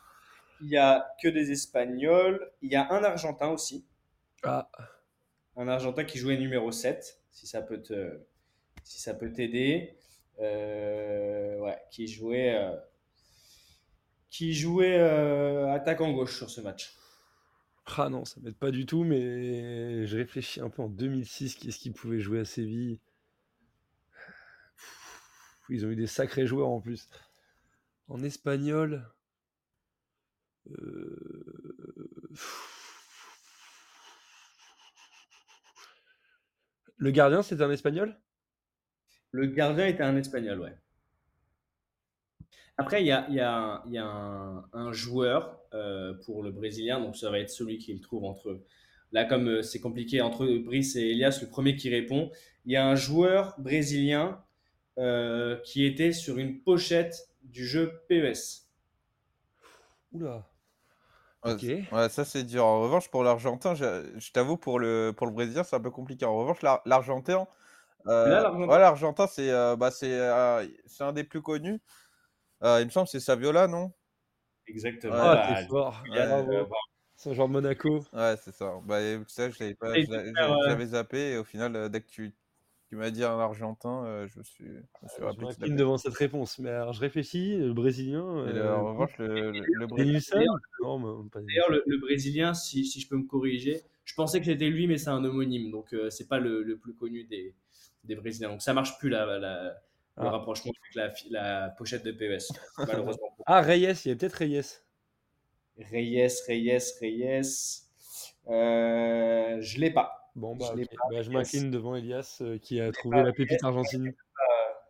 Il 0.61 0.69
y 0.69 0.77
a 0.77 1.07
que 1.23 1.29
des 1.29 1.51
Espagnols. 1.51 2.51
Il 2.63 2.71
y 2.71 2.77
a 2.77 2.91
un 2.93 3.03
Argentin 3.05 3.49
aussi. 3.49 3.87
Ah, 4.43 4.69
Un 5.57 5.69
Argentin 5.69 6.05
qui 6.05 6.19
jouait 6.19 6.37
numéro 6.37 6.71
7, 6.71 7.21
si 7.31 7.47
ça 7.47 7.63
peut 7.63 7.83
te, 7.83 8.21
si 8.83 9.01
ça 9.01 9.15
peut 9.15 9.33
t'aider. 9.33 9.97
Euh, 10.41 11.59
ouais, 11.61 11.79
qui 11.91 12.09
jouait, 12.09 12.57
euh, 12.57 12.77
qui 14.35 14.53
jouait 14.53 14.99
euh, 14.99 15.73
attaquant 15.73 16.11
gauche 16.11 16.37
sur 16.37 16.51
ce 16.51 16.61
match. 16.61 16.93
ah 17.99 18.09
non, 18.09 18.25
ça 18.25 18.41
m'aide 18.41 18.57
pas 18.57 18.73
du 18.73 18.85
tout, 18.85 19.05
mais 19.05 20.07
je 20.07 20.17
réfléchis 20.17 20.61
un 20.61 20.71
peu 20.71 20.83
en 20.83 20.89
2006, 20.89 21.55
qui 21.55 21.69
est-ce 21.69 21.79
qui 21.79 21.91
pouvait 21.93 22.19
jouer 22.19 22.41
à 22.41 22.45
Séville? 22.45 22.99
Ils 25.69 25.87
ont 25.87 25.91
eu 25.91 25.97
des 25.97 26.09
sacrés 26.09 26.47
joueurs 26.47 26.69
en 26.69 26.81
plus. 26.81 27.09
En 28.09 28.23
espagnol. 28.25 29.07
euh, 30.71 31.55
Le 36.97 37.11
gardien, 37.13 37.43
c'était 37.43 37.63
un 37.63 37.71
espagnol? 37.71 38.17
Le 39.33 39.47
gardien 39.47 39.87
était 39.87 40.03
un 40.03 40.17
Espagnol, 40.17 40.61
ouais. 40.61 40.75
Après, 42.77 43.03
il 43.03 43.07
y 43.07 43.13
a, 43.13 43.27
il 43.29 43.35
y 43.37 43.41
a 43.41 43.83
il 43.87 43.93
y 43.93 43.99
a 43.99 44.05
un- 44.07 44.65
un 44.73 44.93
joueur 44.93 45.59
euh, 45.75 46.15
pour 46.25 46.43
le 46.43 46.51
Brésilien, 46.51 47.01
donc 47.01 47.17
ça 47.17 47.31
va 47.31 47.39
être 47.39 47.51
celui 47.51 47.79
qui 47.79 47.93
le 47.95 48.01
trouve 48.01 48.25
entre. 48.25 48.61
Là, 49.13 49.25
comme 49.25 49.49
euh, 49.49 49.63
c'est 49.63 49.81
compliqué 49.81 50.21
entre 50.21 50.47
Brice 50.59 50.97
et 50.97 51.11
Elias, 51.11 51.39
le 51.43 51.49
premier 51.49 51.77
qui 51.77 51.89
répond, 51.89 52.31
il 52.67 52.73
y 52.73 52.77
a 52.77 52.87
un 52.87 52.97
joueur 52.97 53.55
brésilien 53.59 54.43
euh, 54.99 55.57
qui 55.65 55.85
était 55.87 56.13
sur 56.13 56.39
une 56.39 56.61
pochette 56.63 57.29
du 57.45 57.67
jeu 57.67 57.93
PES. 58.09 58.69
Oula. 60.13 60.47
Ok. 61.43 61.63
ouais, 61.93 62.09
ça 62.09 62.25
c'est 62.25 62.45
dur. 62.45 62.65
En 62.65 62.81
revanche, 62.83 63.11
pour 63.11 63.23
l'Argentin, 63.25 63.75
je, 63.75 64.13
je 64.19 64.33
t'avoue, 64.33 64.57
pour 64.57 64.79
le, 64.79 65.13
pour 65.17 65.27
le 65.27 65.33
Brésilien, 65.33 65.63
c'est 65.65 65.77
un 65.77 65.81
peu 65.81 65.91
compliqué. 65.91 66.25
En 66.25 66.37
revanche, 66.37 66.63
l'Ar- 66.63 66.83
l'Argentin, 66.87 67.47
euh, 68.09 68.41
l'Argentin. 68.41 68.67
ouais, 68.67 68.79
euh, 69.51 69.77
bah, 69.77 69.91
euh, 70.05 70.69
c'est 70.87 71.05
un 71.05 71.13
des 71.13 71.25
plus 71.25 71.43
connus. 71.43 71.81
Euh, 72.65 72.81
il 72.81 72.87
me 72.87 72.91
semble 72.91 73.07
que 73.07 73.13
c'est 73.13 73.21
Saviola, 73.21 73.67
non? 73.69 73.93
Exactement. 74.67 75.13
Ouais, 75.15 75.21
Ah, 75.23 75.35
Bah, 75.49 75.55
t'es 75.61 75.67
fort. 75.67 76.03
Bon, 76.07 76.67
C'est 77.17 77.31
un 77.31 77.35
joueur 77.35 77.49
de 77.49 77.53
Monaco. 77.53 78.05
Ouais, 78.13 78.35
c'est 78.43 78.55
ça. 78.55 78.73
Bah, 78.87 78.99
sais, 79.29 79.51
je 79.53 79.59
l'avais 79.61 79.75
pas, 79.75 79.95
je 79.95 80.01
je- 80.07 80.13
euh, 80.13 80.57
j'avais 80.69 80.87
zappé 80.87 81.33
et 81.33 81.37
au 81.39 81.45
final, 81.45 81.77
euh, 81.77 81.89
dès 81.89 82.01
que 82.01 82.09
tu, 82.09 82.35
tu 82.89 82.97
m'as 82.97 83.11
dit 83.11 83.23
un 83.23 83.39
Argentin, 83.39 84.27
je 84.27 84.39
me 84.39 84.43
suis, 84.45 84.65
je 84.65 84.71
me 84.73 85.09
suis 85.09 85.19
Je 85.19 85.25
rappelé 85.25 85.47
m'incline 85.47 85.67
c'était- 85.67 85.75
devant 85.77 85.99
cette 85.99 86.15
réponse. 86.15 86.59
Mais 86.59 86.71
alors, 86.71 86.93
je 86.93 87.01
réfléchis, 87.01 87.57
le 87.57 87.73
Brésilien. 87.75 88.47
Et 88.49 88.53
le- 88.53 88.63
euh, 88.63 88.77
en 88.77 88.85
revanche, 88.87 89.17
le, 89.19 89.53
le, 89.53 89.65
le 89.73 89.87
Brésilien. 89.87 90.21
D'ailleurs- 90.33 90.59
Non, 90.83 90.99
mais 91.25 91.29
pas 91.31 91.41
D'ailleurs, 91.41 91.71
le, 91.71 91.83
le 91.87 91.99
Brésilien, 91.99 92.55
si, 92.55 92.85
si 92.85 93.01
je 93.01 93.09
peux 93.09 93.17
me 93.17 93.27
corriger, 93.27 93.83
je 94.05 94.15
pensais 94.15 94.41
que 94.41 94.47
c'était 94.47 94.69
lui, 94.71 94.87
mais 94.87 94.99
c'est 94.99 95.11
un 95.11 95.25
homonyme, 95.25 95.71
donc 95.71 95.93
euh, 95.93 96.11
c'est 96.11 96.27
pas 96.29 96.39
le, 96.39 96.63
le 96.63 96.77
plus 96.79 96.95
connu 96.95 97.25
des, 97.25 97.55
des 98.05 98.15
Brésiliens. 98.17 98.49
Donc 98.51 98.63
ça 98.63 98.73
marche 98.75 98.99
plus 98.99 99.09
la, 99.11 99.39
la- 99.39 99.77
le 100.17 100.27
Ah. 100.27 100.31
rapprochement 100.31 100.73
avec 100.97 101.25
la, 101.31 101.71
pochette 101.71 102.05
de 102.05 102.13
PES, 102.13 102.53
malheureusement. 102.79 103.37
Ah, 103.47 103.61
Reyes, 103.61 103.83
il 103.83 104.09
y 104.09 104.11
avait 104.11 104.17
peut-être 104.17 104.35
Reyes. 104.35 104.81
Reyes, 105.79 106.29
Reyes, 106.47 106.79
Reyes. 107.01 107.83
Euh, 108.49 109.61
je 109.61 109.81
l'ai 109.81 109.91
pas. 109.91 110.25
Bon, 110.37 110.57
bah, 110.57 110.75
Je 110.77 110.85
Bah, 111.11 111.23
je 111.23 111.31
m'incline 111.31 111.71
devant 111.71 111.95
Elias 111.95 112.39
euh, 112.41 112.59
qui 112.59 112.81
a 112.81 112.91
trouvé 112.93 113.23
la 113.23 113.33
pépite 113.33 113.63
argentine. 113.63 114.13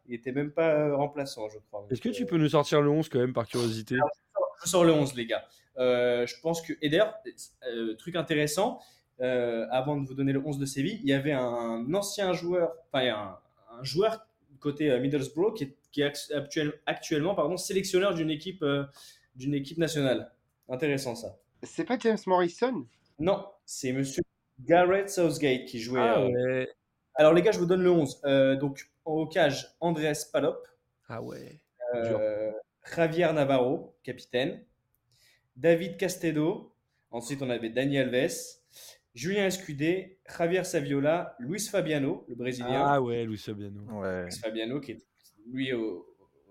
Il 0.07 0.15
était 0.15 0.33
même 0.33 0.51
pas 0.51 0.75
euh, 0.75 0.97
remplaçant, 0.97 1.49
je 1.49 1.59
crois. 1.59 1.87
Est-ce 1.91 2.01
que 2.03 2.11
tu 2.11 2.25
euh, 2.25 2.27
peux 2.27 2.37
nous 2.37 2.51
sortir 2.51 2.83
le 2.83 2.91
11 2.91 3.09
quand 3.09 3.19
même 3.19 3.33
par 3.33 3.47
curiosité? 3.47 3.97
Je 4.63 4.69
sors 4.69 4.85
le 4.85 4.93
11, 4.93 5.15
les 5.15 5.27
gars. 5.27 5.45
Je 5.79 6.41
pense 6.41 6.61
que. 6.63 6.75
Et 6.83 6.89
d'ailleurs, 6.91 7.15
truc 7.99 8.17
intéressant, 8.17 8.81
avant 9.19 9.97
de 9.97 10.07
vous 10.07 10.15
donner 10.15 10.33
le 10.33 10.43
11 10.45 10.59
de 10.59 10.67
Séville, 10.67 11.01
il 11.03 11.09
y 11.09 11.13
avait 11.15 11.33
un 11.33 11.93
ancien 11.95 12.33
joueur, 12.33 12.73
enfin, 12.93 13.07
un, 13.09 13.39
un 13.79 13.83
joueur 13.83 14.27
côté 14.65 14.91
euh, 14.91 14.99
Middlesbrough 14.99 15.55
qui 15.55 15.65
est, 15.65 15.77
qui 15.93 16.01
est 16.01 16.07
act- 16.07 16.33
actuel- 16.35 16.75
actuellement 16.87 17.35
pardon, 17.37 17.57
sélectionneur 17.57 18.15
d'une 18.15 18.31
équipe, 18.31 18.63
euh, 18.63 18.85
d'une 19.37 19.55
équipe 19.55 19.79
nationale. 19.79 20.33
Intéressant 20.69 21.15
ça. 21.15 21.39
C'est 21.63 21.85
pas 21.85 21.99
James 21.99 22.19
Morrison? 22.27 22.87
Non, 23.19 23.47
c'est 23.65 23.93
monsieur 23.93 24.23
Gareth 24.65 25.09
Southgate 25.11 25.67
qui 25.67 25.79
jouait. 25.81 26.01
Ah 26.01 26.21
euh, 26.21 26.29
ouais. 26.31 26.69
Alors, 27.17 27.33
les 27.33 27.43
gars, 27.43 27.53
je 27.53 27.59
vous 27.61 27.67
donne 27.67 27.83
le 27.83 27.91
11. 27.91 28.23
Euh, 28.25 28.57
donc, 28.57 28.91
au 29.05 29.27
cage, 29.27 29.77
Andrés 29.81 30.13
Palop. 30.33 30.59
Ah 31.09 31.23
ouais. 31.23 31.61
Euh, 31.95 32.51
Javier 32.97 33.31
Navarro, 33.33 33.95
capitaine. 34.03 34.65
David 35.57 35.97
Castedo. 35.97 36.75
Ensuite, 37.11 37.41
on 37.43 37.51
avait 37.51 37.71
Dani 37.71 37.99
Alves. 37.99 38.59
Julien 39.15 39.47
Escudé, 39.47 40.19
Javier 40.29 40.65
Saviola, 40.65 41.37
Luis 41.39 41.69
Fabiano, 41.71 42.25
le 42.29 42.35
Brésilien. 42.35 42.83
Ah 42.85 43.01
ouais, 43.01 43.25
Luis 43.25 43.39
Fabiano. 43.39 43.81
Ouais. 44.01 44.25
Luis 44.25 44.39
Fabiano, 44.39 44.81
qui 44.81 44.93
est 44.93 45.07
lui 45.47 45.73
au- 45.73 46.07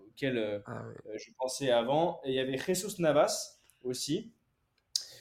auquel 0.07 0.37
euh, 0.37 0.59
Ah 0.65 0.83
ouais. 0.87 0.95
euh, 1.13 1.17
je 1.17 1.31
pensais 1.37 1.71
avant. 1.71 2.21
Et 2.23 2.29
il 2.29 2.35
y 2.35 2.39
avait 2.39 2.57
Jesus 2.57 3.01
Navas 3.01 3.59
aussi. 3.83 4.31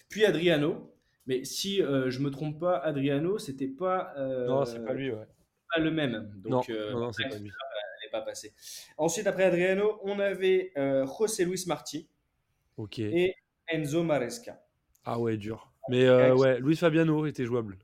Puis 0.09 0.25
Adriano. 0.25 0.89
Mais 1.27 1.45
si 1.45 1.81
euh, 1.81 2.11
je 2.11 2.19
me 2.19 2.31
trompe 2.31 2.59
pas, 2.59 2.79
Adriano, 2.79 3.39
c'était 3.39 3.69
pas, 3.69 4.13
euh, 4.17 4.47
Non, 4.49 4.65
c'est 4.65 4.85
pas 4.85 4.93
lui, 4.93 5.13
ouais. 5.13 5.25
pas 5.73 5.81
le 5.81 5.93
même. 5.93 6.33
Donc, 6.37 6.69
non, 6.69 6.75
euh, 6.75 6.93
non, 6.93 7.01
non, 7.01 7.13
c'est 7.13 7.23
pas 7.29 7.37
lui. 7.37 7.49
elle 7.49 8.07
n'est 8.07 8.11
pas 8.11 8.23
passée. 8.23 8.53
Ensuite, 8.97 9.29
après 9.29 9.45
Adriano, 9.45 10.01
on 10.03 10.19
avait 10.19 10.73
euh, 10.77 11.07
José 11.07 11.45
Luis 11.45 11.63
Marti 11.69 12.09
Ok. 12.77 12.99
et 12.99 13.37
Enzo 13.69 14.03
Maresca. 14.03 14.61
Ah 15.05 15.21
ouais, 15.21 15.37
dur. 15.37 15.72
Mais 15.89 16.05
euh, 16.07 16.35
ouais, 16.37 16.61
Luis 16.61 16.77
Fabiano 16.77 17.27
était 17.27 17.45
jouable. 17.45 17.79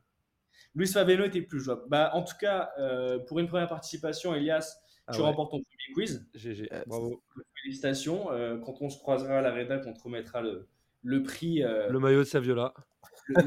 Luis 0.75 0.87
Fabiano 0.87 1.25
était 1.25 1.41
plus 1.41 1.59
jouable. 1.59 1.81
Bah, 1.87 2.11
en 2.13 2.23
tout 2.23 2.37
cas, 2.39 2.71
euh, 2.79 3.19
pour 3.19 3.39
une 3.39 3.47
première 3.47 3.67
participation, 3.67 4.33
Elias, 4.35 4.77
Ah 5.07 5.13
tu 5.13 5.19
ouais. 5.19 5.25
remportes 5.25 5.51
ton 5.51 5.57
premier 5.61 5.93
quiz. 5.93 6.25
GG, 6.35 6.69
Euh, 6.71 6.83
bravo. 6.87 7.21
Félicitations. 7.63 8.31
Euh, 8.31 8.57
quand 8.59 8.75
on 8.81 8.89
se 8.89 8.97
croisera 8.99 9.39
à 9.39 9.41
la 9.41 9.51
rédac, 9.51 9.83
on 9.87 9.93
te 9.93 10.01
remettra 10.01 10.41
le, 10.41 10.67
le 11.03 11.23
prix, 11.23 11.61
Le 11.61 11.97
maillot 11.99 12.19
de 12.19 12.23
Saviola. 12.25 12.73
le, 13.27 13.41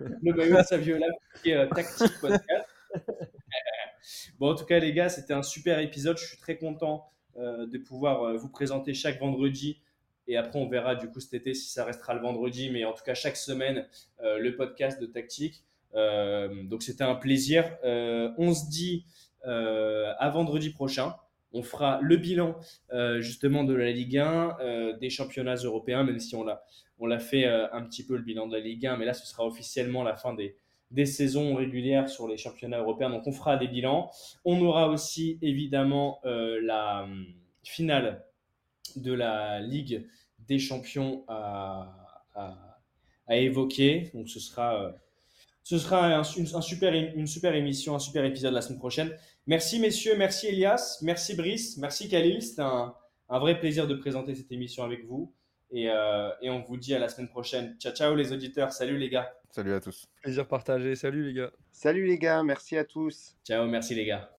le- 0.00 0.32
maillot 0.32 0.56
de 0.58 0.62
Saviola, 0.62 1.06
qui 1.42 1.50
est 1.50 1.68
Tactique 1.68 2.12
Podcast. 2.20 2.66
bon, 4.38 4.52
en 4.52 4.54
tout 4.54 4.64
cas, 4.64 4.78
les 4.78 4.92
gars, 4.92 5.08
c'était 5.08 5.34
un 5.34 5.42
super 5.42 5.78
épisode. 5.80 6.16
Je 6.18 6.24
suis 6.24 6.38
très 6.38 6.56
content 6.58 7.10
de 7.36 7.78
pouvoir 7.78 8.34
vous 8.36 8.48
présenter 8.48 8.94
chaque 8.94 9.20
vendredi. 9.20 9.80
Et 10.28 10.36
après, 10.36 10.58
on 10.58 10.68
verra 10.68 10.94
du 10.94 11.08
coup 11.08 11.20
cet 11.20 11.34
été 11.34 11.54
si 11.54 11.70
ça 11.70 11.84
restera 11.84 12.14
le 12.14 12.20
vendredi. 12.20 12.70
Mais 12.70 12.84
en 12.84 12.92
tout 12.92 13.02
cas, 13.04 13.14
chaque 13.14 13.36
semaine, 13.36 13.86
euh, 14.22 14.38
le 14.38 14.54
podcast 14.54 15.00
de 15.00 15.06
Tactique. 15.06 15.64
Euh, 15.94 16.62
donc, 16.64 16.82
c'était 16.82 17.04
un 17.04 17.14
plaisir. 17.14 17.76
Euh, 17.84 18.30
on 18.38 18.54
se 18.54 18.68
dit 18.68 19.04
à 19.44 20.28
vendredi 20.28 20.70
prochain. 20.70 21.14
On 21.54 21.62
fera 21.62 22.00
le 22.02 22.18
bilan 22.18 22.56
justement 23.20 23.64
de 23.64 23.72
la 23.72 23.90
Ligue 23.90 24.18
1, 24.18 24.58
euh, 24.60 24.96
des 24.98 25.08
championnats 25.08 25.54
européens, 25.54 26.04
même 26.04 26.20
si 26.20 26.34
on 26.34 26.44
l'a 26.44 26.62
on 27.00 27.06
l'a 27.06 27.20
fait 27.20 27.46
un 27.46 27.82
petit 27.84 28.04
peu 28.04 28.16
le 28.16 28.22
bilan 28.22 28.48
de 28.48 28.56
la 28.56 28.60
Ligue 28.60 28.84
1, 28.84 28.96
mais 28.96 29.04
là, 29.04 29.14
ce 29.14 29.24
sera 29.24 29.46
officiellement 29.46 30.02
la 30.02 30.16
fin 30.16 30.34
des, 30.34 30.56
des 30.90 31.06
saisons 31.06 31.54
régulières 31.54 32.08
sur 32.08 32.26
les 32.26 32.36
championnats 32.36 32.80
européens. 32.80 33.08
Donc, 33.08 33.24
on 33.26 33.32
fera 33.32 33.56
des 33.56 33.68
bilans. 33.68 34.10
On 34.44 34.60
aura 34.60 34.88
aussi, 34.88 35.38
évidemment, 35.40 36.20
la 36.24 37.04
hum, 37.04 37.24
finale 37.62 38.24
de 38.96 39.12
la 39.12 39.60
Ligue 39.60 40.08
des 40.48 40.58
champions 40.58 41.24
à, 41.28 41.94
à- 42.34 42.78
à 43.26 43.36
évoquer. 43.36 44.10
Donc, 44.14 44.28
ce 44.28 44.40
sera, 44.40 44.82
euh, 44.84 44.92
ce 45.62 45.78
sera 45.78 46.06
un, 46.18 46.22
une, 46.22 46.46
un 46.54 46.60
super, 46.62 46.94
une 46.94 47.26
super 47.26 47.54
émission, 47.54 47.94
un 47.94 47.98
super 47.98 48.24
épisode 48.24 48.54
la 48.54 48.62
semaine 48.62 48.78
prochaine. 48.78 49.14
Merci 49.46 49.78
messieurs, 49.80 50.16
merci 50.16 50.46
Elias, 50.46 50.98
merci 51.02 51.34
Brice, 51.34 51.76
merci 51.76 52.08
Khalil. 52.08 52.40
C'était 52.42 52.62
un, 52.62 52.94
un, 53.28 53.38
vrai 53.38 53.58
plaisir 53.60 53.86
de 53.86 53.94
présenter 53.94 54.34
cette 54.34 54.50
émission 54.50 54.82
avec 54.82 55.04
vous. 55.04 55.32
Et, 55.70 55.90
euh, 55.90 56.30
et, 56.40 56.48
on 56.48 56.62
vous 56.62 56.78
dit 56.78 56.94
à 56.94 56.98
la 56.98 57.08
semaine 57.10 57.28
prochaine. 57.28 57.76
Ciao, 57.78 57.92
ciao 57.92 58.14
les 58.14 58.32
auditeurs. 58.32 58.72
Salut 58.72 58.96
les 58.96 59.10
gars. 59.10 59.30
Salut 59.50 59.74
à 59.74 59.80
tous. 59.80 60.06
Plaisir 60.22 60.48
partagé. 60.48 60.96
Salut 60.96 61.26
les 61.26 61.34
gars. 61.34 61.50
Salut 61.70 62.06
les 62.06 62.18
gars. 62.18 62.42
Merci 62.42 62.78
à 62.78 62.84
tous. 62.84 63.36
Ciao, 63.46 63.66
merci 63.66 63.94
les 63.94 64.06
gars. 64.06 64.30